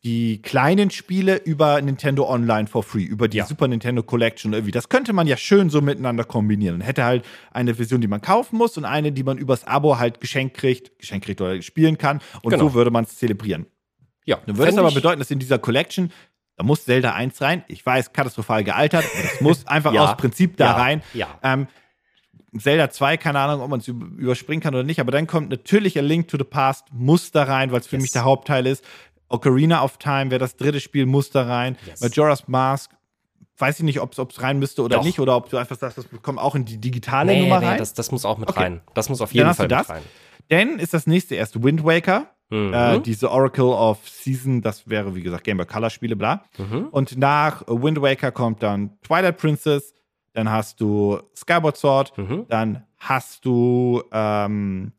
die 0.05 0.41
kleinen 0.41 0.91
Spiele 0.91 1.37
über 1.37 1.81
Nintendo 1.83 2.29
Online 2.31 2.69
for 2.69 2.85
free, 2.85 3.03
über 3.03 3.27
die 3.27 3.39
Ja. 3.39 3.47
Super 3.47 3.67
Nintendo 3.67 4.05
Collection 4.05 4.53
irgendwie. 4.53 4.71
Das 4.71 4.89
könnte 4.89 5.13
man 5.13 5.27
ja 5.27 5.37
schön 5.37 5.69
so 5.69 5.81
miteinander 5.81 6.23
kombinieren. 6.23 6.79
Man 6.79 6.87
hätte 6.87 7.03
halt 7.05 7.25
eine 7.51 7.75
Version, 7.75 8.01
die 8.01 8.07
man 8.07 8.21
kaufen 8.21 8.57
muss 8.57 8.77
und 8.79 8.85
eine, 8.85 9.11
die 9.11 9.25
man 9.25 9.37
übers 9.39 9.65
Abo 9.67 9.99
halt 9.99 10.21
geschenkt 10.21 10.57
kriegt, 10.57 10.97
geschenkt 11.01 11.27
kriegt 11.27 11.41
oder 11.41 11.61
spielen 11.63 11.99
kann 11.99 12.21
und 12.43 12.53
Genau. 12.53 12.69
so 12.69 12.75
würde 12.75 12.93
man 12.93 13.03
es 13.05 13.17
zelebrieren. 13.17 13.67
Ja, 14.27 14.39
Dann 14.47 14.57
würde 14.57 14.71
es 14.71 14.79
aber 14.79 14.93
bedeuten, 14.93 15.19
dass 15.19 15.31
in 15.33 15.39
dieser 15.41 15.59
Collection, 15.59 16.13
da 16.57 16.65
muss 16.65 16.85
Zelda 16.85 17.13
1 17.15 17.41
rein. 17.43 17.65
Ich 17.69 17.85
weiß, 17.85 18.13
katastrophal 18.13 18.65
gealtert, 18.65 19.05
das 19.23 19.41
muss 19.41 19.67
einfach 19.67 19.93
Ja. 19.93 20.05
aus 20.05 20.17
Prinzip 20.17 20.57
da 20.57 20.65
Ja. 20.67 20.73
rein. 20.73 21.03
Ja. 21.15 21.27
Ähm, 21.43 21.67
Zelda 22.59 22.89
2, 22.91 23.17
keine 23.19 23.39
Ahnung, 23.41 23.61
ob 23.63 23.69
man 23.71 23.81
es 23.81 23.89
überspringen 23.89 24.63
kann 24.63 24.75
oder 24.75 24.85
nicht, 24.85 25.01
aber 25.01 25.13
dann 25.13 25.27
kommt 25.27 25.51
natürlich 25.51 25.99
A 25.99 26.03
Link 26.03 26.29
to 26.29 26.39
the 26.39 26.45
Past, 26.45 26.87
muss 26.93 27.31
da 27.31 27.43
rein, 27.43 27.71
weil 27.73 27.81
es 27.81 27.87
für 27.87 27.97
Yes. 27.97 28.03
mich 28.03 28.13
der 28.13 28.25
Hauptteil 28.25 28.67
ist. 28.67 28.83
Ocarina 29.29 29.83
of 29.83 29.99
Time 29.99 30.31
wäre 30.31 30.39
das 30.39 30.57
dritte 30.57 30.81
Spiel, 30.81 31.05
muss 31.05 31.31
da 31.31 31.43
rein. 31.43 31.77
Yes. 31.87 32.01
Majora's 32.01 32.49
Mask, 32.49 32.93
weiß 33.59 33.79
ich 33.81 33.85
nicht, 33.85 34.01
ob 34.01 34.17
es 34.19 34.43
rein 34.43 34.59
müsste 34.59 34.83
oder 34.83 34.99
Doch. 34.99 35.05
nicht, 35.05 35.19
oder 35.21 35.37
ob 35.37 35.51
du 35.51 35.57
einfach 35.59 35.77
sagst, 35.77 35.99
das 35.99 36.07
kommt 36.23 36.39
auch 36.39 36.55
in 36.55 36.65
die 36.65 36.79
digitale 36.79 37.33
Nee, 37.33 37.41
Nummer 37.43 37.61
nee, 37.61 37.67
rein. 37.67 37.79
das, 37.79 37.93
das 37.93 38.11
muss 38.13 38.25
auch 38.25 38.39
mit 38.39 38.49
Okay. 38.49 38.61
rein. 38.61 38.81
Das 38.95 39.09
muss 39.11 39.21
auf 39.21 39.33
jeden 39.35 39.53
Fall 39.53 39.69
das. 39.69 39.89
mit 39.89 39.97
rein. 39.97 40.03
Dann 40.49 40.79
ist 40.79 40.95
das 40.95 41.07
nächste 41.07 41.35
erst 41.35 41.63
Wind 41.63 41.85
Waker. 41.85 42.29
Mhm. 42.51 42.73
Äh, 42.75 43.01
diese 43.01 43.31
Oracle 43.31 43.65
of 43.65 44.09
Season, 44.09 44.63
das 44.63 44.89
wäre 44.89 45.15
wie 45.15 45.23
gesagt 45.23 45.45
Game 45.45 45.57
Boy 45.57 45.67
Color 45.67 45.91
Spiele, 45.91 46.17
bla. 46.17 46.45
Mhm. 46.59 46.89
Und 46.91 47.17
nach 47.19 47.63
Wind 47.67 48.01
Waker 48.01 48.31
kommt 48.33 48.63
dann 48.63 48.91
Twilight 49.03 49.37
Princess, 49.39 49.95
dann 50.33 50.51
hast 50.51 50.81
du 50.81 51.19
Skyward 51.37 51.77
Sword, 51.77 52.17
Mhm. 52.19 52.47
dann 52.49 52.85
hast 52.99 53.45
du 53.45 54.03
ähm, 54.13 54.93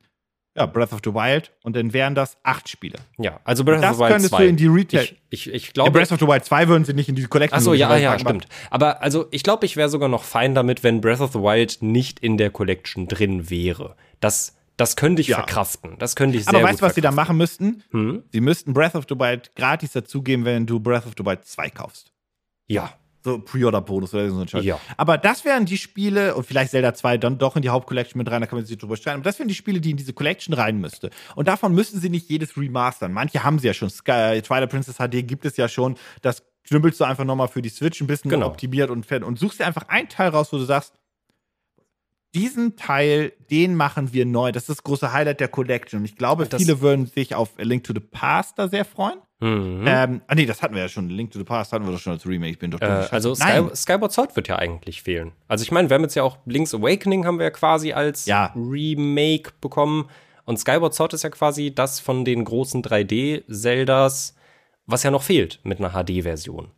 ja, 0.58 0.66
Breath 0.66 0.92
of 0.92 1.02
the 1.06 1.14
Wild 1.14 1.52
und 1.64 1.76
dann 1.76 1.94
wären 1.94 2.16
das 2.16 2.36
acht 2.42 2.68
Spiele. 2.68 2.98
Ja, 3.20 3.40
also 3.44 3.64
Breath 3.64 3.84
Das 3.84 3.92
of 3.92 3.98
the 3.98 4.02
Wild 4.02 4.12
könntest 4.12 4.34
2. 4.34 4.38
du 4.44 4.50
in 4.50 4.56
die 4.58 4.66
Retail. 4.68 5.02
ich, 5.04 5.16
ich, 5.30 5.54
ich 5.54 5.66
Ja, 5.68 5.72
glaube, 5.74 5.92
Breath 5.92 6.12
of 6.12 6.20
the 6.20 6.28
Wild 6.28 6.44
2 6.46 6.68
würden 6.68 6.84
sie 6.84 6.94
nicht 6.96 7.08
in 7.10 7.14
diese 7.16 7.28
Collection 7.28 7.60
Ach 7.60 7.62
so, 7.64 7.76
ja, 7.76 7.96
ja, 7.96 8.10
packen, 8.12 8.22
stimmt. 8.22 8.48
Aber 8.72 9.04
also, 9.04 9.28
ich 9.30 9.44
glaube, 9.44 9.68
ich 9.68 9.78
wäre 9.78 9.88
sogar 9.90 10.10
noch 10.10 10.24
fein 10.24 10.56
damit, 10.56 10.84
wenn 10.84 11.00
Breath 11.00 11.22
of 11.22 11.32
the 11.34 11.40
Wild 11.40 11.78
nicht 11.82 12.20
in 12.20 12.38
der 12.38 12.50
Collection 12.50 13.08
drin 13.08 13.52
wäre. 13.52 13.96
Das, 14.20 14.57
das 14.78 14.96
könnte 14.96 15.22
ich 15.22 15.28
Ja. 15.28 15.38
verkraften. 15.38 15.98
Das 16.00 16.16
könnte 16.16 16.38
ich 16.38 16.46
sehr 16.46 16.54
Aber 16.56 16.64
weißt 16.64 16.82
du, 16.82 16.86
was 16.86 16.96
sie 16.96 17.02
da 17.02 17.12
machen 17.12 17.36
müssten? 17.38 17.84
Hm? 17.92 18.24
Sie 18.32 18.42
müssten 18.42 18.74
Breath 18.74 18.96
of 18.96 19.06
the 19.10 19.16
Wild 19.20 19.56
gratis 19.56 19.92
dazugeben, 19.92 20.46
wenn 20.46 20.66
du 20.66 20.80
Breath 20.80 21.06
of 21.06 21.14
the 21.18 21.26
Wild 21.26 21.44
2 21.46 21.70
kaufst. 21.72 22.12
Ja, 22.68 22.94
So 23.24 23.40
Pre-Order-Bonus 23.40 24.14
oder 24.14 24.30
so 24.30 24.40
ein 24.40 24.48
Scheiß. 24.48 24.64
Ja. 24.64 24.80
Aber 24.96 25.18
das 25.18 25.44
wären 25.44 25.66
die 25.66 25.78
Spiele, 25.78 26.36
und 26.36 26.46
vielleicht 26.46 26.72
Zelda 26.72 26.94
2 26.94 27.18
dann 27.18 27.38
doch 27.38 27.58
in 27.58 27.62
die 27.62 27.68
Hauptcollection 27.70 28.18
mit 28.18 28.32
rein, 28.32 28.40
da 28.40 28.48
kann 28.48 28.58
man 28.58 28.66
sich 28.66 28.78
drüber 28.78 28.96
streiten. 28.96 29.18
Aber 29.20 29.24
das 29.26 29.38
wären 29.40 29.50
die 29.50 29.56
Spiele, 29.56 29.82
die 29.82 29.92
in 29.92 29.98
diese 29.98 30.14
Collection 30.14 30.54
rein 30.54 30.78
müsste. 30.80 31.10
Und 31.36 31.48
davon 31.50 31.74
müssen 31.74 32.00
sie 32.00 32.10
nicht 32.10 32.30
jedes 32.30 32.56
remastern. 32.56 33.12
Manche 33.12 33.44
haben 33.44 33.60
sie 33.60 33.68
ja 33.68 33.74
schon. 33.74 33.90
Sky, 33.90 34.42
Twilight 34.42 34.70
Princess 34.70 34.98
HD 34.98 35.24
gibt 35.28 35.44
es 35.46 35.58
ja 35.58 35.68
schon. 35.68 35.96
Das 36.22 36.44
knüppelst 36.68 37.00
du 37.02 37.04
einfach 37.06 37.26
nochmal 37.26 37.48
für 37.50 37.62
die 37.62 37.70
Switch 37.70 38.00
ein 38.00 38.08
bisschen 38.08 38.30
Genau. 38.30 38.48
optimiert 38.48 38.90
und, 38.92 39.06
fertig. 39.06 39.28
und 39.28 39.38
suchst 39.40 39.60
dir 39.60 39.66
einfach 39.66 39.90
einen 39.90 40.08
Teil 40.08 40.30
raus, 40.30 40.54
wo 40.54 40.58
du 40.58 40.64
sagst, 40.64 40.94
diesen 42.38 42.76
Teil, 42.76 43.34
den 43.50 43.76
machen 43.76 44.14
wir 44.14 44.26
neu. 44.26 44.52
Das 44.52 44.64
ist 44.64 44.70
das 44.70 44.84
große 44.84 45.12
Highlight 45.14 45.40
der 45.40 45.48
Collection. 45.48 46.00
Und 46.02 46.06
ich 46.06 46.16
glaube, 46.16 46.46
Das- 46.46 46.62
viele 46.62 46.82
würden 46.82 47.06
sich 47.08 47.36
auf 47.36 47.50
A 47.60 47.64
Link 47.64 47.84
to 47.84 47.94
the 47.94 48.00
Past 48.00 48.58
da 48.60 48.68
sehr 48.68 48.86
freuen. 48.86 49.18
Mhm. 49.40 49.84
Ähm, 49.88 50.22
ah 50.28 50.34
nee, 50.36 50.46
das 50.48 50.62
hatten 50.64 50.74
wir 50.74 50.82
ja 50.82 50.90
schon. 50.90 51.10
Link 51.10 51.30
to 51.32 51.38
the 51.38 51.46
Past 51.46 51.72
hatten 51.72 51.86
wir 51.86 51.92
doch 51.92 52.00
schon 52.00 52.14
als 52.14 52.26
Remake. 52.26 52.52
Ich 52.54 52.60
bin 52.60 52.72
doch. 52.72 52.82
Äh, 52.82 52.86
also. 53.12 53.36
Sky, 53.36 53.64
Skyward 53.76 54.12
Sword 54.12 54.36
wird 54.36 54.48
ja 54.48 54.56
eigentlich 54.58 55.04
fehlen. 55.04 55.32
Also 55.48 55.62
ich 55.64 55.72
meine, 55.72 55.90
wir 55.90 55.96
haben 55.96 56.02
jetzt 56.02 56.16
ja 56.16 56.24
auch 56.24 56.38
Link's 56.46 56.74
Awakening 56.74 57.26
haben 57.26 57.38
wir 57.38 57.44
ja 57.46 57.52
quasi 57.52 57.94
als 57.94 58.26
Ja. 58.26 58.52
Remake 58.56 59.52
bekommen. 59.62 60.10
Und 60.46 60.58
Skyward 60.60 60.94
Sword 60.96 61.14
ist 61.14 61.24
ja 61.24 61.30
quasi 61.30 61.74
das 61.76 62.00
von 62.00 62.26
den 62.26 62.46
großen 62.46 62.82
3D-Zeldas, 62.82 64.36
was 64.86 65.04
ja 65.04 65.12
noch 65.12 65.24
fehlt 65.24 65.60
mit 65.64 65.80
einer 65.80 65.92
HD-Version. 65.92 66.72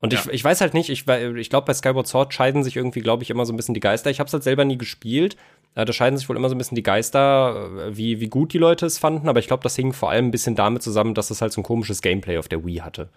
Und 0.00 0.12
ich, 0.12 0.24
Ja. 0.24 0.30
ich 0.32 0.44
weiß 0.44 0.60
halt 0.60 0.74
nicht, 0.74 0.90
ich, 0.90 1.06
ich 1.08 1.50
glaube, 1.50 1.66
bei 1.66 1.74
Skyward 1.74 2.06
Sword 2.06 2.32
scheiden 2.32 2.62
sich 2.62 2.76
irgendwie, 2.76 3.00
glaube 3.00 3.22
ich, 3.24 3.30
immer 3.30 3.44
so 3.46 3.52
ein 3.52 3.56
bisschen 3.56 3.74
die 3.74 3.80
Geister. 3.80 4.10
Ich 4.10 4.20
habe 4.20 4.28
es 4.28 4.32
halt 4.32 4.44
selber 4.44 4.64
nie 4.64 4.78
gespielt. 4.78 5.36
Äh, 5.74 5.84
Da 5.84 5.92
scheiden 5.92 6.16
sich 6.16 6.28
wohl 6.28 6.36
immer 6.36 6.48
so 6.48 6.54
ein 6.54 6.58
bisschen 6.58 6.76
die 6.76 6.82
Geister, 6.84 7.68
äh, 7.88 7.96
wie, 7.96 8.20
wie 8.20 8.28
gut 8.28 8.52
die 8.52 8.58
Leute 8.58 8.86
es 8.86 8.98
fanden. 8.98 9.28
Aber 9.28 9.40
ich 9.40 9.48
glaube, 9.48 9.62
das 9.64 9.74
hing 9.76 9.92
vor 9.92 10.10
allem 10.10 10.26
ein 10.26 10.30
bisschen 10.30 10.54
damit 10.54 10.82
zusammen, 10.82 11.14
dass 11.14 11.30
es 11.30 11.42
halt 11.42 11.52
so 11.52 11.60
ein 11.60 11.64
komisches 11.64 12.00
Gameplay 12.00 12.38
auf 12.38 12.46
der 12.48 12.64
Wii 12.64 12.76
hatte. 12.76 13.08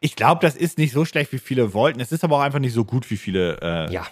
Ich 0.00 0.16
glaube, 0.16 0.40
das 0.42 0.56
ist 0.56 0.78
nicht 0.78 0.92
so 0.92 1.04
schlecht, 1.04 1.32
wie 1.32 1.38
viele 1.38 1.74
wollten. 1.74 2.00
Es 2.00 2.12
ist 2.12 2.24
aber 2.24 2.36
auch 2.36 2.40
einfach 2.42 2.58
nicht 2.58 2.74
so 2.74 2.84
gut, 2.84 3.10
wie 3.10 3.16
viele. 3.16 3.58
Äh, 3.60 3.92
Ja. 3.92 4.06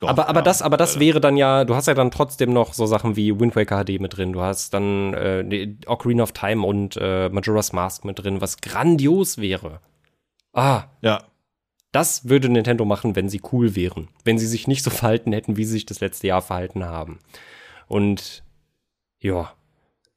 gehofft 0.00 0.18
Aber, 0.18 0.28
aber 0.28 0.38
haben. 0.38 0.44
das, 0.44 0.62
aber 0.62 0.76
das 0.76 0.96
Äh, 0.96 1.00
wäre 1.00 1.20
dann 1.20 1.36
ja, 1.36 1.64
du 1.64 1.74
hast 1.74 1.86
ja 1.88 1.94
dann 1.94 2.10
trotzdem 2.12 2.52
noch 2.52 2.72
so 2.72 2.86
Sachen 2.86 3.16
wie 3.16 3.38
Wind 3.40 3.56
Waker 3.56 3.84
HD 3.84 4.00
mit 4.00 4.16
drin, 4.16 4.32
du 4.32 4.40
hast 4.42 4.74
dann 4.74 5.12
äh, 5.14 5.74
Ocarina 5.86 6.22
of 6.22 6.32
Time 6.32 6.64
und 6.66 6.96
äh, 7.00 7.28
Majora's 7.30 7.72
Mask 7.72 8.04
mit 8.04 8.18
drin, 8.20 8.40
was 8.40 8.58
grandios 8.58 9.38
wäre. 9.38 9.80
Ah, 10.54 10.84
Ja. 11.02 11.24
das 11.92 12.28
würde 12.28 12.48
Nintendo 12.48 12.84
machen, 12.84 13.14
wenn 13.14 13.28
sie 13.28 13.40
cool 13.52 13.76
wären. 13.76 14.08
Wenn 14.24 14.38
sie 14.38 14.46
sich 14.48 14.66
nicht 14.66 14.82
so 14.82 14.90
verhalten 14.90 15.32
hätten, 15.32 15.56
wie 15.56 15.64
sie 15.64 15.72
sich 15.72 15.86
das 15.86 16.00
letzte 16.00 16.26
Jahr 16.26 16.42
verhalten 16.42 16.84
haben. 16.84 17.18
Und 17.86 18.42
ja, 19.20 19.52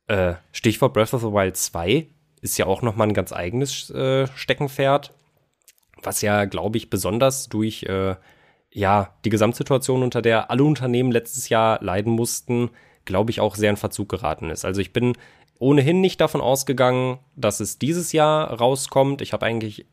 äh, 0.07 0.33
Stichwort 0.51 0.93
Breath 0.93 1.13
of 1.13 1.21
the 1.21 1.27
Wild 1.27 1.55
2 1.57 2.07
ist 2.41 2.57
ja 2.57 2.65
auch 2.65 2.81
noch 2.81 2.95
mal 2.95 3.03
ein 3.07 3.13
ganz 3.13 3.31
eigenes 3.33 3.89
äh, 3.91 4.27
Steckenpferd, 4.35 5.13
was 6.01 6.21
ja, 6.21 6.45
glaube 6.45 6.77
ich, 6.77 6.89
besonders 6.89 7.49
durch 7.49 7.83
äh, 7.83 8.15
ja, 8.71 9.13
die 9.25 9.29
Gesamtsituation, 9.29 10.03
unter 10.03 10.21
der 10.21 10.49
alle 10.51 10.63
Unternehmen 10.63 11.11
letztes 11.11 11.49
Jahr 11.49 11.83
leiden 11.83 12.11
mussten, 12.13 12.69
glaube 13.05 13.31
ich, 13.31 13.39
auch 13.39 13.55
sehr 13.55 13.69
in 13.69 13.77
Verzug 13.77 14.09
geraten 14.09 14.49
ist. 14.49 14.65
Also 14.65 14.81
ich 14.81 14.93
bin 14.93 15.13
ohnehin 15.59 16.01
nicht 16.01 16.21
davon 16.21 16.41
ausgegangen, 16.41 17.19
dass 17.35 17.59
es 17.59 17.79
dieses 17.79 18.11
Jahr 18.13 18.51
rauskommt. 18.51 19.21
Ich 19.21 19.33
habe 19.33 19.45
eigentlich 19.45 19.85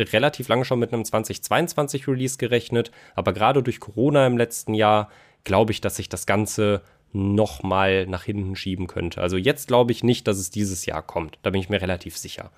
relativ 0.00 0.48
lange 0.48 0.64
schon 0.64 0.78
mit 0.78 0.92
einem 0.92 1.04
2022 1.04 2.08
Release 2.08 2.38
gerechnet, 2.38 2.90
aber 3.14 3.32
gerade 3.32 3.62
durch 3.62 3.80
Corona 3.80 4.26
im 4.26 4.38
letzten 4.38 4.74
Jahr 4.74 5.10
glaube 5.44 5.72
ich, 5.72 5.80
dass 5.80 5.96
sich 5.96 6.08
das 6.08 6.26
Ganze 6.26 6.82
noch 7.12 7.62
mal 7.62 8.06
nach 8.06 8.24
hinten 8.24 8.56
schieben 8.56 8.86
könnte. 8.86 9.20
Also 9.20 9.36
jetzt 9.36 9.68
glaube 9.68 9.92
ich 9.92 10.04
nicht, 10.04 10.28
dass 10.28 10.38
es 10.38 10.50
dieses 10.50 10.86
Jahr 10.86 11.02
kommt. 11.02 11.38
Da 11.42 11.50
bin 11.50 11.60
ich 11.60 11.68
mir 11.68 11.82
relativ 11.82 12.16
sicher. 12.16 12.50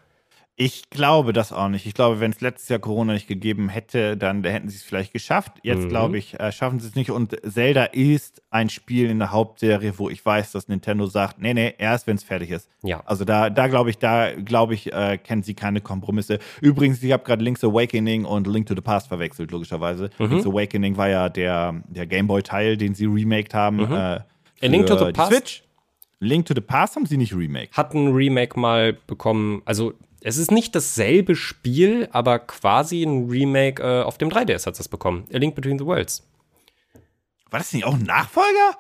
Ich 0.55 0.91
glaube 0.91 1.33
das 1.33 1.51
auch 1.51 1.69
nicht. 1.69 1.87
Ich 1.87 1.95
glaube, 1.95 2.21
wenn 2.21 2.31
es 2.31 2.43
letztes 2.43 2.69
Jahr 2.69 2.79
Corona 2.79 3.15
nicht 3.15 3.27
gegeben 3.27 3.71
hätte, 3.71 4.19
dann 4.19 4.45
hätten 4.45 4.69
sie 4.69 4.77
es 4.77 4.83
vielleicht 4.83 5.13
geschafft. 5.13 5.53
Jetzt 5.63 5.85
Mhm. 5.85 5.89
glaube 5.89 6.19
ich, 6.19 6.39
äh, 6.39 6.53
schaffen 6.53 6.79
sie 6.79 6.87
es 6.89 6.95
nicht. 6.95 7.11
Und 7.11 7.35
Zelda 7.51 7.85
ist 7.85 8.43
ein 8.51 8.69
Spiel 8.69 9.09
in 9.09 9.19
der 9.19 9.33
Hauptserie, 9.33 9.95
wo 9.99 10.11
ich 10.11 10.25
weiß, 10.25 10.53
dass 10.53 10.69
Nintendo 10.69 11.07
sagt, 11.07 11.41
nee, 11.41 11.55
nee, 11.55 11.75
erst 11.79 12.07
wenn 12.07 12.17
es 12.17 12.23
fertig 12.23 12.51
ist. 12.51 12.69
Ja. 12.83 13.03
Also 13.07 13.25
da, 13.25 13.49
da 13.49 13.67
glaube 13.67 13.89
ich, 13.91 13.97
da 13.99 14.33
glaube 14.35 14.75
ich, 14.75 14.93
äh, 14.93 15.17
kennen 15.17 15.43
sie 15.43 15.55
keine 15.55 15.81
Kompromisse. 15.81 16.39
Übrigens, 16.61 17.03
ich 17.03 17.13
habe 17.13 17.25
gerade 17.25 17.43
Link's 17.43 17.65
Awakening 17.65 18.27
und 18.27 18.47
Link 18.47 18.67
to 18.67 18.75
the 18.75 18.83
Past 18.83 19.09
verwechselt, 19.09 19.51
logischerweise. 19.53 20.11
Mhm. 20.19 20.27
Link's 20.29 20.47
Awakening 20.47 20.99
war 20.99 21.09
ja 21.09 21.29
der, 21.31 21.83
der 21.89 22.07
Gameboy-Teil, 22.07 22.77
den 22.77 22.95
sie 22.95 23.07
remaked 23.07 23.55
haben. 23.55 23.79
Äh, 23.81 23.85
Mhm. 23.85 23.89
A 23.95 24.25
Link 24.61 24.87
to 24.87 24.99
the 24.99 25.13
Past? 25.13 25.33
Switch. 25.33 25.63
Link 26.21 26.47
to 26.47 26.55
the 26.55 26.61
Past 26.61 26.95
haben 26.95 27.07
sie 27.07 27.17
nicht 27.17 27.35
remaked. 27.35 27.77
hat 27.77 27.95
ein 27.95 28.13
Remake 28.13 28.61
mal 28.61 28.93
bekommen. 28.93 29.63
Also, 29.65 29.95
es 30.25 30.37
ist 30.37 30.51
nicht 30.51 30.75
dasselbe 30.75 31.35
Spiel, 31.35 32.09
aber 32.13 32.39
quasi 32.39 33.03
ein 33.03 33.29
Remake 33.29 33.83
äh, 33.83 34.03
auf 34.03 34.19
dem 34.19 34.31
3DS 34.31 34.67
hat 34.67 34.79
es 34.79 34.89
bekommen. 34.89 35.27
A 35.33 35.39
Link 35.39 35.55
Between 35.55 35.79
the 35.79 35.85
Worlds. 35.85 36.27
War 37.51 37.59
das 37.59 37.73
nicht 37.73 37.85
auch 37.85 37.95
ein 37.95 38.03
Nachfolger? 38.03 38.79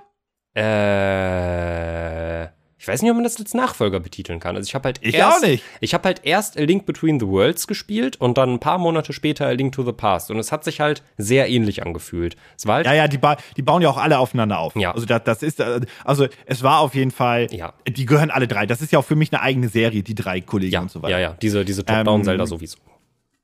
Äh, 0.54 2.48
ich 2.82 2.88
weiß 2.88 3.00
nicht, 3.00 3.10
ob 3.12 3.14
man 3.16 3.22
das 3.22 3.36
als 3.38 3.54
Nachfolger 3.54 4.00
betiteln 4.00 4.40
kann. 4.40 4.56
Also 4.56 4.66
ich 4.66 4.74
habe 4.74 4.86
halt 4.86 4.98
Ich 5.02 5.14
erst, 5.14 5.36
auch 5.38 5.46
nicht. 5.46 5.62
Ich 5.80 5.94
habe 5.94 6.02
halt 6.02 6.22
erst 6.24 6.58
A 6.58 6.62
Link 6.62 6.84
Between 6.84 7.20
the 7.20 7.28
Worlds 7.28 7.68
gespielt 7.68 8.16
und 8.20 8.36
dann 8.36 8.54
ein 8.54 8.58
paar 8.58 8.78
Monate 8.78 9.12
später 9.12 9.46
A 9.46 9.52
Link 9.52 9.72
to 9.72 9.84
the 9.84 9.92
Past 9.92 10.32
und 10.32 10.38
es 10.40 10.50
hat 10.50 10.64
sich 10.64 10.80
halt 10.80 11.04
sehr 11.16 11.48
ähnlich 11.48 11.84
angefühlt. 11.84 12.34
Es 12.58 12.66
war 12.66 12.74
halt 12.76 12.86
Ja, 12.86 12.92
ja, 12.94 13.06
die, 13.06 13.18
ba 13.18 13.36
die 13.56 13.62
bauen 13.62 13.82
ja 13.82 13.88
auch 13.88 13.98
alle 13.98 14.18
aufeinander 14.18 14.58
auf. 14.58 14.74
Ja. 14.74 14.92
Also 14.92 15.06
das, 15.06 15.22
das 15.22 15.44
ist, 15.44 15.60
äh, 15.60 15.80
also 16.04 16.26
es 16.44 16.64
war 16.64 16.80
auf 16.80 16.96
jeden 16.96 17.12
Fall, 17.12 17.46
Ja. 17.52 17.72
die 17.86 18.04
gehören 18.04 18.32
alle 18.32 18.48
drei. 18.48 18.66
Das 18.66 18.82
ist 18.82 18.90
ja 18.90 18.98
auch 18.98 19.04
für 19.04 19.14
mich 19.14 19.32
eine 19.32 19.40
eigene 19.42 19.68
Serie, 19.68 20.02
die 20.02 20.16
drei 20.16 20.40
Kollegen 20.40 20.72
ja, 20.72 20.80
und 20.80 20.90
so 20.90 21.02
weiter. 21.02 21.12
ja, 21.12 21.20
ja, 21.20 21.36
diese 21.40 21.64
diese 21.64 21.84
Top-Down 21.84 22.20
Ähm, 22.22 22.24
Zelda 22.24 22.46
sowieso. 22.46 22.78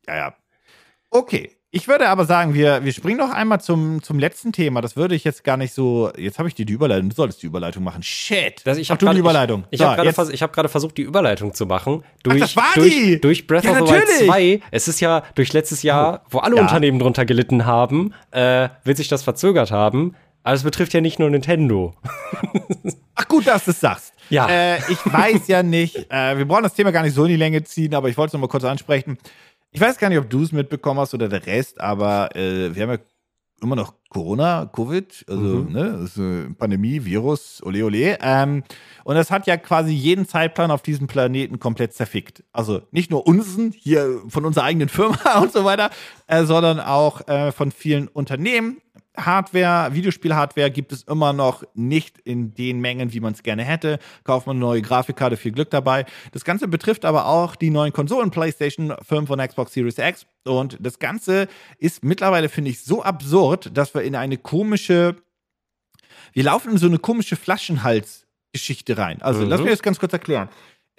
ja, 0.09 0.17
ja. 0.17 0.35
Okay. 1.11 1.53
Ich 1.71 1.87
würde 1.87 2.09
aber 2.09 2.25
sagen, 2.25 2.55
wir, 2.55 2.83
wir 2.83 2.93
springen 2.93 3.19
noch 3.19 3.31
einmal 3.31 3.61
zum, 3.61 4.03
zum 4.03 4.19
letzten 4.19 4.53
Thema. 4.53 4.81
Das 4.81 4.97
würde 4.97 5.15
ich 5.15 5.23
jetzt 5.25 5.45
gar 5.45 5.59
nicht 5.59 5.75
so. 5.75 6.11
Jetzt 6.17 6.39
habe 6.39 6.49
ich 6.49 6.55
dir 6.55 6.65
die 6.65 6.73
Überleitung. 6.73 7.11
Du 7.11 7.15
solltest 7.15 7.43
die 7.43 7.47
Überleitung 7.47 7.85
machen. 7.85 8.03
Shit. 8.03 8.63
Das, 8.65 8.79
ich 8.79 8.91
habe 8.91 8.99
du 8.99 9.05
gerade 9.05 9.17
die 9.17 9.21
Überleitung. 9.21 9.65
Ich, 9.65 9.73
ich 9.73 9.79
So, 9.81 9.85
habe 9.87 9.97
gerade 9.97 10.13
vers 10.15 10.31
hab 10.31 10.71
versucht, 10.71 10.97
die 10.97 11.03
Überleitung 11.03 11.53
zu 11.53 11.67
machen. 11.67 12.05
Durch, 12.23 12.41
das 12.41 12.57
war 12.57 12.73
durch, 12.75 12.95
die! 12.95 13.21
durch 13.21 13.47
Breath 13.47 13.65
Ja, 13.65 13.73
of 13.73 13.87
the 13.89 13.93
Wild 13.95 14.05
natürlich! 14.09 14.29
2. 14.29 14.61
Es 14.71 14.89
ist 14.89 15.01
ja 15.01 15.23
durch 15.35 15.53
letztes 15.53 15.83
Jahr, 15.83 16.23
wo 16.31 16.39
alle 16.39 16.57
Ja. 16.57 16.63
Unternehmen 16.63 16.99
drunter 17.01 17.27
gelitten 17.27 17.67
haben, 17.67 18.15
äh, 18.31 18.71
wird 18.85 18.97
sich 18.97 19.09
das 19.09 19.23
verzögert 19.23 19.71
haben. 19.71 20.15
Aber 20.45 20.55
es 20.55 20.63
betrifft 20.63 20.95
ja 20.95 21.03
nicht 21.03 21.19
nur 21.19 21.29
Nintendo. 21.29 21.93
Ach 23.15 23.29
gut, 23.29 23.47
dass 23.47 23.67
du 23.67 23.73
es 23.73 23.81
sagst. 23.81 24.15
Ja. 24.31 24.49
Äh, 24.49 24.79
ich 24.91 24.99
weiß 25.05 25.49
ja 25.49 25.63
nicht, 25.63 26.11
äh, 26.11 26.39
wir 26.39 26.47
brauchen 26.47 26.63
das 26.63 26.73
Thema 26.75 26.93
gar 26.93 27.03
nicht 27.03 27.15
so 27.15 27.25
in 27.25 27.31
die 27.31 27.37
Länge 27.37 27.63
ziehen, 27.65 27.95
aber 27.95 28.09
ich 28.09 28.17
wollte 28.17 28.29
es 28.29 28.33
noch 28.35 28.41
mal 28.41 28.49
kurz 28.49 28.65
ansprechen. 28.65 29.19
Ich 29.71 29.81
weiß 29.81 29.99
gar 29.99 30.09
nicht, 30.09 30.19
ob 30.19 30.31
du 30.31 30.43
es 30.43 30.53
mitbekommen 30.53 31.01
hast 31.01 31.15
oder 31.15 31.29
der 31.29 31.45
Rest, 31.47 31.81
aber 31.81 32.35
äh, 32.35 32.75
wir 32.75 32.83
haben 32.83 32.91
ja 32.91 32.99
immer 33.61 33.77
noch 33.77 33.95
Corona, 34.09 34.67
Covid, 34.73 35.25
also 35.29 35.43
Mhm. 35.43 35.73
ne, 35.73 36.09
eine 36.17 36.55
Pandemie, 36.57 37.05
Virus, 37.05 37.61
ole 37.65 37.85
ole. 37.85 38.17
Ähm, 38.23 38.63
und 39.05 39.15
das 39.17 39.31
hat 39.31 39.47
ja 39.47 39.57
quasi 39.57 39.93
jeden 39.93 40.27
Zeitplan 40.27 40.71
auf 40.71 40.81
diesem 40.81 41.09
Planeten 41.09 41.59
komplett 41.59 41.93
zerfickt. 41.93 42.45
Also 42.53 42.83
nicht 42.93 43.11
nur 43.11 43.27
unseren, 43.27 43.73
hier 43.73 44.23
von 44.29 44.45
unserer 44.45 44.65
eigenen 44.65 44.89
Firma 44.89 45.19
und 45.43 45.53
so 45.53 45.65
weiter, 45.65 45.91
äh, 46.29 46.45
sondern 46.45 46.79
auch 46.81 47.27
äh, 47.29 47.53
von 47.53 47.73
vielen 47.73 48.09
Unternehmen. 48.09 48.79
Hardware, 49.19 49.95
Videospiel-Hardware 49.95 50.71
gibt 50.71 50.93
es 50.93 51.03
immer 51.03 51.33
noch 51.33 51.65
nicht 51.75 52.19
in 52.19 52.55
den 52.55 52.81
Mengen, 52.81 53.13
wie 53.13 53.21
man 53.21 53.33
es 53.35 53.43
gerne 53.43 53.65
hätte. 53.65 53.99
Kauft 54.25 54.47
man 54.47 54.57
eine 54.57 54.65
neue 54.65 54.83
Grafikkarte, 54.83 55.37
viel 55.37 55.53
Glück 55.53 55.71
dabei. 55.71 56.07
Das 56.33 56.45
Ganze 56.45 56.69
betrifft 56.69 57.05
aber 57.05 57.27
auch 57.27 57.57
die 57.57 57.71
neuen 57.71 57.93
Konsolen, 57.93 58.31
PlayStation 58.31 58.95
5 59.03 59.29
und 59.31 59.39
Xbox 59.47 59.73
Series 59.73 59.99
X. 59.99 60.27
Und 60.45 60.79
das 60.81 60.99
Ganze 60.99 61.49
ist 61.79 62.05
mittlerweile, 62.05 62.49
finde 62.49 62.71
ich, 62.71 62.83
so 62.85 63.03
absurd, 63.03 63.77
dass 63.77 63.95
wir 63.95 64.03
in 64.03 64.15
eine 64.17 64.39
komische, 64.39 65.17
wir 66.33 66.45
laufen 66.45 66.73
in 66.73 66.79
so 66.79 66.87
eine 66.87 66.99
komische 66.99 67.37
Flaschenhals-Geschichte 67.37 68.97
rein. 68.99 69.21
Also, 69.23 69.43
Mhm. 69.43 69.49
lass 69.51 69.61
mich 69.61 69.71
das 69.71 69.83
ganz 69.83 69.99
kurz 69.99 70.13
erklären. 70.13 70.49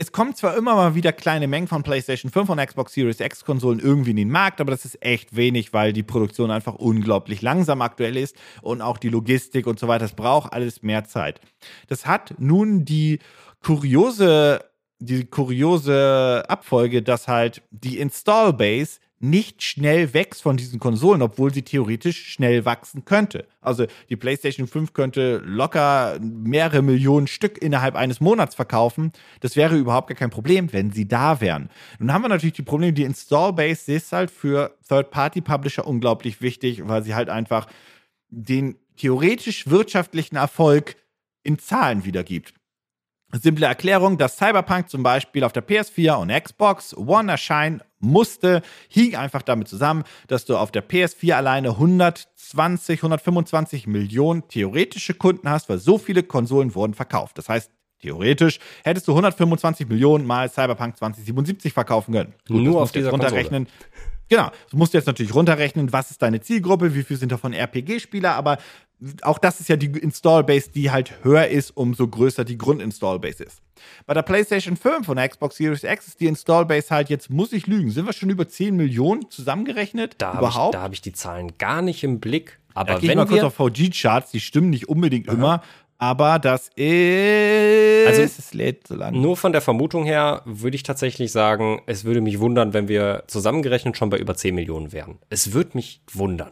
Es 0.01 0.13
kommen 0.13 0.33
zwar 0.33 0.55
immer 0.55 0.75
mal 0.75 0.95
wieder 0.95 1.11
kleine 1.11 1.45
Mengen 1.49 1.67
von 1.67 1.83
PlayStation 1.83 2.31
5 2.31 2.47
und 2.51 2.65
Xbox 2.65 2.93
Series 2.93 3.19
X 3.19 3.43
Konsolen 3.43 3.79
irgendwie 3.79 4.11
in 4.11 4.15
den 4.15 4.29
Markt, 4.29 4.61
aber 4.61 4.71
das 4.71 4.85
ist 4.85 5.03
echt 5.03 5.35
wenig, 5.35 5.73
weil 5.73 5.91
die 5.91 6.03
Produktion 6.03 6.51
einfach 6.51 6.75
unglaublich 6.75 7.41
langsam 7.41 7.81
aktuell 7.81 8.15
ist 8.15 8.33
und 8.61 8.81
auch 8.81 8.97
die 8.97 9.09
Logistik 9.09 9.67
und 9.67 9.77
so 9.77 9.89
weiter. 9.89 10.05
Es 10.05 10.13
braucht 10.13 10.53
alles 10.53 10.83
mehr 10.83 11.03
Zeit. 11.03 11.41
Das 11.89 12.05
hat 12.05 12.33
nun 12.37 12.85
die 12.85 13.19
kuriose, 13.61 14.63
die 14.99 15.25
kuriose 15.25 16.45
Abfolge, 16.47 17.03
dass 17.03 17.27
halt 17.27 17.61
die 17.71 17.99
Install 17.99 18.53
Base 18.53 18.99
nicht 19.19 19.63
schnell 19.63 20.13
wächst 20.13 20.41
von 20.41 20.55
diesen 20.55 20.79
Konsolen, 20.79 21.21
obwohl 21.21 21.53
sie 21.53 21.63
theoretisch 21.63 22.31
schnell 22.31 22.63
wachsen 22.63 23.03
könnte. 23.03 23.45
Also 23.59 23.85
die 24.09 24.15
PlayStation 24.15 24.67
5 24.67 24.93
könnte 24.93 25.41
locker 25.43 26.17
mehrere 26.21 26.81
Millionen 26.81 27.27
Stück 27.27 27.61
innerhalb 27.61 27.95
eines 27.95 28.21
Monats 28.21 28.55
verkaufen. 28.55 29.11
Das 29.41 29.57
wäre 29.57 29.77
überhaupt 29.77 30.07
gar 30.07 30.15
kein 30.15 30.29
Problem, 30.29 30.71
wenn 30.71 30.91
sie 30.91 31.07
da 31.07 31.41
wären. 31.41 31.69
Nun 31.99 32.13
haben 32.13 32.21
wir 32.21 32.29
natürlich 32.29 32.53
die 32.53 32.61
Probleme, 32.61 32.93
die 32.93 33.03
Install-Base 33.03 33.91
ist 33.91 34.13
halt 34.13 34.31
für 34.31 34.77
Third-Party-Publisher 34.87 35.85
unglaublich 35.85 36.41
wichtig, 36.41 36.87
weil 36.87 37.03
sie 37.03 37.13
halt 37.13 37.29
einfach 37.29 37.67
den 38.29 38.77
theoretisch 38.95 39.67
wirtschaftlichen 39.67 40.37
Erfolg 40.37 40.95
in 41.43 41.59
Zahlen 41.59 42.05
wiedergibt. 42.05 42.53
Simple 43.31 43.67
Erklärung, 43.67 44.17
dass 44.17 44.37
Cyberpunk 44.37 44.89
zum 44.89 45.03
Beispiel 45.03 45.43
auf 45.43 45.53
der 45.53 45.65
PS4 45.65 46.15
und 46.15 46.31
Xbox 46.31 46.97
One 46.97 47.31
erscheinen 47.31 47.81
musste, 47.99 48.61
hing 48.87 49.15
einfach 49.15 49.41
damit 49.41 49.67
zusammen, 49.67 50.03
dass 50.27 50.45
du 50.45 50.57
auf 50.57 50.71
der 50.71 50.87
PS4 50.87 51.33
alleine 51.33 51.69
120, 51.69 52.99
125 52.99 53.87
Millionen 53.87 54.47
theoretische 54.47 55.13
Kunden 55.13 55.49
hast, 55.49 55.69
weil 55.69 55.79
so 55.79 55.97
viele 55.97 56.23
Konsolen 56.23 56.75
wurden 56.75 56.93
verkauft. 56.93 57.37
Das 57.37 57.49
heißt, 57.49 57.71
theoretisch 58.01 58.59
hättest 58.83 59.07
du 59.07 59.11
125 59.11 59.87
Millionen 59.87 60.25
mal 60.25 60.49
Cyberpunk 60.49 60.97
2077 60.97 61.73
verkaufen 61.73 62.13
können. 62.13 62.33
Gut, 62.47 62.61
Nur 62.61 62.81
auf 62.81 62.91
dieser 62.91 63.11
runterrechnen. 63.11 63.65
Konsole. 63.65 64.09
Genau, 64.29 64.51
du 64.69 64.77
musst 64.77 64.93
jetzt 64.93 65.07
natürlich 65.07 65.33
runterrechnen, 65.33 65.91
was 65.91 66.11
ist 66.11 66.21
deine 66.21 66.39
Zielgruppe, 66.39 66.93
wie 66.93 67.01
viel 67.01 67.17
sind 67.17 67.31
davon 67.31 67.51
RPG-Spieler, 67.51 68.35
aber 68.35 68.59
auch 69.21 69.37
das 69.37 69.59
ist 69.59 69.69
ja 69.69 69.77
die 69.77 69.87
Install-Base, 69.87 70.71
die 70.71 70.91
halt 70.91 71.23
höher 71.23 71.47
ist, 71.47 71.71
umso 71.71 72.07
größer 72.07 72.43
die 72.43 72.57
Grund-Install-Base 72.57 73.43
ist. 73.43 73.61
Bei 74.05 74.13
der 74.13 74.23
PlayStation 74.23 74.75
5 74.75 75.07
und 75.07 75.15
der 75.15 75.29
Xbox 75.29 75.55
Series 75.55 75.83
X 75.83 76.07
ist 76.07 76.19
die 76.19 76.27
Install-Base 76.27 76.89
halt 76.89 77.09
jetzt, 77.09 77.29
muss 77.29 77.53
ich 77.53 77.67
lügen, 77.67 77.91
sind 77.91 78.05
wir 78.05 78.13
schon 78.13 78.29
über 78.29 78.47
10 78.47 78.75
Millionen 78.75 79.29
zusammengerechnet? 79.29 80.15
Da 80.17 80.37
überhaupt? 80.37 80.75
Ich, 80.75 80.77
da 80.77 80.83
habe 80.83 80.93
ich 80.93 81.01
die 81.01 81.13
Zahlen 81.13 81.57
gar 81.57 81.81
nicht 81.81 82.03
im 82.03 82.19
Blick. 82.19 82.59
Aber 82.73 82.95
da 82.95 83.01
wenn 83.01 83.09
ich 83.09 83.15
mal 83.15 83.25
kurz 83.25 83.43
auf 83.43 83.55
VG-Charts, 83.55 84.31
die 84.31 84.39
stimmen 84.39 84.69
nicht 84.69 84.89
unbedingt 84.89 85.29
Aha. 85.29 85.35
immer, 85.35 85.63
aber 85.97 86.39
das 86.39 86.69
ist. 86.75 88.07
Also, 88.07 88.21
es 88.21 88.53
lädt 88.53 88.87
so 88.87 88.95
lange. 88.95 89.19
Nur 89.19 89.35
von 89.35 89.51
der 89.51 89.61
Vermutung 89.61 90.05
her 90.05 90.41
würde 90.45 90.75
ich 90.75 90.83
tatsächlich 90.83 91.31
sagen, 91.31 91.81
es 91.87 92.05
würde 92.05 92.21
mich 92.21 92.39
wundern, 92.39 92.73
wenn 92.73 92.87
wir 92.87 93.23
zusammengerechnet 93.27 93.97
schon 93.97 94.09
bei 94.09 94.17
über 94.17 94.33
10 94.33 94.55
Millionen 94.55 94.93
wären. 94.93 95.19
Es 95.29 95.51
würde 95.51 95.71
mich 95.73 96.01
wundern. 96.11 96.51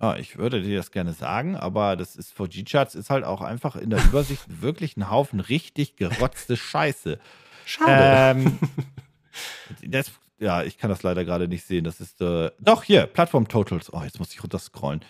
Ja, 0.00 0.16
ich 0.16 0.38
würde 0.38 0.62
dir 0.62 0.78
das 0.78 0.92
gerne 0.92 1.12
sagen, 1.12 1.56
aber 1.56 1.94
das 1.94 2.16
ist 2.16 2.32
VG-Charts 2.32 2.94
ist 2.94 3.10
halt 3.10 3.24
auch 3.24 3.42
einfach 3.42 3.76
in 3.76 3.90
der 3.90 4.02
Übersicht 4.02 4.44
wirklich 4.62 4.96
ein 4.96 5.10
Haufen 5.10 5.40
richtig 5.40 5.96
gerotzte 5.96 6.56
Scheiße. 6.56 7.18
Schade. 7.66 8.40
Ähm, 8.40 8.58
das, 9.86 10.10
ja, 10.38 10.62
ich 10.62 10.78
kann 10.78 10.88
das 10.88 11.02
leider 11.02 11.24
gerade 11.24 11.48
nicht 11.48 11.64
sehen. 11.64 11.84
Das 11.84 12.00
ist 12.00 12.20
äh, 12.22 12.50
doch 12.58 12.82
hier 12.82 13.06
Plattform 13.06 13.46
Totals. 13.46 13.92
Oh, 13.92 14.02
jetzt 14.02 14.18
muss 14.18 14.32
ich 14.32 14.42
runter 14.42 14.58
scrollen. 14.58 15.02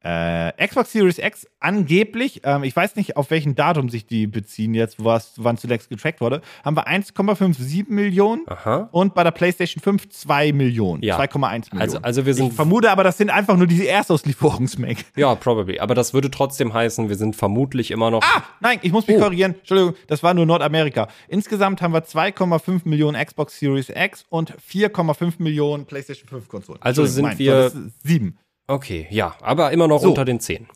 Äh, 0.00 0.52
Xbox 0.64 0.92
Series 0.92 1.18
X 1.18 1.48
angeblich, 1.58 2.42
ähm, 2.44 2.62
ich 2.62 2.74
weiß 2.74 2.94
nicht, 2.94 3.16
auf 3.16 3.30
welchen 3.30 3.56
Datum 3.56 3.88
sich 3.88 4.06
die 4.06 4.28
beziehen 4.28 4.72
jetzt, 4.72 4.98
wann 5.02 5.56
zuletzt 5.56 5.88
getrackt 5.88 6.20
wurde, 6.20 6.40
haben 6.64 6.76
wir 6.76 6.86
1,57 6.86 7.86
Millionen 7.88 8.44
Aha. 8.46 8.88
und 8.92 9.14
bei 9.14 9.24
der 9.24 9.32
PlayStation 9.32 9.82
5 9.82 10.08
2 10.08 10.52
Millionen, 10.52 11.02
ja. 11.02 11.18
2,1 11.18 11.40
Millionen. 11.40 11.80
Also, 11.80 11.98
also 11.98 12.26
wir 12.26 12.34
sind 12.34 12.48
ich 12.50 12.52
vermute 12.52 12.92
aber, 12.92 13.02
das 13.02 13.18
sind 13.18 13.30
einfach 13.30 13.56
nur 13.56 13.66
diese 13.66 13.86
Erstauslieferungsmengen. 13.86 15.04
Ja, 15.16 15.34
probably. 15.34 15.80
Aber 15.80 15.96
das 15.96 16.14
würde 16.14 16.30
trotzdem 16.30 16.72
heißen, 16.72 17.08
wir 17.08 17.16
sind 17.16 17.34
vermutlich 17.34 17.90
immer 17.90 18.10
noch. 18.10 18.22
Ah, 18.22 18.44
nein, 18.60 18.78
ich 18.82 18.92
muss 18.92 19.06
mich 19.08 19.16
oh. 19.16 19.20
korrigieren. 19.20 19.56
Entschuldigung, 19.58 19.94
das 20.06 20.22
war 20.22 20.32
nur 20.32 20.46
Nordamerika. 20.46 21.08
Insgesamt 21.26 21.82
haben 21.82 21.92
wir 21.92 22.04
2,5 22.04 22.82
Millionen 22.84 23.22
Xbox 23.24 23.58
Series 23.58 23.88
X 23.88 24.24
und 24.28 24.54
4,5 24.58 25.34
Millionen 25.38 25.86
PlayStation 25.86 26.28
5 26.28 26.48
Konsolen. 26.48 26.80
Also 26.82 27.04
sind 27.04 27.24
mein, 27.24 27.38
wir 27.38 27.72
sieben. 28.04 28.38
Okay, 28.68 29.06
ja, 29.10 29.34
aber 29.40 29.72
immer 29.72 29.88
noch 29.88 30.02
so. 30.02 30.10
unter 30.10 30.26
den 30.26 30.40
10. 30.40 30.68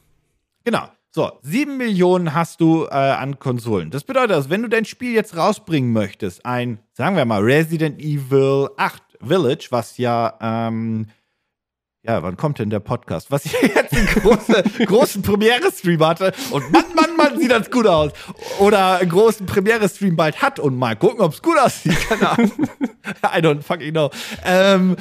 Genau. 0.64 0.88
So, 1.14 1.30
7 1.42 1.76
Millionen 1.76 2.32
hast 2.32 2.62
du 2.62 2.86
äh, 2.86 2.94
an 2.94 3.38
Konsolen. 3.38 3.90
Das 3.90 4.02
bedeutet 4.02 4.32
also, 4.32 4.48
wenn 4.48 4.62
du 4.62 4.68
dein 4.68 4.86
Spiel 4.86 5.12
jetzt 5.12 5.36
rausbringen 5.36 5.92
möchtest, 5.92 6.46
ein, 6.46 6.78
sagen 6.94 7.16
wir 7.16 7.26
mal, 7.26 7.42
Resident 7.42 8.00
Evil 8.00 8.70
8 8.78 9.02
Village, 9.20 9.66
was 9.68 9.98
ja, 9.98 10.38
ähm, 10.40 11.08
ja, 12.02 12.22
wann 12.22 12.38
kommt 12.38 12.60
denn 12.60 12.70
der 12.70 12.80
Podcast? 12.80 13.30
Was 13.30 13.44
ich 13.44 13.52
jetzt 13.52 13.92
einen 13.92 14.06
große, 14.06 14.62
großen 14.86 15.20
Premiere-Stream 15.20 16.02
hatte 16.04 16.32
und 16.50 16.72
Mann, 16.72 16.86
Mann, 16.94 17.14
Mann, 17.14 17.38
sieht 17.38 17.50
das 17.50 17.70
gut 17.70 17.86
aus. 17.86 18.12
Oder 18.58 18.96
einen 19.00 19.10
großen 19.10 19.44
Premiere-Stream 19.44 20.16
bald 20.16 20.40
hat 20.40 20.58
und 20.58 20.78
mal 20.78 20.96
gucken, 20.96 21.20
ob 21.20 21.34
es 21.34 21.42
gut 21.42 21.58
aussieht. 21.58 21.98
Keine 22.08 22.30
Ahnung. 22.30 22.52
I 23.22 23.38
don't 23.40 23.60
fucking 23.60 23.92
know. 23.92 24.08
Ähm, 24.46 24.96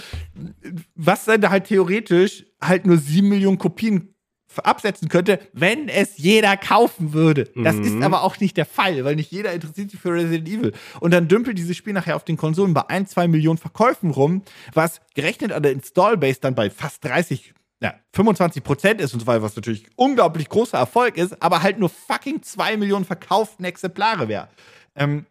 was 0.96 1.24
dann 1.24 1.50
halt 1.50 1.68
theoretisch 1.68 2.46
halt 2.64 2.86
nur 2.86 2.97
sieben 2.97 3.30
Millionen 3.30 3.57
Kopien 3.57 4.12
absetzen 4.57 5.07
könnte, 5.07 5.39
wenn 5.53 5.88
es 5.88 6.18
jeder 6.18 6.57
kaufen 6.57 7.14
würde. 7.14 7.49
Das 7.55 7.76
mhm. 7.76 7.84
ist 7.84 8.03
aber 8.03 8.24
auch 8.24 8.39
nicht 8.39 8.57
der 8.57 8.66
Fall, 8.66 9.03
weil 9.05 9.16
nicht 9.16 9.32
jeder 9.32 9.53
interessiert 9.53 9.91
sich 9.91 9.99
für 9.99 10.14
Resident 10.14 10.47
Evil. 10.47 10.74
Und 10.99 11.12
dann 11.12 11.28
dümpelt 11.28 11.57
dieses 11.57 11.78
Spiel 11.78 11.93
nachher 11.93 12.16
auf 12.16 12.26
den 12.26 12.38
Konsolen 12.38 12.74
bei 12.74 12.89
ein, 12.89 13.07
zwei 13.07 13.28
Millionen 13.28 13.57
Verkäufen 13.57 14.12
rum, 14.12 14.43
was 14.74 14.99
gerechnet 15.16 15.51
an 15.51 15.64
der 15.64 15.72
Installbase 15.72 16.39
dann 16.41 16.55
bei 16.55 16.70
fast 16.70 17.05
30, 17.05 17.53
ja, 17.82 17.93
25 18.14 18.64
Prozent 18.64 19.01
ist 19.01 19.14
und 19.14 19.22
so 19.22 19.28
weiter, 19.28 19.41
was 19.41 19.55
natürlich 19.55 19.86
unglaublich 19.95 20.49
großer 20.49 20.78
Erfolg 20.78 21.18
ist, 21.18 21.41
aber 21.41 21.64
halt 21.64 21.80
nur 21.80 21.89
fucking 21.89 22.41
zwei 22.43 22.78
Millionen 22.78 23.05
verkauften 23.05 23.66
Exemplare 23.66 24.28
wäre. 24.28 24.49
Ähm, 24.95 25.26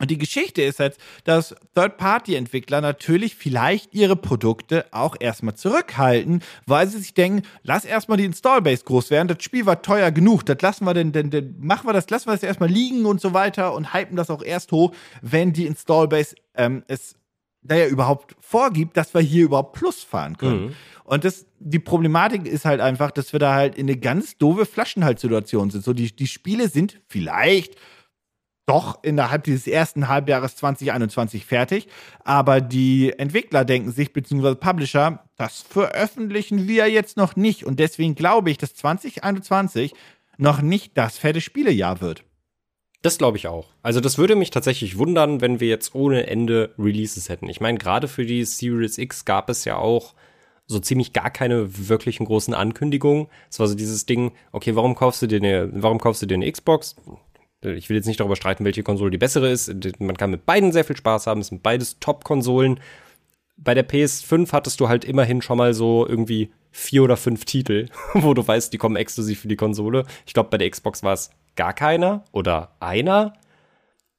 und 0.00 0.10
die 0.10 0.18
Geschichte 0.18 0.62
ist 0.62 0.78
jetzt, 0.78 0.98
dass 1.24 1.54
Third-Party-Entwickler 1.74 2.80
natürlich 2.80 3.36
vielleicht 3.36 3.94
ihre 3.94 4.16
Produkte 4.16 4.86
auch 4.90 5.14
erstmal 5.20 5.54
zurückhalten, 5.54 6.42
weil 6.66 6.88
sie 6.88 6.98
sich 6.98 7.14
denken, 7.14 7.42
lass 7.62 7.84
erstmal 7.84 8.16
die 8.16 8.24
Installbase 8.24 8.84
groß 8.84 9.10
werden, 9.10 9.28
das 9.28 9.42
Spiel 9.42 9.66
war 9.66 9.82
teuer 9.82 10.10
genug, 10.10 10.46
das 10.46 10.60
lassen 10.62 10.84
wir 10.86 10.94
denn, 10.94 11.12
denn, 11.12 11.30
denn 11.30 11.54
machen 11.60 11.86
wir 11.86 11.92
das, 11.92 12.08
lassen 12.08 12.28
wir 12.28 12.32
das 12.32 12.42
erstmal 12.42 12.70
liegen 12.70 13.04
und 13.04 13.20
so 13.20 13.34
weiter 13.34 13.74
und 13.74 13.94
hypen 13.94 14.16
das 14.16 14.30
auch 14.30 14.42
erst 14.42 14.72
hoch, 14.72 14.92
wenn 15.20 15.52
die 15.52 15.66
Installbase 15.66 16.34
ähm, 16.54 16.82
es 16.88 17.14
naja 17.62 17.86
überhaupt 17.86 18.34
vorgibt, 18.40 18.96
dass 18.96 19.12
wir 19.12 19.20
hier 19.20 19.44
überhaupt 19.44 19.74
Plus 19.74 20.02
fahren 20.02 20.38
können. 20.38 20.66
Mhm. 20.66 20.74
Und 21.04 21.24
das, 21.24 21.44
die 21.58 21.78
Problematik 21.78 22.46
ist 22.46 22.64
halt 22.64 22.80
einfach, 22.80 23.10
dass 23.10 23.32
wir 23.32 23.40
da 23.40 23.54
halt 23.54 23.76
in 23.76 23.86
eine 23.86 23.98
ganz 23.98 24.38
doofe 24.38 24.64
Flaschenhaltssituation 24.64 25.70
sind. 25.70 25.84
So, 25.84 25.92
die, 25.92 26.14
die 26.14 26.26
Spiele 26.26 26.68
sind 26.68 27.00
vielleicht 27.06 27.74
doch 28.70 29.02
innerhalb 29.02 29.42
dieses 29.42 29.66
ersten 29.66 30.06
Halbjahres 30.06 30.54
2021 30.54 31.44
fertig. 31.44 31.88
Aber 32.22 32.60
die 32.60 33.12
Entwickler 33.18 33.64
denken 33.64 33.90
sich, 33.90 34.12
beziehungsweise 34.12 34.54
Publisher, 34.54 35.24
das 35.36 35.62
veröffentlichen 35.62 36.68
wir 36.68 36.88
jetzt 36.88 37.16
noch 37.16 37.34
nicht. 37.34 37.64
Und 37.64 37.80
deswegen 37.80 38.14
glaube 38.14 38.48
ich, 38.50 38.58
dass 38.58 38.74
2021 38.74 39.92
noch 40.38 40.62
nicht 40.62 40.96
das 40.96 41.18
fette 41.18 41.40
Spielejahr 41.40 42.00
wird. 42.00 42.22
Das 43.02 43.18
glaube 43.18 43.38
ich 43.38 43.48
auch. 43.48 43.66
Also 43.82 44.00
das 44.00 44.18
würde 44.18 44.36
mich 44.36 44.50
tatsächlich 44.50 44.98
wundern, 44.98 45.40
wenn 45.40 45.58
wir 45.58 45.68
jetzt 45.68 45.96
ohne 45.96 46.28
Ende 46.28 46.72
Releases 46.78 47.28
hätten. 47.28 47.48
Ich 47.48 47.60
meine, 47.60 47.78
gerade 47.78 48.06
für 48.06 48.24
die 48.24 48.44
Series 48.44 48.98
X 48.98 49.24
gab 49.24 49.50
es 49.50 49.64
ja 49.64 49.78
auch 49.78 50.14
so 50.66 50.78
ziemlich 50.78 51.12
gar 51.12 51.30
keine 51.30 51.88
wirklichen 51.88 52.24
großen 52.24 52.54
Ankündigungen. 52.54 53.26
Es 53.50 53.58
war 53.58 53.66
so 53.66 53.74
dieses 53.74 54.06
Ding, 54.06 54.30
okay, 54.52 54.76
warum 54.76 54.94
kaufst 54.94 55.22
du 55.22 55.26
dir 55.26 55.38
eine, 55.38 55.70
warum 55.72 55.98
kaufst 55.98 56.22
du 56.22 56.26
dir 56.26 56.34
eine 56.34 56.50
Xbox? 56.50 56.94
Ich 57.62 57.88
will 57.88 57.96
jetzt 57.96 58.06
nicht 58.06 58.20
darüber 58.20 58.36
streiten, 58.36 58.64
welche 58.64 58.82
Konsole 58.82 59.10
die 59.10 59.18
bessere 59.18 59.50
ist. 59.50 59.72
Man 59.98 60.16
kann 60.16 60.30
mit 60.30 60.46
beiden 60.46 60.72
sehr 60.72 60.84
viel 60.84 60.96
Spaß 60.96 61.26
haben. 61.26 61.40
Es 61.40 61.48
sind 61.48 61.62
beides 61.62 61.98
Top-Konsolen. 62.00 62.80
Bei 63.56 63.74
der 63.74 63.86
PS5 63.86 64.52
hattest 64.52 64.80
du 64.80 64.88
halt 64.88 65.04
immerhin 65.04 65.42
schon 65.42 65.58
mal 65.58 65.74
so 65.74 66.06
irgendwie 66.06 66.50
vier 66.70 67.02
oder 67.02 67.16
fünf 67.16 67.44
Titel, 67.44 67.88
wo 68.14 68.32
du 68.32 68.46
weißt, 68.46 68.72
die 68.72 68.78
kommen 68.78 68.96
exklusiv 68.96 69.40
für 69.40 69.48
die 69.48 69.56
Konsole. 69.56 70.06
Ich 70.26 70.32
glaube, 70.32 70.50
bei 70.50 70.58
der 70.58 70.70
Xbox 70.70 71.02
war 71.02 71.12
es 71.12 71.30
gar 71.56 71.74
keiner 71.74 72.24
oder 72.32 72.72
einer. 72.80 73.34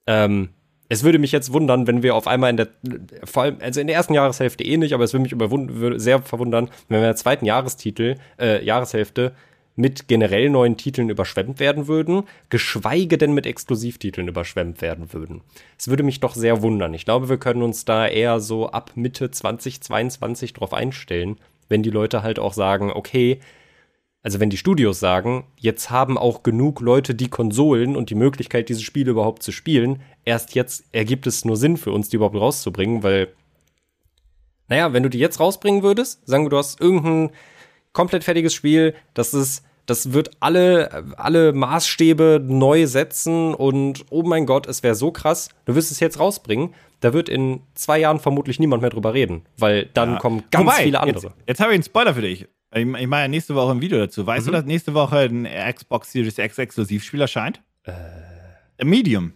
Ähm, 0.06 0.49
es 0.90 1.03
würde 1.03 1.20
mich 1.20 1.32
jetzt 1.32 1.53
wundern, 1.53 1.88
wenn 1.88 2.03
wir 2.03 2.15
auf 2.15 2.28
einmal 2.28 2.49
in 2.49 2.57
der, 2.57 2.68
vor 3.24 3.44
allem, 3.44 3.57
also 3.61 3.80
in 3.80 3.88
der 3.88 3.95
ersten 3.95 4.14
Jahreshälfte 4.14 4.64
eh 4.65 4.76
nicht, 4.76 4.94
aber 4.94 5.06
es 5.06 5.14
würde 5.14 5.24
mich 5.24 6.02
sehr 6.02 6.22
verwundern, 6.22 6.70
wenn 6.90 6.98
wir 6.98 7.03
in 7.03 7.03
der 7.03 7.15
zweiten 7.15 7.45
Jahrestitel, 7.45 8.18
äh, 8.38 8.64
Jahreshälfte 8.64 9.34
mit 9.82 10.08
generell 10.08 10.49
neuen 10.52 10.78
Titeln 10.78 11.10
überschwemmt 11.10 11.60
werden 11.60 11.88
würden, 11.88 12.24
geschweige 12.49 13.18
denn 13.18 13.34
mit 13.34 13.48
Exklusivtiteln 13.48 14.28
überschwemmt 14.28 14.80
werden 14.80 15.12
würden. 15.12 15.41
Es 15.78 15.88
würde 15.88 16.03
mich 16.03 16.20
doch 16.20 16.36
sehr 16.36 16.62
wundern. 16.62 16.94
Ich 16.94 17.03
glaube, 17.03 17.30
wir 17.30 17.38
können 17.38 17.64
uns 17.64 17.84
da 17.84 18.08
eher 18.08 18.40
so 18.40 18.70
ab 18.70 18.91
Mitte 18.94 19.32
2022 19.32 20.53
drauf 20.53 20.72
einstellen, 20.72 21.38
wenn 21.68 21.82
die 21.82 21.90
Leute 21.90 22.22
halt 22.22 22.38
auch 22.38 22.53
sagen, 22.53 22.91
okay, 22.91 23.40
also 24.22 24.40
wenn 24.40 24.52
die 24.52 24.58
Studios 24.58 24.99
sagen, 24.99 25.45
jetzt 25.58 25.90
haben 25.90 26.16
auch 26.16 26.44
genug 26.44 26.80
Leute 26.80 27.16
die 27.16 27.30
Konsolen 27.30 27.95
und 27.95 28.12
die 28.12 28.16
Möglichkeit, 28.16 28.70
diese 28.70 28.84
Spiele 28.84 29.10
überhaupt 29.10 29.41
zu 29.41 29.52
spielen, 29.52 30.03
erst 30.26 30.53
jetzt 30.53 30.84
ergibt 30.91 31.26
es 31.26 31.44
nur 31.44 31.58
Sinn 31.58 31.76
für 31.76 31.91
uns, 31.91 32.10
die 32.10 32.18
überhaupt 32.18 32.36
rauszubringen, 32.36 33.02
weil, 33.02 33.30
naja, 34.68 34.94
wenn 34.94 35.02
du 35.02 35.10
die 35.10 35.18
jetzt 35.18 35.40
rausbringen 35.40 35.82
würdest, 35.82 36.22
sagen 36.28 36.45
wir, 36.45 36.52
du 36.52 36.58
hast 36.58 36.80
irgendein 36.80 37.32
komplett 37.94 38.24
fertiges 38.24 38.53
Spiel, 38.53 38.94
das 39.16 39.34
ist 39.34 39.64
Das 39.86 40.14
wird 40.14 40.32
alle, 40.40 41.06
alle 41.18 41.53
Maßstäbe 41.53 42.41
neu 42.45 42.86
setzen 42.88 43.53
und 43.53 44.06
oh 44.10 44.24
mein 44.24 44.45
Gott, 44.45 44.68
es 44.68 44.84
wäre 44.84 44.95
so 44.95 45.12
krass. 45.12 45.49
Du 45.66 45.76
wirst 45.76 45.91
es 45.91 45.99
jetzt 45.99 46.20
rausbringen. 46.20 46.74
Da 46.99 47.14
wird 47.14 47.30
in 47.30 47.62
zwei 47.74 47.99
Jahren 47.99 48.20
vermutlich 48.20 48.60
niemand 48.60 48.82
mehr 48.82 48.91
drüber 48.91 49.14
reden, 49.14 49.44
weil 49.58 49.88
dann 49.94 50.14
Ja. 50.14 50.20
kommen 50.20 50.44
ganz 50.52 50.66
Wobei, 50.68 50.84
viele 50.84 50.99
andere. 50.99 51.28
Jetzt, 51.28 51.36
jetzt 51.48 51.60
habe 51.60 51.72
ich 51.72 51.76
einen 51.76 51.84
Spoiler 51.84 52.14
für 52.14 52.22
dich. 52.22 52.44
Ich, 52.74 52.82
ich 52.86 53.08
mache 53.08 53.22
ja 53.22 53.28
nächste 53.28 53.56
Woche 53.56 53.72
ein 53.72 53.82
Video 53.82 53.98
dazu. 53.98 54.26
Weißt 54.26 54.45
Mhm. 54.45 54.52
du, 54.52 54.58
dass 54.58 54.66
nächste 54.66 54.94
Woche 54.94 55.18
ein 55.18 55.48
Xbox 55.74 56.12
Series 56.12 56.38
X 56.38 56.58
Exklusivspiel 56.60 57.20
erscheint? 57.22 57.62
Äh. 57.84 58.86
Medium. 58.86 59.34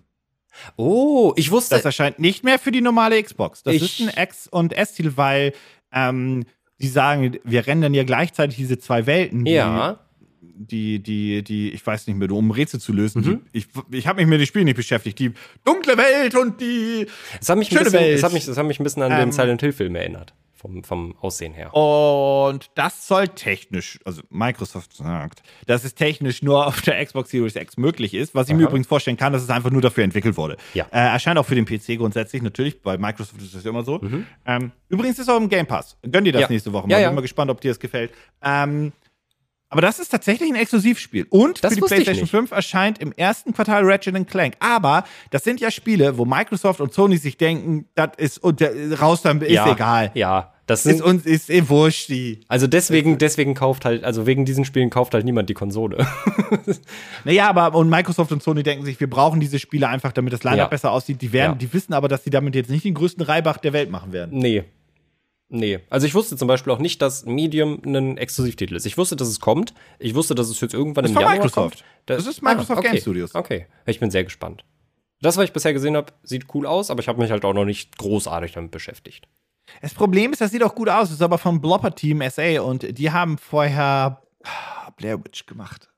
Oh, 0.77 1.33
ich 1.35 1.51
wusste. 1.51 1.75
Das 1.75 1.85
erscheint 1.85 2.19
nicht 2.19 2.43
mehr 2.43 2.59
für 2.59 2.71
die 2.71 2.81
normale 2.81 3.21
Xbox. 3.21 3.63
Das 3.63 3.75
ist 3.75 3.99
ein 3.99 4.11
X- 4.23 4.47
und 4.47 4.73
S-Titel, 4.73 5.13
weil 5.15 5.53
ähm, 5.91 6.45
die 6.79 6.87
sagen, 6.87 7.37
wir 7.43 7.67
rennen 7.67 7.81
dann 7.81 7.93
ja 7.93 8.03
gleichzeitig 8.03 8.57
diese 8.57 8.77
zwei 8.77 9.05
Welten. 9.05 9.43
Die, 9.45 9.51
ja. 9.51 9.99
Die, 10.53 10.99
die, 10.99 11.43
die, 11.43 11.71
ich 11.71 11.85
weiß 11.85 12.07
nicht 12.07 12.15
mehr, 12.17 12.29
um 12.31 12.51
Rätsel 12.51 12.79
zu 12.79 12.93
lösen. 12.93 13.21
Mhm. 13.23 13.41
Die, 13.53 13.57
ich 13.59 13.67
ich 13.91 14.07
habe 14.07 14.21
mich 14.21 14.27
mit 14.27 14.39
dem 14.39 14.45
Spiel 14.45 14.63
nicht 14.63 14.75
beschäftigt. 14.77 15.19
Die 15.19 15.33
dunkle 15.63 15.97
Welt 15.97 16.35
und 16.35 16.61
die. 16.61 17.07
Es 17.41 17.49
hat 17.49 17.57
mich, 17.57 17.69
Schöne 17.69 17.81
bisschen, 17.85 17.99
Welt. 17.99 18.17
es, 18.17 18.23
hat 18.23 18.33
mich, 18.33 18.47
es 18.47 18.57
hat 18.57 18.65
mich 18.65 18.79
ein 18.79 18.83
bisschen 18.83 19.03
an 19.03 19.11
Ähm, 19.11 19.17
den 19.19 19.31
Silent 19.31 19.61
Hill-Film 19.61 19.95
erinnert. 19.95 20.33
Vom, 20.57 20.83
vom 20.83 21.15
Aussehen 21.21 21.53
her. 21.53 21.71
Und 21.75 22.71
das 22.73 23.07
soll 23.07 23.27
technisch, 23.27 23.99
also 24.03 24.23
Microsoft 24.31 24.93
sagt, 24.95 25.43
dass 25.67 25.83
es 25.83 25.93
technisch 25.93 26.41
nur 26.41 26.65
auf 26.65 26.81
der 26.81 27.05
Xbox 27.05 27.29
Series 27.29 27.55
X 27.55 27.77
möglich 27.77 28.15
ist. 28.15 28.33
Was 28.33 28.49
ich 28.49 28.55
mir 28.55 28.63
übrigens 28.63 28.87
vorstellen 28.87 29.17
kann, 29.17 29.31
dass 29.31 29.43
es 29.43 29.49
einfach 29.51 29.69
nur 29.69 29.81
dafür 29.83 30.03
entwickelt 30.03 30.37
wurde. 30.37 30.57
Ja. 30.73 30.85
Äh, 30.91 30.97
erscheint 31.13 31.37
auch 31.37 31.45
für 31.45 31.53
den 31.53 31.65
PC 31.65 31.99
grundsätzlich, 31.99 32.41
natürlich. 32.41 32.81
Bei 32.81 32.97
Microsoft 32.97 33.39
ist 33.43 33.53
das 33.53 33.63
ja 33.63 33.69
immer 33.69 33.83
so. 33.83 34.01
Ähm, 34.47 34.71
übrigens 34.89 35.19
ist 35.19 35.29
auch 35.29 35.37
im 35.37 35.49
Game 35.49 35.67
Pass. 35.67 35.97
Gönn 36.09 36.23
dir 36.23 36.31
das 36.33 36.39
Mhm. 36.39 36.43
Ja. 36.43 36.49
nächste 36.49 36.73
Woche 36.73 36.87
mal. 36.87 36.93
Ja, 36.93 36.99
ja. 36.99 37.07
Bin 37.09 37.15
mal 37.15 37.21
gespannt, 37.21 37.51
ob 37.51 37.61
dir 37.61 37.69
das 37.69 37.79
gefällt. 37.79 38.11
Ähm, 38.41 38.91
aber 39.69 39.81
das 39.81 39.99
ist 39.99 40.09
tatsächlich 40.09 40.49
ein 40.49 40.55
Exklusivspiel. 40.55 41.25
Und 41.29 41.63
Das 41.63 41.73
für 41.73 41.81
die 41.81 41.85
PlayStation 41.87 42.23
nicht. 42.23 42.31
5 42.31 42.51
erscheint 42.51 42.99
im 42.99 43.11
ersten 43.11 43.53
Quartal 43.53 43.83
Ratchet 43.83 44.27
Clank. 44.27 44.55
Aber 44.59 45.03
das 45.31 45.43
sind 45.43 45.59
ja 45.59 45.71
Spiele, 45.71 46.17
wo 46.17 46.25
Microsoft 46.25 46.79
und 46.81 46.93
Sony 46.93 47.17
sich 47.17 47.37
denken, 47.37 47.85
das 47.95 48.11
ist 48.17 48.37
und 48.37 48.61
raus 49.01 49.21
dann 49.23 49.41
ist 49.41 49.51
ja, 49.51 49.71
egal. 49.71 50.11
Ja, 50.13 50.53
das 50.67 50.85
Ist 50.85 50.97
sind, 50.97 51.01
uns 51.05 51.25
ist 51.27 51.49
eh 51.51 51.67
wurscht 51.69 52.09
die. 52.09 52.39
also 52.47 52.65
deswegen, 52.67 53.17
deswegen 53.19 53.53
kauft 53.53 53.85
halt, 53.85 54.03
also 54.03 54.25
wegen 54.25 54.45
diesen 54.45 54.65
Spielen 54.65 54.89
kauft 54.89 55.13
halt 55.13 55.23
niemand 55.25 55.47
die 55.49 55.53
Konsole. 55.53 56.07
Naja, 57.23 57.49
aber 57.49 57.75
und 57.77 57.89
Microsoft 57.89 58.31
und 58.31 58.41
Sony 58.41 58.63
denken 58.63 58.85
sich, 58.85 58.99
wir 58.99 59.09
brauchen 59.09 59.39
diese 59.39 59.59
Spiele 59.59 59.87
einfach, 59.87 60.11
damit 60.11 60.33
das 60.33 60.43
Line-Up 60.43 60.57
Ja. 60.59 60.67
besser 60.67 60.91
aussieht. 60.91 61.21
Die 61.21 61.33
werden, 61.33 61.53
Ja. 61.53 61.57
die 61.57 61.73
wissen 61.73 61.93
aber, 61.93 62.07
dass 62.07 62.23
sie 62.23 62.29
damit 62.29 62.55
jetzt 62.55 62.69
nicht 62.69 62.85
den 62.85 62.93
größten 62.93 63.23
Reibach 63.23 63.57
der 63.57 63.73
Welt 63.73 63.89
machen 63.91 64.11
werden. 64.11 64.37
nee. 64.39 64.63
Nee. 65.47 65.79
Also 65.89 66.07
ich 66.07 66.15
wusste 66.15 66.37
zum 66.37 66.47
Beispiel 66.47 66.73
auch 66.73 66.79
nicht, 66.79 67.01
dass 67.01 67.25
Medium 67.25 67.81
ein 67.85 68.17
Exklusivtitel 68.17 68.75
ist. 68.75 68.85
Ich 68.85 68.97
wusste, 68.97 69.15
dass 69.15 69.27
es 69.27 69.39
kommt. 69.39 69.73
Ich 69.99 70.15
wusste, 70.15 70.33
dass 70.33 70.49
es 70.49 70.59
jetzt 70.59 70.73
irgendwann 70.73 71.03
Das 71.03 71.11
im 71.11 71.17
ist 71.17 71.21
von 71.21 71.29
Januar 71.29 71.45
Microsoft. 71.45 71.77
kommt. 71.79 71.83
Das 72.07 72.25
ist 72.25 72.41
Microsoft 72.41 72.79
okay. 72.79 72.91
Game 72.91 73.01
Studios. 73.01 73.35
Okay. 73.35 73.67
Ich 73.85 73.99
bin 73.99 74.09
sehr 74.09 74.23
gespannt. 74.23 74.65
Das, 75.21 75.37
was 75.37 75.45
ich 75.45 75.53
bisher 75.53 75.73
gesehen 75.73 75.95
habe, 75.95 76.11
sieht 76.23 76.53
cool 76.53 76.65
aus, 76.65 76.89
aber 76.89 76.99
ich 76.99 77.07
habe 77.07 77.21
mich 77.21 77.31
halt 77.31 77.45
auch 77.45 77.53
noch 77.53 77.65
nicht 77.65 77.97
großartig 77.97 78.53
damit 78.53 78.71
beschäftigt. 78.71 79.27
Das 79.81 79.93
Problem 79.93 80.31
ist, 80.31 80.41
das 80.41 80.51
sieht 80.51 80.63
auch 80.63 80.75
gut 80.75 80.89
aus. 80.89 81.09
Das 81.09 81.17
ist 81.17 81.21
aber 81.21 81.37
vom 81.37 81.61
Blopper 81.61 81.93
Team 81.93 82.21
SA 82.29 82.61
und 82.61 82.97
die 82.97 83.11
haben 83.11 83.37
vorher 83.37 84.21
ah, 84.43 84.91
Blair 84.97 85.23
Witch 85.23 85.45
gemacht. 85.45 85.89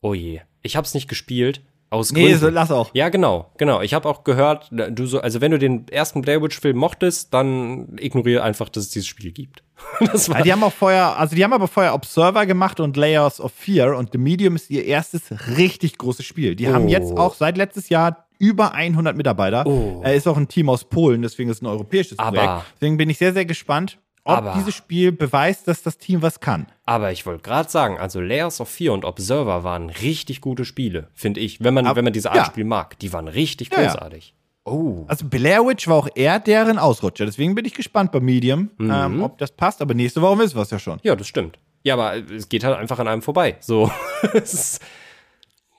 Oh 0.00 0.14
je. 0.14 0.40
Ich 0.62 0.76
habe 0.76 0.86
es 0.86 0.94
nicht 0.94 1.08
gespielt. 1.08 1.62
Aus 1.90 2.10
Nee, 2.12 2.22
Gründen. 2.24 2.38
so, 2.40 2.48
lass 2.48 2.70
auch. 2.72 2.90
Ja, 2.94 3.08
genau, 3.08 3.52
genau. 3.56 3.80
Ich 3.80 3.94
habe 3.94 4.08
auch 4.08 4.24
gehört, 4.24 4.68
du 4.72 5.06
so, 5.06 5.20
also 5.20 5.40
wenn 5.40 5.52
du 5.52 5.58
den 5.60 5.86
ersten 5.88 6.22
Blair 6.22 6.42
Witch 6.42 6.58
Film 6.58 6.76
mochtest, 6.78 7.32
dann 7.32 7.96
ignoriere 8.00 8.42
einfach, 8.42 8.68
dass 8.68 8.84
es 8.84 8.90
dieses 8.90 9.06
Spiel 9.06 9.30
gibt. 9.30 9.62
das 10.00 10.28
war 10.28 10.38
Ja, 10.38 10.42
die 10.42 10.52
haben 10.52 10.64
auch 10.64 10.72
vorher, 10.72 11.16
also 11.18 11.36
die 11.36 11.44
haben 11.44 11.52
aber 11.52 11.68
vorher 11.68 11.94
Observer 11.94 12.46
gemacht 12.46 12.80
und 12.80 12.96
Layers 12.96 13.40
of 13.40 13.52
Fear 13.52 13.96
und 13.96 14.10
The 14.12 14.18
Medium 14.18 14.56
ist 14.56 14.70
ihr 14.70 14.84
erstes 14.84 15.22
richtig 15.56 15.96
großes 15.98 16.24
Spiel. 16.24 16.56
Die 16.56 16.68
haben 16.68 16.86
Oh. 16.86 16.88
jetzt 16.88 17.16
auch 17.16 17.34
seit 17.34 17.56
letztes 17.56 17.88
Jahr 17.90 18.26
über 18.40 18.74
100 18.74 19.16
Mitarbeiter. 19.16 19.64
Oh. 19.64 20.00
Er 20.02 20.14
ist 20.14 20.26
auch 20.26 20.36
ein 20.36 20.48
Team 20.48 20.68
aus 20.68 20.84
Polen, 20.84 21.22
deswegen 21.22 21.48
ist 21.50 21.58
es 21.58 21.62
ein 21.62 21.66
europäisches 21.66 22.18
Aber- 22.18 22.36
Projekt. 22.36 22.64
Deswegen 22.74 22.96
bin 22.96 23.08
ich 23.10 23.18
sehr, 23.18 23.32
sehr 23.32 23.44
gespannt, 23.44 23.98
ob 24.24 24.38
Aber- 24.38 24.54
dieses 24.56 24.74
Spiel 24.74 25.12
beweist, 25.12 25.68
dass 25.68 25.82
das 25.82 25.98
Team 25.98 26.22
was 26.22 26.40
kann. 26.40 26.66
Aber 26.86 27.12
ich 27.12 27.26
wollte 27.26 27.42
gerade 27.42 27.68
sagen, 27.70 27.98
also 27.98 28.20
Layers 28.20 28.60
of 28.60 28.68
Fear 28.68 28.94
und 28.94 29.04
Observer 29.04 29.64
waren 29.64 29.90
richtig 29.90 30.40
gute 30.40 30.64
Spiele, 30.64 31.08
finde 31.14 31.40
ich. 31.40 31.62
Wenn 31.62 31.74
man, 31.74 31.86
Ab- 31.86 31.96
wenn 31.96 32.04
man 32.04 32.12
diese 32.12 32.30
Art 32.30 32.38
ja. 32.38 32.44
Spiel 32.46 32.64
mag, 32.64 32.98
die 32.98 33.12
waren 33.12 33.28
richtig 33.28 33.70
Ja, 33.72 33.82
großartig. 33.84 34.34
Oh. 34.64 35.04
Also 35.08 35.26
Blair 35.28 35.66
Witch 35.66 35.86
war 35.88 35.96
auch 35.96 36.08
eher 36.14 36.40
deren 36.40 36.78
Ausrutscher. 36.78 37.26
Deswegen 37.26 37.54
bin 37.54 37.66
ich 37.66 37.74
gespannt 37.74 38.12
bei 38.12 38.20
Medium, 38.20 38.70
Mhm. 38.78 38.90
ähm, 38.90 39.22
ob 39.22 39.36
das 39.36 39.50
passt. 39.52 39.82
Aber 39.82 39.92
nächste 39.92 40.22
Woche 40.22 40.38
wissen 40.38 40.56
wir 40.56 40.62
es 40.62 40.70
ja 40.70 40.78
schon. 40.78 40.98
Ja, 41.02 41.14
das 41.16 41.28
stimmt. 41.28 41.58
Ja, 41.82 41.92
aber 41.94 42.16
es 42.32 42.48
geht 42.48 42.64
halt 42.64 42.78
einfach 42.78 42.98
an 42.98 43.06
einem 43.08 43.20
vorbei. 43.20 43.56
So. 43.60 43.90
Ist- 44.32 44.80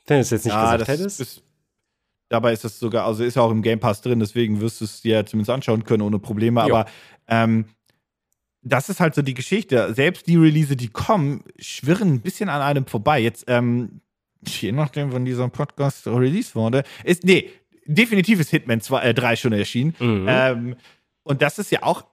wenn 0.06 0.18
du 0.18 0.22
es 0.22 0.30
jetzt 0.30 0.46
nicht 0.46 0.54
Ja, 0.54 0.72
gesagt 0.76 0.88
hättest. 0.88 1.20
ist, 1.20 1.42
dabei 2.30 2.54
ist 2.54 2.64
das 2.64 2.78
sogar, 2.78 3.08
also 3.08 3.24
ist 3.24 3.36
ja 3.36 3.42
auch 3.42 3.50
im 3.50 3.64
Game 3.64 3.80
Pass 3.80 4.02
drin, 4.02 4.20
deswegen 4.20 4.62
wirst 4.62 4.82
du 4.82 4.86
es 4.86 5.02
dir 5.02 5.26
zumindest 5.26 5.50
anschauen 5.50 5.84
können 5.84 6.04
ohne 6.04 6.20
Probleme. 6.20 6.60
Ja. 6.60 6.66
Aber 6.68 6.86
ähm, 7.28 7.66
das 8.66 8.90
ist 8.90 9.00
halt 9.00 9.14
so 9.16 9.22
die 9.22 9.36
Geschichte. 9.36 9.94
Selbst 9.94 10.28
die 10.28 10.36
Release, 10.36 10.76
die 10.76 10.90
kommen, 10.90 11.44
schwirren 11.60 12.16
ein 12.16 12.22
bisschen 12.22 12.50
an 12.50 12.62
einem 12.62 12.88
vorbei. 12.88 13.20
Jetzt, 13.20 13.46
ähm, 13.48 14.02
je 14.46 14.72
nachdem, 14.72 15.14
wann 15.14 15.24
dieser 15.24 15.48
Podcast 15.50 16.08
released 16.08 16.56
wurde, 16.56 16.84
ist, 17.04 17.24
nee, 17.24 17.52
definitiv 17.86 18.40
ist 18.40 18.50
Hitman 18.50 18.82
2, 18.82 19.02
äh, 19.02 19.14
3 19.14 19.36
schon 19.36 19.54
erschienen. 19.54 19.96
Mhm. 20.00 20.26
Ähm, 20.28 20.76
und 21.24 21.44
das 21.44 21.60
ist 21.60 21.72
ja 21.72 21.84
auch 21.84 22.06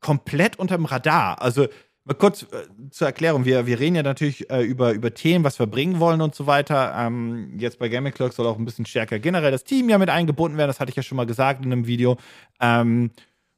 komplett 0.00 0.58
unterm 0.58 0.84
Radar. 0.84 1.40
Also 1.40 1.66
mal 2.04 2.12
kurz 2.12 2.42
äh, 2.42 2.90
zur 2.90 3.06
Erklärung, 3.06 3.46
wir, 3.46 3.66
wir 3.66 3.80
reden 3.80 3.96
ja 3.96 4.02
natürlich 4.02 4.50
äh, 4.50 4.62
über, 4.62 4.92
über 4.92 5.14
Themen, 5.14 5.44
was 5.44 5.58
wir 5.58 5.66
bringen 5.66 5.98
wollen 5.98 6.20
und 6.20 6.34
so 6.34 6.46
weiter. 6.46 6.94
Ähm, 6.94 7.54
jetzt 7.58 7.78
bei 7.78 7.88
Gaming 7.88 8.12
Clock 8.12 8.34
soll 8.34 8.46
auch 8.46 8.58
ein 8.58 8.66
bisschen 8.66 8.84
stärker 8.84 9.18
generell 9.18 9.50
das 9.50 9.64
Team 9.64 9.88
ja 9.88 9.96
mit 9.96 10.10
eingebunden 10.10 10.58
werden, 10.58 10.68
das 10.68 10.78
hatte 10.78 10.90
ich 10.90 10.96
ja 10.96 11.02
schon 11.02 11.16
mal 11.16 11.24
gesagt 11.24 11.64
in 11.64 11.72
einem 11.72 11.86
Video. 11.86 12.18
Ähm, 12.60 13.12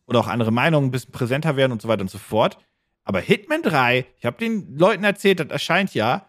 oder 0.06 0.20
auch 0.20 0.28
andere 0.28 0.52
Meinungen 0.52 0.88
ein 0.88 0.90
bisschen 0.90 1.12
präsenter 1.12 1.56
werden 1.56 1.72
und 1.72 1.82
so 1.82 1.88
weiter 1.88 2.02
und 2.02 2.10
so 2.10 2.18
fort. 2.18 2.58
Aber 3.04 3.20
Hitman 3.20 3.62
3, 3.62 4.04
ich 4.18 4.24
habe 4.24 4.38
den 4.38 4.76
Leuten 4.76 5.04
erzählt, 5.04 5.40
das 5.40 5.48
erscheint 5.48 5.94
ja. 5.94 6.26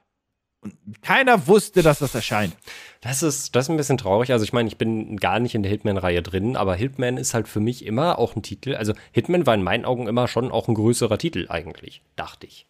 Und 0.59 0.75
keiner 1.01 1.47
wusste, 1.47 1.83
dass 1.83 1.99
das 1.99 2.15
erscheint. 2.15 2.55
Das 3.01 3.23
ist, 3.23 3.55
das 3.55 3.65
ist 3.65 3.69
ein 3.69 3.77
bisschen 3.77 3.97
traurig. 3.97 4.31
Also 4.31 4.43
ich 4.43 4.53
meine, 4.53 4.67
ich 4.67 4.77
bin 4.77 5.17
gar 5.17 5.39
nicht 5.39 5.55
in 5.55 5.63
der 5.63 5.71
Hitman-Reihe 5.71 6.21
drin, 6.21 6.55
aber 6.55 6.75
Hitman 6.75 7.17
ist 7.17 7.33
halt 7.33 7.47
für 7.47 7.59
mich 7.59 7.85
immer 7.85 8.17
auch 8.19 8.35
ein 8.35 8.41
Titel. 8.43 8.75
Also 8.75 8.93
Hitman 9.11 9.45
war 9.45 9.53
in 9.53 9.63
meinen 9.63 9.85
Augen 9.85 10.07
immer 10.07 10.27
schon 10.27 10.51
auch 10.51 10.67
ein 10.67 10.75
größerer 10.75 11.17
Titel 11.17 11.45
eigentlich, 11.49 12.01
dachte 12.15 12.47
ich. 12.47 12.67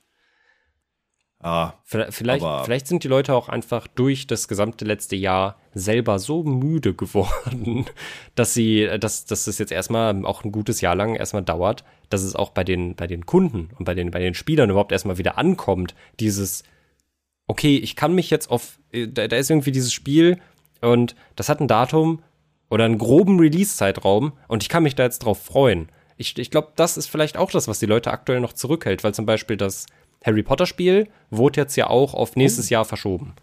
Ja, 1.43 1.75
Vielleicht, 1.83 2.43
vielleicht 2.65 2.87
sind 2.87 3.03
die 3.03 3.07
Leute 3.07 3.35
auch 3.35 3.47
einfach 3.47 3.87
durch 3.87 4.25
das 4.25 4.47
gesamte 4.47 4.85
letzte 4.85 5.15
Jahr 5.15 5.57
selber 5.73 6.17
so 6.17 6.43
müde 6.43 6.95
geworden, 6.95 7.85
dass 8.35 8.55
sie, 8.55 8.89
dass, 8.99 9.25
dass 9.25 9.45
es 9.45 9.59
jetzt 9.59 9.71
erstmal 9.71 10.25
auch 10.25 10.43
ein 10.43 10.51
gutes 10.51 10.81
Jahr 10.81 10.95
lang 10.95 11.15
erstmal 11.15 11.43
dauert, 11.43 11.83
dass 12.09 12.23
es 12.23 12.35
auch 12.35 12.49
bei 12.49 12.63
den, 12.63 12.95
bei 12.95 13.05
den 13.05 13.25
Kunden 13.27 13.69
und 13.77 13.85
bei 13.85 13.93
den, 13.93 14.09
bei 14.09 14.19
den 14.19 14.33
Spielern 14.33 14.71
überhaupt 14.71 14.91
erstmal 14.91 15.19
wieder 15.19 15.37
ankommt, 15.37 15.93
dieses, 16.19 16.63
okay, 17.45 17.77
ich 17.77 17.95
kann 17.95 18.15
mich 18.15 18.31
jetzt 18.31 18.49
auf, 18.49 18.79
äh, 18.91 19.07
da, 19.07 19.27
da 19.27 19.37
ist 19.37 19.51
irgendwie 19.51 19.71
dieses 19.71 19.93
Spiel 19.93 20.39
und 20.81 21.15
das 21.35 21.49
hat 21.49 21.61
ein 21.61 21.67
Datum 21.67 22.23
oder 22.69 22.85
einen 22.85 22.97
groben 22.97 23.39
Release-Zeitraum 23.39 24.33
und 24.47 24.63
ich 24.63 24.69
kann 24.69 24.83
mich 24.83 24.95
da 24.95 25.03
jetzt 25.03 25.19
drauf 25.19 25.41
freuen. 25.41 25.89
Ich, 26.17 26.37
ich 26.37 26.49
glaube, 26.49 26.73
das 26.75 26.97
ist 26.97 27.07
vielleicht 27.07 27.37
auch 27.37 27.51
das, 27.51 27.67
was 27.67 27.77
die 27.77 27.85
Leute 27.85 28.11
aktuell 28.11 28.39
noch 28.39 28.53
zurückhält, 28.53 29.03
weil 29.03 29.13
zum 29.13 29.27
Beispiel 29.27 29.55
das 29.55 29.85
Harry 30.25 30.43
Potter-Spiel 30.43 31.07
wurde 31.29 31.61
jetzt 31.61 31.75
ja 31.75 31.87
auch 31.87 32.13
auf 32.13 32.35
nächstes 32.35 32.69
Jahr 32.69 32.85
verschoben. 32.85 33.33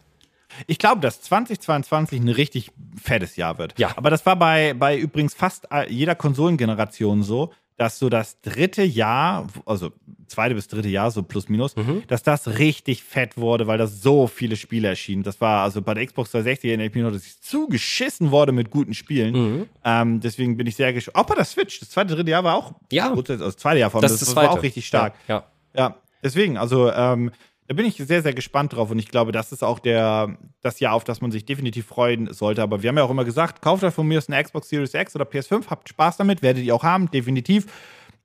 Ich 0.67 0.79
glaube, 0.79 1.01
dass 1.01 1.21
2022 1.23 2.21
ein 2.21 2.29
richtig 2.29 2.71
fettes 3.03 3.37
Jahr 3.37 3.59
wird. 3.59 3.77
Ja. 3.79 3.91
Aber 3.97 4.11
das 4.11 4.25
war 4.25 4.37
bei, 4.37 4.75
bei 4.75 4.97
übrigens 4.97 5.35
fast 5.35 5.67
jeder 5.89 6.15
Konsolengeneration 6.15 7.23
so, 7.23 7.53
dass 7.77 7.99
so 7.99 8.09
das 8.09 8.41
dritte 8.41 8.85
Jahr, 8.85 9.49
also 9.67 9.91
zweite 10.29 10.55
bis 10.55 10.69
dritte 10.69 10.89
Jahr, 10.89 11.11
so 11.11 11.25
plus 11.25 11.49
minus, 11.49 11.75
Mhm. 11.75 12.05
dass 12.07 12.23
das 12.23 12.59
richtig 12.59 13.03
fett 13.03 13.37
wurde, 13.37 13.67
weil 13.67 13.79
da 13.79 13.89
so 13.89 14.29
viele 14.29 14.55
Spiele 14.55 14.87
erschienen. 14.87 15.25
Das 15.25 15.41
war 15.41 15.65
also 15.65 15.83
bei 15.83 15.93
der 15.95 16.07
Xbox 16.07 16.31
360 16.31 16.69
erinnere 16.69 16.87
ich 16.87 16.95
mich 16.95 17.03
noch, 17.03 17.11
dass 17.11 17.27
ich 17.27 17.41
zugeschissen 17.41 18.31
wurde 18.31 18.53
mit 18.53 18.71
guten 18.71 18.95
Spielen. 18.95 19.35
Mhm. 19.35 19.67
Ähm, 19.85 20.21
deswegen 20.21 20.57
bin 20.57 20.69
ich 20.69 20.77
sehr 20.77 20.93
gespannt. 20.93 21.17
Auch 21.17 21.27
bei 21.27 21.35
der 21.35 21.45
Switch, 21.45 21.81
das 21.81 21.91
zweite, 21.91 22.15
dritte 22.15 22.31
Jahr 22.31 22.45
war 22.45 22.55
auch, 22.55 22.75
Ja. 22.93 23.11
also 23.11 23.23
das 23.23 23.57
zweite 23.57 23.81
Jahr 23.81 23.91
von 23.91 24.03
Das 24.03 24.13
das, 24.13 24.23
ist 24.23 24.29
das 24.29 24.37
war 24.37 24.53
auch 24.53 24.63
richtig 24.63 24.87
stark. 24.87 25.15
Ja, 25.27 25.43
Ja, 25.77 25.97
deswegen, 26.25 26.57
also 26.57 26.91
ähm, 26.91 27.31
da 27.69 27.75
bin 27.75 27.87
ich 27.87 27.97
sehr, 27.97 28.23
sehr 28.23 28.35
gespannt 28.35 28.75
drauf 28.75 28.91
und 28.91 28.99
ich 28.99 29.09
glaube, 29.09 29.33
das 29.33 29.53
ist 29.53 29.63
auch 29.63 29.79
der, 29.79 30.37
das 30.61 30.81
Jahr, 30.81 30.95
auf 30.95 31.05
das 31.05 31.21
man 31.21 31.31
sich 31.31 31.47
definitiv 31.47 31.87
freuen 31.87 32.33
sollte. 32.33 32.63
Aber 32.63 32.83
wir 32.83 32.89
haben 32.89 32.99
ja 32.99 33.05
auch 33.05 33.11
immer 33.11 33.25
gesagt, 33.25 33.63
kauft 33.63 33.85
euch 33.85 33.95
von 33.95 34.07
mir 34.07 34.19
aus 34.19 34.29
eine 34.29 34.43
Xbox 34.43 34.69
Series 34.69 34.93
X 34.93 35.15
oder 35.15 35.25
PS5, 35.25 35.69
habt 35.69 35.89
Spaß 35.89 36.19
damit, 36.19 36.43
werdet 36.43 36.65
ihr 36.65 36.75
auch 36.75 36.83
haben, 36.83 37.11
definitiv. 37.11 37.67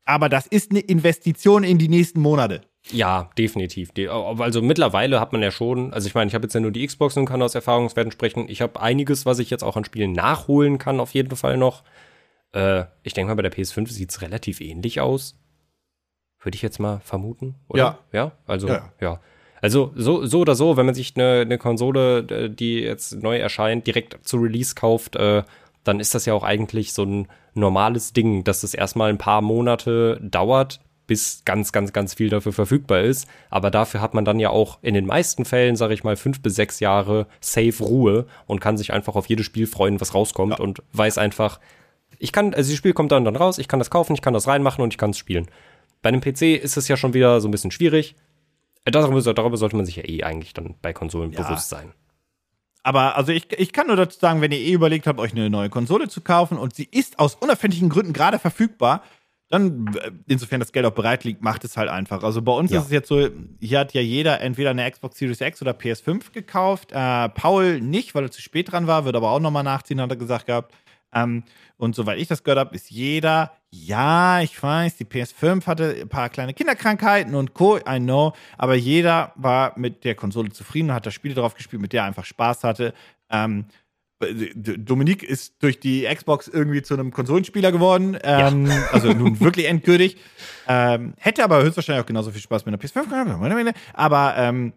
Aber 0.05 0.27
das 0.27 0.47
ist 0.47 0.71
eine 0.71 0.79
Investition 0.79 1.63
in 1.63 1.77
die 1.77 1.87
nächsten 1.87 2.19
Monate. 2.19 2.61
ja, 2.91 3.29
definitiv. 3.37 3.91
Also 4.39 4.61
mittlerweile 4.61 5.19
hat 5.19 5.31
man 5.31 5.43
ja 5.43 5.51
schon, 5.51 5.93
also 5.93 6.07
ich 6.07 6.15
meine, 6.15 6.27
ich 6.29 6.33
habe 6.33 6.45
jetzt 6.45 6.53
ja 6.53 6.59
nur 6.59 6.71
die 6.71 6.85
Xbox 6.85 7.15
und 7.15 7.25
kann 7.25 7.41
aus 7.41 7.53
Erfahrungswerten 7.53 8.11
sprechen. 8.11 8.49
Ich 8.49 8.61
habe 8.61 8.81
einiges, 8.81 9.25
was 9.25 9.39
ich 9.39 9.49
jetzt 9.49 9.63
auch 9.63 9.77
an 9.77 9.85
Spielen 9.85 10.13
nachholen 10.13 10.79
kann, 10.79 10.99
auf 10.99 11.13
jeden 11.13 11.35
Fall 11.35 11.57
noch. 11.57 11.83
Äh, 12.53 12.85
ich 13.03 13.13
denke 13.13 13.29
mal, 13.29 13.35
bei 13.35 13.47
der 13.47 13.53
PS5 13.53 13.89
sieht 13.89 14.09
es 14.09 14.21
relativ 14.21 14.59
ähnlich 14.61 14.99
aus. 14.99 15.35
Würde 16.41 16.55
ich 16.55 16.61
jetzt 16.61 16.79
mal 16.79 16.99
vermuten, 17.03 17.55
oder? 17.67 17.79
Ja. 17.79 17.99
Ja, 18.11 18.31
also, 18.47 18.67
Ja. 18.67 18.91
ja. 18.99 19.19
Also 19.61 19.91
so, 19.95 20.25
so 20.25 20.39
oder 20.39 20.55
so, 20.55 20.77
wenn 20.77 20.85
man 20.85 20.95
sich 20.95 21.15
eine, 21.17 21.41
eine 21.41 21.57
Konsole, 21.57 22.49
die 22.49 22.79
jetzt 22.79 23.21
neu 23.21 23.37
erscheint, 23.37 23.85
direkt 23.87 24.25
zu 24.25 24.37
Release 24.37 24.73
kauft, 24.73 25.17
äh, 25.17 25.43
dann 25.83 25.99
ist 25.99 26.15
das 26.15 26.25
ja 26.25 26.33
auch 26.33 26.43
eigentlich 26.43 26.93
so 26.93 27.03
ein 27.03 27.27
normales 27.53 28.13
Ding, 28.13 28.43
dass 28.43 28.63
es 28.63 28.73
erstmal 28.73 29.09
ein 29.09 29.17
paar 29.17 29.41
Monate 29.41 30.17
dauert, 30.21 30.79
bis 31.07 31.41
ganz, 31.43 31.71
ganz, 31.71 31.91
ganz 31.91 32.13
viel 32.13 32.29
dafür 32.29 32.53
verfügbar 32.53 33.01
ist. 33.01 33.27
Aber 33.49 33.71
dafür 33.71 33.99
hat 33.99 34.13
man 34.13 34.25
dann 34.25 34.39
ja 34.39 34.51
auch 34.51 34.77
in 34.83 34.93
den 34.93 35.07
meisten 35.07 35.43
Fällen, 35.43 35.75
sage 35.75 35.93
ich 35.93 36.03
mal, 36.03 36.15
fünf 36.15 36.41
bis 36.41 36.55
sechs 36.55 36.79
Jahre 36.79 37.25
safe 37.41 37.83
Ruhe 37.83 38.27
und 38.45 38.61
kann 38.61 38.77
sich 38.77 38.93
einfach 38.93 39.15
auf 39.15 39.25
jedes 39.25 39.45
Spiel 39.45 39.65
freuen, 39.65 39.99
was 39.99 40.13
rauskommt 40.13 40.59
ja. 40.59 40.63
und 40.63 40.83
weiß 40.93 41.17
einfach, 41.17 41.59
ich 42.19 42.31
kann, 42.31 42.53
also 42.53 42.69
das 42.69 42.77
Spiel 42.77 42.93
kommt 42.93 43.11
dann, 43.11 43.25
dann 43.25 43.35
raus, 43.35 43.57
ich 43.57 43.67
kann 43.67 43.79
das 43.79 43.89
kaufen, 43.89 44.13
ich 44.13 44.21
kann 44.21 44.33
das 44.33 44.47
reinmachen 44.47 44.83
und 44.83 44.93
ich 44.93 44.97
kann 44.97 45.09
es 45.09 45.17
spielen. 45.17 45.47
Bei 46.01 46.09
einem 46.09 46.21
PC 46.21 46.61
ist 46.61 46.77
es 46.77 46.87
ja 46.87 46.97
schon 46.97 47.13
wieder 47.13 47.41
so 47.41 47.47
ein 47.47 47.51
bisschen 47.51 47.71
schwierig. 47.71 48.15
Äh, 48.85 48.91
darüber, 48.91 49.21
darüber 49.33 49.57
sollte 49.57 49.75
man 49.75 49.85
sich 49.85 49.97
ja 49.97 50.07
eh 50.07 50.23
eigentlich 50.23 50.53
dann 50.53 50.75
bei 50.81 50.93
Konsolen 50.93 51.31
ja. 51.31 51.41
bewusst 51.41 51.69
sein. 51.69 51.93
Aber 52.83 53.17
also 53.17 53.31
ich, 53.31 53.51
ich 53.59 53.73
kann 53.73 53.87
nur 53.87 53.97
dazu 53.97 54.17
sagen, 54.19 54.41
wenn 54.41 54.51
ihr 54.51 54.59
eh 54.59 54.71
überlegt 54.71 55.05
habt, 55.05 55.19
euch 55.19 55.33
eine 55.33 55.49
neue 55.49 55.69
Konsole 55.69 56.07
zu 56.07 56.21
kaufen 56.21 56.57
und 56.57 56.73
sie 56.73 56.87
ist 56.89 57.19
aus 57.19 57.35
unerfindlichen 57.35 57.89
Gründen 57.89 58.13
gerade 58.13 58.39
verfügbar, 58.39 59.03
dann, 59.49 59.87
äh, 59.95 60.11
insofern 60.27 60.59
das 60.59 60.71
Geld 60.71 60.85
auch 60.85 60.93
bereit 60.93 61.23
liegt, 61.23 61.41
macht 61.41 61.65
es 61.65 61.75
halt 61.75 61.89
einfach. 61.89 62.23
Also 62.23 62.41
bei 62.41 62.51
uns 62.51 62.71
ja. 62.71 62.79
ist 62.79 62.85
es 62.85 62.91
jetzt 62.91 63.09
so, 63.09 63.29
hier 63.59 63.79
hat 63.79 63.93
ja 63.93 64.01
jeder 64.01 64.39
entweder 64.41 64.69
eine 64.69 64.89
Xbox 64.89 65.17
Series 65.17 65.41
X 65.41 65.61
oder 65.61 65.71
PS5 65.71 66.31
gekauft. 66.31 66.91
Äh, 66.91 67.29
Paul 67.29 67.81
nicht, 67.81 68.15
weil 68.15 68.23
er 68.23 68.31
zu 68.31 68.41
spät 68.41 68.71
dran 68.71 68.87
war, 68.87 69.05
wird 69.05 69.15
aber 69.15 69.31
auch 69.31 69.39
nochmal 69.39 69.63
nachziehen, 69.63 69.99
hat 69.99 70.11
er 70.11 70.17
gesagt 70.17 70.45
gehabt. 70.45 70.73
Ähm, 71.13 71.43
und 71.77 71.95
soweit 71.95 72.19
ich 72.19 72.27
das 72.27 72.43
gehört 72.43 72.59
habe, 72.59 72.75
ist 72.75 72.91
jeder, 72.91 73.51
ja, 73.71 74.41
ich 74.41 74.61
weiß, 74.61 74.97
die 74.97 75.05
PS5 75.05 75.65
hatte 75.65 75.95
ein 76.01 76.09
paar 76.09 76.29
kleine 76.29 76.53
Kinderkrankheiten 76.53 77.35
und 77.35 77.53
Co., 77.53 77.77
I 77.77 77.99
know, 77.99 78.33
aber 78.57 78.75
jeder 78.75 79.33
war 79.35 79.73
mit 79.77 80.03
der 80.03 80.15
Konsole 80.15 80.49
zufrieden 80.49 80.89
und 80.89 80.95
hat 80.95 81.05
das 81.05 81.13
Spiel 81.13 81.33
drauf 81.33 81.55
gespielt, 81.55 81.81
mit 81.81 81.93
der 81.93 82.03
er 82.03 82.07
einfach 82.07 82.25
Spaß 82.25 82.63
hatte. 82.63 82.93
Ähm, 83.29 83.65
Dominik 84.21 85.23
ist 85.23 85.63
durch 85.63 85.79
die 85.79 86.03
Xbox 86.03 86.49
irgendwie 86.49 86.81
zu 86.81 86.93
einem 86.93 87.11
Konsolenspieler 87.11 87.71
geworden. 87.71 88.17
Ähm, 88.21 88.65
ja. 88.65 88.89
Also 88.91 89.13
nun 89.13 89.39
wirklich 89.39 89.67
endgültig. 89.67 90.17
Ähm, 90.67 91.13
hätte 91.17 91.43
aber 91.43 91.63
höchstwahrscheinlich 91.63 92.03
auch 92.03 92.07
genauso 92.07 92.31
viel 92.31 92.41
Spaß 92.41 92.65
mit 92.65 92.73
einer 92.73 92.83
PS5 92.83 93.09
gehabt. 93.09 93.77
Aber 93.93 94.35
ähm, 94.37 94.73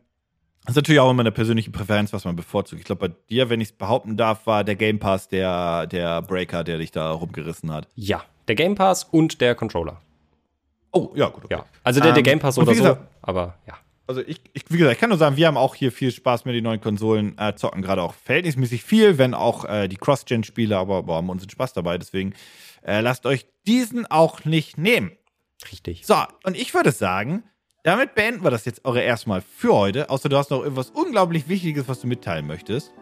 das 0.64 0.72
ist 0.72 0.76
natürlich 0.76 1.00
auch 1.00 1.10
immer 1.10 1.22
eine 1.22 1.32
persönliche 1.32 1.70
Präferenz, 1.70 2.12
was 2.12 2.24
man 2.24 2.36
bevorzugt. 2.36 2.80
Ich 2.80 2.86
glaube, 2.86 3.08
bei 3.08 3.14
dir, 3.28 3.50
wenn 3.50 3.60
ich 3.60 3.70
es 3.70 3.72
behaupten 3.72 4.16
darf, 4.16 4.46
war 4.46 4.62
der 4.62 4.76
Game 4.76 5.00
Pass 5.00 5.26
der, 5.28 5.88
der 5.88 6.22
Breaker, 6.22 6.62
der 6.62 6.78
dich 6.78 6.92
da 6.92 7.10
rumgerissen 7.10 7.72
hat. 7.72 7.88
Ja, 7.96 8.22
der 8.46 8.54
Game 8.54 8.76
Pass 8.76 9.04
und 9.04 9.40
der 9.40 9.56
Controller. 9.56 10.00
Oh, 10.92 11.10
ja, 11.14 11.28
gut. 11.28 11.46
Okay. 11.46 11.54
Ja. 11.54 11.64
Also 11.82 12.00
der, 12.00 12.12
der 12.12 12.18
ähm, 12.18 12.24
Game 12.24 12.38
Pass 12.38 12.58
oder 12.58 12.72
gesagt, 12.72 13.00
so, 13.00 13.06
aber 13.22 13.56
ja. 13.66 13.74
Also 14.06 14.20
ich, 14.20 14.40
ich, 14.52 14.64
wie 14.68 14.76
gesagt, 14.76 14.94
ich 14.94 15.00
kann 15.00 15.08
nur 15.08 15.18
sagen, 15.18 15.36
wir 15.36 15.46
haben 15.46 15.56
auch 15.56 15.74
hier 15.74 15.90
viel 15.90 16.12
Spaß 16.12 16.44
mit 16.44 16.54
den 16.54 16.64
neuen 16.64 16.80
Konsolen, 16.80 17.36
äh, 17.38 17.54
zocken 17.54 17.82
gerade 17.82 18.02
auch 18.02 18.14
verhältnismäßig 18.14 18.84
viel, 18.84 19.16
wenn 19.18 19.32
auch 19.34 19.64
äh, 19.64 19.88
die 19.88 19.96
Cross-Gen-Spiele, 19.96 20.76
aber 20.76 21.04
boah, 21.04 21.16
haben 21.16 21.30
unseren 21.30 21.50
Spaß 21.50 21.72
dabei, 21.72 21.98
deswegen 21.98 22.34
äh, 22.84 23.00
lasst 23.00 23.26
euch 23.26 23.46
diesen 23.66 24.06
auch 24.06 24.44
nicht 24.44 24.76
nehmen. 24.76 25.12
Richtig. 25.70 26.04
So, 26.04 26.16
und 26.44 26.56
ich 26.56 26.74
würde 26.74 26.92
sagen, 26.92 27.44
damit 27.82 28.14
beenden 28.14 28.44
wir 28.44 28.50
das 28.50 28.64
jetzt 28.64 28.84
eure 28.84 29.00
erstmal 29.00 29.42
für 29.42 29.74
heute. 29.74 30.10
Außer 30.10 30.28
du 30.28 30.36
hast 30.36 30.50
noch 30.50 30.62
irgendwas 30.62 30.90
unglaublich 30.90 31.48
Wichtiges, 31.48 31.88
was 31.88 32.00
du 32.00 32.06
mitteilen 32.06 32.46
möchtest. 32.46 32.92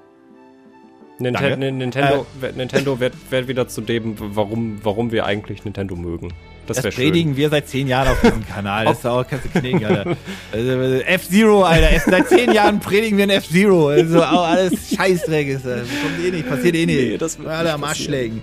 Ninten 1.18 1.78
Nintendo, 1.78 2.26
äh, 2.40 2.52
Nintendo 2.52 2.98
wird, 2.98 3.14
wird, 3.30 3.46
wieder 3.46 3.68
zu 3.68 3.82
dem, 3.82 4.14
warum, 4.18 4.80
warum 4.82 5.12
wir 5.12 5.26
eigentlich 5.26 5.64
Nintendo 5.66 5.94
mögen. 5.94 6.32
Das, 6.66 6.80
das 6.80 6.94
predigen 6.94 7.32
schön. 7.32 7.36
wir 7.36 7.50
seit 7.50 7.68
zehn 7.68 7.88
Jahren 7.88 8.08
auf 8.08 8.20
diesem 8.22 8.46
Kanal. 8.46 8.86
Das 8.86 9.00
ist 9.00 9.06
auch, 9.06 9.26
kannst 9.26 9.44
du 9.44 9.48
knicken, 9.50 9.84
Alter. 9.84 10.16
Also, 10.52 10.70
F-Zero, 10.70 11.62
Alter. 11.62 12.00
Seit 12.00 12.28
zehn 12.28 12.52
Jahren 12.52 12.80
predigen 12.80 13.18
wir 13.18 13.24
ein 13.24 13.30
F-Zero. 13.30 13.88
Also 13.88 14.22
auch 14.22 14.46
alles 14.46 14.94
Scheißdreck 14.96 15.48
ist. 15.48 15.66
Das 15.66 15.88
kommt 16.02 16.24
eh 16.24 16.30
nicht, 16.30 16.48
passiert 16.48 16.74
eh 16.74 16.86
nicht. 16.86 16.96
Nee, 16.96 17.18
das 17.18 17.38
wird 17.38 17.48
Alle 17.48 17.74
am 17.74 17.84
Arsch 17.84 18.04
schlägen. 18.04 18.42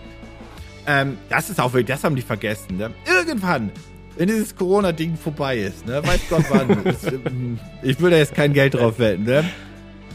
Ähm, 0.85 1.17
das 1.29 1.49
ist 1.49 1.59
auch 1.59 1.73
wirklich, 1.73 1.87
das 1.87 2.03
haben 2.03 2.15
die 2.15 2.21
vergessen. 2.21 2.77
Ne? 2.77 2.91
Irgendwann 3.07 3.71
wenn 4.17 4.27
dieses 4.27 4.55
Corona-Ding 4.55 5.15
vorbei 5.15 5.57
ist, 5.57 5.85
ne, 5.85 6.01
weiß 6.05 6.21
Gott 6.29 6.45
wann, 6.49 6.69
ähm, 7.25 7.59
ich 7.81 7.99
will 8.01 8.11
da 8.11 8.17
jetzt 8.17 8.35
kein 8.35 8.53
Geld 8.53 8.73
drauf 8.73 8.99
wetten, 8.99 9.23
ne, 9.23 9.45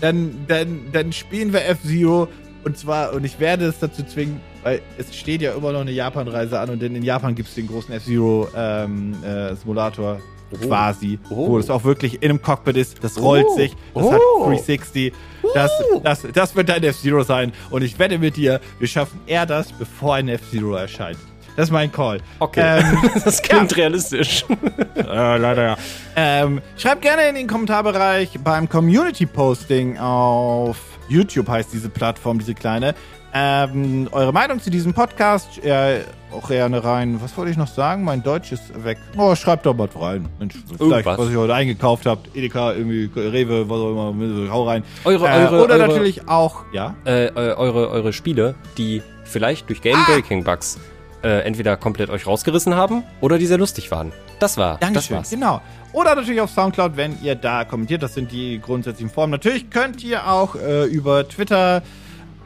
dann, 0.01 0.45
dann, 0.49 0.81
dann 0.93 1.13
spielen 1.13 1.53
wir 1.53 1.65
F-Zero 1.67 2.29
und 2.65 2.77
zwar, 2.77 3.13
und 3.13 3.25
ich 3.25 3.39
werde 3.41 3.67
es 3.67 3.79
dazu 3.79 4.03
zwingen, 4.03 4.41
weil 4.63 4.81
es 4.99 5.17
steht 5.17 5.43
ja 5.43 5.53
immer 5.53 5.73
noch 5.73 5.81
eine 5.81 5.93
Japan-Reise 5.93 6.61
an 6.61 6.71
und 6.71 6.83
in 6.83 7.03
Japan 7.03 7.35
gibt 7.35 7.49
es 7.49 7.55
den 7.55 7.67
großen 7.67 7.95
F-Zero-Simulator. 7.95 10.15
Ähm, 10.15 10.21
äh, 10.21 10.23
Oh. 10.53 10.67
quasi, 10.67 11.19
oh. 11.31 11.49
wo 11.49 11.59
es 11.59 11.71
auch 11.71 11.85
wirklich 11.85 12.23
in 12.23 12.31
einem 12.31 12.43
Cockpit 12.43 12.77
ist. 12.77 13.03
Das 13.03 13.21
rollt 13.21 13.47
oh. 13.49 13.57
sich, 13.57 13.73
das 13.95 14.11
hat 14.11 14.21
360. 14.41 15.13
Das, 15.55 15.71
das, 16.03 16.27
das 16.33 16.57
wird 16.57 16.69
dein 16.69 16.85
F-Zero 16.85 17.23
sein. 17.23 17.53
Und 17.71 17.83
ich 17.83 17.99
wette 17.99 18.19
mit 18.19 18.37
dir, 18.37 18.61
wir 18.79 18.89
schaffen 18.89 19.21
eher 19.27 19.47
das, 19.47 19.73
bevor 19.73 20.17
ein 20.17 20.29
F-Zero 20.29 20.75
erscheint. 20.75 21.19
Das 21.57 21.69
ist 21.69 21.73
mein 21.73 21.93
Call. 21.93 22.21
Okay. 22.39 22.81
Ähm, 22.81 23.11
das 23.25 23.43
klingt 23.43 23.73
ja. 23.73 23.77
realistisch. 23.77 24.45
äh, 24.97 25.37
leider 25.37 25.63
ja. 25.63 25.77
Ähm, 26.17 26.61
schreibt 26.77 27.03
gerne 27.03 27.29
in 27.29 27.35
den 27.35 27.47
Kommentarbereich 27.47 28.39
beim 28.43 28.69
Community-Posting 28.69 29.99
auf 29.99 30.79
YouTube 31.09 31.49
heißt 31.49 31.73
diese 31.73 31.89
Plattform, 31.89 32.39
diese 32.39 32.55
kleine. 32.55 32.95
Ähm, 33.35 34.09
eure 34.13 34.33
Meinung 34.33 34.61
zu 34.61 34.71
diesem 34.71 34.93
Podcast. 34.93 35.61
Ja, 35.63 35.97
auch 36.33 36.49
gerne 36.49 36.85
rein. 36.85 37.19
Was 37.23 37.37
wollte 37.37 37.51
ich 37.51 37.57
noch 37.57 37.67
sagen? 37.67 38.05
Mein 38.05 38.23
Deutsch 38.23 38.53
ist 38.53 38.85
weg. 38.85 38.99
Oh, 39.17 39.35
schreibt 39.35 39.65
doch 39.65 39.75
mal 39.75 39.89
rein. 39.95 40.29
Mensch, 40.39 40.55
vielleicht, 40.77 41.07
was 41.07 41.31
ihr 41.31 41.39
heute 41.39 41.55
eingekauft 41.55 42.05
habt. 42.05 42.35
Edeka, 42.37 42.73
irgendwie, 42.73 43.11
Rewe, 43.15 43.69
was 43.69 43.79
auch 43.79 43.91
immer. 43.91 44.51
Hau 44.51 44.65
rein. 44.65 44.85
Eure, 45.05 45.27
äh, 45.27 45.47
eure, 45.47 45.65
oder 45.65 45.75
eure, 45.75 45.89
natürlich 45.89 46.29
auch, 46.29 46.65
ja? 46.73 46.95
Äh, 47.07 47.27
äh 47.27 47.31
eure, 47.55 47.91
eure 47.91 48.13
Spiele, 48.13 48.55
die 48.77 49.03
vielleicht 49.25 49.69
durch 49.69 49.81
Game 49.81 49.97
ah. 49.97 50.05
Breaking 50.07 50.45
Bugs 50.45 50.79
äh, 51.23 51.41
entweder 51.41 51.77
komplett 51.77 52.11
euch 52.11 52.27
rausgerissen 52.27 52.75
haben 52.75 53.05
oder 53.21 53.39
die 53.39 53.47
sehr 53.47 53.59
lustig 53.59 53.91
waren. 53.91 54.13
Das 54.39 54.57
war. 54.57 54.79
Dankeschön. 54.79 55.17
Das 55.17 55.19
war's. 55.19 55.31
Genau. 55.31 55.61
Oder 55.93 56.15
natürlich 56.15 56.41
auf 56.41 56.51
Soundcloud, 56.51 56.97
wenn 56.97 57.23
ihr 57.23 57.35
da 57.35 57.65
kommentiert. 57.65 58.03
Das 58.03 58.15
sind 58.15 58.33
die 58.33 58.61
grundsätzlichen 58.61 59.13
Formen. 59.13 59.31
Natürlich 59.31 59.71
könnt 59.71 60.03
ihr 60.03 60.29
auch 60.29 60.55
äh, 60.55 60.85
über 60.85 61.29
Twitter 61.29 61.83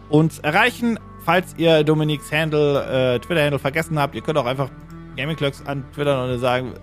uns 0.08 0.38
erreichen. 0.40 0.98
Falls 1.24 1.54
ihr 1.56 1.82
Dominiks 1.82 2.30
Handle, 2.30 3.14
äh, 3.16 3.18
Twitter-Handle 3.18 3.58
vergessen 3.58 3.98
habt, 3.98 4.14
ihr 4.14 4.22
könnt 4.22 4.38
auch 4.38 4.46
einfach 4.46 4.70
Gaming 5.16 5.36
Clocks 5.36 5.62
an 5.66 5.84
Twitter 5.94 6.24
und 6.24 6.38
sagen 6.38 6.74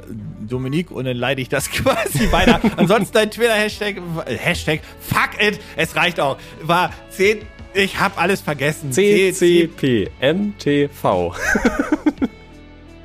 Dominik 0.41 0.91
und 0.91 1.05
dann 1.05 1.15
leite 1.15 1.39
ich 1.41 1.49
das 1.49 1.69
quasi 1.71 2.31
weiter. 2.31 2.59
Ansonsten 2.77 3.13
dein 3.13 3.31
Twitter-Hashtag, 3.31 4.01
Hashtag, 4.25 4.81
fuck 4.99 5.39
it, 5.39 5.59
es 5.77 5.95
reicht 5.95 6.19
auch, 6.19 6.37
war 6.61 6.89
10 7.11 7.39
ich 7.73 7.99
hab 7.99 8.19
alles 8.21 8.41
vergessen. 8.41 8.91
CCP, 8.91 10.09
MTV. 10.21 11.03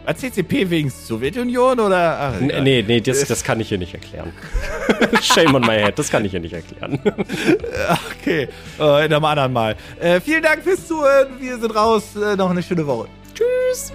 War 0.09 0.17
CCP 0.17 0.71
wegen 0.71 0.89
Sowjetunion 0.89 1.79
oder? 1.81 2.19
Ach, 2.19 2.41
ja. 2.41 2.63
Nee, 2.63 2.83
nee, 2.87 2.99
das, 2.99 3.27
das 3.27 3.45
kann 3.45 3.61
ich 3.61 3.69
hier 3.69 3.77
nicht 3.77 3.93
erklären. 3.93 4.33
Shame 5.23 5.55
on 5.55 5.61
my 5.61 5.79
head, 5.79 5.99
das 5.99 6.11
kann 6.11 6.25
ich 6.25 6.31
hier 6.31 6.41
nicht 6.41 6.55
erklären. 6.55 6.99
okay, 8.19 8.49
äh, 8.81 9.05
in 9.05 9.13
einem 9.13 9.25
anderen 9.27 9.53
Mal. 9.53 9.77
Äh, 10.01 10.19
vielen 10.23 10.43
Dank 10.43 10.63
fürs 10.63 10.87
Zuhören. 10.87 11.39
Wir 11.39 11.59
sind 11.59 11.75
raus. 11.77 12.17
Äh, 12.17 12.37
noch 12.37 12.49
eine 12.49 12.63
schöne 12.63 12.87
Woche. 12.87 13.09
Tschüss. 13.35 13.93